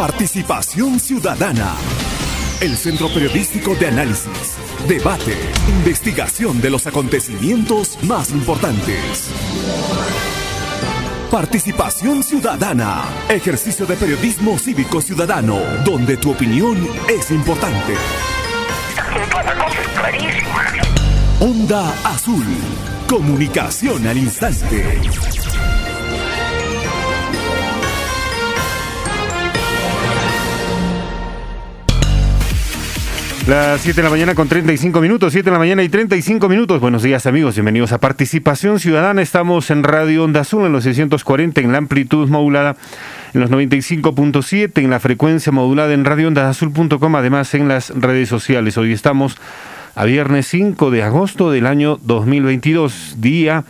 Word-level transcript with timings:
Participación 0.00 0.98
Ciudadana. 0.98 1.74
El 2.62 2.74
centro 2.78 3.12
periodístico 3.12 3.74
de 3.74 3.88
análisis, 3.88 4.56
debate, 4.88 5.36
investigación 5.68 6.58
de 6.62 6.70
los 6.70 6.86
acontecimientos 6.86 8.02
más 8.04 8.30
importantes. 8.30 9.30
Participación 11.30 12.22
Ciudadana. 12.22 13.04
Ejercicio 13.28 13.84
de 13.84 13.96
periodismo 13.96 14.58
cívico 14.58 15.02
ciudadano, 15.02 15.58
donde 15.84 16.16
tu 16.16 16.30
opinión 16.30 16.78
es 17.06 17.30
importante. 17.30 17.94
Onda 21.40 21.92
Azul. 22.04 22.46
Comunicación 23.06 24.06
al 24.06 24.16
instante. 24.16 24.98
Las 33.46 33.80
7 33.80 33.96
de 33.96 34.02
la 34.04 34.10
mañana 34.10 34.34
con 34.34 34.48
35 34.48 35.00
minutos, 35.00 35.32
7 35.32 35.46
de 35.46 35.52
la 35.52 35.58
mañana 35.58 35.82
y 35.82 35.88
35 35.88 36.48
minutos. 36.48 36.80
Buenos 36.80 37.02
días 37.02 37.26
amigos, 37.26 37.54
bienvenidos 37.54 37.92
a 37.92 37.98
Participación 37.98 38.78
Ciudadana. 38.78 39.22
Estamos 39.22 39.70
en 39.70 39.82
Radio 39.82 40.24
Onda 40.24 40.40
Azul 40.40 40.66
en 40.66 40.72
los 40.72 40.84
640 40.84 41.60
en 41.60 41.72
la 41.72 41.78
amplitud 41.78 42.28
modulada, 42.28 42.76
en 43.32 43.40
los 43.40 43.50
95.7 43.50 44.82
en 44.82 44.90
la 44.90 45.00
frecuencia 45.00 45.50
modulada 45.50 45.94
en 45.94 46.04
radioondazul.com, 46.04 47.16
además 47.16 47.54
en 47.54 47.66
las 47.66 47.90
redes 47.90 48.28
sociales. 48.28 48.76
Hoy 48.78 48.92
estamos 48.92 49.36
a 49.94 50.04
viernes 50.04 50.46
5 50.46 50.90
de 50.90 51.02
agosto 51.02 51.50
del 51.50 51.66
año 51.66 51.98
2022, 52.02 53.16
día 53.18 53.64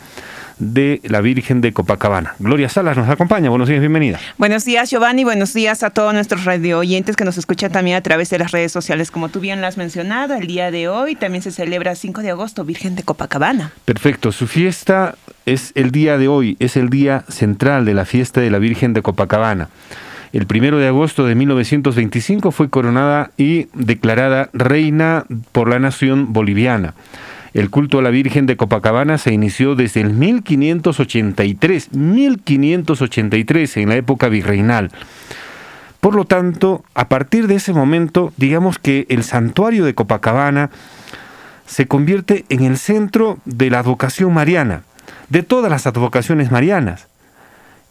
de 0.61 1.01
la 1.03 1.21
Virgen 1.21 1.59
de 1.59 1.73
Copacabana. 1.73 2.35
Gloria 2.39 2.69
Salas 2.69 2.95
nos 2.95 3.09
acompaña. 3.09 3.49
Buenos 3.49 3.67
días, 3.67 3.81
bienvenida. 3.81 4.19
Buenos 4.37 4.63
días, 4.63 4.89
Giovanni. 4.91 5.23
Buenos 5.23 5.53
días 5.53 5.81
a 5.83 5.89
todos 5.89 6.13
nuestros 6.13 6.45
radio 6.45 6.79
oyentes 6.79 7.15
que 7.15 7.25
nos 7.25 7.37
escuchan 7.37 7.71
también 7.71 7.97
a 7.97 8.01
través 8.01 8.29
de 8.29 8.37
las 8.37 8.51
redes 8.51 8.71
sociales. 8.71 9.09
Como 9.09 9.29
tú 9.29 9.39
bien 9.39 9.59
lo 9.59 9.67
has 9.67 9.77
mencionado, 9.77 10.35
el 10.35 10.45
día 10.45 10.69
de 10.69 10.87
hoy 10.87 11.15
también 11.15 11.41
se 11.41 11.51
celebra 11.51 11.95
5 11.95 12.21
de 12.21 12.29
agosto, 12.29 12.63
Virgen 12.63 12.95
de 12.95 13.03
Copacabana. 13.03 13.73
Perfecto. 13.85 14.31
Su 14.31 14.47
fiesta 14.47 15.15
es 15.47 15.71
el 15.73 15.91
día 15.91 16.17
de 16.19 16.27
hoy, 16.27 16.57
es 16.59 16.77
el 16.77 16.89
día 16.89 17.25
central 17.27 17.83
de 17.83 17.95
la 17.95 18.05
fiesta 18.05 18.39
de 18.39 18.51
la 18.51 18.59
Virgen 18.59 18.93
de 18.93 19.01
Copacabana. 19.01 19.69
El 20.31 20.45
primero 20.45 20.77
de 20.77 20.87
agosto 20.87 21.25
de 21.25 21.35
1925 21.35 22.51
fue 22.51 22.69
coronada 22.69 23.31
y 23.35 23.67
declarada 23.73 24.49
reina 24.53 25.25
por 25.51 25.67
la 25.67 25.79
nación 25.79 26.31
boliviana. 26.31 26.93
El 27.53 27.69
culto 27.69 27.99
a 27.99 28.01
la 28.01 28.11
Virgen 28.11 28.45
de 28.45 28.55
Copacabana 28.55 29.17
se 29.17 29.33
inició 29.33 29.75
desde 29.75 29.99
el 29.99 30.13
1583, 30.13 31.91
1583 31.93 33.77
en 33.77 33.89
la 33.89 33.95
época 33.95 34.29
virreinal. 34.29 34.89
Por 35.99 36.15
lo 36.15 36.23
tanto, 36.25 36.83
a 36.95 37.09
partir 37.09 37.47
de 37.47 37.55
ese 37.55 37.73
momento, 37.73 38.33
digamos 38.37 38.79
que 38.79 39.05
el 39.09 39.23
santuario 39.23 39.83
de 39.83 39.93
Copacabana 39.93 40.69
se 41.65 41.87
convierte 41.87 42.45
en 42.49 42.63
el 42.63 42.77
centro 42.77 43.37
de 43.45 43.69
la 43.69 43.79
advocación 43.79 44.33
mariana, 44.33 44.83
de 45.29 45.43
todas 45.43 45.69
las 45.69 45.85
advocaciones 45.87 46.51
marianas, 46.51 47.07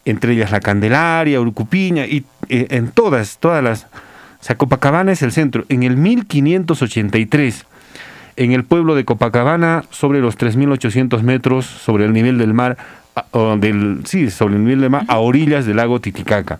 entre 0.05 0.33
ellas 0.33 0.51
la 0.51 0.59
Candelaria, 0.59 1.39
Urcupiña 1.39 2.05
y 2.05 2.25
eh, 2.49 2.67
en 2.71 2.91
todas, 2.91 3.37
todas 3.37 3.63
las... 3.63 3.83
O 3.83 4.43
sea, 4.43 4.57
Copacabana 4.57 5.11
es 5.11 5.21
el 5.21 5.31
centro. 5.31 5.65
En 5.69 5.83
el 5.83 5.97
1583, 5.97 7.65
en 8.43 8.53
el 8.53 8.63
pueblo 8.63 8.95
de 8.95 9.05
Copacabana, 9.05 9.83
sobre 9.91 10.19
los 10.19 10.35
3.800 10.35 11.21
metros 11.21 11.65
sobre 11.67 12.05
el 12.05 12.13
nivel 12.13 12.39
del 12.39 12.55
mar, 12.55 12.75
del, 13.59 14.01
sí, 14.05 14.31
sobre 14.31 14.55
el 14.55 14.63
nivel 14.63 14.81
del 14.81 14.89
mar, 14.89 15.03
a 15.07 15.19
orillas 15.19 15.67
del 15.67 15.77
lago 15.77 16.01
Titicaca. 16.01 16.59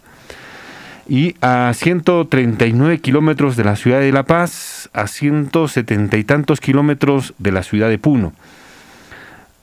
Y 1.09 1.35
a 1.41 1.71
139 1.73 2.99
kilómetros 2.99 3.55
de 3.55 3.63
la 3.63 3.75
ciudad 3.75 3.99
de 3.99 4.11
La 4.11 4.23
Paz, 4.23 4.89
a 4.93 5.07
170 5.07 6.17
y 6.17 6.23
tantos 6.23 6.61
kilómetros 6.61 7.33
de 7.39 7.51
la 7.51 7.63
ciudad 7.63 7.89
de 7.89 7.97
Puno. 7.97 8.33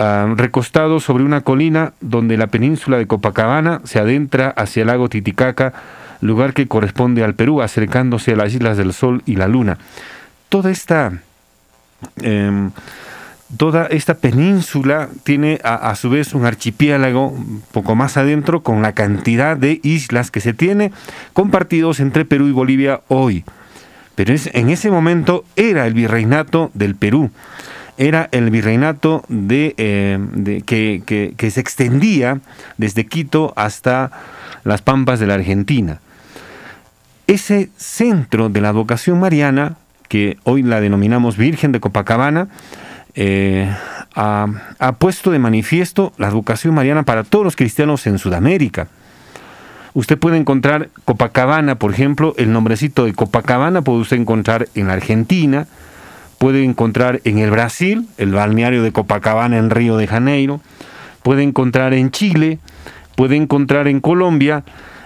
Uh, 0.00 0.34
recostado 0.34 0.98
sobre 0.98 1.24
una 1.24 1.42
colina 1.42 1.92
donde 2.00 2.36
la 2.36 2.48
península 2.48 2.98
de 2.98 3.06
Copacabana 3.06 3.80
se 3.84 4.00
adentra 4.00 4.50
hacia 4.50 4.80
el 4.80 4.88
lago 4.88 5.08
Titicaca, 5.08 5.72
lugar 6.20 6.52
que 6.52 6.66
corresponde 6.66 7.22
al 7.22 7.34
Perú, 7.34 7.62
acercándose 7.62 8.32
a 8.32 8.36
las 8.36 8.52
Islas 8.52 8.76
del 8.76 8.92
Sol 8.92 9.22
y 9.24 9.36
la 9.36 9.46
Luna. 9.46 9.78
Toda 10.48 10.70
esta 10.70 11.12
Em, 12.22 12.70
toda 13.56 13.86
esta 13.86 14.14
península 14.14 15.08
tiene 15.24 15.58
a, 15.64 15.94
su 15.96 16.10
vez 16.10 16.34
un 16.34 16.44
archipiélago 16.44 17.34
poco 17.72 17.94
más 17.94 18.16
adentro 18.16 18.62
con 18.62 18.82
la 18.82 18.92
cantidad 18.92 19.56
de 19.56 19.80
islas 19.82 20.30
que 20.30 20.40
se 20.40 20.52
tiene 20.52 20.92
compartidos 21.32 22.00
entre 22.00 22.24
Perú 22.24 22.48
y 22.48 22.52
Bolivia 22.52 23.00
hoy. 23.08 23.44
Pero 24.14 24.34
en 24.34 24.68
ese 24.68 24.90
momento 24.90 25.44
era 25.56 25.86
el 25.86 25.94
virreinato 25.94 26.70
del 26.74 26.94
Perú, 26.96 27.30
era 27.96 28.28
el 28.32 28.50
virreinato 28.50 29.24
de, 29.28 29.74
em, 29.76 30.60
que, 30.62 31.32
que 31.36 31.50
se 31.50 31.60
extendía 31.60 32.40
desde 32.76 33.06
Quito 33.06 33.52
hasta 33.56 34.10
las 34.64 34.82
pampas 34.82 35.20
de 35.20 35.26
la 35.26 35.34
Argentina. 35.34 36.00
Ese 37.26 37.70
centro 37.76 38.48
de 38.48 38.60
la 38.60 38.72
vocación 38.72 39.20
mariana 39.20 39.76
que 40.08 40.38
hoy 40.44 40.62
la 40.62 40.80
denominamos 40.80 41.36
Virgen 41.36 41.72
de 41.72 41.80
Copacabana, 41.80 42.48
eh, 43.14 43.68
ha, 44.14 44.92
puesto 44.98 45.30
de 45.30 45.38
manifiesto 45.38 46.12
la 46.18 46.28
educación 46.28 46.74
mariana 46.74 47.04
para 47.04 47.24
todos 47.24 47.44
los 47.44 47.56
cristianos 47.56 48.06
en 48.06 48.18
Sudamérica. 48.18 48.88
Usted 49.94 50.18
puede 50.18 50.36
encontrar 50.36 50.90
Copacabana, 51.04 51.76
por 51.76 51.92
ejemplo, 51.92 52.34
el 52.36 52.52
nombrecito 52.52 53.04
de 53.04 53.14
Copacabana 53.14 53.82
puede 53.82 54.00
usted 54.00 54.16
encontrar 54.16 54.68
en 54.74 54.88
la 54.88 54.94
Argentina, 54.94 55.66
puede 56.38 56.64
encontrar 56.64 57.20
en 57.24 57.38
el 57.38 57.50
Brasil, 57.50 58.06
el 58.18 58.32
balneario 58.32 58.82
de 58.82 58.92
Copacabana 58.92 59.58
en 59.58 59.70
Río 59.70 59.96
de 59.96 60.06
Janeiro, 60.06 60.60
puede 61.22 61.42
encontrar 61.42 61.94
en 61.94 62.10
Chile, 62.10 62.58
puede 63.16 63.36
encontrar 63.36 63.88
en 63.88 64.00
Colombia 64.00 64.62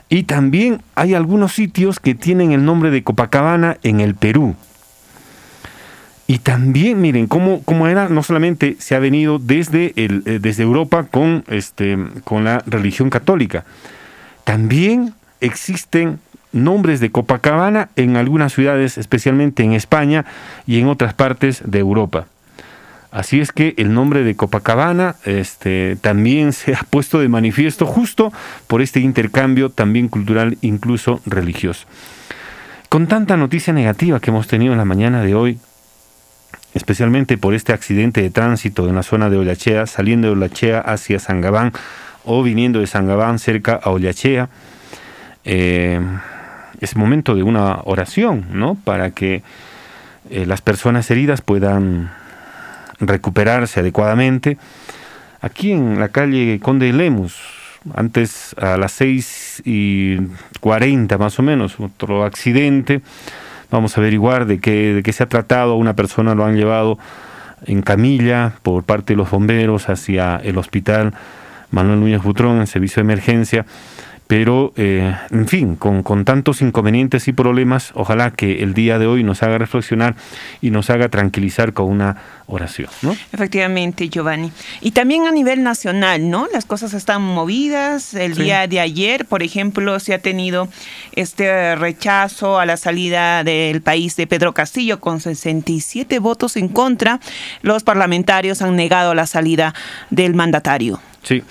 y 0.09 0.25
también 0.25 0.83
hay 0.95 1.15
algunos 1.15 1.55
sitios 1.55 1.99
que 1.99 2.15
tienen 2.15 2.53
el 2.53 2.65
nombre 2.65 2.91
de 2.91 3.03
Copacabana 3.03 3.79
en 3.83 4.01
el 4.01 4.15
Perú. 4.15 4.55
Y 6.27 6.38
también, 6.38 7.00
miren, 7.00 7.27
cómo, 7.27 7.62
cómo 7.65 7.88
era, 7.88 8.09
no 8.09 8.22
solamente 8.22 8.77
se 8.78 8.94
ha 8.94 8.99
venido 8.99 9.38
desde, 9.38 9.93
el, 9.97 10.22
eh, 10.27 10.38
desde 10.41 10.62
Europa 10.62 11.05
con, 11.10 11.44
este, 11.49 11.99
con 12.25 12.44
la 12.44 12.62
religión 12.66 13.10
católica, 13.10 13.65
también 14.44 15.15
existen 15.41 16.21
nombres 16.53 17.00
de 17.00 17.10
Copacabana 17.10 17.88
en 17.97 18.16
algunas 18.16 18.53
ciudades, 18.53 18.99
especialmente 18.99 19.62
en 19.62 19.72
España 19.72 20.25
y 20.66 20.78
en 20.78 20.88
otras 20.88 21.15
partes 21.15 21.62
de 21.65 21.78
Europa. 21.78 22.27
Así 23.10 23.41
es 23.41 23.53
que 23.53 23.75
el 23.77 23.93
nombre 23.93 24.25
de 24.25 24.37
Copacabana 24.37 25.16
este, 25.25 25.97
también 26.00 26.54
se 26.54 26.75
ha 26.75 26.81
puesto 26.89 27.19
de 27.19 27.28
manifiesto 27.28 27.84
justo 27.84 28.33
por 28.66 28.81
este 28.81 29.00
intercambio 29.00 29.69
también 29.69 30.09
cultural, 30.09 30.56
incluso 30.62 31.21
religioso. 31.27 31.87
Con 32.89 33.06
tanta 33.06 33.37
noticia 33.37 33.75
negativa 33.75 34.19
que 34.19 34.31
hemos 34.31 34.47
tenido 34.47 34.72
en 34.72 34.78
la 34.78 34.87
mañana 34.87 35.22
de 35.22 35.34
hoy, 35.34 35.59
especialmente 36.75 37.38
por 37.38 37.55
este 37.55 37.72
accidente 37.72 38.22
de 38.22 38.31
tránsito 38.31 38.88
en 38.88 38.94
la 38.94 39.03
zona 39.03 39.28
de 39.31 39.37
Ollachea, 39.37 39.87
saliendo 39.87 40.28
de 40.28 40.34
Ollachea 40.34 40.81
hacia 40.81 41.19
Sangabán 41.19 41.72
o 42.25 42.43
viniendo 42.43 42.81
de 42.81 42.87
Sangabán 42.87 43.38
cerca 43.38 43.75
a 43.83 43.91
Ollachea. 43.91 44.49
Eh, 45.44 46.00
es 46.81 46.97
momento 46.97 47.34
de 47.34 47.43
una 47.43 47.81
oración, 47.84 48.47
¿no? 48.53 48.77
Para 48.77 49.10
que 49.10 49.43
eh, 50.31 50.47
las 50.47 50.62
personas 50.62 51.10
heridas 51.10 51.43
puedan 51.43 52.10
recuperarse 53.00 53.81
adecuadamente. 53.81 54.56
Aquí 55.41 55.72
en 55.72 55.99
la 55.99 56.09
calle 56.09 56.60
Conde 56.60 56.93
Lemus, 56.93 57.37
antes 57.94 58.54
a 58.59 58.77
las 58.77 58.93
6 58.93 59.62
y 59.65 60.16
40 60.60 61.19
más 61.19 61.39
o 61.39 61.42
menos, 61.42 61.78
otro 61.80 62.24
accidente 62.24 63.03
Vamos 63.72 63.97
a 63.97 64.01
averiguar 64.01 64.47
de 64.47 64.60
qué, 64.60 64.95
de 64.95 65.03
qué 65.03 65.13
se 65.13 65.22
ha 65.22 65.28
tratado. 65.28 65.74
Una 65.77 65.97
persona 65.97 66.34
lo 66.34 66.45
han 66.45 66.57
llevado 66.57 66.98
en 67.65 67.83
camilla 67.83 68.53
por 68.63 68.84
parte 68.84 69.15
de 69.15 69.16
los 69.16 69.30
bomberos 69.30 69.89
hacia 69.89 70.36
el 70.36 70.59
hospital 70.59 71.15
Manuel 71.71 72.01
Núñez 72.01 72.22
Butrón 72.22 72.60
en 72.60 72.66
servicio 72.66 72.97
de 72.97 73.07
emergencia 73.07 73.66
pero 74.33 74.73
eh, 74.77 75.15
en 75.31 75.47
fin, 75.47 75.77
con, 75.77 76.03
con, 76.03 76.25
tantos 76.25 76.63
inconvenientes 76.63 77.29
y 77.29 77.34
problemas, 77.34 77.93
ojalá 77.95 78.31
que 78.31 78.63
el 78.63 78.73
día 78.73 78.99
de 78.99 79.07
hoy 79.07 79.23
nos 79.23 79.43
haga 79.43 79.59
reflexionar 79.59 80.15
y 80.63 80.71
nos 80.71 80.89
haga 80.89 81.11
tranquilizar 81.11 81.75
con 81.75 81.91
una 81.91 82.17
oración, 82.47 82.89
¿no? 83.03 83.15
Efectivamente, 83.31 84.09
Giovanni. 84.09 84.51
Y 84.81 84.93
también 84.93 85.27
a 85.27 85.33
nivel 85.33 85.63
nacional, 85.63 86.31
¿no? 86.31 86.49
Las 86.51 86.65
cosas 86.65 86.95
están 86.95 87.21
movidas. 87.21 88.15
El 88.15 88.34
día 88.34 88.67
de 88.67 88.81
ayer, 88.81 89.27
por 89.27 89.43
ejemplo, 89.43 90.01
se 90.01 90.15
ha 90.15 90.19
tenido 90.19 90.67
este 91.15 91.77
rechazo 91.77 92.59
a 92.59 92.65
la 92.65 92.79
salida 92.79 93.45
del 93.45 93.83
país 93.83 94.17
de 94.17 94.27
Pedro 94.27 94.55
Castillo 94.55 94.99
con 94.99 95.21
67 95.21 96.19
votos 96.21 96.57
en 96.57 96.69
contra. 96.69 97.21
Los 97.61 97.83
parlamentarios 97.83 98.63
han 98.63 98.77
negado 98.77 99.15
la 99.15 99.27
salida 99.27 99.75
del 100.09 100.33
mandatario. 100.33 101.01
Sí, 101.22 101.42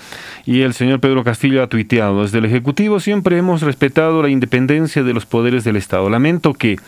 y 0.44 0.60
el 0.60 0.74
señor 0.74 1.00
Pedro 1.00 1.24
Castillo 1.24 1.62
ha 1.62 1.66
tuiteado, 1.66 2.22
desde 2.22 2.38
el 2.38 2.44
Ejecutivo 2.44 3.00
siempre 3.00 3.38
hemos 3.38 3.62
respetado 3.62 4.22
la 4.22 4.28
independencia 4.28 5.02
de 5.02 5.14
los 5.14 5.24
poderes 5.24 5.64
del 5.64 5.76
Estado. 5.76 6.10
Lamento 6.10 6.52
que, 6.52 6.78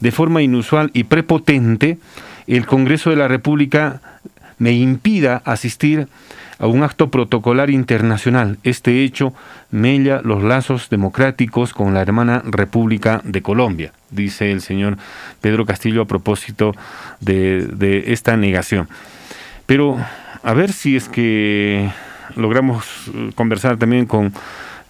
de 0.00 0.10
forma 0.10 0.40
inusual 0.40 0.90
y 0.94 1.04
prepotente, 1.04 1.98
el 2.46 2.66
Congreso 2.66 3.10
de 3.10 3.16
la 3.16 3.28
República 3.28 4.00
me 4.58 4.72
impida 4.72 5.42
asistir 5.44 6.08
a 6.58 6.66
un 6.66 6.82
acto 6.82 7.10
protocolar 7.10 7.70
internacional. 7.70 8.58
Este 8.64 9.02
hecho 9.02 9.32
mella 9.70 10.20
los 10.22 10.42
lazos 10.42 10.88
democráticos 10.90 11.72
con 11.72 11.94
la 11.94 12.02
hermana 12.02 12.42
República 12.44 13.22
de 13.24 13.42
Colombia, 13.42 13.92
dice 14.10 14.50
el 14.50 14.60
señor 14.60 14.98
Pedro 15.40 15.64
Castillo 15.66 16.02
a 16.02 16.06
propósito 16.06 16.74
de, 17.20 17.66
de 17.66 18.12
esta 18.12 18.36
negación. 18.36 18.88
Pero 19.66 19.98
a 20.42 20.54
ver 20.54 20.72
si 20.72 20.96
es 20.96 21.08
que 21.08 21.90
logramos 22.36 22.84
eh, 23.14 23.30
conversar 23.34 23.76
también 23.76 24.06
con, 24.06 24.32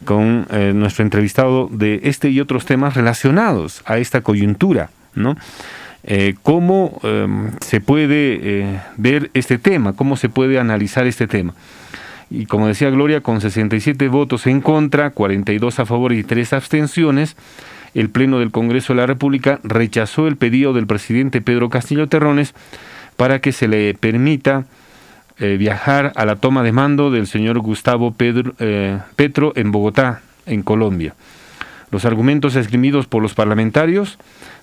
con 0.04 0.46
eh, 0.50 0.72
nuestro 0.74 1.04
entrevistado 1.04 1.68
de 1.70 2.00
este 2.04 2.30
y 2.30 2.40
otros 2.40 2.64
temas 2.64 2.94
relacionados 2.94 3.82
a 3.86 3.98
esta 3.98 4.20
coyuntura, 4.20 4.90
¿no? 5.14 5.36
Eh, 6.02 6.34
cómo 6.42 6.98
em, 7.02 7.50
se 7.60 7.80
puede 7.80 8.80
ver 8.96 9.30
este 9.34 9.58
tema, 9.58 9.92
cómo 9.92 10.16
se 10.16 10.30
puede 10.30 10.58
analizar 10.58 11.06
este 11.06 11.26
tema. 11.26 11.54
Y 12.30 12.46
como 12.46 12.68
decía 12.68 12.88
Gloria, 12.90 13.20
con 13.20 13.40
67 13.40 14.08
votos 14.08 14.46
en 14.46 14.60
contra, 14.62 15.10
42 15.10 15.78
a 15.78 15.84
favor 15.84 16.12
y 16.12 16.22
3 16.22 16.54
abstenciones, 16.54 17.36
el 17.92 18.08
Pleno 18.08 18.38
del 18.38 18.50
Congreso 18.50 18.92
de 18.92 18.98
la 18.98 19.06
República 19.06 19.60
rechazó 19.62 20.26
el 20.26 20.36
pedido 20.36 20.72
del 20.72 20.86
presidente 20.86 21.40
Pedro 21.40 21.68
Castillo 21.68 22.08
Terrones 22.08 22.54
para 23.16 23.40
que 23.40 23.52
se 23.52 23.68
le 23.68 23.94
permita 23.94 24.64
eh, 25.40 25.56
viajar 25.56 26.12
a 26.16 26.24
la 26.24 26.36
toma 26.36 26.62
de 26.62 26.72
mando 26.72 27.10
del 27.10 27.26
señor 27.26 27.58
Gustavo 27.58 28.12
Pedro, 28.12 28.54
eh, 28.58 28.98
Petro 29.16 29.52
en 29.56 29.72
Bogotá, 29.72 30.20
en 30.46 30.62
Colombia. 30.62 31.14
Los 31.90 32.04
argumentos 32.04 32.54
esgrimidos 32.56 33.06
por 33.06 33.22
los 33.22 33.34
parlamentarios 33.34 34.18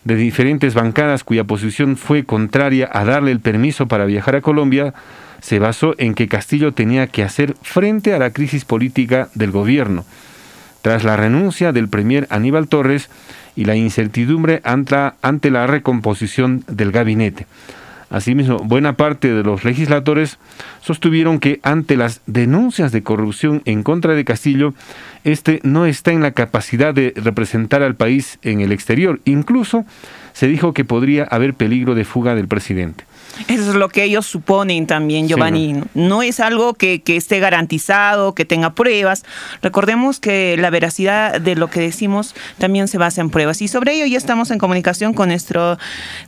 de 0.05 0.15
diferentes 0.15 0.73
bancadas 0.73 1.23
cuya 1.23 1.43
posición 1.43 1.97
fue 1.97 2.23
contraria 2.23 2.89
a 2.91 3.03
darle 3.03 3.31
el 3.31 3.39
permiso 3.39 3.87
para 3.87 4.05
viajar 4.05 4.35
a 4.35 4.41
Colombia 4.41 4.93
se 5.41 5.59
basó 5.59 5.95
en 5.97 6.13
que 6.13 6.27
Castillo 6.27 6.73
tenía 6.73 7.07
que 7.07 7.23
hacer 7.23 7.55
frente 7.61 8.13
a 8.13 8.19
la 8.19 8.31
crisis 8.31 8.65
política 8.65 9.29
del 9.33 9.51
gobierno, 9.51 10.05
tras 10.81 11.03
la 11.03 11.17
renuncia 11.17 11.71
del 11.71 11.89
premier 11.89 12.27
Aníbal 12.29 12.67
Torres 12.67 13.09
y 13.55 13.65
la 13.65 13.75
incertidumbre 13.75 14.61
ante 14.63 15.51
la 15.51 15.67
recomposición 15.67 16.63
del 16.67 16.91
gabinete. 16.91 17.47
Asimismo, 18.09 18.59
buena 18.59 18.93
parte 18.93 19.33
de 19.33 19.43
los 19.43 19.65
legisladores 19.65 20.37
sostuvieron 20.81 21.39
que 21.39 21.59
ante 21.63 21.97
las 21.97 22.21
denuncias 22.25 22.93
de 22.93 23.03
corrupción 23.03 23.61
en 23.65 23.83
contra 23.83 24.13
de 24.13 24.23
Castillo, 24.23 24.73
este 25.25 25.59
no 25.63 25.85
está 25.85 26.11
en 26.11 26.21
la 26.21 26.31
capacidad 26.31 26.93
de 26.93 27.13
representar 27.17 27.83
al 27.83 27.95
país 27.95 28.39
en 28.43 28.61
el 28.61 28.71
exterior. 28.71 29.19
Incluso 29.25 29.85
se 30.31 30.47
dijo 30.47 30.73
que 30.73 30.85
podría 30.85 31.25
haber 31.25 31.53
peligro 31.53 31.95
de 31.95 32.05
fuga 32.05 32.33
del 32.33 32.47
presidente. 32.47 33.03
Eso 33.47 33.69
es 33.71 33.75
lo 33.75 33.89
que 33.89 34.03
ellos 34.03 34.25
suponen 34.25 34.87
también, 34.87 35.27
Giovanni. 35.27 35.81
no. 35.93 36.21
es 36.21 36.39
algo 36.39 36.73
que, 36.73 37.01
esté 37.05 37.39
garantizado, 37.39 38.33
que 38.33 38.45
tenga 38.45 38.73
pruebas. 38.73 39.23
Recordemos 39.61 40.19
que 40.19 40.55
la 40.57 40.69
veracidad 40.69 41.39
de 41.39 41.55
lo 41.55 41.69
que 41.69 41.79
decimos 41.79 42.35
también 42.57 42.87
se 42.87 42.97
basa 42.97 43.21
en 43.21 43.29
pruebas. 43.29 43.61
Y 43.61 43.67
sobre 43.67 43.93
ello 43.93 44.05
ya 44.05 44.17
estamos 44.17 44.51
en 44.51 44.57
comunicación 44.57 45.13
con 45.13 45.29
nuestro, 45.29 45.77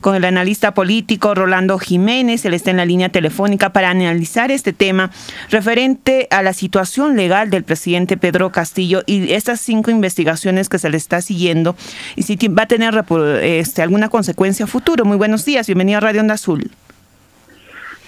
con 0.00 0.14
el 0.14 0.24
analista 0.24 0.74
político 0.74 1.34
Rolando 1.34 1.78
Jiménez. 1.78 2.44
Él 2.44 2.54
está 2.54 2.70
en 2.70 2.78
la 2.78 2.84
línea 2.84 3.08
telefónica 3.08 3.72
para 3.72 3.90
analizar 3.90 4.50
este 4.50 4.72
tema 4.72 5.10
referente 5.50 6.28
a 6.30 6.42
la 6.42 6.52
situación 6.52 7.16
legal 7.16 7.50
del 7.50 7.64
presidente 7.64 8.16
Pedro 8.16 8.52
Castillo 8.52 9.02
y 9.06 9.32
estas 9.32 9.60
cinco 9.60 9.90
investigaciones 9.90 10.68
que 10.68 10.78
se 10.78 10.90
le 10.90 10.96
está 10.96 11.20
siguiendo 11.20 11.76
y 12.16 12.22
si 12.22 12.36
va 12.48 12.64
a 12.64 12.66
tener 12.66 13.04
este, 13.42 13.82
alguna 13.82 14.08
consecuencia 14.08 14.66
futuro. 14.66 15.04
Muy 15.04 15.16
buenos 15.16 15.44
días, 15.44 15.66
bienvenido 15.66 15.98
a 15.98 16.00
Radio 16.00 16.20
Onda 16.20 16.34
Azul. 16.34 16.70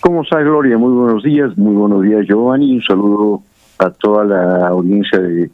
¿Cómo 0.02 0.22
está 0.22 0.40
Gloria? 0.40 0.76
Muy 0.78 0.92
buenos 0.94 1.22
días, 1.22 1.56
muy 1.56 1.76
buenos 1.76 2.02
días 2.02 2.26
Giovanni, 2.26 2.74
un 2.74 2.82
saludo 2.82 3.40
a 3.78 3.88
toda 3.88 4.24
la 4.24 4.66
audiencia 4.66 5.20
de 5.20 5.48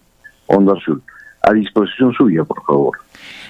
Onda 0.47 0.73
Azul. 0.73 1.03
A 1.43 1.53
disposición 1.53 2.15
suya, 2.15 2.45
por 2.45 2.65
favor. 2.65 2.97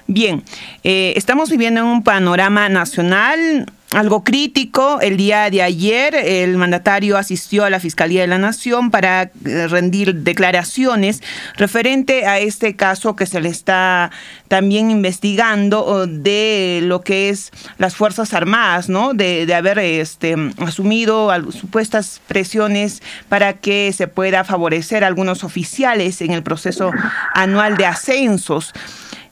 Bien, 0.09 0.43
eh, 0.83 1.13
estamos 1.15 1.51
viviendo 1.51 1.83
en 1.83 1.87
un 1.87 2.03
panorama 2.03 2.69
nacional 2.69 3.67
algo 3.93 4.23
crítico. 4.23 5.01
El 5.01 5.17
día 5.17 5.49
de 5.51 5.63
ayer 5.63 6.15
el 6.15 6.57
mandatario 6.57 7.17
asistió 7.17 7.65
a 7.65 7.71
la 7.71 7.81
Fiscalía 7.81 8.23
de 8.23 8.27
la 8.27 8.39
Nación 8.39 8.91
para 8.91 9.31
eh, 9.45 9.67
rendir 9.69 10.15
declaraciones 10.15 11.23
referente 11.57 12.27
a 12.27 12.39
este 12.39 12.77
caso 12.77 13.17
que 13.17 13.27
se 13.27 13.41
le 13.41 13.49
está 13.49 14.11
también 14.49 14.91
investigando 14.91 16.07
de 16.07 16.81
lo 16.83 17.01
que 17.01 17.31
es 17.31 17.51
las 17.79 17.95
Fuerzas 17.95 18.35
Armadas, 18.35 18.89
¿no? 18.89 19.15
De, 19.15 19.53
haber 19.55 19.79
este, 19.79 20.37
asumido 20.59 21.31
supuestas 21.51 22.21
presiones 22.27 23.03
para 23.29 23.55
que 23.55 23.93
se 23.93 24.07
pueda 24.07 24.45
favorecer 24.45 25.03
a 25.03 25.07
algunos 25.07 25.43
oficiales 25.43 26.21
en 26.21 26.33
el 26.33 26.43
proceso 26.43 26.93
anual 27.35 27.77
de 27.77 27.87
ascensos. 27.87 28.73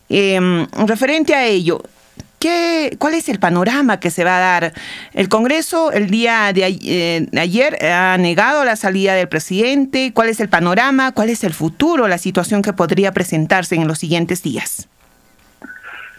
Em, 0.09 0.67
referente 0.87 1.35
a 1.35 1.47
ello, 1.47 1.83
¿Qué, 2.39 2.97
¿Cuál 2.99 3.15
es 3.15 3.29
el 3.29 3.39
panorama 3.39 3.99
que 3.99 4.11
se 4.11 4.25
va 4.25 4.37
a 4.37 4.41
dar? 4.41 4.73
El 5.15 5.29
Congreso 5.29 5.91
el 5.93 6.11
día 6.11 6.53
de, 6.53 6.79
eh, 6.85 7.27
ayer 7.39 7.83
ha 7.85 8.17
negado 8.19 8.65
la 8.65 8.77
salida 8.77 9.15
del 9.15 9.29
presidente. 9.29 10.13
¿Cuál 10.15 10.29
es 10.29 10.41
el 10.41 10.49
panorama? 10.49 11.13
¿Cuál 11.13 11.31
es 11.31 11.45
el 11.45 11.55
futuro, 11.55 12.09
la 12.09 12.19
situación 12.19 12.63
que 12.63 12.73
podría 12.73 13.13
presentarse 13.13 13.75
en 13.75 13.89
los 13.89 13.99
siguientes 13.99 14.43
días? 14.43 14.89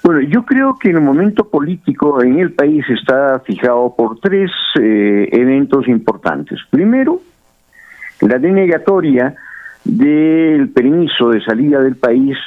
Bueno, 0.04 0.22
yo 0.22 0.46
creo 0.46 0.78
que 0.80 0.90
el 0.90 1.02
momento 1.02 1.50
político 1.50 2.24
en 2.24 2.40
el 2.40 2.54
país 2.54 2.86
está 2.90 3.40
fijado 3.42 3.94
por 3.96 4.20
tres 4.20 4.50
eh, 4.80 5.28
eventos 5.32 5.88
importantes. 5.88 6.60
Primero, 6.70 7.22
la 8.22 8.40
denegatoria 8.40 9.36
del 9.84 10.70
permiso 10.70 11.30
de 11.30 11.42
salida 11.42 11.82
del 11.82 11.96
país 11.96 12.38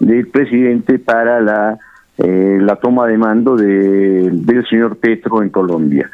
del 0.00 0.28
presidente 0.28 0.98
para 0.98 1.40
la 1.40 1.78
eh, 2.18 2.58
la 2.60 2.76
toma 2.76 3.06
de 3.06 3.16
mando 3.16 3.56
de, 3.56 4.30
del 4.32 4.66
señor 4.68 4.96
Petro 4.96 5.42
en 5.42 5.50
Colombia. 5.50 6.10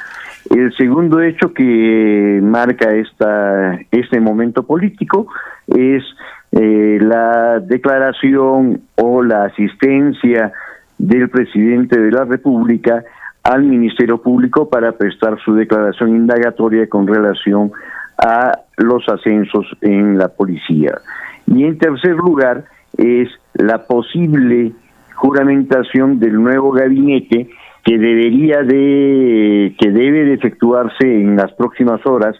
El 0.51 0.75
segundo 0.77 1.21
hecho 1.23 1.55
que 1.55 2.41
marca 2.43 2.95
esta, 2.95 3.79
este 3.91 4.21
momento 4.21 4.65
político 4.65 5.27
es 5.67 6.05
eh, 6.53 6.99
la 7.01 7.59
declaración 7.61 8.83
o 8.97 9.23
la 9.23 9.45
asistencia 9.45 10.53
del 10.99 11.31
presidente 11.31 11.99
de 11.99 12.11
la 12.11 12.25
República 12.25 13.03
al 13.43 13.63
Ministerio 13.63 14.19
Público 14.19 14.69
para 14.69 14.93
prestar 14.93 15.39
su 15.45 15.55
declaración 15.55 16.11
indagatoria 16.11 16.89
con 16.89 17.07
relación 17.07 17.73
a 18.19 18.53
los 18.77 19.09
ascensos 19.09 19.67
en 19.81 20.19
la 20.19 20.29
policía. 20.29 20.99
Y 21.47 21.65
en 21.65 21.79
tercer 21.79 22.15
lugar 22.15 22.65
es 22.97 23.29
la 23.55 23.87
posible 23.87 24.73
juramentación 25.15 26.19
del 26.19 26.43
nuevo 26.43 26.73
gabinete 26.73 27.49
que 27.85 27.99
debería 27.99 28.63
de 28.63 29.75
que 29.79 29.91
debe 29.91 30.25
de 30.25 30.35
efectuarse 30.35 31.05
en 31.05 31.37
las 31.37 31.53
próximas 31.53 32.05
horas 32.07 32.35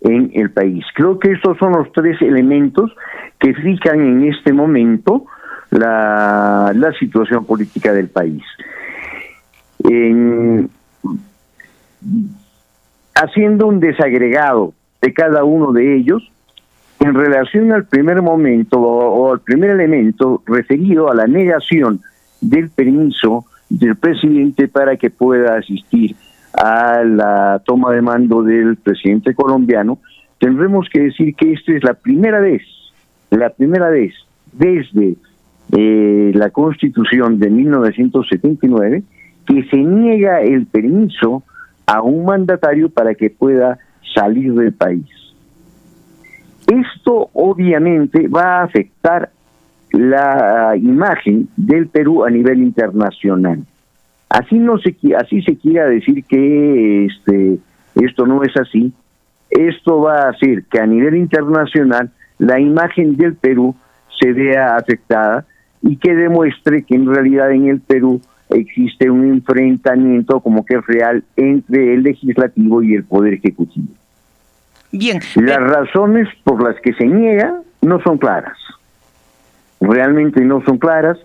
en 0.00 0.30
el 0.34 0.50
país. 0.50 0.84
Creo 0.94 1.18
que 1.18 1.32
estos 1.32 1.58
son 1.58 1.72
los 1.72 1.92
tres 1.92 2.20
elementos 2.22 2.94
que 3.38 3.54
fijan 3.54 4.00
en 4.00 4.24
este 4.24 4.52
momento 4.52 5.26
la, 5.70 6.72
la 6.74 6.92
situación 6.92 7.44
política 7.44 7.92
del 7.92 8.08
país. 8.08 8.42
haciendo 13.14 13.66
un 13.66 13.80
desagregado 13.80 14.74
de 15.00 15.12
cada 15.14 15.44
uno 15.44 15.72
de 15.72 15.96
ellos, 15.96 16.30
en 17.00 17.14
relación 17.14 17.72
al 17.72 17.84
primer 17.84 18.22
momento 18.22 18.80
o 18.80 19.32
al 19.32 19.40
primer 19.40 19.70
elemento 19.70 20.42
referido 20.46 21.10
a 21.10 21.14
la 21.14 21.26
negación 21.26 22.00
del 22.40 22.70
permiso 22.70 23.44
del 23.68 23.96
presidente 23.96 24.68
para 24.68 24.96
que 24.96 25.10
pueda 25.10 25.56
asistir 25.56 26.14
a 26.52 27.02
la 27.04 27.62
toma 27.64 27.92
de 27.92 28.02
mando 28.02 28.42
del 28.42 28.76
presidente 28.76 29.34
colombiano, 29.34 29.98
tendremos 30.38 30.88
que 30.90 31.00
decir 31.00 31.34
que 31.34 31.52
esta 31.52 31.72
es 31.72 31.84
la 31.84 31.94
primera 31.94 32.40
vez, 32.40 32.62
la 33.30 33.50
primera 33.50 33.90
vez 33.90 34.14
desde 34.52 35.16
eh, 35.72 36.32
la 36.34 36.50
constitución 36.50 37.38
de 37.38 37.50
1979 37.50 39.02
que 39.46 39.64
se 39.64 39.76
niega 39.76 40.40
el 40.40 40.66
permiso 40.66 41.42
a 41.86 42.02
un 42.02 42.24
mandatario 42.24 42.88
para 42.88 43.14
que 43.14 43.30
pueda 43.30 43.78
salir 44.14 44.52
del 44.54 44.72
país. 44.72 45.06
Esto 46.66 47.30
obviamente 47.32 48.26
va 48.28 48.60
a 48.60 48.64
afectar 48.64 49.30
la 49.96 50.76
imagen 50.76 51.48
del 51.56 51.88
Perú 51.88 52.24
a 52.24 52.30
nivel 52.30 52.62
internacional. 52.62 53.64
Así 54.28 54.58
no 54.58 54.78
se 54.78 54.94
así 55.16 55.42
se 55.42 55.56
quiera 55.56 55.86
decir 55.86 56.24
que 56.24 57.06
este 57.06 57.58
esto 57.94 58.26
no 58.26 58.42
es 58.42 58.56
así. 58.56 58.92
esto 59.50 60.00
va 60.00 60.22
a 60.22 60.30
hacer 60.30 60.64
que 60.64 60.80
a 60.80 60.86
nivel 60.86 61.16
internacional 61.16 62.10
la 62.38 62.60
imagen 62.60 63.16
del 63.16 63.34
Perú 63.34 63.74
se 64.20 64.32
vea 64.32 64.76
afectada 64.76 65.46
y 65.82 65.96
que 65.96 66.14
demuestre 66.14 66.82
que 66.82 66.94
en 66.94 67.06
realidad 67.06 67.52
en 67.52 67.68
el 67.68 67.80
Perú 67.80 68.20
existe 68.50 69.08
un 69.08 69.24
enfrentamiento 69.24 70.40
como 70.40 70.64
que 70.64 70.76
es 70.76 70.86
real 70.86 71.24
entre 71.36 71.94
el 71.94 72.02
legislativo 72.02 72.82
y 72.82 72.94
el 72.94 73.04
poder 73.04 73.34
ejecutivo. 73.34 73.88
Bien. 74.92 75.20
Las 75.36 75.58
razones 75.58 76.28
por 76.44 76.62
las 76.62 76.80
que 76.80 76.92
se 76.94 77.06
niega 77.06 77.60
no 77.82 78.00
son 78.02 78.18
claras. 78.18 78.56
Realmente 79.80 80.44
no 80.44 80.62
son 80.62 80.78
claras. 80.78 81.18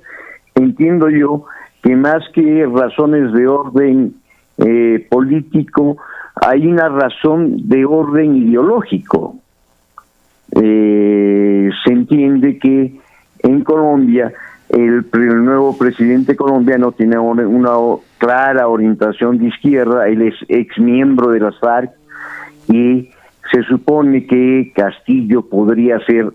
Entiendo 0.55 1.09
yo 1.09 1.45
que 1.81 1.95
más 1.95 2.23
que 2.33 2.65
razones 2.65 3.33
de 3.33 3.47
orden 3.47 4.15
eh, 4.57 5.07
político, 5.09 5.97
hay 6.35 6.67
una 6.67 6.89
razón 6.89 7.67
de 7.67 7.85
orden 7.85 8.35
ideológico. 8.35 9.35
Eh, 10.51 11.69
se 11.83 11.93
entiende 11.93 12.59
que 12.59 12.99
en 13.39 13.63
Colombia 13.63 14.33
el, 14.71 15.05
nuevo 15.43 15.77
presidente 15.77 16.35
colombiano 16.35 16.91
tiene 16.91 17.17
una, 17.17 17.71
clara 18.17 18.67
orientación 18.67 19.37
de 19.37 19.47
izquierda, 19.47 20.07
él 20.07 20.21
es 20.21 20.35
ex 20.47 20.77
miembro 20.79 21.29
de 21.29 21.39
las 21.39 21.59
FARC 21.59 21.91
y 22.67 23.09
se 23.51 23.63
supone 23.63 24.25
que 24.25 24.71
Castillo 24.73 25.41
podría 25.41 25.99
ser 26.05 26.31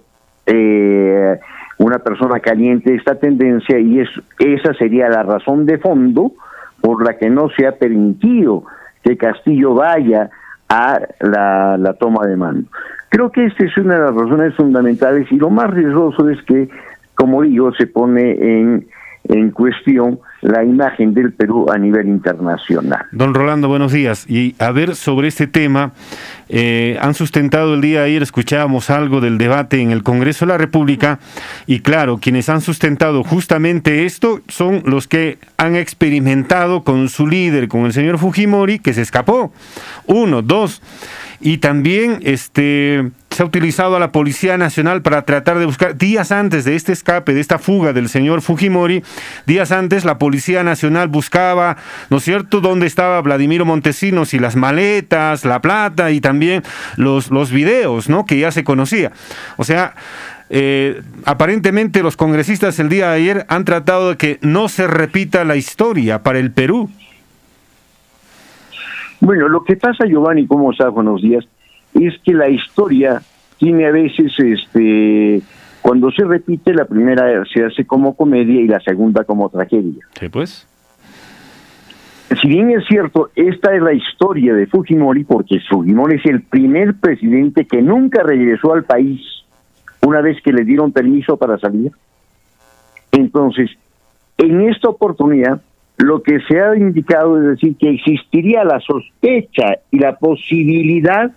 eh, 0.47 1.39
una 1.78 1.99
persona 1.99 2.40
caliente 2.40 2.95
esta 2.95 3.16
tendencia 3.16 3.78
y 3.78 4.00
es, 4.00 4.09
esa 4.38 4.75
sería 4.75 5.09
la 5.09 5.23
razón 5.23 5.66
de 5.66 5.78
fondo 5.78 6.33
por 6.80 7.04
la 7.04 7.16
que 7.16 7.30
no 7.30 7.49
se 7.50 7.66
ha 7.66 7.73
permitido 7.73 8.64
que 9.02 9.16
Castillo 9.16 9.75
vaya 9.75 10.30
a 10.68 11.00
la, 11.21 11.76
la 11.78 11.95
toma 11.95 12.26
de 12.26 12.37
mando. 12.37 12.68
Creo 13.09 13.30
que 13.30 13.47
esta 13.47 13.64
es 13.64 13.76
una 13.76 13.95
de 13.95 14.00
las 14.00 14.14
razones 14.14 14.54
fundamentales 14.54 15.30
y 15.30 15.37
lo 15.37 15.50
más 15.50 15.71
riesgoso 15.71 16.28
es 16.28 16.42
que 16.42 16.68
como 17.16 17.42
digo, 17.42 17.73
se 17.73 17.88
pone 17.88 18.33
en, 18.33 18.87
en 19.28 19.50
cuestión 19.50 20.18
la 20.42 20.64
imagen 20.64 21.14
del 21.14 21.33
Perú 21.33 21.66
a 21.73 21.78
nivel 21.78 22.09
internacional. 22.09 23.06
Don 23.12 23.35
Rolando, 23.35 23.68
buenos 23.68 23.92
días. 23.92 24.28
Y 24.28 24.54
a 24.59 24.71
ver 24.71 24.95
sobre 24.95 25.28
este 25.28 25.47
tema, 25.47 25.92
eh, 26.49 26.99
han 27.00 27.14
sustentado 27.14 27.75
el 27.75 27.80
día 27.80 28.00
de 28.00 28.06
ayer, 28.06 28.23
escuchábamos 28.23 28.90
algo 28.90 29.21
del 29.21 29.38
debate 29.38 29.80
en 29.80 29.90
el 29.90 30.02
Congreso 30.02 30.47
de 30.47 30.52
la 30.52 30.59
República, 30.59 31.18
y 31.66 31.80
claro, 31.80 32.18
quienes 32.18 32.49
han 32.49 32.61
sustentado 32.61 33.25
justamente 33.25 34.04
esto 34.04 34.40
son 34.49 34.83
los 34.85 35.09
que 35.09 35.38
han 35.56 35.76
experimentado 35.76 36.85
con 36.85 37.09
su 37.09 37.26
líder, 37.26 37.68
con 37.68 37.87
el 37.87 37.92
señor 37.92 38.18
Fujimori, 38.18 38.78
que 38.78 38.95
se 38.95 39.02
escapó. 39.02 39.52
Uno, 40.06 40.42
dos. 40.42 40.83
Y 41.40 41.59
también 41.59 42.21
este 42.23 43.11
se 43.37 43.43
ha 43.43 43.47
utilizado 43.47 43.97
a 43.97 44.00
la 44.00 44.12
Policía 44.12 44.57
Nacional 44.57 45.02
para 45.02 45.21
tratar 45.21 45.59
de 45.59 45.66
buscar, 45.66 45.99
días 45.99 46.33
antes 46.33 46.64
de 46.64 46.75
este 46.75 46.93
escape, 46.93 47.35
de 47.35 47.40
esta 47.40 47.59
fuga 47.59 47.93
del 47.93 48.09
señor 48.09 48.40
Fujimori, 48.40 49.02
días 49.45 49.73
antes 49.73 50.07
la 50.07 50.16
Policía 50.16 50.62
Nacional 50.62 51.09
buscaba, 51.09 51.76
¿no 52.09 52.16
es 52.16 52.23
cierto?, 52.23 52.62
dónde 52.62 52.87
estaba 52.87 53.21
Vladimiro 53.21 53.66
Montesinos 53.66 54.33
y 54.33 54.38
las 54.38 54.57
maletas, 54.57 55.45
la 55.45 55.61
plata 55.61 56.12
y 56.12 56.23
también 56.23 56.62
los, 56.97 57.31
los 57.31 57.50
videos, 57.52 58.09
¿no?, 58.09 58.25
que 58.25 58.38
ya 58.38 58.50
se 58.52 58.64
conocía. 58.64 59.12
O 59.59 59.64
sea, 59.64 59.95
eh, 60.49 61.02
aparentemente 61.26 62.02
los 62.02 62.16
congresistas 62.16 62.78
el 62.78 62.88
día 62.88 63.11
de 63.11 63.16
ayer 63.16 63.47
han 63.50 63.66
tratado 63.66 64.09
de 64.09 64.16
que 64.16 64.38
no 64.40 64.69
se 64.69 64.87
repita 64.87 65.45
la 65.45 65.57
historia 65.57 66.23
para 66.23 66.38
el 66.38 66.52
Perú. 66.52 66.88
Bueno, 69.21 69.47
lo 69.50 69.62
que 69.62 69.76
pasa, 69.76 70.07
Giovanni, 70.07 70.47
¿cómo 70.47 70.73
está? 70.73 70.88
Buenos 70.88 71.21
días 71.21 71.47
es 72.05 72.19
que 72.25 72.35
la 72.35 72.49
historia 72.49 73.23
tiene 73.59 73.87
a 73.87 73.91
veces, 73.91 74.33
este, 74.38 75.41
cuando 75.83 76.11
se 76.11 76.25
repite, 76.25 76.75
la 76.75 76.85
primera 76.85 77.45
se 77.53 77.65
hace 77.65 77.85
como 77.87 78.15
comedia 78.15 78.61
y 78.61 78.69
la 78.69 78.81
segunda 78.81 79.25
como 79.25 79.49
tragedia. 79.49 80.05
Sí, 80.19 80.29
pues. 80.29 80.67
Si 82.41 82.49
bien 82.49 82.71
es 82.71 82.85
cierto, 82.87 83.31
esta 83.37 83.75
es 83.75 83.81
la 83.81 83.93
historia 83.93 84.53
de 84.53 84.67
Fujimori, 84.67 85.25
porque 85.25 85.61
Fujimori 85.71 86.17
es 86.17 86.26
el 86.26 86.43
primer 86.43 86.95
presidente 86.95 87.67
que 87.67 87.81
nunca 87.81 88.23
regresó 88.23 88.75
al 88.75 88.85
país 88.85 89.21
una 90.03 90.21
vez 90.21 90.41
que 90.43 90.53
le 90.53 90.65
dieron 90.65 90.93
permiso 90.93 91.37
para 91.37 91.59
salir. 91.59 91.93
Entonces, 93.12 93.71
en 94.38 94.69
esta 94.69 94.88
oportunidad, 94.88 95.62
lo 95.99 96.23
que 96.23 96.41
se 96.49 96.61
ha 96.61 96.76
indicado 96.76 97.38
es 97.38 97.49
decir 97.49 97.76
que 97.76 97.91
existiría 97.91 98.65
la 98.65 98.81
sospecha 98.81 99.79
y 99.91 99.99
la 99.99 100.17
posibilidad 100.17 101.33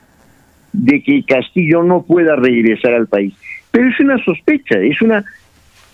de 0.74 1.02
que 1.02 1.24
Castillo 1.24 1.84
no 1.84 2.04
pueda 2.04 2.36
regresar 2.36 2.94
al 2.94 3.08
país. 3.08 3.34
Pero 3.72 3.90
es 3.90 4.00
una 4.00 4.24
sospecha, 4.24 4.80
es 4.80 5.02
una 5.02 5.24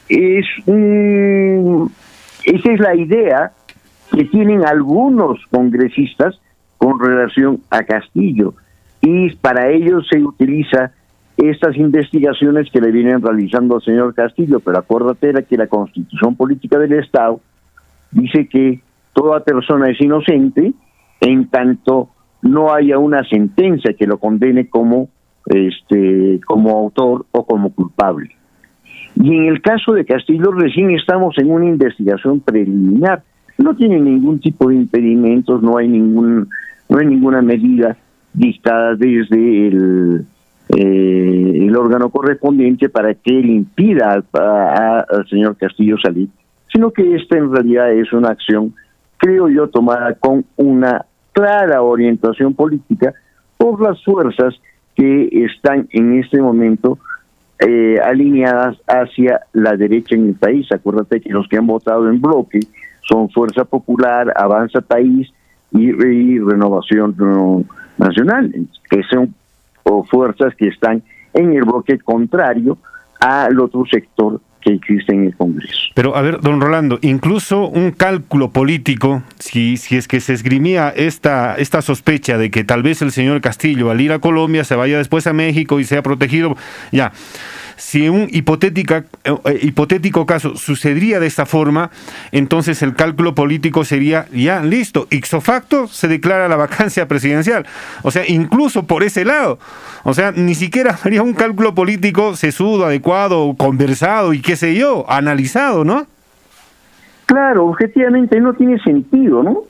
es 0.08 0.46
un 0.66 1.92
esa 2.44 2.72
es 2.72 2.80
la 2.80 2.96
idea 2.96 3.52
que 4.12 4.26
tienen 4.26 4.66
algunos 4.66 5.40
congresistas 5.50 6.40
con 6.78 7.00
relación 7.00 7.62
a 7.72 7.84
Castillo 7.84 8.54
y 9.02 9.32
para 9.36 9.70
ello 9.70 10.02
se 10.04 10.22
utiliza 10.24 10.92
estas 11.38 11.76
investigaciones 11.76 12.70
que 12.72 12.80
le 12.80 12.92
vienen 12.92 13.22
realizando 13.22 13.76
al 13.76 13.82
señor 13.82 14.14
Castillo, 14.14 14.60
pero 14.60 14.78
acuérdate 14.78 15.34
que 15.44 15.58
la 15.58 15.68
Constitución 15.68 16.36
Política 16.36 16.80
del 16.80 16.94
Estado 16.94 17.42
dice 18.12 18.48
que 18.48 18.80
toda 19.14 19.44
persona 19.44 19.90
es 19.90 20.00
inocente 20.00 20.74
en 21.22 21.48
tanto 21.50 22.10
no 22.46 22.74
haya 22.74 23.00
una 23.00 23.24
sentencia 23.24 23.94
que 23.94 24.06
lo 24.06 24.20
condene 24.20 24.70
como 24.70 25.10
este 25.48 26.40
como 26.46 26.78
autor 26.78 27.26
o 27.32 27.46
como 27.46 27.72
culpable. 27.72 28.30
Y 29.16 29.36
en 29.36 29.46
el 29.46 29.62
caso 29.62 29.94
de 29.94 30.06
Castillo 30.06 30.52
recién 30.52 30.92
estamos 30.92 31.38
en 31.38 31.52
una 31.52 31.66
investigación 31.66 32.40
preliminar. 32.40 33.24
No 33.58 33.76
tiene 33.76 34.00
ningún 34.00 34.40
tipo 34.40 34.70
de 34.70 34.76
impedimentos, 34.76 35.62
no 35.64 35.78
hay 35.78 35.88
ningún 35.88 36.48
no 36.88 37.00
hay 37.00 37.08
ninguna 37.08 37.42
medida 37.42 37.98
dictada 38.34 38.96
desde 38.96 39.68
el 39.68 40.26
eh, 40.70 41.66
el 41.68 41.76
órgano 41.76 42.10
correspondiente 42.10 42.90
para 42.90 43.14
que 43.16 43.40
él 43.40 43.50
impida 43.50 44.24
al 44.34 45.28
señor 45.30 45.58
Castillo 45.58 45.98
salir, 45.98 46.30
sino 46.72 46.92
que 46.92 47.16
esta 47.16 47.38
en 47.38 47.52
realidad 47.52 47.92
es 47.92 48.12
una 48.14 48.30
acción, 48.30 48.74
creo 49.18 49.48
yo, 49.50 49.68
tomada 49.68 50.14
con 50.16 50.46
una 50.58 51.06
clara 51.36 51.82
orientación 51.82 52.54
política 52.54 53.14
por 53.58 53.82
las 53.82 54.02
fuerzas 54.04 54.56
que 54.96 55.28
están 55.46 55.88
en 55.92 56.20
este 56.20 56.42
momento 56.42 56.98
eh, 57.60 58.00
alineadas 58.02 58.78
hacia 58.88 59.42
la 59.52 59.76
derecha 59.76 60.16
en 60.16 60.30
el 60.30 60.36
país. 60.36 60.66
Acuérdate 60.72 61.20
que 61.20 61.30
los 61.32 61.48
que 61.50 61.58
han 61.58 61.68
votado 61.68 62.10
en 62.10 62.22
bloque 62.22 62.62
son 63.02 63.30
Fuerza 63.30 63.66
Popular, 63.66 64.34
Avanza 64.36 64.80
País 64.80 65.30
y, 65.72 65.92
Renovación 65.92 67.16
Nacional, 67.98 68.54
que 68.90 69.04
son 69.04 69.36
fuerzas 70.10 70.56
que 70.56 70.70
están 70.70 71.04
en 71.34 71.54
el 71.54 71.64
bloque 71.64 72.00
contrario 72.00 72.78
al 73.20 73.60
otro 73.60 73.84
sector 73.92 74.40
que 74.66 74.74
existe 74.74 75.14
en 75.14 75.26
el 75.26 75.36
Congreso. 75.36 75.78
Pero 75.94 76.16
a 76.16 76.22
ver, 76.22 76.42
don 76.42 76.60
Rolando, 76.60 77.00
incluso 77.02 77.68
un 77.68 77.92
cálculo 77.92 78.52
político, 78.52 79.24
si, 79.40 79.78
si 79.78 79.96
es 79.96 80.08
que 80.08 80.20
se 80.20 80.34
esgrimía 80.34 80.90
esta, 80.90 81.56
esta 81.56 81.82
sospecha 81.82 82.38
de 82.38 82.50
que 82.50 82.64
tal 82.64 82.84
vez 82.84 83.02
el 83.02 83.12
señor 83.12 83.42
Castillo 83.42 83.92
al 83.92 84.02
ir 84.02 84.12
a 84.12 84.20
Colombia 84.20 84.64
se 84.64 84.76
vaya 84.76 84.98
después 84.98 85.28
a 85.28 85.34
México 85.34 85.80
y 85.80 85.84
sea 85.84 86.02
protegido, 86.02 86.58
ya 86.92 87.12
si 87.78 88.08
un 88.10 88.28
hipotética, 88.32 89.06
eh, 89.24 89.36
eh, 89.46 89.60
hipotético 89.62 90.26
caso 90.26 90.56
sucedería 90.56 91.20
de 91.20 91.28
esta 91.28 91.46
forma, 91.46 91.92
entonces 92.32 92.82
el 92.82 92.96
cálculo 92.96 93.36
político 93.36 93.84
sería 93.84 94.28
ya 94.32 94.62
listo, 94.62 95.08
ixo 95.10 95.42
facto 95.42 95.88
se 95.88 96.08
declara 96.08 96.48
la 96.48 96.56
vacancia 96.56 97.08
presidencial. 97.10 97.66
O 98.04 98.12
sea, 98.12 98.24
incluso 98.28 98.84
por 98.84 99.04
ese 99.04 99.26
lado. 99.26 99.60
O 100.04 100.14
sea, 100.14 100.32
ni 100.32 100.56
siquiera 100.56 100.98
haría 101.04 101.24
un 101.24 101.34
cálculo 101.34 101.74
político 101.74 102.36
sesudo, 102.36 102.86
adecuado, 102.86 103.54
conversado 103.58 104.34
y 104.34 104.42
qué 104.42 104.56
sé 104.56 104.76
yo, 104.76 105.06
analizado, 105.10 105.84
¿no? 105.84 106.06
Claro, 107.26 107.66
objetivamente 107.66 108.40
no 108.40 108.54
tiene 108.54 108.80
sentido, 108.80 109.42
¿no? 109.42 109.64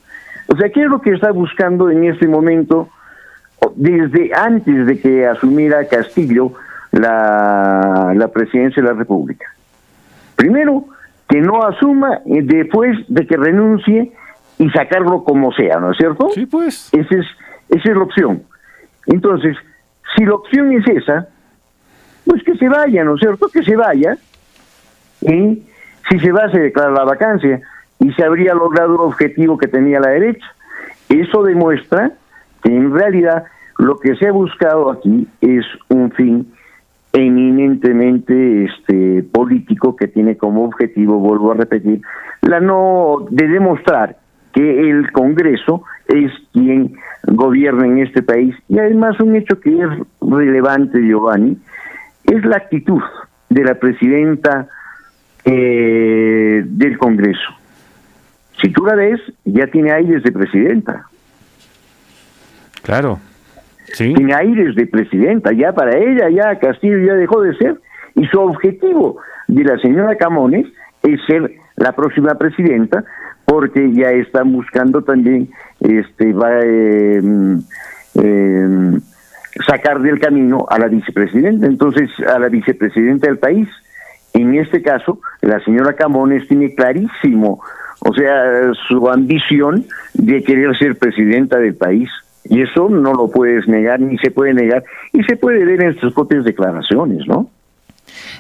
O 0.48 0.58
sea, 0.58 0.70
¿qué 0.70 0.84
es 0.84 0.90
lo 0.90 1.02
que 1.02 1.12
está 1.12 1.32
buscando 1.32 1.90
en 1.90 2.04
este 2.04 2.28
momento, 2.28 2.90
desde 3.76 4.32
antes 4.34 4.86
de 4.86 5.00
que 5.00 5.26
asumiera 5.26 5.88
Castillo, 5.88 6.54
la, 6.96 8.14
la 8.16 8.28
presidencia 8.30 8.82
de 8.82 8.90
la 8.90 8.96
República. 8.96 9.46
Primero, 10.36 10.86
que 11.28 11.42
no 11.42 11.64
asuma 11.64 12.22
eh, 12.26 12.42
después 12.42 12.98
de 13.08 13.28
que 13.28 13.36
renuncie 13.36 14.12
y 14.58 14.70
sacarlo 14.70 15.24
como 15.24 15.52
sea, 15.52 15.80
¿no 15.80 15.92
es 15.92 15.98
cierto? 15.98 16.30
Sí, 16.34 16.46
pues. 16.46 16.90
Esa 16.94 17.16
es, 17.16 17.26
esa 17.70 17.90
es 17.90 17.96
la 17.96 18.04
opción. 18.04 18.44
Entonces, 19.08 19.58
si 20.16 20.26
la 20.26 20.36
opción 20.36 20.72
es 20.72 20.88
esa, 20.88 21.28
pues 22.26 22.42
que 22.44 22.56
se 22.56 22.70
vaya, 22.70 23.04
¿no 23.04 23.16
es 23.16 23.20
cierto? 23.20 23.50
Que 23.50 23.64
se 23.64 23.76
vaya. 23.76 24.18
Y 25.22 25.64
si 26.10 26.20
se 26.20 26.32
va, 26.32 26.50
se 26.50 26.60
declara 26.60 26.92
la 26.92 27.04
vacancia 27.04 27.60
y 28.00 28.12
se 28.14 28.24
habría 28.24 28.54
logrado 28.54 28.96
el 28.96 29.02
objetivo 29.02 29.58
que 29.58 29.68
tenía 29.68 30.00
la 30.00 30.10
derecha. 30.10 30.46
Eso 31.10 31.44
demuestra 31.44 32.14
que 32.64 32.70
en 32.70 32.94
realidad 32.94 33.44
lo 33.78 34.00
que 34.00 34.16
se 34.16 34.28
ha 34.28 34.32
buscado 34.32 34.92
aquí 34.92 35.28
es 35.42 35.66
un 35.90 36.12
fin 36.12 36.55
eminentemente 37.16 38.66
este 38.66 39.24
político 39.24 39.96
que 39.96 40.08
tiene 40.08 40.36
como 40.38 40.66
objetivo, 40.66 41.20
vuelvo 41.20 41.52
a 41.52 41.56
repetir, 41.56 42.02
la 42.42 42.60
no 42.60 43.26
de 43.30 43.48
demostrar 43.48 44.18
que 44.54 44.90
el 44.90 45.12
Congreso 45.12 45.84
es 46.08 46.32
quien 46.54 46.96
gobierna 47.24 47.86
en 47.86 48.00
este 48.00 48.22
país 48.22 48.56
y 48.68 48.80
además 48.80 49.20
un 49.20 49.36
hecho 49.36 49.60
que 49.60 49.72
es 49.72 49.90
relevante, 50.22 51.02
Giovanni, 51.02 51.58
es 52.24 52.44
la 52.46 52.58
actitud 52.58 53.02
de 53.50 53.64
la 53.64 53.76
presidenta 53.76 54.68
eh, 55.44 56.64
del 56.66 56.98
Congreso. 56.98 57.50
Si 58.62 58.72
tú 58.72 58.86
la 58.86 58.96
ves, 58.96 59.22
ya 59.44 59.68
tiene 59.68 59.92
aires 59.92 60.24
de 60.24 60.32
presidenta. 60.32 61.06
Claro. 62.82 63.20
¿Sí? 63.94 64.14
Aires 64.36 64.76
de 64.76 64.88
presidenta. 64.88 65.52
Ya 65.54 65.74
para 65.74 65.98
ella, 65.98 66.30
ya 66.30 66.60
Castillo 66.60 66.98
ya 67.00 67.14
dejó 67.14 67.42
de 67.42 67.56
ser. 67.56 67.76
Y 68.16 68.26
su 68.28 68.40
objetivo 68.40 69.18
de 69.48 69.64
la 69.64 69.78
señora 69.80 70.16
Camones 70.16 70.68
es 71.04 71.20
ser 71.28 71.52
la 71.76 71.92
próxima 71.92 72.36
presidenta, 72.36 73.04
porque 73.46 73.94
ya 73.94 74.12
están 74.12 74.52
buscando 74.54 75.04
también 75.04 75.50
este 75.82 76.34
va 76.34 76.60
eh, 76.64 77.22
sacar 79.66 80.02
del 80.02 80.20
camino 80.20 80.66
a 80.70 80.80
la 80.80 80.88
vicepresidenta. 80.88 81.68
Entonces, 81.68 82.10
a 82.28 82.40
la 82.40 82.50
vicepresidenta 82.50 83.28
del 83.28 83.38
país, 83.38 83.68
en 84.34 84.56
este 84.56 84.82
caso, 84.82 85.20
la 85.42 85.60
señora 85.64 85.94
Camones 85.94 86.48
tiene 86.48 86.74
clarísimo, 86.76 87.62
o 88.00 88.14
sea, 88.14 88.74
su 88.88 89.10
ambición 89.10 89.86
de 90.14 90.44
querer 90.44 90.78
ser 90.78 90.98
presidenta 90.98 91.58
del 91.58 91.76
país. 91.76 92.10
Y 92.46 92.62
eso 92.62 92.90
no 92.90 93.14
lo 93.14 93.30
puedes 93.30 93.68
negar, 93.68 94.00
ni 94.00 94.18
se 94.20 94.32
puede 94.32 94.54
negar, 94.54 94.84
y 95.14 95.24
se 95.24 95.36
puede 95.36 95.66
ver 95.66 95.84
en 95.84 96.00
sus 96.00 96.14
propias 96.14 96.46
declaraciones, 96.46 97.28
¿no? 97.28 97.50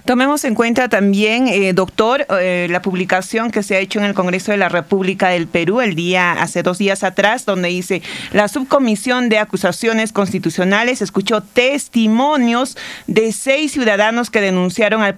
Tomemos 0.06 0.44
en 0.44 0.56
cuenta 0.56 0.90
también, 0.90 1.48
eh, 1.48 1.74
doctor, 1.74 2.26
eh, 2.30 2.68
la 2.70 2.82
publicación 2.82 3.52
que 3.52 3.64
se 3.64 3.76
ha 3.76 3.80
hecho 3.80 4.00
en 4.00 4.06
el 4.06 4.14
Congreso 4.14 4.52
de 4.52 4.58
la 4.58 4.70
República 4.70 5.30
del 5.30 5.48
Perú 5.48 5.82
el 5.82 5.96
día, 5.96 6.34
hace 6.34 6.64
dos 6.64 6.78
días 6.78 7.04
atrás, 7.04 7.46
donde 7.46 7.70
dice, 7.70 8.02
la 8.32 8.48
subcomisión 8.48 9.30
de 9.30 9.40
acusaciones 9.40 10.12
constitucionales 10.12 11.02
escuchó 11.02 11.42
testimonios 11.42 12.78
de 13.08 13.32
seis 13.32 13.72
ciudadanos 13.72 14.30
que 14.30 14.42
denunciaron 14.42 15.02
al, 15.02 15.16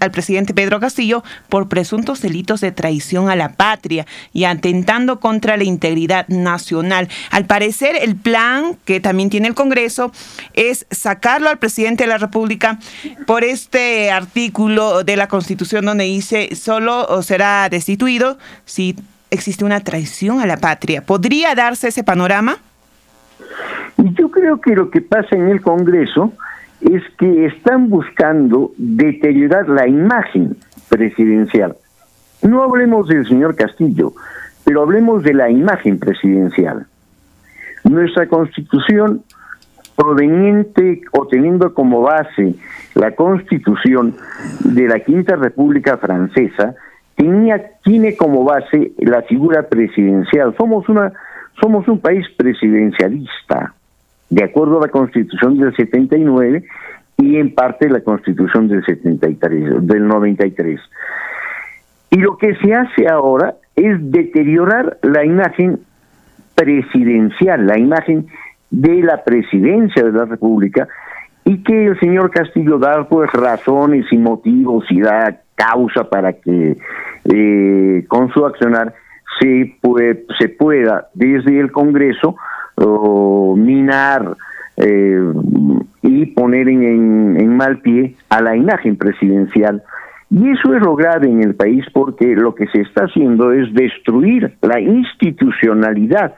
al 0.00 0.10
presidente 0.10 0.54
Pedro 0.54 0.80
Castillo 0.80 1.24
por 1.48 1.68
presuntos 1.68 2.20
delitos 2.20 2.60
de 2.60 2.72
traición 2.72 3.30
a 3.30 3.36
la 3.36 3.52
patria 3.52 4.06
y 4.32 4.44
atentando 4.44 5.20
contra 5.20 5.56
la 5.56 5.64
integridad 5.64 6.26
nacional. 6.28 7.08
Al 7.30 7.46
parecer, 7.46 7.96
el 8.00 8.16
plan 8.16 8.76
que 8.84 9.00
también 9.00 9.30
tiene 9.30 9.48
el 9.48 9.54
Congreso 9.54 10.12
es 10.54 10.86
sacarlo 10.90 11.48
al 11.48 11.58
presidente 11.58 12.04
de 12.04 12.08
la 12.08 12.18
República 12.18 12.78
por 13.26 13.44
este 13.44 13.89
artículo 14.10 15.04
de 15.04 15.16
la 15.16 15.28
Constitución 15.28 15.84
donde 15.84 16.04
dice 16.04 16.54
solo 16.54 17.22
será 17.22 17.68
destituido 17.68 18.38
si 18.64 18.96
existe 19.30 19.64
una 19.64 19.80
traición 19.80 20.40
a 20.40 20.46
la 20.46 20.56
patria. 20.56 21.02
¿Podría 21.02 21.54
darse 21.54 21.88
ese 21.88 22.04
panorama? 22.04 22.58
Yo 23.96 24.30
creo 24.30 24.60
que 24.60 24.74
lo 24.74 24.90
que 24.90 25.00
pasa 25.00 25.36
en 25.36 25.48
el 25.48 25.60
Congreso 25.60 26.32
es 26.80 27.02
que 27.18 27.46
están 27.46 27.90
buscando 27.90 28.72
deteriorar 28.76 29.68
la 29.68 29.86
imagen 29.86 30.56
presidencial. 30.88 31.76
No 32.42 32.62
hablemos 32.62 33.06
del 33.08 33.26
señor 33.28 33.54
Castillo, 33.54 34.14
pero 34.64 34.82
hablemos 34.82 35.22
de 35.22 35.34
la 35.34 35.50
imagen 35.50 35.98
presidencial. 35.98 36.86
Nuestra 37.84 38.26
constitución 38.28 39.22
proveniente 39.94 41.02
o 41.12 41.26
teniendo 41.26 41.74
como 41.74 42.00
base 42.00 42.54
la 43.00 43.12
constitución 43.12 44.14
de 44.62 44.86
la 44.86 45.00
Quinta 45.00 45.34
República 45.34 45.96
Francesa, 45.96 46.74
tenía, 47.16 47.70
tiene 47.82 48.14
como 48.14 48.44
base 48.44 48.92
la 48.98 49.22
figura 49.22 49.62
presidencial. 49.70 50.54
Somos, 50.58 50.86
una, 50.90 51.10
somos 51.58 51.88
un 51.88 51.98
país 51.98 52.26
presidencialista, 52.36 53.72
de 54.28 54.44
acuerdo 54.44 54.78
a 54.78 54.86
la 54.86 54.92
constitución 54.92 55.56
del 55.56 55.74
79 55.74 56.62
y 57.16 57.36
en 57.36 57.54
parte 57.54 57.88
la 57.88 58.00
constitución 58.00 58.68
del 58.68 58.84
73, 58.84 59.86
del 59.86 60.06
93. 60.06 60.78
Y 62.10 62.16
lo 62.18 62.36
que 62.36 62.54
se 62.56 62.74
hace 62.74 63.08
ahora 63.08 63.54
es 63.76 63.96
deteriorar 64.10 64.98
la 65.02 65.24
imagen 65.24 65.80
presidencial, 66.54 67.66
la 67.66 67.78
imagen 67.78 68.26
de 68.70 69.02
la 69.02 69.24
presidencia 69.24 70.04
de 70.04 70.12
la 70.12 70.26
República 70.26 70.86
y 71.44 71.62
que 71.62 71.86
el 71.86 72.00
señor 72.00 72.30
Castillo 72.30 72.78
da 72.78 73.08
pues 73.08 73.30
razones 73.32 74.06
y 74.10 74.18
motivos 74.18 74.84
y 74.90 75.00
da 75.00 75.40
causa 75.54 76.04
para 76.04 76.32
que 76.32 76.76
eh, 77.24 78.04
con 78.08 78.30
su 78.32 78.46
accionar 78.46 78.94
se, 79.40 79.76
se 80.38 80.48
pueda 80.48 81.08
desde 81.14 81.58
el 81.58 81.70
Congreso 81.72 82.36
minar 83.56 84.36
eh, 84.76 85.32
y 86.02 86.26
poner 86.26 86.68
en, 86.68 87.36
en 87.38 87.56
mal 87.56 87.78
pie 87.80 88.14
a 88.30 88.40
la 88.40 88.56
imagen 88.56 88.96
presidencial. 88.96 89.82
Y 90.30 90.50
eso 90.50 90.74
es 90.74 90.82
lo 90.82 90.94
grave 90.94 91.28
en 91.28 91.42
el 91.42 91.54
país 91.54 91.84
porque 91.92 92.34
lo 92.36 92.54
que 92.54 92.66
se 92.68 92.80
está 92.80 93.04
haciendo 93.04 93.52
es 93.52 93.72
destruir 93.74 94.54
la 94.62 94.80
institucionalidad 94.80 96.34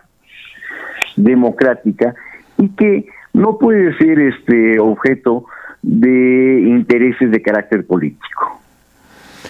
democrática 1.16 2.14
y 2.58 2.68
que 2.70 3.06
no 3.32 3.58
puede 3.58 3.96
ser 3.98 4.18
este 4.18 4.78
objeto 4.78 5.44
de 5.82 6.60
intereses 6.66 7.30
de 7.30 7.42
carácter 7.42 7.86
político. 7.86 8.61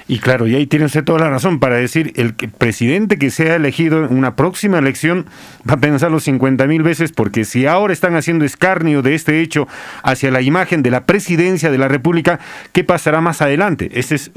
Y 0.09 0.19
claro, 0.19 0.47
y 0.47 0.55
ahí 0.55 0.67
tiene 0.67 0.87
usted 0.87 1.05
toda 1.05 1.21
la 1.21 1.31
razón 1.31 1.59
para 1.59 1.77
decir, 1.77 2.13
el 2.17 2.35
presidente 2.35 3.19
que 3.19 3.31
sea 3.31 3.57
elegido 3.57 4.05
en 4.05 4.17
una 4.17 4.37
próxima 4.37 4.79
elección 4.79 5.27
va 5.69 5.75
a 5.75 5.77
pensarlo 5.79 6.21
50 6.21 6.67
mil 6.67 6.83
veces, 6.83 7.13
porque 7.13 7.45
si 7.45 7.67
ahora 7.67 7.93
están 7.93 8.17
haciendo 8.17 8.45
escarnio 8.45 9.03
de 9.03 9.15
este 9.15 9.41
hecho 9.41 9.69
hacia 10.03 10.31
la 10.31 10.43
imagen 10.43 10.83
de 10.83 10.91
la 10.91 11.07
presidencia 11.07 11.71
de 11.71 11.79
la 11.79 11.89
República, 11.89 12.41
¿qué 12.73 12.85
pasará 12.85 13.21
más 13.21 13.43
adelante? 13.43 13.91
Ese 13.99 14.17
es, 14.17 14.31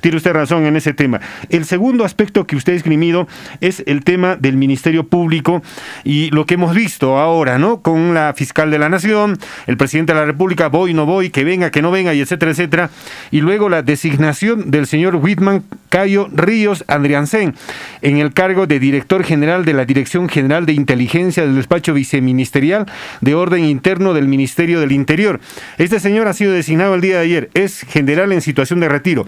tiene 0.00 0.16
usted 0.16 0.32
razón 0.32 0.66
en 0.66 0.76
ese 0.76 0.92
tema. 0.92 1.20
El 1.48 1.64
segundo 1.64 2.04
aspecto 2.04 2.46
que 2.46 2.56
usted 2.56 2.74
ha 2.74 2.76
esgrimido 2.76 3.28
es 3.60 3.82
el 3.86 4.04
tema 4.04 4.36
del 4.36 4.56
Ministerio 4.56 5.06
Público 5.06 5.62
y 6.04 6.30
lo 6.30 6.46
que 6.46 6.54
hemos 6.54 6.74
visto 6.74 7.18
ahora, 7.18 7.58
¿no? 7.58 7.82
Con 7.82 8.14
la 8.14 8.34
fiscal 8.34 8.70
de 8.70 8.78
la 8.78 8.88
Nación, 8.88 9.38
el 9.66 9.76
presidente 9.76 10.12
de 10.12 10.20
la 10.20 10.26
República, 10.26 10.68
voy, 10.68 10.94
no 10.94 11.06
voy, 11.06 11.30
que 11.30 11.44
venga, 11.44 11.70
que 11.70 11.82
no 11.82 11.90
venga, 11.90 12.14
y 12.14 12.20
etcétera, 12.20 12.52
etcétera. 12.52 12.90
Y 13.30 13.40
luego 13.40 13.68
la 13.68 13.82
designación 13.82 14.70
del 14.70 14.86
señor 14.88 15.16
Whitman 15.16 15.62
Cayo 15.88 16.28
Ríos 16.32 16.84
Andriansen 16.88 17.54
en 18.02 18.18
el 18.18 18.32
cargo 18.32 18.66
de 18.66 18.78
director 18.78 19.24
general 19.24 19.64
de 19.64 19.72
la 19.72 19.84
Dirección 19.84 20.28
General 20.28 20.66
de 20.66 20.72
Inteligencia 20.72 21.44
del 21.44 21.54
despacho 21.54 21.94
viceministerial 21.94 22.86
de 23.20 23.34
orden 23.34 23.64
interno 23.64 24.14
del 24.14 24.28
Ministerio 24.28 24.80
del 24.80 24.92
Interior. 24.92 25.40
Este 25.78 26.00
señor 26.00 26.28
ha 26.28 26.32
sido 26.32 26.52
designado 26.52 26.94
el 26.94 27.00
día 27.00 27.16
de 27.16 27.22
ayer, 27.22 27.50
es 27.54 27.82
general 27.82 28.32
en 28.32 28.40
situación 28.40 28.80
de 28.80 28.88
retiro 28.88 29.26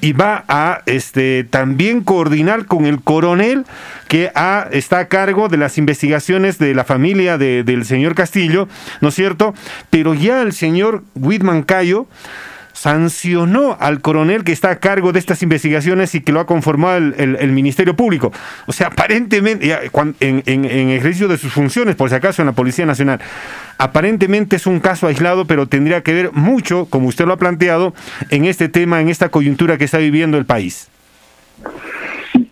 y 0.00 0.12
va 0.12 0.44
a 0.48 0.82
este, 0.86 1.44
también 1.44 2.02
coordinar 2.02 2.66
con 2.66 2.86
el 2.86 3.00
coronel 3.00 3.64
que 4.08 4.30
está 4.72 4.98
a 4.98 5.08
cargo 5.08 5.48
de 5.48 5.56
las 5.56 5.78
investigaciones 5.78 6.58
de 6.58 6.74
la 6.74 6.84
familia 6.84 7.38
del 7.38 7.84
señor 7.84 8.14
Castillo, 8.14 8.68
¿no 9.00 9.08
es 9.08 9.14
cierto? 9.14 9.54
Pero 9.90 10.14
ya 10.14 10.42
el 10.42 10.52
señor 10.52 11.02
Whitman 11.14 11.62
Cayo 11.62 12.06
sancionó 12.76 13.74
al 13.80 14.02
coronel 14.02 14.44
que 14.44 14.52
está 14.52 14.70
a 14.70 14.76
cargo 14.76 15.12
de 15.12 15.18
estas 15.18 15.42
investigaciones 15.42 16.14
y 16.14 16.20
que 16.20 16.30
lo 16.30 16.40
ha 16.40 16.46
conformado 16.46 16.98
el, 16.98 17.52
Ministerio 17.52 17.96
Público. 17.96 18.32
O 18.66 18.72
sea, 18.72 18.88
aparentemente, 18.88 19.72
en, 20.20 20.42
en, 20.46 20.90
ejercicio 20.90 21.26
de 21.26 21.38
sus 21.38 21.54
funciones, 21.54 21.96
por 21.96 22.10
si 22.10 22.16
acaso, 22.16 22.42
en 22.42 22.46
la 22.46 22.52
Policía 22.52 22.84
Nacional, 22.84 23.18
aparentemente 23.78 24.56
es 24.56 24.66
un 24.66 24.80
caso 24.80 25.06
aislado, 25.06 25.46
pero 25.46 25.66
tendría 25.66 26.02
que 26.02 26.12
ver 26.12 26.32
mucho, 26.34 26.86
como 26.90 27.08
usted 27.08 27.24
lo 27.24 27.32
ha 27.32 27.38
planteado, 27.38 27.94
en 28.28 28.44
este 28.44 28.68
tema, 28.68 29.00
en 29.00 29.08
esta 29.08 29.30
coyuntura 29.30 29.78
que 29.78 29.84
está 29.84 29.96
viviendo 29.96 30.36
el 30.36 30.44
país. 30.44 30.90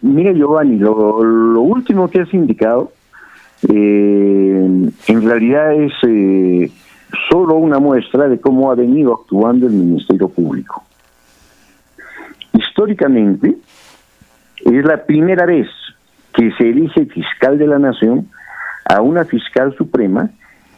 Mire, 0.00 0.34
Giovanni, 0.34 0.78
lo, 0.78 1.60
último 1.60 2.08
que 2.08 2.20
has 2.20 2.32
indicado, 2.32 2.92
eh, 3.68 4.88
en 5.06 5.22
realidad 5.22 5.74
es... 5.74 5.92
Eh, 6.08 6.70
solo 7.30 7.54
una 7.54 7.78
muestra 7.78 8.28
de 8.28 8.40
cómo 8.40 8.70
ha 8.70 8.74
venido 8.74 9.14
actuando 9.14 9.66
el 9.66 9.72
Ministerio 9.72 10.28
Público. 10.28 10.84
Históricamente, 12.52 13.56
es 14.64 14.84
la 14.84 15.04
primera 15.04 15.46
vez 15.46 15.68
que 16.32 16.50
se 16.52 16.70
elige 16.70 17.06
fiscal 17.06 17.58
de 17.58 17.66
la 17.66 17.78
nación 17.78 18.28
a 18.84 19.00
una 19.00 19.24
fiscal 19.24 19.74
suprema 19.76 20.30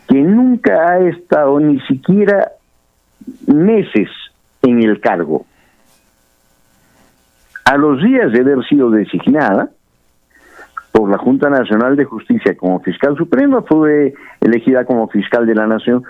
que 0.08 0.20
nunca 0.20 0.90
ha 0.90 0.98
estado 1.00 1.58
ni 1.60 1.80
siquiera 1.80 2.52
meses 3.46 4.08
en 4.62 4.82
el 4.82 5.00
cargo. 5.00 5.46
A 7.64 7.76
los 7.76 8.02
días 8.02 8.32
de 8.32 8.40
haber 8.40 8.64
sido 8.68 8.90
designada, 8.90 9.70
por 10.96 11.10
la 11.10 11.18
Junta 11.18 11.50
Nacional 11.50 11.94
de 11.94 12.06
Justicia 12.06 12.56
como 12.56 12.80
fiscal 12.80 13.18
suprema, 13.18 13.60
fue 13.60 14.14
elegida 14.40 14.86
como 14.86 15.08
fiscal 15.08 15.44
de 15.44 15.54
la 15.54 15.66
Nación, 15.66 16.04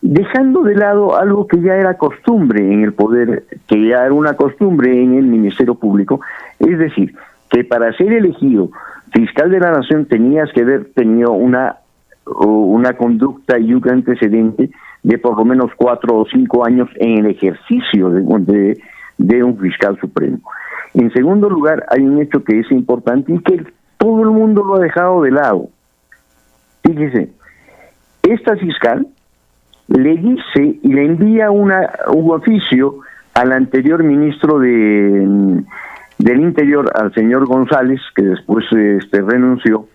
dejando 0.00 0.62
de 0.62 0.76
lado 0.76 1.16
algo 1.16 1.48
que 1.48 1.60
ya 1.60 1.74
era 1.74 1.98
costumbre 1.98 2.72
en 2.72 2.84
el 2.84 2.92
poder, 2.92 3.42
que 3.66 3.88
ya 3.88 4.04
era 4.04 4.12
una 4.12 4.34
costumbre 4.34 5.02
en 5.02 5.14
el 5.14 5.24
Ministerio 5.24 5.74
Público, 5.74 6.20
es 6.60 6.78
decir, 6.78 7.16
que 7.50 7.64
para 7.64 7.92
ser 7.94 8.12
elegido 8.12 8.70
fiscal 9.12 9.50
de 9.50 9.58
la 9.58 9.72
Nación 9.72 10.06
tenías 10.06 10.52
que 10.52 10.60
haber 10.60 10.92
tenido 10.92 11.32
una, 11.32 11.78
una 12.24 12.92
conducta 12.92 13.58
y 13.58 13.74
un 13.74 13.88
antecedente 13.88 14.70
de 15.02 15.18
por 15.18 15.36
lo 15.36 15.44
menos 15.44 15.72
cuatro 15.76 16.18
o 16.18 16.26
cinco 16.26 16.64
años 16.64 16.88
en 16.94 17.18
el 17.18 17.26
ejercicio 17.26 18.08
de, 18.08 18.78
de 19.18 19.42
un 19.42 19.58
fiscal 19.58 19.98
supremo. 19.98 20.38
En 20.94 21.12
segundo 21.12 21.50
lugar, 21.50 21.84
hay 21.88 22.02
un 22.02 22.22
hecho 22.22 22.44
que 22.44 22.60
es 22.60 22.70
importante 22.70 23.32
y 23.32 23.38
que 23.40 23.64
todo 24.02 24.22
el 24.22 24.30
mundo 24.30 24.64
lo 24.64 24.74
ha 24.74 24.80
dejado 24.80 25.22
de 25.22 25.30
lado. 25.30 25.68
Fíjese, 26.82 27.30
esta 28.24 28.56
fiscal 28.56 29.06
le 29.86 30.16
dice 30.16 30.80
y 30.82 30.92
le 30.92 31.04
envía 31.04 31.52
una, 31.52 31.88
un 32.08 32.32
oficio 32.32 32.96
al 33.34 33.52
anterior 33.52 34.02
ministro 34.02 34.58
de, 34.58 35.62
del 36.18 36.40
Interior, 36.40 36.90
al 36.96 37.14
señor 37.14 37.46
González, 37.46 38.00
que 38.16 38.22
después 38.22 38.64
este, 38.72 39.22
renunció, 39.22 39.86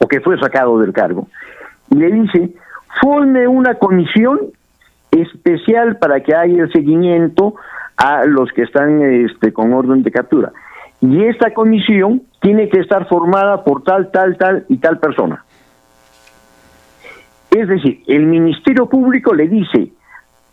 o 0.00 0.08
que 0.08 0.22
fue 0.22 0.40
sacado 0.40 0.78
del 0.78 0.94
cargo, 0.94 1.28
y 1.90 1.96
le 1.96 2.10
dice, 2.10 2.54
forme 3.02 3.46
una 3.46 3.74
comisión 3.74 4.40
especial 5.10 5.98
para 5.98 6.20
que 6.20 6.34
haya 6.34 6.62
el 6.62 6.72
seguimiento 6.72 7.54
a 7.98 8.24
los 8.24 8.50
que 8.52 8.62
están 8.62 9.02
este, 9.02 9.52
con 9.52 9.74
orden 9.74 10.02
de 10.02 10.10
captura. 10.10 10.52
Y 11.00 11.24
esta 11.24 11.52
comisión 11.54 12.22
tiene 12.40 12.68
que 12.68 12.80
estar 12.80 13.08
formada 13.08 13.64
por 13.64 13.82
tal, 13.82 14.10
tal, 14.10 14.36
tal 14.36 14.66
y 14.68 14.78
tal 14.78 14.98
persona. 14.98 15.44
Es 17.50 17.68
decir, 17.68 18.02
el 18.06 18.26
Ministerio 18.26 18.86
Público 18.86 19.34
le 19.34 19.48
dice 19.48 19.90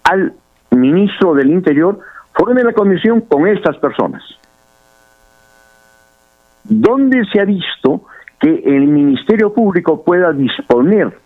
al 0.03 0.33
ministro 0.71 1.33
del 1.33 1.51
Interior, 1.51 1.99
forme 2.33 2.63
la 2.63 2.73
comisión 2.73 3.21
con 3.21 3.47
estas 3.47 3.77
personas. 3.77 4.23
¿Dónde 6.63 7.25
se 7.31 7.39
ha 7.39 7.45
visto 7.45 8.03
que 8.39 8.61
el 8.65 8.87
Ministerio 8.87 9.53
Público 9.53 10.03
pueda 10.03 10.31
disponer 10.33 11.17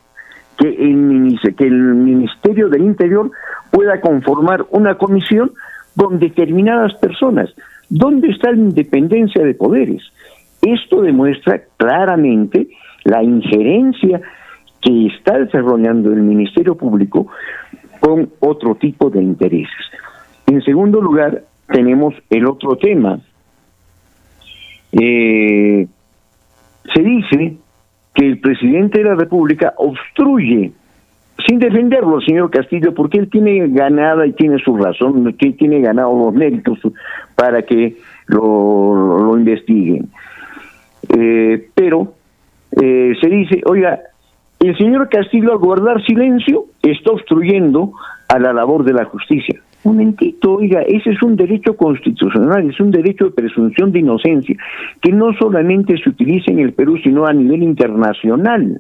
que 0.58 0.68
el, 0.68 1.40
que 1.58 1.66
el 1.66 1.74
Ministerio 1.74 2.70
del 2.70 2.84
Interior 2.84 3.32
pueda 3.72 4.00
conformar 4.02 4.66
una 4.70 4.96
comisión 4.96 5.52
con 5.96 6.20
determinadas 6.20 6.94
personas? 6.96 7.50
¿Dónde 7.94 8.30
está 8.30 8.52
la 8.52 8.58
independencia 8.58 9.44
de 9.44 9.54
poderes? 9.54 10.02
Esto 10.62 11.02
demuestra 11.02 11.62
claramente 11.76 12.70
la 13.04 13.22
injerencia 13.22 14.22
que 14.82 15.08
está 15.08 15.38
desarrollando 15.38 16.14
el 16.14 16.22
Ministerio 16.22 16.76
Público 16.76 17.28
con 18.00 18.30
otro 18.40 18.76
tipo 18.76 19.10
de 19.10 19.22
intereses. 19.22 19.76
En 20.48 20.62
segundo 20.62 21.02
lugar, 21.02 21.44
tenemos 21.68 22.14
el 22.30 22.46
otro 22.46 22.78
tema. 22.78 23.20
Eh, 24.94 25.86
se 26.96 27.04
dice 27.04 27.58
que 28.16 28.26
el 28.26 28.40
presidente 28.40 29.00
de 29.00 29.10
la 29.10 29.16
República 29.16 29.74
obstruye, 29.76 30.72
sin 31.48 31.60
defenderlo, 31.60 32.22
señor 32.22 32.50
Castillo, 32.50 32.94
porque 32.94 33.20
él 33.20 33.30
tiene 33.30 33.68
ganada 33.70 34.26
y 34.26 34.34
tiene 34.34 34.58
su 34.60 34.76
razón, 34.78 35.36
tiene 35.38 35.82
ganado 35.82 36.14
los 36.18 36.34
méritos 36.34 36.80
para 37.36 37.62
que 37.64 37.98
lo, 38.28 39.20
lo 39.24 39.38
investiguen. 39.38 40.10
Eh, 41.10 41.68
pero 41.74 42.14
eh, 42.82 43.14
se 43.20 43.28
dice, 43.28 43.62
oiga, 43.66 44.00
el 44.60 44.78
señor 44.78 45.10
Castillo 45.10 45.52
al 45.52 45.58
guardar 45.58 46.04
silencio 46.06 46.66
está 46.84 47.12
obstruyendo 47.12 47.94
a 48.28 48.40
la 48.40 48.54
labor 48.54 48.84
de 48.84 48.94
la 48.94 49.06
justicia. 49.06 49.60
Un 49.84 49.94
momentito, 49.94 50.54
oiga, 50.54 50.82
ese 50.84 51.10
es 51.10 51.24
un 51.24 51.36
derecho 51.36 51.76
constitucional, 51.76 52.70
es 52.70 52.80
un 52.80 52.92
derecho 52.92 53.26
de 53.26 53.32
presunción 53.32 53.92
de 53.92 54.00
inocencia, 54.00 54.56
que 55.02 55.12
no 55.12 55.34
solamente 55.34 55.98
se 55.98 56.10
utiliza 56.10 56.52
en 56.52 56.60
el 56.60 56.74
Perú, 56.74 56.98
sino 57.04 57.26
a 57.26 57.34
nivel 57.34 57.64
internacional. 57.64 58.80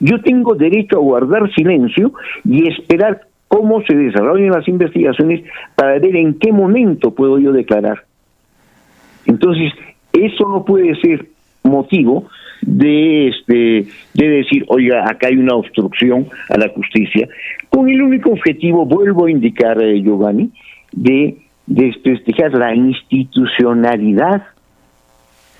Yo 0.00 0.20
tengo 0.20 0.54
derecho 0.54 0.96
a 0.96 1.00
guardar 1.00 1.52
silencio 1.54 2.12
y 2.44 2.68
esperar 2.68 3.22
cómo 3.48 3.82
se 3.82 3.94
desarrollan 3.94 4.50
las 4.50 4.66
investigaciones 4.66 5.42
para 5.74 5.98
ver 5.98 6.16
en 6.16 6.38
qué 6.38 6.52
momento 6.52 7.10
puedo 7.10 7.38
yo 7.38 7.52
declarar. 7.52 8.04
Entonces, 9.26 9.72
eso 10.12 10.48
no 10.48 10.64
puede 10.64 10.94
ser 11.00 11.26
motivo 11.62 12.28
de 12.62 13.28
este 13.28 13.86
de 14.14 14.28
decir 14.28 14.64
oiga 14.68 15.04
acá 15.08 15.28
hay 15.28 15.36
una 15.36 15.54
obstrucción 15.54 16.26
a 16.48 16.58
la 16.58 16.68
justicia 16.68 17.28
con 17.68 17.88
el 17.88 18.00
único 18.00 18.30
objetivo 18.30 18.86
vuelvo 18.86 19.26
a 19.26 19.30
indicar 19.30 19.82
eh, 19.82 20.00
Giovanni 20.00 20.50
de 20.92 21.38
desprestigiar 21.66 22.52
la 22.52 22.74
institucionalidad 22.74 24.42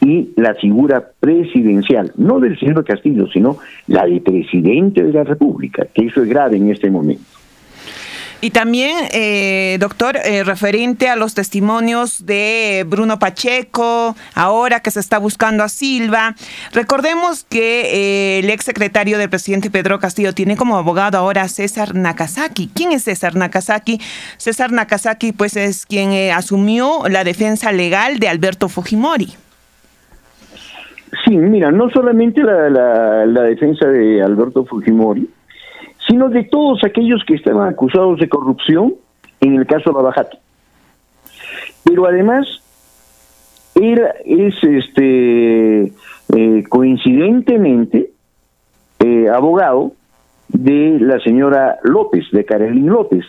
y 0.03 0.31
la 0.37 0.55
figura 0.57 1.12
presidencial, 1.21 2.12
no 2.17 2.41
del 2.41 2.59
señor 2.59 2.85
Castillo, 2.85 3.29
sino 3.29 3.59
la 3.87 4.05
del 4.05 4.21
presidente 4.21 5.05
de 5.05 5.12
la 5.12 5.23
República, 5.23 5.87
que 5.95 6.07
eso 6.07 6.23
es 6.23 6.29
grave 6.29 6.57
en 6.57 6.71
este 6.71 6.91
momento. 6.91 7.23
Y 8.41 8.51
también, 8.51 8.97
eh, 9.12 9.77
doctor, 9.79 10.17
eh, 10.17 10.43
referente 10.43 11.09
a 11.09 11.15
los 11.15 11.35
testimonios 11.35 12.27
de 12.27 12.85
Bruno 12.88 13.21
Pacheco, 13.21 14.17
ahora 14.35 14.81
que 14.81 14.91
se 14.91 14.99
está 14.99 15.19
buscando 15.19 15.62
a 15.62 15.69
Silva, 15.69 16.35
recordemos 16.73 17.47
que 17.49 17.83
eh, 17.83 18.38
el 18.41 18.51
ex 18.51 18.65
secretario 18.65 19.17
del 19.17 19.31
presidente 19.31 19.71
Pedro 19.71 20.01
Castillo 20.01 20.35
tiene 20.35 20.57
como 20.57 20.77
abogado 20.77 21.19
ahora 21.19 21.43
a 21.43 21.49
César 21.49 21.95
Nakazaki. 21.95 22.69
¿Quién 22.75 22.91
es 22.91 23.05
César 23.05 23.37
Nakazaki? 23.37 24.01
César 24.38 24.73
Nakazaki, 24.73 25.31
pues, 25.31 25.57
es 25.57 25.87
quien 25.87 26.33
asumió 26.33 27.05
la 27.09 27.23
defensa 27.23 27.71
legal 27.71 28.19
de 28.19 28.29
Alberto 28.29 28.69
Fujimori. 28.69 29.37
Sí, 31.25 31.37
mira, 31.37 31.71
no 31.71 31.89
solamente 31.91 32.43
la, 32.43 33.43
defensa 33.45 33.87
de 33.87 34.23
Alberto 34.23 34.65
Fujimori, 34.65 35.29
sino 36.07 36.29
de 36.29 36.45
todos 36.45 36.83
aquellos 36.85 37.23
que 37.25 37.35
estaban 37.35 37.69
acusados 37.69 38.19
de 38.19 38.29
corrupción 38.29 38.95
en 39.41 39.55
el 39.55 39.67
caso 39.67 39.93
Babajati. 39.93 40.37
Pero 41.85 42.07
además, 42.07 42.47
él 43.75 44.03
es 44.25 44.55
este 44.63 45.93
eh, 46.35 46.65
coincidentemente 46.69 48.11
eh, 48.99 49.29
abogado 49.29 49.93
de 50.49 50.99
la 51.01 51.21
señora 51.21 51.79
López, 51.83 52.25
de 52.33 52.45
Carolín 52.45 52.87
López, 52.87 53.25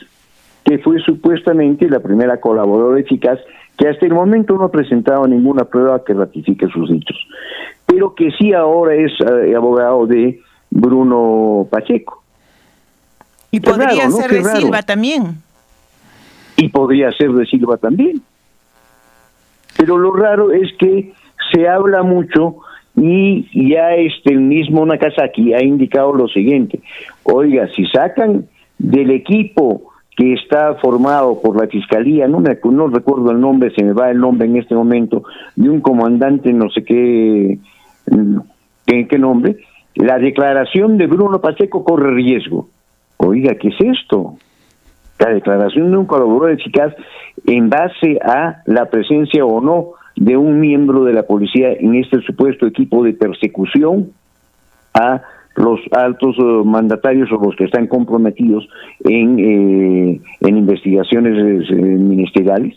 que 0.64 0.80
fue 0.80 1.00
supuestamente 1.00 1.90
la 1.90 2.00
primera 2.00 2.40
colaboradora 2.40 3.00
eficaz 3.00 3.40
que 3.78 3.88
hasta 3.88 4.06
el 4.06 4.14
momento 4.14 4.56
no 4.56 4.66
ha 4.66 4.72
presentado 4.72 5.28
ninguna 5.28 5.66
prueba 5.66 6.04
que 6.04 6.14
ratifique 6.14 6.68
sus 6.68 6.90
dichos, 6.90 7.18
pero 7.94 8.16
que 8.16 8.32
sí 8.32 8.54
ahora 8.54 8.96
es 8.96 9.12
eh, 9.22 9.56
abogado 9.56 10.08
de 10.08 10.42
Bruno 10.72 11.68
Pacheco. 11.70 12.24
Y 13.52 13.60
podría 13.60 14.10
ser 14.10 14.32
de 14.32 14.44
Silva 14.44 14.82
también. 14.82 15.36
Y 16.58 16.70
podría 16.70 17.12
ser 17.12 17.32
de 17.34 17.46
Silva 17.46 17.78
también. 17.78 18.22
Pero 19.78 19.98
lo 19.98 20.12
raro 20.14 20.52
es 20.52 20.74
que 20.80 21.14
se 21.52 21.68
habla 21.68 22.02
mucho 22.02 22.58
y 22.96 23.70
ya 23.70 23.94
este 23.96 24.32
el 24.32 24.42
mismo 24.42 24.86
Nakazaki 24.86 25.54
ha 25.54 25.64
indicado 25.64 26.14
lo 26.14 26.28
siguiente, 26.28 26.80
oiga, 27.24 27.68
si 27.76 27.86
sacan 27.88 28.48
del 28.78 29.12
equipo 29.12 29.94
que 30.16 30.34
está 30.34 30.76
formado 30.76 31.42
por 31.42 31.60
la 31.60 31.68
fiscalía, 31.68 32.28
no, 32.28 32.40
me, 32.40 32.58
no 32.64 32.88
recuerdo 32.88 33.32
el 33.32 33.40
nombre, 33.40 33.72
se 33.72 33.84
me 33.84 33.94
va 33.94 34.12
el 34.12 34.20
nombre 34.20 34.48
en 34.48 34.58
este 34.58 34.76
momento, 34.76 35.24
de 35.56 35.70
un 35.70 35.82
comandante 35.82 36.54
no 36.54 36.70
sé 36.70 36.84
qué, 36.84 37.58
qué, 38.86 39.08
qué 39.08 39.18
nombre, 39.18 39.58
la 39.96 40.18
declaración 40.18 40.98
de 40.98 41.08
Bruno 41.08 41.40
Pacheco 41.40 41.84
corre 41.84 42.14
riesgo. 42.14 42.68
Oiga, 43.18 43.56
¿qué 43.56 43.70
es 43.70 44.00
esto? 44.00 44.36
La 45.20 45.30
declaración 45.30 45.92
de 45.92 45.98
un 45.98 46.06
colaborador 46.06 46.52
eficaz 46.52 46.94
en 47.46 47.70
base 47.70 48.20
a 48.24 48.62
la 48.66 48.90
presencia 48.90 49.46
o 49.46 49.62
no 49.62 49.92
de 50.16 50.38
un 50.38 50.60
miembro 50.60 51.04
de 51.04 51.14
la 51.14 51.24
policía 51.24 51.72
en 51.74 51.96
este 51.96 52.22
supuesto 52.22 52.68
equipo 52.68 53.04
de 53.04 53.14
persecución 53.14 54.12
a 54.94 55.22
los 55.56 55.80
altos 55.92 56.36
eh, 56.40 56.62
mandatarios 56.66 57.32
o 57.32 57.36
los 57.36 57.56
que 57.56 57.66
están 57.66 57.88
comprometidos 57.88 58.68
en, 59.04 59.40
eh, 59.40 60.22
en 60.42 60.58
investigaciones 60.58 61.70
eh, 61.70 61.76
ministeriales. 61.76 62.76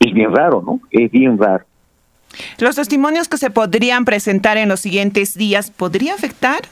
Es 0.00 0.12
bien 0.12 0.34
raro, 0.34 0.62
¿no? 0.64 0.80
Es 0.90 1.10
bien 1.10 1.38
raro. 1.38 1.64
Los 2.58 2.76
testimonios 2.76 3.28
que 3.28 3.38
se 3.38 3.50
podrían 3.50 4.04
presentar 4.04 4.56
en 4.56 4.68
los 4.68 4.80
siguientes 4.80 5.34
días, 5.34 5.70
¿podría 5.70 6.14
afectar, 6.14 6.62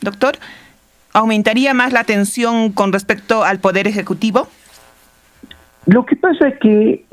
doctor, 0.00 0.38
¿Aumentaría 1.14 1.74
más 1.74 1.92
la 1.92 2.04
tensión 2.04 2.72
con 2.72 2.92
respecto 2.92 3.44
al 3.44 3.58
Poder 3.58 3.86
Ejecutivo? 3.86 4.48
Lo 5.84 6.06
que 6.06 6.16
pasa 6.16 6.48
es 6.48 6.58
que 6.58 7.04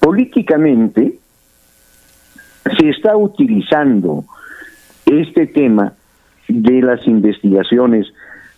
políticamente 0.00 1.14
se 2.78 2.88
está 2.90 3.16
utilizando 3.16 4.24
este 5.06 5.46
tema 5.46 5.94
de 6.48 6.82
las 6.82 7.06
investigaciones 7.06 8.06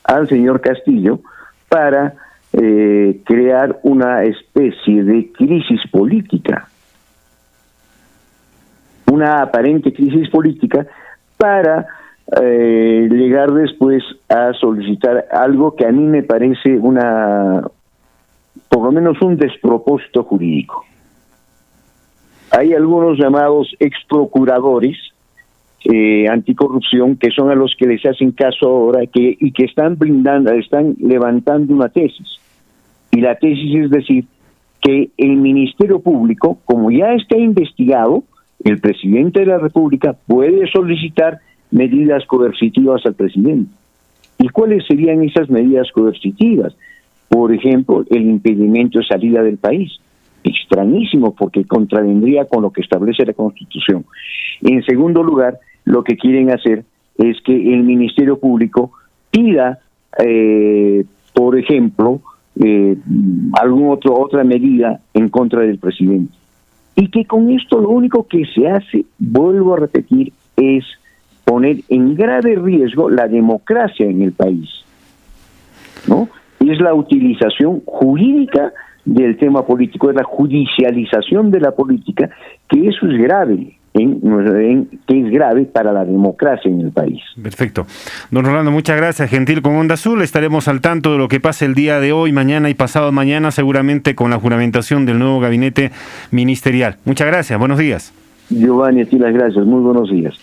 al 0.03 0.29
señor 0.29 0.61
Castillo 0.61 1.21
para 1.69 2.15
eh, 2.53 3.21
crear 3.25 3.79
una 3.85 4.25
especie 4.25 5.05
de 5.05 5.31
crisis 5.33 5.81
política, 5.93 6.69
una 9.11 9.43
aparente 9.43 9.93
crisis 9.93 10.29
política 10.31 10.87
para 11.37 11.87
eh, 12.41 13.09
llegar 13.11 13.53
después 13.53 14.03
a 14.29 14.53
solicitar 14.53 15.27
algo 15.33 15.75
que 15.75 15.87
a 15.87 15.93
mí 15.93 16.05
me 16.05 16.23
parece 16.23 16.79
una, 16.79 17.63
por 18.69 18.85
lo 18.85 18.93
menos 18.93 19.21
un 19.21 19.37
despropósito 19.37 20.23
jurídico. 20.25 20.85
Hay 22.53 22.73
algunos 22.73 23.19
llamados 23.19 23.75
ex 23.79 23.97
procuradores 24.09 24.97
eh, 25.85 26.29
anticorrupción 26.29 27.17
que 27.17 27.31
son 27.31 27.51
a 27.51 27.55
los 27.55 27.75
que 27.77 27.87
les 27.87 28.05
hacen 28.05 28.33
caso 28.33 28.69
ahora 28.69 29.07
que, 29.07 29.37
y 29.41 29.53
que 29.53 29.65
están 29.65 29.97
brindando, 29.97 30.53
están 30.53 30.95
levantando 31.01 31.75
una 31.75 31.89
tesis. 31.89 32.39
Y 33.11 33.21
la 33.21 33.35
tesis 33.37 33.85
es 33.85 33.91
decir 33.91 34.25
que 34.83 35.11
el 35.17 35.37
Ministerio 35.37 36.01
Público, 36.01 36.59
como 36.65 36.91
ya 36.91 37.15
está 37.15 37.37
investigado, 37.37 38.25
el 38.65 38.81
presidente 38.81 39.41
de 39.41 39.47
la 39.47 39.59
República 39.59 40.17
puede 40.27 40.67
solicitar 40.71 41.39
medidas 41.71 42.25
coercitivas 42.27 43.05
al 43.07 43.15
presidente. 43.15 43.71
¿Y 44.39 44.49
cuáles 44.49 44.87
serían 44.87 45.23
esas 45.23 45.49
medidas 45.51 45.91
coercitivas? 45.93 46.75
Por 47.29 47.53
ejemplo, 47.53 48.05
el 48.11 48.23
impedimento 48.23 48.99
de 48.99 49.07
salida 49.07 49.43
del 49.43 49.59
país 49.59 50.01
extrañísimo 50.43 51.35
porque 51.35 51.65
contravendría 51.65 52.47
con 52.47 52.63
lo 52.63 52.71
que 52.71 52.81
establece 52.81 53.27
la 53.27 53.35
Constitución. 53.35 54.05
En 54.63 54.83
segundo 54.85 55.23
lugar, 55.23 55.59
lo 55.85 56.03
que 56.03 56.17
quieren 56.17 56.51
hacer 56.51 56.85
es 57.19 57.41
que 57.43 57.53
el 57.53 57.83
Ministerio 57.83 58.39
Público 58.39 58.93
pida, 59.31 59.81
eh, 60.25 61.05
por 61.35 61.59
ejemplo, 61.59 62.21
eh, 62.63 62.97
alguna 63.61 63.99
otra 64.11 64.45
medida 64.45 65.01
en 65.15 65.29
contra 65.29 65.61
del 65.61 65.79
presidente. 65.79 66.40
Y 66.95 67.09
que 67.09 67.25
con 67.25 67.51
esto 67.51 67.81
lo 67.81 67.91
único 67.91 68.27
que 68.27 68.45
se 68.47 68.69
hace, 68.69 69.05
vuelvo 69.19 69.75
a 69.75 69.79
repetir, 69.79 70.33
es 70.57 70.85
poner 71.45 71.79
en 71.89 72.15
grave 72.15 72.57
riesgo 72.57 73.11
la 73.11 73.27
democracia 73.27 74.07
en 74.07 74.23
el 74.23 74.33
país. 74.33 74.69
¿No? 76.07 76.29
Es 76.61 76.81
la 76.81 76.95
utilización 76.95 77.83
jurídica 77.87 78.73
del 79.05 79.37
tema 79.39 79.65
político, 79.67 80.11
es 80.11 80.17
la 80.17 80.25
judicialización 80.25 81.51
de 81.51 81.61
la 81.61 81.73
política, 81.73 82.31
que 82.69 82.87
eso 82.87 83.07
es 83.07 83.19
grave. 83.19 83.80
En, 83.93 84.89
que 85.07 85.21
es 85.21 85.31
grave 85.33 85.65
para 85.65 85.93
la 85.93 86.05
democracia 86.05 86.71
en 86.71 86.81
el 86.81 86.93
país. 86.93 87.21
Perfecto. 87.43 87.87
Don 88.31 88.45
Rolando, 88.45 88.71
muchas 88.71 88.97
gracias. 88.97 89.29
Gentil 89.29 89.63
con 89.63 89.75
Onda 89.75 89.95
Azul. 89.95 90.23
Estaremos 90.23 90.69
al 90.69 90.81
tanto 90.81 91.13
de 91.13 91.19
lo 91.19 91.27
que 91.27 91.41
pase 91.41 91.65
el 91.65 91.75
día 91.75 91.99
de 91.99 92.13
hoy, 92.13 92.33
mañana 92.33 92.71
y 92.71 92.75
pasado 92.75 93.11
mañana, 93.11 93.51
seguramente 93.51 94.15
con 94.15 94.31
la 94.31 94.39
juramentación 94.39 95.07
del 95.07 95.19
nuevo 95.19 95.41
gabinete 95.41 95.91
ministerial. 96.31 96.99
Muchas 97.05 97.27
gracias. 97.27 97.59
Buenos 97.59 97.79
días. 97.79 98.13
Giovanni, 98.49 99.03
a 99.03 99.05
ti 99.07 99.19
las 99.19 99.33
gracias. 99.33 99.65
Muy 99.65 99.81
buenos 99.81 100.11
días. 100.11 100.35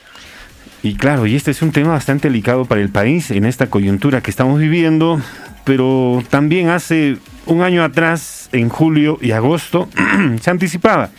Y 0.84 0.96
claro, 0.96 1.26
y 1.26 1.36
este 1.36 1.52
es 1.52 1.62
un 1.62 1.72
tema 1.72 1.90
bastante 1.90 2.28
delicado 2.28 2.66
para 2.66 2.82
el 2.82 2.90
país 2.90 3.32
en 3.32 3.46
esta 3.46 3.68
coyuntura 3.68 4.22
que 4.22 4.30
estamos 4.30 4.60
viviendo, 4.60 5.20
pero 5.66 6.22
también 6.30 6.70
hace 6.70 7.18
un 7.46 7.62
año 7.62 7.84
atrás, 7.84 8.50
en 8.52 8.70
julio 8.70 9.18
y 9.22 9.32
agosto, 9.32 9.88
se 10.42 10.50
anticipaba 10.50 11.10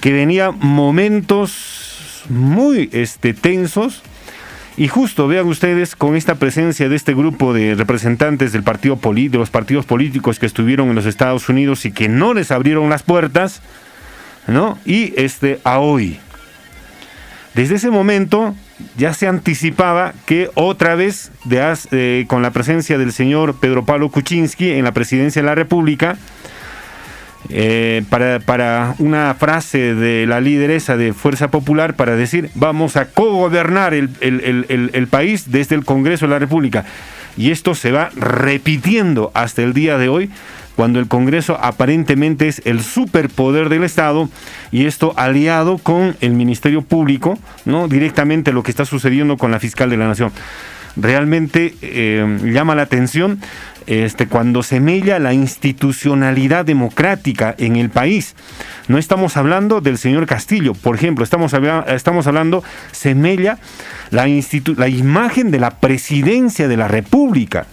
que 0.00 0.12
venía 0.12 0.50
momentos 0.50 2.24
muy 2.28 2.88
este, 2.92 3.34
tensos. 3.34 4.02
Y 4.76 4.86
justo 4.86 5.26
vean 5.26 5.46
ustedes 5.46 5.96
con 5.96 6.14
esta 6.14 6.36
presencia 6.36 6.88
de 6.88 6.94
este 6.94 7.12
grupo 7.12 7.52
de 7.52 7.74
representantes 7.74 8.52
del 8.52 8.62
partido 8.62 8.96
de 9.02 9.38
los 9.38 9.50
partidos 9.50 9.84
políticos 9.86 10.38
que 10.38 10.46
estuvieron 10.46 10.88
en 10.88 10.94
los 10.94 11.06
Estados 11.06 11.48
Unidos 11.48 11.84
y 11.84 11.90
que 11.90 12.08
no 12.08 12.32
les 12.32 12.52
abrieron 12.52 12.88
las 12.88 13.02
puertas, 13.02 13.60
¿no? 14.46 14.78
Y 14.84 15.14
este 15.16 15.58
a 15.64 15.80
hoy. 15.80 16.20
Desde 17.54 17.74
ese 17.74 17.90
momento 17.90 18.54
ya 18.96 19.14
se 19.14 19.26
anticipaba 19.26 20.12
que 20.26 20.48
otra 20.54 20.94
vez, 20.94 21.32
de, 21.44 21.74
eh, 21.90 22.24
con 22.28 22.42
la 22.42 22.52
presencia 22.52 22.98
del 22.98 23.12
señor 23.12 23.56
Pedro 23.58 23.84
Pablo 23.84 24.10
Kuczynski 24.10 24.70
en 24.70 24.84
la 24.84 24.92
presidencia 24.92 25.42
de 25.42 25.46
la 25.46 25.56
República, 25.56 26.16
eh, 27.50 28.04
para, 28.10 28.40
para, 28.40 28.94
una 28.98 29.34
frase 29.34 29.94
de 29.94 30.26
la 30.26 30.40
lideresa 30.40 30.96
de 30.96 31.12
Fuerza 31.12 31.48
Popular 31.50 31.94
para 31.94 32.14
decir 32.14 32.50
vamos 32.54 32.96
a 32.96 33.06
cogobernar 33.06 33.94
el, 33.94 34.10
el, 34.20 34.90
el, 34.92 35.06
país 35.06 35.50
desde 35.50 35.74
el 35.74 35.84
Congreso 35.84 36.26
de 36.26 36.32
la 36.32 36.38
República. 36.38 36.84
Y 37.36 37.50
esto 37.50 37.74
se 37.74 37.92
va 37.92 38.10
repitiendo 38.16 39.30
hasta 39.32 39.62
el 39.62 39.72
día 39.72 39.96
de 39.96 40.08
hoy, 40.08 40.30
cuando 40.76 40.98
el 40.98 41.08
Congreso 41.08 41.58
aparentemente 41.60 42.48
es 42.48 42.60
el 42.64 42.82
superpoder 42.82 43.68
del 43.68 43.84
Estado 43.84 44.28
y 44.70 44.86
esto 44.86 45.14
aliado 45.16 45.78
con 45.78 46.16
el 46.20 46.32
Ministerio 46.32 46.82
Público, 46.82 47.38
¿no? 47.64 47.88
Directamente 47.88 48.52
lo 48.52 48.62
que 48.62 48.70
está 48.70 48.84
sucediendo 48.84 49.36
con 49.36 49.50
la 49.50 49.60
fiscal 49.60 49.88
de 49.90 49.96
la 49.96 50.08
Nación. 50.08 50.32
Realmente 50.96 51.74
eh, 51.82 52.38
llama 52.44 52.74
la 52.74 52.82
atención 52.82 53.40
este, 53.88 54.28
cuando 54.28 54.62
se 54.62 54.80
mella 54.80 55.18
la 55.18 55.32
institucionalidad 55.32 56.66
democrática 56.66 57.54
en 57.56 57.76
el 57.76 57.88
país. 57.88 58.36
No 58.86 58.98
estamos 58.98 59.38
hablando 59.38 59.80
del 59.80 59.96
señor 59.96 60.26
Castillo, 60.26 60.74
por 60.74 60.94
ejemplo, 60.94 61.24
estamos, 61.24 61.54
hablando, 61.54 62.62
se 62.92 63.14
mella 63.14 63.58
la, 64.10 64.26
la 64.76 64.88
imagen 64.88 65.50
de 65.50 65.58
la 65.58 65.70
presidencia 65.70 66.68
de 66.68 66.76
la 66.76 66.86
República. 66.86 67.66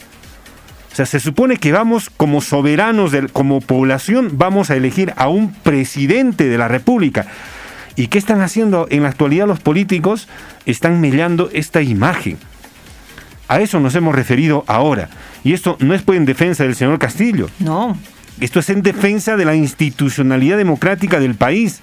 O 0.94 0.96
sea, 0.96 1.06
se 1.06 1.20
supone 1.20 1.58
que 1.58 1.74
vamos 1.74 2.10
como 2.10 2.40
soberanos, 2.40 3.12
como 3.34 3.60
población, 3.60 4.38
vamos 4.38 4.70
a 4.70 4.78
elegir 4.78 5.14
a 5.18 5.28
un 5.28 5.54
presidente 5.54 6.48
de 6.48 6.58
la 6.58 6.70
República. 6.70 7.26
¿Y 7.98 8.08
qué 8.08 8.18
están 8.18 8.40
haciendo 8.40 8.88
en 8.90 9.04
la 9.04 9.10
actualidad 9.10 9.48
los 9.48 9.60
políticos? 9.60 10.30
Están 10.66 11.02
mellando 11.02 11.50
esta 11.52 11.82
imagen. 11.82 12.38
A 13.48 13.60
eso 13.60 13.80
nos 13.80 13.96
hemos 13.96 14.16
referido 14.16 14.64
ahora. 14.68 15.10
Y 15.44 15.54
esto 15.54 15.78
no 15.80 15.94
es 15.94 16.02
pues 16.02 16.18
en 16.18 16.26
defensa 16.26 16.64
del 16.64 16.76
señor 16.76 17.00
Castillo. 17.00 17.50
No. 17.60 17.98
Esto 18.40 18.60
es 18.60 18.70
en 18.70 18.82
defensa 18.82 19.38
de 19.38 19.46
la 19.46 19.56
institucionalidad 19.56 20.58
democrática 20.58 21.20
del 21.20 21.36
país. 21.36 21.82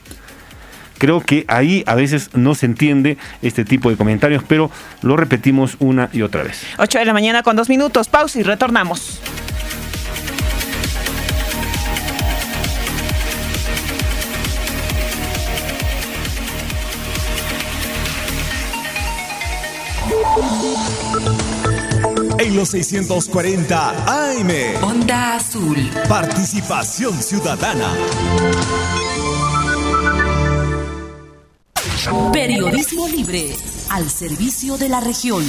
Creo 0.99 1.21
que 1.21 1.45
ahí 1.49 1.83
a 1.87 1.95
veces 1.95 2.31
no 2.35 2.55
se 2.55 2.67
entiende 2.67 3.17
este 3.41 3.65
tipo 3.65 3.91
de 3.91 3.97
comentarios, 3.97 4.45
pero 4.47 4.71
lo 5.01 5.17
repetimos 5.17 5.77
una 5.81 6.09
y 6.13 6.23
otra 6.23 6.43
vez. 6.43 6.65
8 6.79 6.99
de 6.99 7.05
la 7.05 7.13
mañana 7.13 7.43
con 7.43 7.57
dos 7.57 7.69
minutos, 7.69 8.09
pausa 8.09 8.39
y 8.39 8.43
retornamos. 8.43 9.21
En 22.39 22.57
los 22.57 22.71
640 22.71 23.91
AM. 24.07 24.51
Onda 24.83 25.37
Azul. 25.37 25.91
Participación 26.09 27.23
ciudadana. 27.23 27.95
Periodismo 32.33 33.07
libre 33.07 33.55
al 33.91 34.11
servicio 34.11 34.77
de 34.77 34.89
la 34.89 35.01
región. 35.01 35.45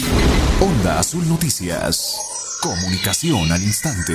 Onda 0.61 0.99
Azul 0.99 1.27
Noticias. 1.27 2.15
Comunicación 2.61 3.51
al 3.51 3.63
instante. 3.63 4.13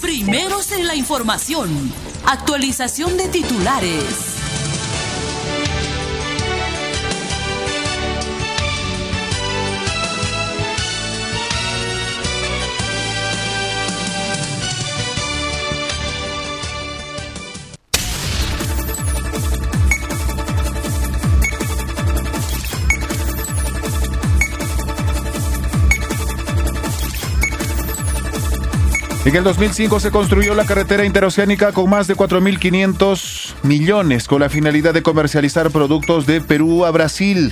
Primeros 0.00 0.72
en 0.72 0.86
la 0.86 0.94
información. 0.94 2.11
Actualización 2.24 3.16
de 3.16 3.28
titulares. 3.28 4.31
En 29.32 29.38
el 29.38 29.44
2005 29.44 29.98
se 29.98 30.10
construyó 30.10 30.54
la 30.54 30.66
carretera 30.66 31.06
interoceánica 31.06 31.72
con 31.72 31.88
más 31.88 32.06
de 32.06 32.14
4.500 32.14 33.54
millones 33.62 34.28
con 34.28 34.42
la 34.42 34.50
finalidad 34.50 34.92
de 34.92 35.02
comercializar 35.02 35.70
productos 35.70 36.26
de 36.26 36.42
Perú 36.42 36.84
a 36.84 36.90
Brasil. 36.90 37.50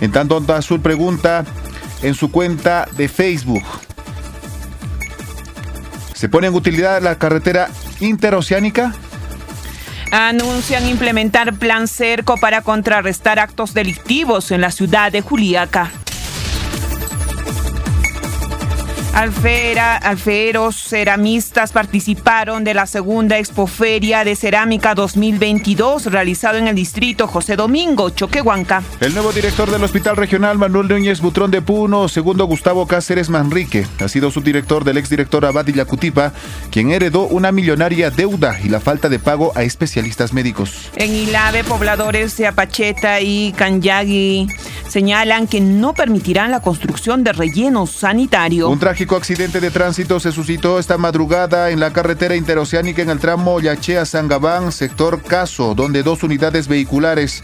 En 0.00 0.12
tanto, 0.12 0.38
Onda 0.38 0.56
Azul 0.56 0.80
pregunta 0.80 1.44
en 2.00 2.14
su 2.14 2.30
cuenta 2.30 2.88
de 2.96 3.06
Facebook. 3.08 3.62
¿Se 6.14 6.30
pone 6.30 6.46
en 6.46 6.54
utilidad 6.54 7.02
la 7.02 7.18
carretera 7.18 7.68
interoceánica? 8.00 8.94
Anuncian 10.12 10.88
implementar 10.88 11.52
plan 11.52 11.86
cerco 11.86 12.36
para 12.40 12.62
contrarrestar 12.62 13.38
actos 13.40 13.74
delictivos 13.74 14.50
en 14.52 14.62
la 14.62 14.70
ciudad 14.70 15.12
de 15.12 15.20
Juliaca. 15.20 15.90
Alfera, 19.12 19.96
alferos 19.96 20.76
ceramistas 20.76 21.72
participaron 21.72 22.62
de 22.62 22.74
la 22.74 22.86
segunda 22.86 23.38
expoferia 23.38 24.22
de 24.22 24.36
cerámica 24.36 24.94
2022 24.94 26.06
realizado 26.06 26.58
en 26.58 26.68
el 26.68 26.76
distrito 26.76 27.26
José 27.26 27.56
Domingo, 27.56 28.10
Choquehuanca. 28.10 28.84
El 29.00 29.12
nuevo 29.12 29.32
director 29.32 29.68
del 29.68 29.82
Hospital 29.82 30.16
Regional 30.16 30.58
Manuel 30.58 30.86
Núñez 30.86 31.20
Butrón 31.20 31.50
de 31.50 31.60
Puno, 31.60 32.08
segundo 32.08 32.44
Gustavo 32.44 32.86
Cáceres 32.86 33.30
Manrique, 33.30 33.84
ha 33.98 34.08
sido 34.08 34.30
subdirector 34.30 34.84
del 34.84 34.96
exdirector 34.96 35.44
Abad 35.44 35.66
Yacutipa, 35.66 36.32
quien 36.70 36.92
heredó 36.92 37.26
una 37.26 37.50
millonaria 37.50 38.10
deuda 38.10 38.60
y 38.62 38.68
la 38.68 38.78
falta 38.78 39.08
de 39.08 39.18
pago 39.18 39.52
a 39.56 39.64
especialistas 39.64 40.32
médicos. 40.32 40.88
En 40.94 41.12
Ilave, 41.12 41.64
pobladores 41.64 42.36
de 42.36 42.46
Apacheta 42.46 43.20
y 43.20 43.52
Canyagui 43.56 44.46
señalan 44.88 45.46
que 45.46 45.60
no 45.60 45.94
permitirán 45.94 46.50
la 46.50 46.60
construcción 46.60 47.24
de 47.24 47.32
relleno 47.32 47.86
sanitario. 47.86 48.68
Un 48.68 48.78
trágico 49.00 49.16
accidente 49.16 49.60
de 49.60 49.70
tránsito 49.70 50.20
se 50.20 50.30
suscitó 50.30 50.78
esta 50.78 50.98
madrugada 50.98 51.70
en 51.70 51.80
la 51.80 51.90
carretera 51.90 52.36
interoceánica 52.36 53.00
en 53.00 53.08
el 53.08 53.18
tramo 53.18 53.58
Yachea-Sangabán, 53.58 54.72
sector 54.72 55.22
Caso, 55.22 55.74
donde 55.74 56.02
dos 56.02 56.22
unidades 56.22 56.68
vehiculares 56.68 57.42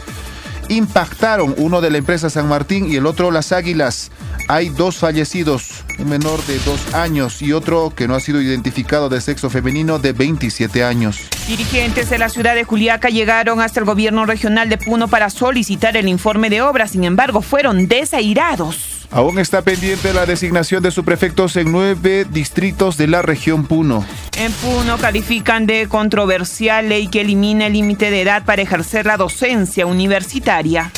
impactaron, 0.69 1.55
uno 1.57 1.81
de 1.81 1.89
la 1.89 1.97
empresa 1.97 2.29
San 2.29 2.47
Martín 2.47 2.93
y 2.93 2.97
el 2.97 3.07
otro 3.07 3.31
Las 3.31 3.53
Águilas. 3.53 4.11
Hay 4.49 4.69
dos 4.69 4.99
fallecidos, 4.99 5.83
un 5.99 6.11
menor 6.11 6.45
de 6.45 6.59
dos 6.59 6.93
años 6.93 7.41
y 7.41 7.55
otro 7.55 7.91
que 7.97 8.07
no 8.07 8.15
ha 8.15 8.21
sido 8.21 8.43
identificado 8.43 9.09
de 9.09 9.23
sexo 9.23 9.49
femenino 9.49 9.99
de 9.99 10.13
27 10.13 10.85
años. 10.85 11.21
Dirigentes 11.49 12.11
de 12.11 12.19
la 12.19 12.29
ciudad 12.29 12.55
de 12.55 12.65
Juliaca 12.65 13.09
llegaron 13.09 13.63
hasta 13.63 13.81
el 13.81 13.87
gobierno 13.87 14.27
regional 14.27 14.69
de 14.69 14.77
Puno 14.77 15.09
para 15.09 15.31
solicitar 15.31 15.97
el 15.97 16.07
informe 16.07 16.51
de 16.51 16.61
obra, 16.61 16.87
sin 16.87 17.05
embargo 17.05 17.41
fueron 17.41 17.89
desairados. 17.89 18.96
Aún 19.11 19.39
está 19.39 19.63
pendiente 19.63 20.13
la 20.13 20.27
designación 20.27 20.83
de 20.83 20.91
subprefectos 20.91 21.57
en 21.57 21.73
nueve 21.73 22.27
distritos 22.29 22.97
de 22.97 23.07
la 23.07 23.23
región 23.23 23.65
Puno. 23.67 24.05
En 24.37 24.53
Puno 24.53 24.99
califican 24.99 25.67
de 25.67 25.89
controversial 25.89 26.89
ley 26.89 27.09
que 27.09 27.23
elimina 27.23 27.67
el 27.67 27.73
límite 27.73 28.11
de 28.11 28.23
edad 28.23 28.45
para 28.45 28.63
ejercer 28.63 29.07
la 29.07 29.17
docencia 29.17 29.87
universitaria. 29.87 30.91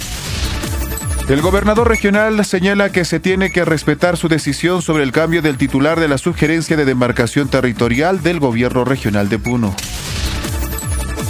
El 1.29 1.43
gobernador 1.43 1.89
regional 1.89 2.43
señala 2.47 2.91
que 2.91 3.05
se 3.05 3.21
tiene 3.21 3.51
que 3.51 3.67
respetar 3.67 4.17
su 4.17 4.29
decisión 4.29 4.81
sobre 4.81 5.03
el 5.03 5.13
cambio 5.13 5.43
del 5.43 5.59
titular 5.59 6.01
de 6.01 6.09
la 6.09 6.17
sugerencia 6.17 6.75
de 6.75 6.87
demarcación 6.87 7.49
territorial 7.49 8.23
del 8.23 8.41
gobierno 8.41 8.87
regional 8.87 9.29
de 9.29 9.39
Puno. 9.39 9.77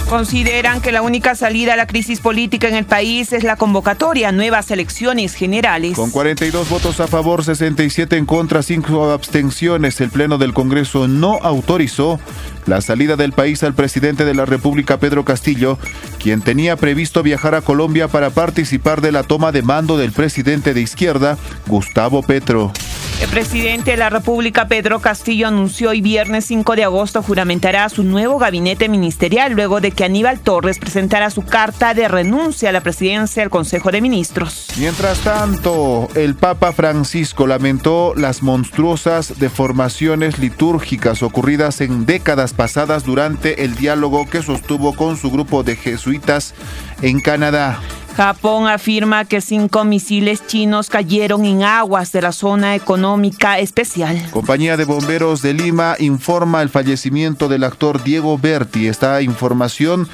Consideran 0.09 0.81
que 0.81 0.91
la 0.91 1.03
única 1.03 1.35
salida 1.35 1.73
a 1.73 1.77
la 1.77 1.85
crisis 1.85 2.19
política 2.19 2.67
en 2.67 2.73
el 2.73 2.85
país 2.85 3.31
es 3.31 3.43
la 3.43 3.57
convocatoria 3.57 4.29
a 4.29 4.31
nuevas 4.31 4.71
elecciones 4.71 5.35
generales. 5.35 5.95
Con 5.95 6.09
42 6.09 6.67
votos 6.67 6.99
a 6.99 7.05
favor, 7.05 7.43
67 7.43 8.17
en 8.17 8.25
contra, 8.25 8.63
5 8.63 9.11
abstenciones, 9.11 10.01
el 10.01 10.09
Pleno 10.09 10.39
del 10.39 10.55
Congreso 10.55 11.07
no 11.07 11.35
autorizó 11.43 12.19
la 12.65 12.81
salida 12.81 13.17
del 13.17 13.33
país 13.33 13.61
al 13.61 13.75
presidente 13.75 14.25
de 14.25 14.33
la 14.33 14.45
República, 14.45 14.97
Pedro 14.97 15.25
Castillo, 15.25 15.77
quien 16.17 16.41
tenía 16.41 16.75
previsto 16.75 17.21
viajar 17.21 17.53
a 17.53 17.61
Colombia 17.61 18.07
para 18.07 18.31
participar 18.31 19.01
de 19.01 19.11
la 19.11 19.21
toma 19.21 19.51
de 19.51 19.61
mando 19.61 19.95
del 19.95 20.11
presidente 20.11 20.73
de 20.73 20.81
izquierda, 20.81 21.37
Gustavo 21.67 22.23
Petro. 22.23 22.73
El 23.21 23.27
presidente 23.27 23.91
de 23.91 23.97
la 23.97 24.09
República, 24.09 24.69
Pedro 24.69 25.01
Castillo, 25.01 25.47
anunció 25.47 25.89
hoy 25.89 25.99
viernes 25.99 26.45
5 26.45 26.77
de 26.77 26.85
agosto 26.85 27.21
juramentará 27.21 27.89
su 27.89 28.03
nuevo 28.03 28.39
gabinete 28.39 28.87
ministerial 28.87 29.51
luego 29.51 29.81
de 29.81 29.91
que 29.91 30.05
Aníbal 30.05 30.39
Torres 30.39 30.79
presentara 30.79 31.29
su 31.29 31.43
carta 31.43 31.93
de 31.93 32.07
renuncia 32.07 32.69
a 32.69 32.71
la 32.71 32.79
presidencia 32.79 33.43
del 33.43 33.49
Consejo 33.49 33.91
de 33.91 33.99
Ministros. 33.99 34.67
Mientras 34.77 35.19
tanto, 35.19 36.07
el 36.15 36.35
Papa 36.35 36.71
Francisco 36.71 37.45
lamentó 37.45 38.13
las 38.15 38.41
monstruosas 38.41 39.37
deformaciones 39.37 40.39
litúrgicas 40.39 41.21
ocurridas 41.21 41.81
en 41.81 42.05
décadas 42.05 42.53
pasadas 42.53 43.03
durante 43.03 43.65
el 43.65 43.75
diálogo 43.75 44.29
que 44.29 44.41
sostuvo 44.41 44.95
con 44.95 45.17
su 45.17 45.29
grupo 45.29 45.63
de 45.63 45.75
jesuitas 45.75 46.53
en 47.01 47.19
Canadá. 47.19 47.79
Japón 48.15 48.67
afirma 48.67 49.23
que 49.23 49.39
cinco 49.39 49.85
misiles 49.85 50.45
chinos 50.45 50.89
cayeron 50.89 51.45
en 51.45 51.63
aguas 51.63 52.11
de 52.11 52.21
la 52.21 52.33
zona 52.33 52.75
económica 52.75 53.59
especial. 53.59 54.29
Compañía 54.31 54.75
de 54.75 54.83
Bomberos 54.83 55.41
de 55.41 55.53
Lima 55.53 55.95
informa 55.99 56.61
el 56.61 56.69
fallecimiento 56.69 57.47
del 57.47 57.63
actor 57.63 58.03
Diego 58.03 58.37
Berti. 58.37 58.87
Esta 58.87 59.21
información 59.21 60.09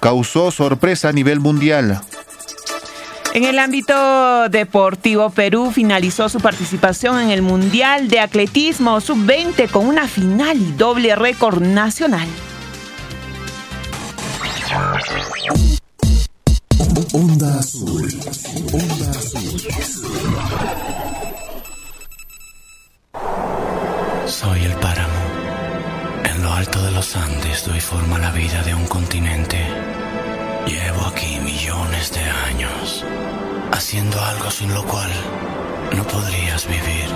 causó 0.00 0.50
sorpresa 0.50 1.10
a 1.10 1.12
nivel 1.12 1.38
mundial. 1.38 2.00
En 3.32 3.44
el 3.44 3.58
ámbito 3.58 4.48
deportivo, 4.48 5.30
Perú 5.30 5.70
finalizó 5.70 6.28
su 6.28 6.40
participación 6.40 7.20
en 7.20 7.30
el 7.30 7.42
Mundial 7.42 8.08
de 8.08 8.18
Atletismo 8.18 8.98
Sub-20 9.00 9.68
con 9.68 9.86
una 9.86 10.08
final 10.08 10.56
y 10.56 10.72
doble 10.72 11.14
récord 11.14 11.60
nacional. 11.60 12.26
Onda 16.96 17.58
Azul. 17.58 18.08
Onda 18.72 19.10
Azul. 19.10 19.60
Soy 24.26 24.64
el 24.64 24.74
páramo. 24.76 25.22
En 26.24 26.42
lo 26.42 26.54
alto 26.54 26.82
de 26.82 26.90
los 26.92 27.14
Andes 27.16 27.66
doy 27.66 27.80
forma 27.80 28.16
a 28.16 28.20
la 28.20 28.30
vida 28.30 28.62
de 28.62 28.74
un 28.74 28.86
continente. 28.86 29.58
Llevo 30.66 31.02
aquí 31.04 31.38
millones 31.40 32.12
de 32.14 32.22
años, 32.22 33.04
haciendo 33.72 34.18
algo 34.18 34.50
sin 34.50 34.72
lo 34.72 34.82
cual 34.86 35.10
no 35.94 36.02
podrías 36.04 36.66
vivir. 36.66 37.08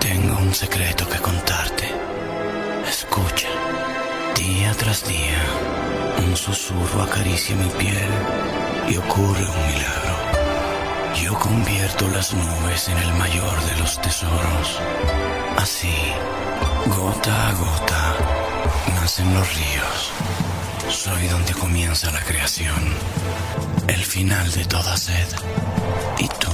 Tengo 0.00 0.38
un 0.38 0.54
secreto 0.54 1.06
que 1.06 1.18
contarte. 1.18 1.84
Escucha. 2.88 3.48
Día 4.36 4.72
tras 4.72 5.06
día, 5.06 5.42
un 6.26 6.34
susurro 6.34 7.02
acaricia 7.02 7.54
mi 7.54 7.68
piel 7.68 8.71
y 8.92 8.96
ocurre 8.98 9.44
un 9.44 9.66
milagro. 9.68 10.16
Yo 11.22 11.38
convierto 11.38 12.08
las 12.08 12.34
nubes 12.34 12.88
en 12.88 12.98
el 12.98 13.12
mayor 13.14 13.64
de 13.64 13.76
los 13.78 14.00
tesoros. 14.02 14.80
Así, 15.56 15.94
gota 16.86 17.48
a 17.48 17.52
gota, 17.52 18.16
nacen 18.94 19.32
los 19.34 19.48
ríos. 19.54 20.12
Soy 20.90 21.26
donde 21.28 21.54
comienza 21.54 22.10
la 22.10 22.20
creación, 22.20 22.82
el 23.88 24.04
final 24.04 24.50
de 24.52 24.64
toda 24.66 24.96
sed. 24.96 25.28
Y 26.18 26.28
tú, 26.28 26.52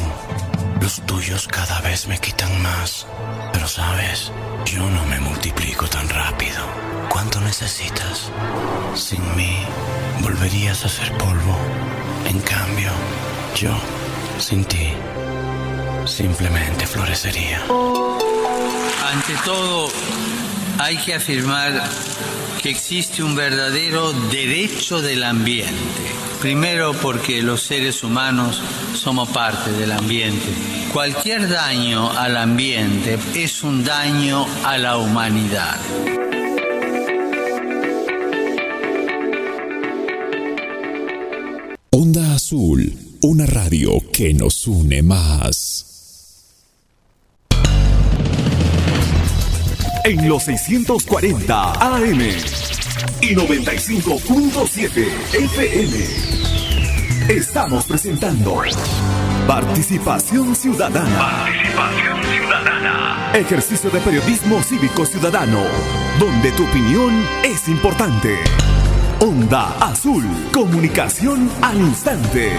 los 0.80 1.00
tuyos 1.06 1.48
cada 1.48 1.80
vez 1.80 2.06
me 2.06 2.18
quitan 2.18 2.62
más. 2.62 3.06
Pero 3.52 3.66
sabes, 3.66 4.30
yo 4.64 4.88
no 4.88 5.04
me 5.06 5.18
multiplico 5.18 5.86
tan 5.88 6.08
rápido. 6.08 6.62
¿Cuánto 7.08 7.40
necesitas? 7.40 8.30
Sin 8.94 9.22
mí, 9.36 9.58
volverías 10.22 10.84
a 10.84 10.88
ser 10.88 11.10
polvo. 11.18 11.56
En 12.28 12.40
cambio, 12.40 12.90
yo, 13.56 13.74
sin 14.38 14.62
ti, 14.66 14.92
simplemente 16.04 16.86
florecería. 16.86 17.62
Ante 19.10 19.32
todo, 19.46 19.90
hay 20.78 20.98
que 20.98 21.14
afirmar 21.14 21.82
que 22.62 22.68
existe 22.68 23.22
un 23.22 23.34
verdadero 23.34 24.12
derecho 24.12 25.00
del 25.00 25.24
ambiente. 25.24 25.72
Primero 26.42 26.92
porque 26.92 27.42
los 27.42 27.62
seres 27.62 28.04
humanos 28.04 28.60
somos 28.92 29.30
parte 29.30 29.72
del 29.72 29.92
ambiente. 29.92 30.52
Cualquier 30.92 31.48
daño 31.48 32.10
al 32.10 32.36
ambiente 32.36 33.18
es 33.34 33.62
un 33.62 33.84
daño 33.84 34.46
a 34.64 34.76
la 34.76 34.98
humanidad. 34.98 35.78
Onda 42.08 42.36
Azul, 42.36 42.90
una 43.20 43.44
radio 43.44 44.00
que 44.10 44.32
nos 44.32 44.66
une 44.66 45.02
más. 45.02 45.84
En 50.04 50.26
los 50.26 50.44
640 50.44 51.72
AM 51.72 52.20
y 53.20 53.34
95.7 53.34 55.06
FM 55.34 55.98
estamos 57.28 57.84
presentando 57.84 58.62
Participación 59.46 60.56
Ciudadana. 60.56 61.18
Participación 61.18 62.22
Ciudadana. 62.24 63.32
Ejercicio 63.34 63.90
de 63.90 64.00
periodismo 64.00 64.62
cívico 64.62 65.04
ciudadano, 65.04 65.62
donde 66.18 66.52
tu 66.52 66.64
opinión 66.64 67.22
es 67.44 67.68
importante. 67.68 68.38
Onda 69.20 69.76
Azul, 69.80 70.22
comunicación 70.52 71.50
al 71.60 71.76
instante. 71.76 72.52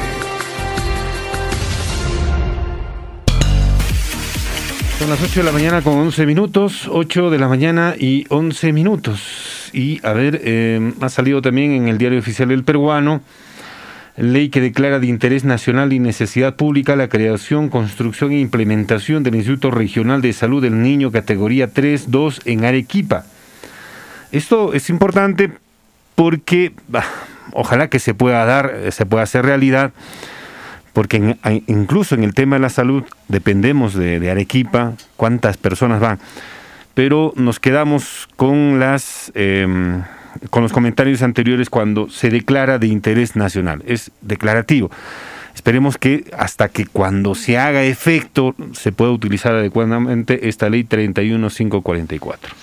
Son 4.99 5.09
las 5.09 5.23
8 5.23 5.39
de 5.39 5.45
la 5.45 5.53
mañana 5.53 5.81
con 5.81 5.93
11 5.93 6.25
minutos, 6.25 6.89
8 6.91 7.29
de 7.29 7.39
la 7.39 7.47
mañana 7.47 7.95
y 7.97 8.25
11 8.27 8.73
minutos. 8.73 9.69
Y 9.71 10.05
a 10.05 10.11
ver, 10.11 10.41
eh, 10.43 10.91
ha 10.99 11.07
salido 11.07 11.41
también 11.41 11.71
en 11.71 11.87
el 11.87 11.97
diario 11.97 12.19
oficial 12.19 12.49
del 12.49 12.65
peruano, 12.65 13.21
ley 14.17 14.49
que 14.49 14.59
declara 14.59 14.99
de 14.99 15.07
interés 15.07 15.45
nacional 15.45 15.93
y 15.93 15.99
necesidad 15.99 16.57
pública 16.57 16.97
la 16.97 17.07
creación, 17.07 17.69
construcción 17.69 18.33
e 18.33 18.39
implementación 18.41 19.23
del 19.23 19.35
Instituto 19.35 19.71
Regional 19.71 20.21
de 20.21 20.33
Salud 20.33 20.61
del 20.61 20.81
Niño 20.81 21.09
categoría 21.09 21.73
3-2 21.73 22.41
en 22.43 22.65
Arequipa. 22.65 23.23
Esto 24.33 24.73
es 24.73 24.89
importante 24.89 25.53
porque 26.19 26.73
ojalá 27.53 27.87
que 27.87 27.97
se 27.97 28.13
pueda 28.13 28.43
dar, 28.43 28.91
se 28.91 29.05
pueda 29.05 29.23
hacer 29.23 29.45
realidad 29.45 29.93
porque 30.91 31.37
incluso 31.67 32.13
en 32.13 32.25
el 32.25 32.33
tema 32.33 32.57
de 32.57 32.59
la 32.59 32.67
salud 32.67 33.05
dependemos 33.29 33.93
de, 33.93 34.29
Arequipa, 34.29 34.95
cuántas 35.15 35.55
personas 35.55 36.01
van, 36.01 36.19
pero 36.93 37.31
nos 37.37 37.61
quedamos 37.61 38.27
con 38.35 38.81
las 38.81 39.31
em, 39.33 40.03
con 40.49 40.61
los 40.61 40.73
comentarios 40.73 41.21
anteriores 41.21 41.69
cuando 41.69 42.09
se 42.09 42.29
declara 42.29 42.79
de 42.79 42.87
interés 42.87 43.37
nacional, 43.37 43.81
es 43.87 44.11
declarativo. 44.19 44.91
Esperemos 45.55 45.97
que 45.97 46.25
hasta 46.37 46.67
que 46.67 46.85
cuando 46.85 47.33
se 47.33 47.57
haga 47.57 47.83
efecto 47.83 48.55
se 48.73 48.91
pueda 48.91 49.11
utilizar 49.11 49.55
adecuadamente 49.55 50.49
esta 50.49 50.69
ley 50.69 50.83
31544. 50.83 52.53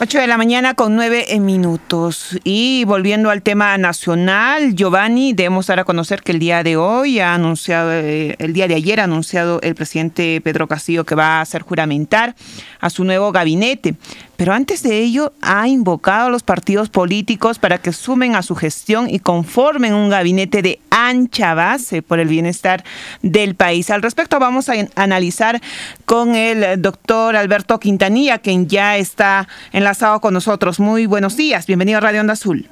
8 0.00 0.20
de 0.20 0.28
la 0.28 0.36
mañana 0.36 0.74
con 0.74 0.94
9 0.94 1.26
minutos. 1.40 2.38
Y 2.44 2.84
volviendo 2.84 3.30
al 3.30 3.42
tema 3.42 3.76
nacional, 3.78 4.76
Giovanni, 4.76 5.32
debemos 5.32 5.66
dar 5.66 5.80
a 5.80 5.84
conocer 5.84 6.22
que 6.22 6.30
el 6.30 6.38
día 6.38 6.62
de 6.62 6.76
hoy 6.76 7.18
ha 7.18 7.34
anunciado, 7.34 7.90
eh, 7.92 8.36
el 8.38 8.52
día 8.52 8.68
de 8.68 8.76
ayer 8.76 9.00
ha 9.00 9.04
anunciado 9.04 9.60
el 9.60 9.74
presidente 9.74 10.40
Pedro 10.40 10.68
Castillo 10.68 11.04
que 11.04 11.16
va 11.16 11.38
a 11.38 11.40
hacer 11.40 11.62
juramentar 11.62 12.36
a 12.78 12.90
su 12.90 13.02
nuevo 13.02 13.32
gabinete. 13.32 13.96
Pero 14.38 14.52
antes 14.52 14.84
de 14.84 15.00
ello 15.00 15.32
ha 15.42 15.66
invocado 15.66 16.28
a 16.28 16.30
los 16.30 16.44
partidos 16.44 16.90
políticos 16.90 17.58
para 17.58 17.78
que 17.78 17.92
sumen 17.92 18.36
a 18.36 18.42
su 18.42 18.54
gestión 18.54 19.10
y 19.10 19.18
conformen 19.18 19.94
un 19.94 20.10
gabinete 20.10 20.62
de 20.62 20.78
ancha 20.90 21.54
base 21.54 22.02
por 22.02 22.20
el 22.20 22.28
bienestar 22.28 22.84
del 23.20 23.56
país. 23.56 23.90
Al 23.90 24.00
respecto 24.00 24.38
vamos 24.38 24.68
a 24.68 24.74
analizar 24.94 25.60
con 26.04 26.36
el 26.36 26.80
doctor 26.80 27.34
Alberto 27.34 27.80
Quintanilla, 27.80 28.38
quien 28.38 28.68
ya 28.68 28.96
está 28.96 29.48
enlazado 29.72 30.20
con 30.20 30.34
nosotros. 30.34 30.78
Muy 30.78 31.06
buenos 31.06 31.36
días, 31.36 31.66
bienvenido 31.66 31.98
a 31.98 32.02
Radio 32.02 32.20
Onda 32.20 32.34
Azul. 32.34 32.66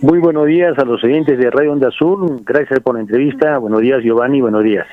Muy 0.00 0.20
buenos 0.20 0.46
días 0.46 0.78
a 0.78 0.86
los 0.86 1.04
oyentes 1.04 1.38
de 1.38 1.50
Radio 1.50 1.72
Onda 1.72 1.88
Azul, 1.88 2.40
gracias 2.46 2.80
por 2.80 2.94
la 2.94 3.02
entrevista. 3.02 3.58
Buenos 3.58 3.82
días 3.82 4.02
Giovanni, 4.02 4.40
buenos 4.40 4.64
días. 4.64 4.86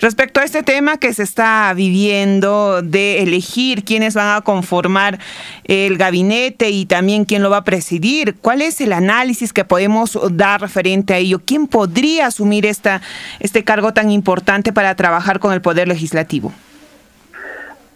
Respecto 0.00 0.40
a 0.40 0.44
este 0.44 0.62
tema 0.62 0.98
que 0.98 1.12
se 1.12 1.24
está 1.24 1.72
viviendo 1.74 2.82
de 2.82 3.20
elegir 3.22 3.84
quiénes 3.84 4.14
van 4.14 4.36
a 4.36 4.42
conformar 4.42 5.18
el 5.64 5.98
gabinete 5.98 6.70
y 6.70 6.86
también 6.86 7.24
quién 7.24 7.42
lo 7.42 7.50
va 7.50 7.58
a 7.58 7.64
presidir, 7.64 8.36
¿cuál 8.40 8.62
es 8.62 8.80
el 8.80 8.92
análisis 8.92 9.52
que 9.52 9.64
podemos 9.64 10.16
dar 10.30 10.60
referente 10.60 11.14
a 11.14 11.18
ello? 11.18 11.40
¿Quién 11.44 11.66
podría 11.66 12.26
asumir 12.26 12.64
esta, 12.64 13.00
este 13.40 13.64
cargo 13.64 13.92
tan 13.92 14.12
importante 14.12 14.72
para 14.72 14.94
trabajar 14.94 15.40
con 15.40 15.52
el 15.52 15.60
Poder 15.60 15.88
Legislativo? 15.88 16.52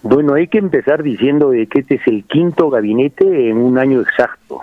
Bueno, 0.02 0.34
hay 0.34 0.48
que 0.48 0.58
empezar 0.58 1.04
diciendo 1.04 1.52
que 1.52 1.78
este 1.78 1.94
es 1.94 2.06
el 2.08 2.24
quinto 2.24 2.68
gabinete 2.68 3.48
en 3.48 3.58
un 3.58 3.78
año 3.78 4.00
exacto. 4.00 4.60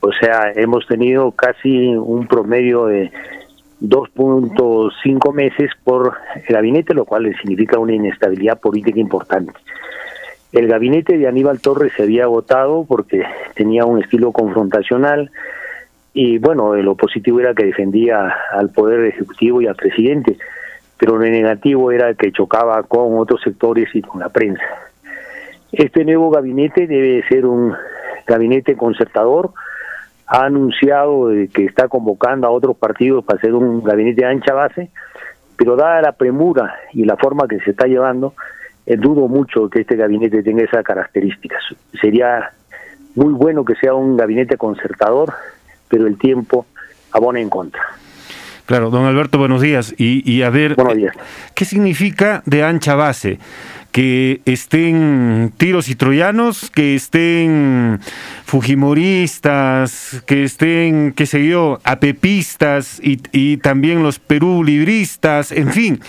O 0.00 0.12
sea, 0.12 0.50
hemos 0.56 0.84
tenido 0.88 1.30
casi 1.30 1.94
un 1.94 2.26
promedio 2.26 2.86
de 2.86 3.12
2.5 3.82 5.34
meses 5.34 5.70
por 5.82 6.14
el 6.36 6.54
gabinete, 6.54 6.94
lo 6.94 7.04
cual 7.04 7.34
significa 7.40 7.78
una 7.78 7.94
inestabilidad 7.94 8.60
política 8.60 9.00
importante. 9.00 9.52
El 10.52 10.68
gabinete 10.68 11.18
de 11.18 11.26
Aníbal 11.26 11.60
Torres 11.60 11.92
se 11.96 12.04
había 12.04 12.24
agotado 12.24 12.84
porque 12.86 13.24
tenía 13.54 13.84
un 13.84 14.02
estilo 14.02 14.32
confrontacional 14.32 15.30
y 16.14 16.38
bueno, 16.38 16.74
lo 16.74 16.94
positivo 16.94 17.40
era 17.40 17.54
que 17.54 17.64
defendía 17.64 18.32
al 18.52 18.70
Poder 18.70 19.06
Ejecutivo 19.06 19.62
y 19.62 19.66
al 19.66 19.74
presidente, 19.74 20.36
pero 20.98 21.16
lo 21.16 21.24
negativo 21.24 21.90
era 21.90 22.14
que 22.14 22.32
chocaba 22.32 22.82
con 22.82 23.18
otros 23.18 23.40
sectores 23.42 23.88
y 23.94 24.02
con 24.02 24.20
la 24.20 24.28
prensa. 24.28 24.62
Este 25.72 26.04
nuevo 26.04 26.30
gabinete 26.30 26.86
debe 26.86 27.26
ser 27.28 27.46
un 27.46 27.74
gabinete 28.26 28.76
concertador, 28.76 29.52
ha 30.32 30.46
anunciado 30.46 31.28
que 31.52 31.66
está 31.66 31.88
convocando 31.88 32.46
a 32.46 32.50
otros 32.50 32.74
partidos 32.74 33.22
para 33.22 33.38
hacer 33.38 33.52
un 33.52 33.84
gabinete 33.84 34.22
de 34.22 34.28
ancha 34.28 34.54
base, 34.54 34.88
pero 35.58 35.76
dada 35.76 36.00
la 36.00 36.12
premura 36.12 36.74
y 36.94 37.04
la 37.04 37.18
forma 37.18 37.46
que 37.46 37.60
se 37.60 37.72
está 37.72 37.86
llevando, 37.86 38.32
eh, 38.86 38.96
dudo 38.96 39.28
mucho 39.28 39.68
que 39.68 39.82
este 39.82 39.94
gabinete 39.94 40.42
tenga 40.42 40.62
esas 40.62 40.82
características. 40.84 41.62
Sería 42.00 42.50
muy 43.14 43.34
bueno 43.34 43.62
que 43.62 43.74
sea 43.74 43.92
un 43.92 44.16
gabinete 44.16 44.56
concertador, 44.56 45.34
pero 45.90 46.06
el 46.06 46.16
tiempo 46.16 46.64
abona 47.12 47.38
en 47.38 47.50
contra. 47.50 47.82
Claro, 48.66 48.90
don 48.90 49.04
Alberto, 49.04 49.38
buenos 49.38 49.60
días. 49.60 49.94
Y, 49.98 50.28
y 50.30 50.42
a 50.42 50.50
ver, 50.50 50.76
¿qué 51.54 51.64
significa 51.64 52.42
de 52.46 52.62
ancha 52.62 52.94
base? 52.94 53.38
que 53.92 54.40
estén 54.46 55.52
tiros 55.58 55.90
y 55.90 55.94
troyanos, 55.94 56.70
que 56.70 56.94
estén 56.94 58.00
fujimoristas, 58.46 60.24
que 60.26 60.44
estén, 60.44 61.12
qué 61.12 61.26
sé 61.26 61.46
yo, 61.46 61.78
apepistas 61.84 62.98
y, 63.04 63.20
y 63.32 63.58
también 63.58 64.02
los 64.02 64.18
perú 64.18 64.64
libristas, 64.64 65.52
en 65.52 65.68
fin. 65.72 66.00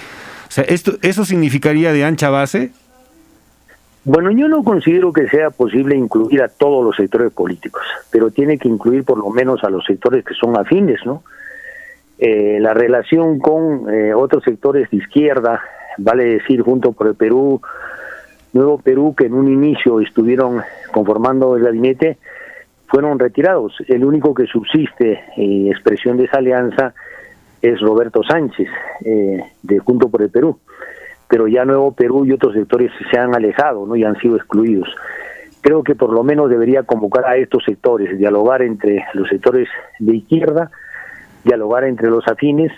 O 0.48 0.52
sea, 0.52 0.64
esto, 0.64 0.94
¿eso 1.02 1.26
significaría 1.26 1.92
de 1.92 2.06
ancha 2.06 2.30
base? 2.30 2.72
Bueno, 4.06 4.32
yo 4.32 4.48
no 4.48 4.64
considero 4.64 5.12
que 5.12 5.28
sea 5.28 5.50
posible 5.50 5.96
incluir 5.96 6.42
a 6.42 6.48
todos 6.48 6.86
los 6.86 6.96
sectores 6.96 7.34
políticos, 7.34 7.84
pero 8.12 8.32
tiene 8.32 8.58
que 8.58 8.70
incluir 8.70 9.04
por 9.04 9.18
lo 9.18 9.30
menos 9.30 9.62
a 9.64 9.70
los 9.70 9.86
sectores 9.86 10.24
que 10.24 10.34
son 10.34 10.58
afines, 10.58 11.00
¿no? 11.06 11.24
Eh, 12.18 12.60
la 12.60 12.74
relación 12.74 13.40
con 13.40 13.90
eh, 13.94 14.14
otros 14.14 14.44
sectores 14.44 14.90
de 14.92 14.98
izquierda, 14.98 15.62
vale 15.98 16.26
decir, 16.26 16.62
junto 16.62 16.92
por 16.92 17.08
el 17.08 17.16
Perú, 17.16 17.62
Nuevo 18.54 18.78
Perú, 18.78 19.16
que 19.18 19.26
en 19.26 19.34
un 19.34 19.52
inicio 19.52 20.00
estuvieron 20.00 20.62
conformando 20.92 21.56
el 21.56 21.64
gabinete, 21.64 22.18
fueron 22.88 23.18
retirados. 23.18 23.74
El 23.88 24.06
único 24.06 24.36
que 24.36 24.46
subsiste 24.46 25.24
en 25.36 25.68
expresión 25.68 26.18
de 26.18 26.26
esa 26.26 26.38
alianza 26.38 26.94
es 27.60 27.80
Roberto 27.82 28.22
Sánchez, 28.24 28.68
eh, 29.04 29.44
de 29.64 29.80
Junto 29.80 30.10
por 30.10 30.22
el 30.22 30.30
Perú. 30.30 30.60
Pero 31.28 31.48
ya 31.48 31.66
Nuevo 31.66 31.94
Perú 31.94 32.26
y 32.26 32.34
otros 32.34 32.54
sectores 32.54 32.92
se 33.10 33.18
han 33.18 33.34
alejado 33.34 33.88
¿no? 33.88 33.96
y 33.96 34.04
han 34.04 34.16
sido 34.18 34.36
excluidos. 34.36 34.88
Creo 35.62 35.82
que 35.82 35.96
por 35.96 36.14
lo 36.14 36.24
menos 36.24 36.50
debería 36.50 36.84
convocar 36.84 37.26
a 37.26 37.38
estos 37.38 37.64
sectores, 37.64 38.18
dialogar 38.20 38.62
entre 38.62 39.06
los 39.14 39.28
sectores 39.30 39.70
de 39.98 40.18
izquierda, 40.18 40.70
dialogar 41.44 41.84
entre 41.84 42.10
los 42.10 42.28
afines 42.28 42.72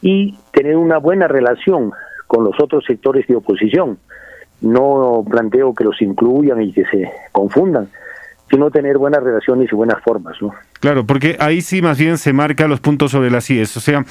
y 0.00 0.36
tener 0.52 0.76
una 0.76 0.98
buena 0.98 1.28
relación 1.28 1.92
con 2.26 2.44
los 2.44 2.60
otros 2.60 2.84
sectores 2.86 3.26
de 3.26 3.36
oposición. 3.36 3.98
No 4.60 5.24
planteo 5.28 5.74
que 5.74 5.84
los 5.84 6.00
incluyan 6.02 6.60
y 6.62 6.72
que 6.72 6.84
se 6.86 7.10
confundan, 7.32 7.88
sino 8.50 8.70
tener 8.70 8.98
buenas 8.98 9.22
relaciones 9.22 9.68
y 9.72 9.74
buenas 9.74 10.02
formas, 10.02 10.36
¿no? 10.40 10.52
Claro, 10.80 11.04
porque 11.04 11.36
ahí 11.40 11.60
sí 11.60 11.82
más 11.82 11.98
bien 11.98 12.18
se 12.18 12.32
marca 12.32 12.68
los 12.68 12.80
puntos 12.80 13.10
sobre 13.10 13.30
las 13.30 13.50
IES. 13.50 13.76
O 13.76 13.80
sea, 13.80 14.04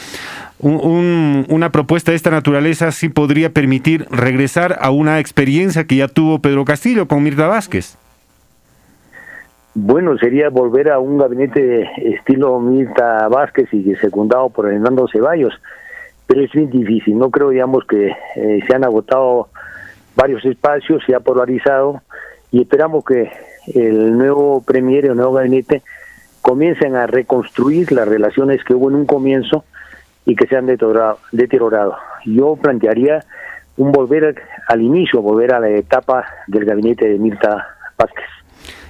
una 0.60 1.72
propuesta 1.72 2.12
de 2.12 2.18
esta 2.18 2.30
naturaleza 2.30 2.92
sí 2.92 3.10
podría 3.10 3.52
permitir 3.52 4.06
regresar 4.12 4.78
a 4.82 4.92
una 4.92 5.20
experiencia 5.20 5.86
que 5.86 5.98
ya 5.98 6.08
tuvo 6.08 6.40
Pedro 6.40 6.66
Castillo 6.66 7.08
con 7.08 7.24
Mirta 7.24 7.48
Vázquez. 7.48 7.98
Bueno, 9.80 10.18
sería 10.18 10.50
volver 10.50 10.90
a 10.90 10.98
un 10.98 11.20
gabinete 11.20 11.88
estilo 11.98 12.60
Mirta 12.60 13.28
Vázquez 13.28 13.72
y 13.72 13.94
secundado 13.98 14.50
por 14.50 14.66
Hernando 14.68 15.08
Ceballos 15.08 15.54
pero 16.26 16.42
es 16.42 16.52
bien 16.52 16.72
difícil. 16.72 17.16
No 17.16 17.30
creo, 17.30 17.52
digamos, 17.52 17.86
que 17.86 18.12
eh, 18.36 18.60
se 18.68 18.76
han 18.76 18.84
agotado 18.84 19.50
varios 20.16 20.44
espacios, 20.46 21.04
se 21.06 21.14
ha 21.14 21.20
polarizado 21.20 22.02
y 22.52 22.64
esperamos 22.64 23.06
que 23.06 23.32
el 23.76 24.18
nuevo 24.18 24.64
premier 24.66 25.06
y 25.06 25.10
el 25.10 25.16
nuevo 25.16 25.34
gabinete 25.34 25.84
comiencen 26.42 26.96
a 26.96 27.06
reconstruir 27.06 27.92
las 27.92 28.08
relaciones 28.08 28.64
que 28.64 28.74
hubo 28.74 28.90
en 28.90 28.96
un 28.96 29.06
comienzo 29.06 29.64
y 30.26 30.36
que 30.36 30.48
se 30.48 30.58
han 30.58 30.66
deteriorado. 30.66 31.98
Yo 32.26 32.56
plantearía 32.56 33.24
un 33.78 33.92
volver 33.92 34.42
al 34.68 34.82
inicio, 34.82 35.22
volver 35.22 35.54
a 35.54 35.60
la 35.60 35.70
etapa 35.70 36.26
del 36.48 36.66
gabinete 36.66 37.08
de 37.08 37.20
Mirta 37.20 37.68
Vázquez. 37.96 38.37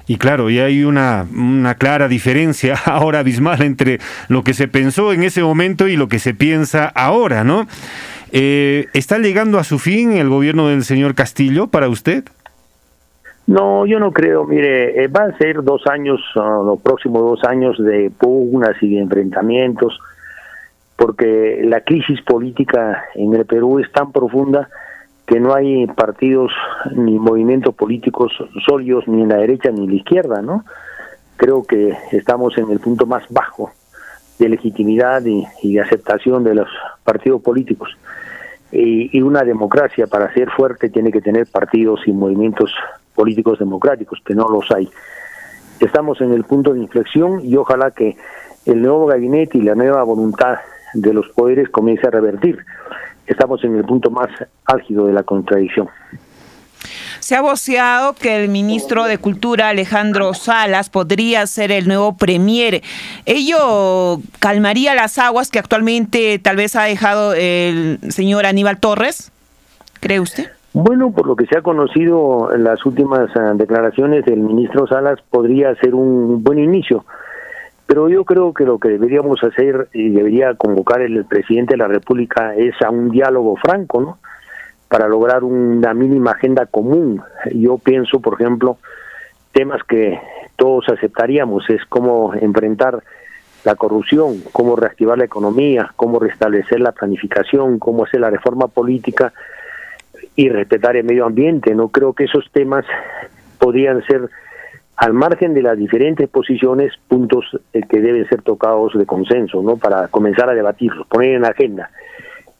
Y 0.07 0.17
claro, 0.17 0.49
y 0.49 0.59
hay 0.59 0.85
una, 0.85 1.25
una 1.35 1.75
clara 1.75 2.07
diferencia 2.07 2.75
ahora 2.85 3.19
abismal 3.19 3.61
entre 3.61 3.99
lo 4.29 4.43
que 4.43 4.53
se 4.53 4.67
pensó 4.67 5.11
en 5.11 5.23
ese 5.23 5.43
momento 5.43 5.87
y 5.87 5.97
lo 5.97 6.07
que 6.07 6.19
se 6.19 6.33
piensa 6.33 6.87
ahora, 6.87 7.43
¿no? 7.43 7.67
Eh, 8.31 8.87
¿Está 8.93 9.19
llegando 9.19 9.59
a 9.59 9.63
su 9.63 9.79
fin 9.79 10.13
el 10.13 10.29
gobierno 10.29 10.69
del 10.69 10.83
señor 10.83 11.13
Castillo 11.15 11.67
para 11.67 11.89
usted? 11.89 12.23
No, 13.47 13.85
yo 13.85 13.99
no 13.99 14.11
creo. 14.11 14.45
Mire, 14.45 15.03
eh, 15.03 15.07
van 15.07 15.31
a 15.31 15.37
ser 15.37 15.63
dos 15.63 15.87
años, 15.87 16.19
uh, 16.35 16.65
los 16.65 16.81
próximos 16.81 17.21
dos 17.21 17.43
años 17.45 17.77
de 17.77 18.11
pugnas 18.17 18.75
y 18.81 18.95
de 18.95 19.01
enfrentamientos, 19.01 19.97
porque 20.97 21.61
la 21.63 21.81
crisis 21.81 22.21
política 22.21 23.05
en 23.15 23.33
el 23.33 23.45
Perú 23.45 23.79
es 23.79 23.89
tan 23.93 24.11
profunda 24.11 24.69
que 25.27 25.41
no 25.41 25.53
hay 25.53 25.85
partidos 25.87 26.51
ni 26.95 27.19
movimientos 27.19 27.75
políticos 27.75 28.31
sólidos 28.65 29.07
ni 29.07 29.23
en 29.23 29.29
la 29.29 29.35
derecha 29.37 29.69
ni 29.69 29.83
en 29.83 29.89
la 29.89 29.95
izquierda, 29.95 30.41
¿no? 30.41 30.63
Creo 31.35 31.63
que 31.63 31.95
estamos 32.13 32.57
en 32.57 32.71
el 32.71 32.79
punto 32.79 33.05
más 33.05 33.23
bajo 33.29 33.71
de 34.39 34.47
legitimidad 34.47 35.23
y, 35.25 35.45
de 35.73 35.81
aceptación 35.81 36.45
de 36.45 36.55
los 36.55 36.69
partidos 37.03 37.41
políticos. 37.41 37.89
Y, 38.71 39.17
y, 39.17 39.21
una 39.21 39.43
democracia 39.43 40.07
para 40.07 40.33
ser 40.33 40.49
fuerte 40.51 40.89
tiene 40.89 41.11
que 41.11 41.21
tener 41.21 41.47
partidos 41.47 42.01
y 42.05 42.11
movimientos 42.13 42.73
políticos 43.13 43.59
democráticos, 43.59 44.19
que 44.25 44.33
no 44.33 44.47
los 44.47 44.71
hay. 44.71 44.89
Estamos 45.79 46.21
en 46.21 46.31
el 46.31 46.45
punto 46.45 46.73
de 46.73 46.79
inflexión 46.79 47.41
y 47.43 47.55
ojalá 47.57 47.91
que 47.91 48.15
el 48.65 48.81
nuevo 48.81 49.07
gabinete 49.07 49.57
y 49.57 49.61
la 49.61 49.75
nueva 49.75 50.03
voluntad 50.03 50.59
de 50.93 51.13
los 51.13 51.27
poderes 51.29 51.69
comience 51.69 52.07
a 52.07 52.11
revertir. 52.11 52.65
Estamos 53.27 53.63
en 53.63 53.75
el 53.75 53.83
punto 53.83 54.09
más 54.09 54.29
álgido 54.65 55.05
de 55.05 55.13
la 55.13 55.23
contradicción. 55.23 55.87
Se 57.19 57.35
ha 57.35 57.41
voceado 57.41 58.13
que 58.13 58.41
el 58.41 58.49
ministro 58.49 59.03
de 59.05 59.17
Cultura, 59.17 59.69
Alejandro 59.69 60.33
Salas, 60.33 60.89
podría 60.89 61.45
ser 61.47 61.71
el 61.71 61.87
nuevo 61.87 62.15
premier. 62.15 62.81
¿Ello 63.25 64.19
calmaría 64.39 64.95
las 64.95 65.17
aguas 65.17 65.51
que 65.51 65.59
actualmente 65.59 66.39
tal 66.39 66.55
vez 66.55 66.75
ha 66.75 66.83
dejado 66.83 67.33
el 67.33 67.99
señor 68.09 68.45
Aníbal 68.45 68.79
Torres? 68.79 69.31
¿Cree 69.99 70.19
usted? 70.19 70.51
Bueno, 70.73 71.11
por 71.11 71.25
lo 71.25 71.35
que 71.35 71.47
se 71.47 71.57
ha 71.57 71.61
conocido 71.61 72.53
en 72.53 72.63
las 72.63 72.85
últimas 72.85 73.29
eh, 73.35 73.39
declaraciones, 73.55 74.27
el 74.27 74.41
ministro 74.41 74.85
Salas 74.87 75.19
podría 75.29 75.73
ser 75.75 75.95
un 75.95 76.43
buen 76.43 76.59
inicio. 76.59 77.03
Pero 77.87 78.09
yo 78.09 78.25
creo 78.25 78.53
que 78.53 78.65
lo 78.65 78.79
que 78.79 78.89
deberíamos 78.89 79.41
hacer 79.43 79.87
y 79.93 80.09
debería 80.09 80.53
convocar 80.55 81.01
el 81.01 81.23
presidente 81.25 81.73
de 81.73 81.77
la 81.77 81.87
República 81.87 82.53
es 82.53 82.75
a 82.81 82.89
un 82.89 83.09
diálogo 83.09 83.55
franco, 83.55 84.01
¿no? 84.01 84.17
Para 84.89 85.07
lograr 85.07 85.43
una 85.45 85.93
mínima 85.93 86.31
agenda 86.31 86.65
común. 86.65 87.21
Yo 87.53 87.77
pienso, 87.77 88.19
por 88.19 88.33
ejemplo, 88.33 88.77
temas 89.53 89.81
que 89.83 90.19
todos 90.57 90.89
aceptaríamos, 90.89 91.69
es 91.69 91.83
cómo 91.85 92.33
enfrentar 92.33 93.01
la 93.63 93.75
corrupción, 93.75 94.43
cómo 94.51 94.75
reactivar 94.75 95.17
la 95.17 95.25
economía, 95.25 95.91
cómo 95.95 96.19
restablecer 96.19 96.81
la 96.81 96.91
planificación, 96.91 97.79
cómo 97.79 98.03
hacer 98.03 98.19
la 98.19 98.29
reforma 98.29 98.67
política 98.67 99.33
y 100.35 100.49
respetar 100.49 100.97
el 100.97 101.05
medio 101.05 101.25
ambiente. 101.25 101.73
No 101.73 101.89
creo 101.89 102.13
que 102.13 102.25
esos 102.25 102.49
temas 102.51 102.85
podrían 103.59 104.03
ser 104.05 104.29
al 104.97 105.13
margen 105.13 105.53
de 105.53 105.61
las 105.61 105.77
diferentes 105.77 106.27
posiciones, 106.27 106.91
puntos 107.07 107.45
eh, 107.71 107.81
que 107.87 108.01
deben 108.01 108.27
ser 108.27 108.41
tocados 108.41 108.93
de 108.97 109.05
consenso, 109.05 109.61
¿no? 109.61 109.77
Para 109.77 110.07
comenzar 110.07 110.49
a 110.49 110.55
debatirlos, 110.55 111.07
poner 111.07 111.35
en 111.35 111.43
la 111.43 111.49
agenda. 111.49 111.91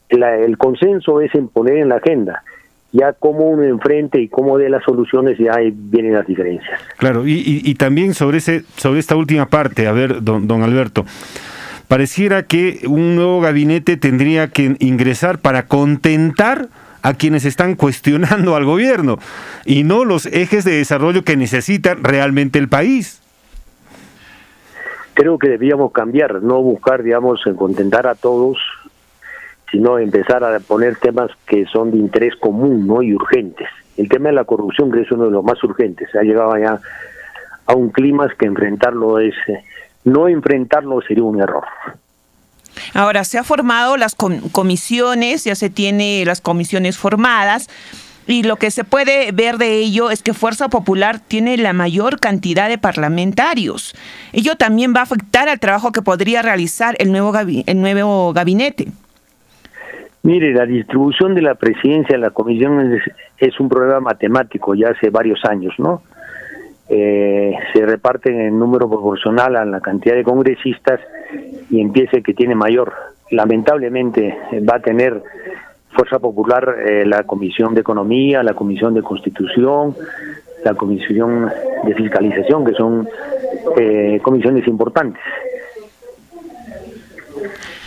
el 0.10 0.58
consenso 0.58 1.20
es 1.20 1.34
en 1.34 1.48
poner 1.48 1.78
en 1.78 1.90
la 1.90 1.96
agenda. 1.96 2.44
Ya 2.94 3.12
cómo 3.14 3.50
uno 3.50 3.64
enfrente 3.64 4.22
y 4.22 4.30
cómo 4.30 4.58
dé 4.58 4.70
las 4.70 4.84
soluciones, 4.84 5.38
ya 5.38 5.58
vienen 5.74 6.14
las 6.14 6.26
diferencias. 6.26 6.80
Claro, 6.98 7.24
y, 7.26 7.76
también 7.76 8.14
sobre, 8.14 8.38
esta 8.38 9.16
última 9.16 9.48
parte, 9.48 9.88
a 9.88 9.92
ver, 9.92 10.24
don 10.24 10.64
Alberto, 10.64 11.06
pareciera 11.88 12.44
que 12.44 12.80
un 12.88 13.16
nuevo 13.16 13.42
gabinete 13.42 13.98
tendría 13.98 14.48
que 14.48 14.78
ingresar 14.80 15.40
para 15.40 15.68
contentar 15.68 16.70
a 17.08 17.14
quienes 17.14 17.46
están 17.46 17.76
cuestionando 17.76 18.58
al 18.58 18.66
gobierno 18.66 19.18
y 19.66 19.86
no 19.86 20.04
los 20.04 20.26
ejes 20.26 20.66
de 20.66 20.74
desarrollo 20.74 21.24
que 21.24 21.38
necesita 21.38 21.96
realmente 21.96 22.60
el 22.60 22.68
país. 22.68 23.22
Creo 25.14 25.40
que 25.40 25.48
debíamos 25.48 25.94
cambiar, 25.94 26.44
no 26.44 26.62
buscar, 26.62 27.04
digamos, 27.04 27.40
contentar 27.58 28.08
a 28.08 28.16
todos, 28.16 28.58
sino 29.72 29.98
empezar 30.00 30.44
a 30.44 30.60
poner 30.60 30.98
temas 30.98 31.32
que 31.46 31.66
son 31.66 31.92
de 31.92 31.98
interés 31.98 32.36
común 32.36 32.86
¿no? 32.86 33.02
y 33.02 33.14
urgentes. 33.14 33.70
El 33.96 34.10
tema 34.10 34.28
de 34.28 34.36
la 34.36 34.44
corrupción 34.44 34.92
que 34.92 35.02
es 35.02 35.12
uno 35.12 35.26
de 35.26 35.32
los 35.32 35.46
más 35.46 35.64
urgentes. 35.64 36.14
Ha 36.14 36.24
llegado 36.24 36.58
ya 36.58 36.78
a 37.68 37.74
un 37.74 37.90
clima 37.90 38.28
que 38.38 38.48
enfrentarlo 38.48 39.20
es... 39.20 39.34
Eh, 39.48 39.64
no 40.04 40.28
enfrentarlo 40.28 41.02
sería 41.02 41.24
un 41.24 41.42
error. 41.42 41.66
Ahora, 42.94 43.24
se 43.24 43.38
ha 43.38 43.44
formado 43.44 43.98
las 43.98 44.16
comisiones, 44.16 45.44
ya 45.44 45.56
se 45.56 45.70
tiene 45.70 46.24
las 46.26 46.42
comisiones 46.42 46.98
formadas. 46.98 47.70
Y 48.28 48.44
lo 48.44 48.58
que 48.58 48.72
se 48.72 48.84
puede 48.84 49.32
ver 49.32 49.58
de 49.58 49.78
ello 49.78 50.12
es 50.12 50.22
que 50.22 50.34
Fuerza 50.34 50.68
Popular 50.68 51.20
tiene 51.20 51.56
la 51.58 51.72
mayor 51.72 52.20
cantidad 52.20 52.68
de 52.68 52.78
parlamentarios. 52.78 53.96
Ello 54.34 54.58
también 54.58 54.94
va 54.94 55.00
a 55.00 55.04
afectar 55.04 55.48
al 55.48 55.60
trabajo 55.60 55.94
que 55.94 56.02
podría 56.02 56.42
realizar 56.42 56.96
el 57.00 57.12
nuevo, 57.12 57.32
el 57.38 57.82
nuevo 57.82 58.34
gabinete. 58.34 58.88
Mire, 60.24 60.54
la 60.54 60.66
distribución 60.66 61.36
de 61.36 61.42
la 61.42 61.56
presidencia 61.56 62.18
de 62.18 62.22
la 62.22 62.32
comisión 62.32 62.94
es, 62.94 63.02
es 63.38 63.58
un 63.62 63.70
problema 63.70 64.02
matemático 64.02 64.76
ya 64.76 64.90
hace 64.90 65.10
varios 65.10 65.46
años, 65.46 65.74
¿no? 65.78 66.02
Eh, 66.90 67.54
se 67.74 67.86
reparten 67.86 68.40
en 68.40 68.60
número 68.60 68.90
proporcional 68.90 69.56
a 69.56 69.64
la 69.64 69.80
cantidad 69.80 70.16
de 70.16 70.24
congresistas 70.24 71.00
y 71.70 71.82
empiece 71.82 72.22
que 72.22 72.34
tiene 72.34 72.56
mayor. 72.56 72.94
Lamentablemente 73.32 74.38
va 74.70 74.78
a 74.78 74.80
tener 74.80 75.22
Fuerza 75.92 76.20
Popular 76.20 76.78
eh, 76.86 77.06
la 77.06 77.24
Comisión 77.24 77.74
de 77.74 77.82
Economía, 77.82 78.44
la 78.44 78.54
Comisión 78.54 78.94
de 78.94 79.02
Constitución, 79.02 79.96
la 80.64 80.74
Comisión 80.76 81.52
de 81.84 81.96
Fiscalización, 81.96 82.66
que 82.66 82.74
son 82.74 83.08
eh, 83.78 84.20
comisiones 84.22 84.68
importantes. 84.68 85.22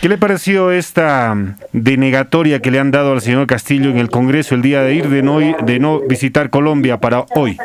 ¿Qué 0.01 0.09
le 0.09 0.17
pareció 0.17 0.71
esta 0.71 1.35
denegatoria 1.73 2.59
que 2.59 2.71
le 2.71 2.79
han 2.79 2.89
dado 2.89 3.13
al 3.13 3.21
señor 3.21 3.45
Castillo 3.45 3.91
en 3.91 3.97
el 3.97 4.09
Congreso 4.09 4.55
el 4.55 4.63
día 4.63 4.81
de 4.81 4.95
ir 4.95 5.09
de 5.09 5.21
no, 5.21 5.39
de 5.39 5.79
no 5.79 5.99
visitar 5.99 6.49
Colombia 6.49 6.97
para 6.97 7.25
hoy? 7.35 7.57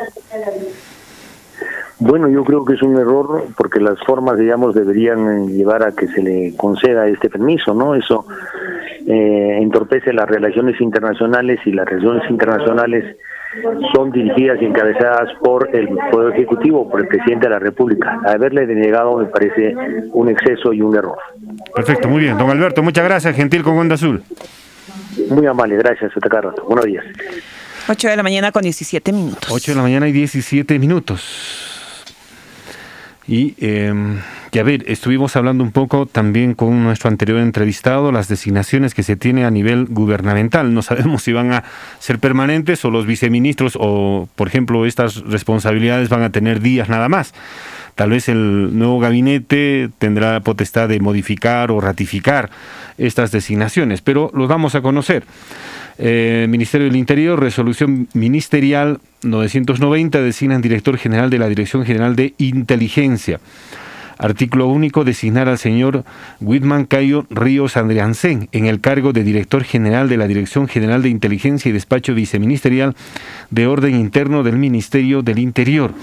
Bueno, 1.99 2.29
yo 2.29 2.43
creo 2.43 2.63
que 2.63 2.75
es 2.75 2.81
un 2.83 2.95
error 2.97 3.45
porque 3.57 3.79
las 3.79 3.99
formas, 4.05 4.37
digamos, 4.37 4.75
deberían 4.75 5.47
llevar 5.47 5.83
a 5.83 5.93
que 5.93 6.07
se 6.07 6.21
le 6.21 6.53
conceda 6.55 7.07
este 7.07 7.29
permiso, 7.29 7.73
¿no? 7.73 7.95
Eso 7.95 8.25
eh, 9.07 9.57
entorpece 9.61 10.13
las 10.13 10.29
relaciones 10.29 10.79
internacionales 10.79 11.59
y 11.65 11.71
las 11.71 11.87
relaciones 11.87 12.29
internacionales 12.29 13.17
son 13.93 14.11
dirigidas 14.11 14.61
y 14.61 14.65
encabezadas 14.65 15.29
por 15.41 15.75
el 15.75 15.87
Poder 16.11 16.33
Ejecutivo, 16.33 16.89
por 16.89 17.01
el 17.01 17.07
Presidente 17.07 17.47
de 17.47 17.51
la 17.51 17.59
República. 17.59 18.19
Haberle 18.25 18.67
denegado 18.67 19.17
me 19.17 19.25
parece 19.25 19.73
un 20.11 20.29
exceso 20.29 20.73
y 20.73 20.81
un 20.81 20.95
error. 20.95 21.17
Perfecto, 21.73 22.07
muy 22.07 22.21
bien. 22.21 22.37
Don 22.37 22.49
Alberto, 22.49 22.83
muchas 22.83 23.05
gracias, 23.05 23.35
gentil 23.35 23.63
con 23.63 23.77
Onda 23.77 23.95
Azul. 23.95 24.21
Muy 25.29 25.45
amable, 25.47 25.77
gracias, 25.77 26.11
hasta 26.15 26.29
cada 26.29 26.49
rato. 26.49 26.63
Buenos 26.65 26.85
días. 26.85 27.05
8 27.89 28.09
de 28.09 28.17
la 28.17 28.23
mañana 28.23 28.51
con 28.51 28.61
17 28.61 29.11
minutos. 29.13 29.49
8 29.49 29.71
de 29.71 29.75
la 29.75 29.81
mañana 29.81 30.07
y 30.07 30.11
17 30.11 30.77
minutos. 30.77 31.66
Y 33.27 33.55
eh, 33.59 33.93
a 34.59 34.63
ver, 34.63 34.83
estuvimos 34.87 35.35
hablando 35.35 35.63
un 35.63 35.71
poco 35.71 36.05
también 36.05 36.53
con 36.53 36.83
nuestro 36.83 37.09
anterior 37.09 37.39
entrevistado, 37.39 38.11
las 38.11 38.27
designaciones 38.27 38.93
que 38.93 39.03
se 39.03 39.15
tiene 39.15 39.45
a 39.45 39.51
nivel 39.51 39.85
gubernamental. 39.85 40.73
No 40.73 40.81
sabemos 40.81 41.23
si 41.23 41.33
van 41.33 41.51
a 41.51 41.63
ser 41.99 42.19
permanentes 42.19 42.83
o 42.85 42.91
los 42.91 43.05
viceministros 43.05 43.77
o, 43.79 44.27
por 44.35 44.47
ejemplo, 44.47 44.85
estas 44.85 45.17
responsabilidades 45.23 46.09
van 46.09 46.23
a 46.23 46.31
tener 46.31 46.61
días 46.61 46.89
nada 46.89 47.09
más. 47.09 47.33
Tal 47.95 48.11
vez 48.11 48.29
el 48.29 48.77
nuevo 48.77 48.99
gabinete 48.99 49.89
tendrá 49.97 50.33
la 50.33 50.39
potestad 50.41 50.87
de 50.87 50.99
modificar 50.99 51.71
o 51.71 51.81
ratificar 51.81 52.49
estas 52.97 53.31
designaciones, 53.31 54.01
pero 54.01 54.29
los 54.33 54.47
vamos 54.47 54.75
a 54.75 54.81
conocer. 54.81 55.23
Eh, 55.99 56.45
Ministerio 56.49 56.87
del 56.87 56.95
Interior, 56.95 57.39
resolución 57.39 58.07
ministerial 58.13 58.99
990, 59.23 60.21
designan 60.21 60.61
director 60.61 60.97
general 60.97 61.29
de 61.29 61.39
la 61.39 61.49
Dirección 61.49 61.85
General 61.85 62.15
de 62.15 62.35
Inteligencia. 62.37 63.39
Artículo 64.19 64.67
único, 64.67 65.03
designar 65.03 65.47
al 65.47 65.57
señor 65.57 66.03
Whitman 66.39 66.85
Cayo 66.85 67.25
Ríos 67.29 67.77
Andreansen 67.77 68.49
en 68.51 68.65
el 68.65 68.79
cargo 68.79 69.13
de 69.13 69.23
director 69.23 69.63
general 69.63 70.09
de 70.09 70.17
la 70.17 70.27
Dirección 70.27 70.67
General 70.67 71.03
de 71.03 71.09
Inteligencia 71.09 71.69
y 71.69 71.71
Despacho 71.71 72.15
Viceministerial 72.15 72.95
de 73.51 73.67
Orden 73.67 73.95
Interno 73.95 74.43
del 74.43 74.57
Ministerio 74.57 75.21
del 75.21 75.39
Interior. 75.39 75.93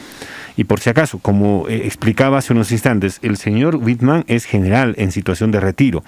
Y 0.57 0.65
por 0.65 0.79
si 0.79 0.91
acaso, 0.91 1.19
como 1.19 1.69
eh, 1.69 1.83
explicaba 1.85 2.39
hace 2.39 2.53
unos 2.53 2.71
instantes, 2.71 3.19
el 3.23 3.37
señor 3.37 3.77
Whitman 3.77 4.25
es 4.29 4.45
general 4.45 4.95
en 4.99 5.11
situación 5.11 5.51
de 5.51 5.59
retiro 5.59 6.05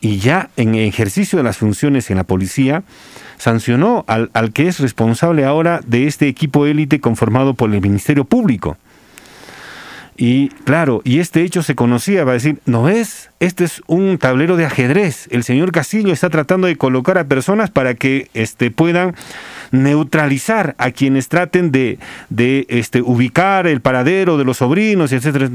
y 0.00 0.18
ya 0.18 0.50
en 0.56 0.74
ejercicio 0.74 1.36
de 1.36 1.42
las 1.42 1.58
funciones 1.58 2.10
en 2.10 2.16
la 2.16 2.24
policía, 2.24 2.82
sancionó 3.36 4.04
al, 4.06 4.30
al 4.32 4.52
que 4.52 4.68
es 4.68 4.80
responsable 4.80 5.44
ahora 5.44 5.80
de 5.86 6.06
este 6.06 6.28
equipo 6.28 6.66
élite 6.66 7.00
conformado 7.00 7.54
por 7.54 7.72
el 7.72 7.80
Ministerio 7.80 8.24
Público. 8.24 8.76
Y 10.20 10.48
claro, 10.64 11.00
y 11.04 11.20
este 11.20 11.42
hecho 11.42 11.62
se 11.62 11.76
conocía, 11.76 12.24
va 12.24 12.32
a 12.32 12.34
decir, 12.34 12.58
no 12.66 12.88
es, 12.88 13.30
este 13.38 13.62
es 13.62 13.82
un 13.86 14.18
tablero 14.18 14.56
de 14.56 14.66
ajedrez. 14.66 15.28
El 15.30 15.44
señor 15.44 15.70
Castillo 15.70 16.12
está 16.12 16.28
tratando 16.28 16.66
de 16.66 16.74
colocar 16.74 17.18
a 17.18 17.28
personas 17.28 17.70
para 17.70 17.94
que 17.94 18.28
este, 18.34 18.72
puedan 18.72 19.14
neutralizar 19.70 20.74
a 20.78 20.90
quienes 20.90 21.28
traten 21.28 21.70
de, 21.70 22.00
de 22.30 22.66
este, 22.68 23.00
ubicar 23.00 23.68
el 23.68 23.80
paradero 23.80 24.38
de 24.38 24.44
los 24.44 24.56
sobrinos, 24.56 25.12
etcétera. 25.12 25.50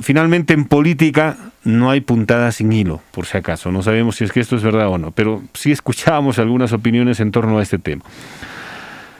Finalmente 0.00 0.54
en 0.54 0.64
política 0.66 1.36
no 1.64 1.90
hay 1.90 2.00
puntada 2.00 2.52
sin 2.52 2.72
hilo, 2.72 3.00
por 3.12 3.26
si 3.26 3.38
acaso. 3.38 3.70
No 3.72 3.82
sabemos 3.82 4.16
si 4.16 4.24
es 4.24 4.32
que 4.32 4.40
esto 4.40 4.56
es 4.56 4.62
verdad 4.62 4.88
o 4.88 4.98
no, 4.98 5.10
pero 5.10 5.42
sí 5.54 5.72
escuchamos 5.72 6.38
algunas 6.38 6.72
opiniones 6.72 7.20
en 7.20 7.30
torno 7.30 7.58
a 7.58 7.62
este 7.62 7.78
tema. 7.78 8.04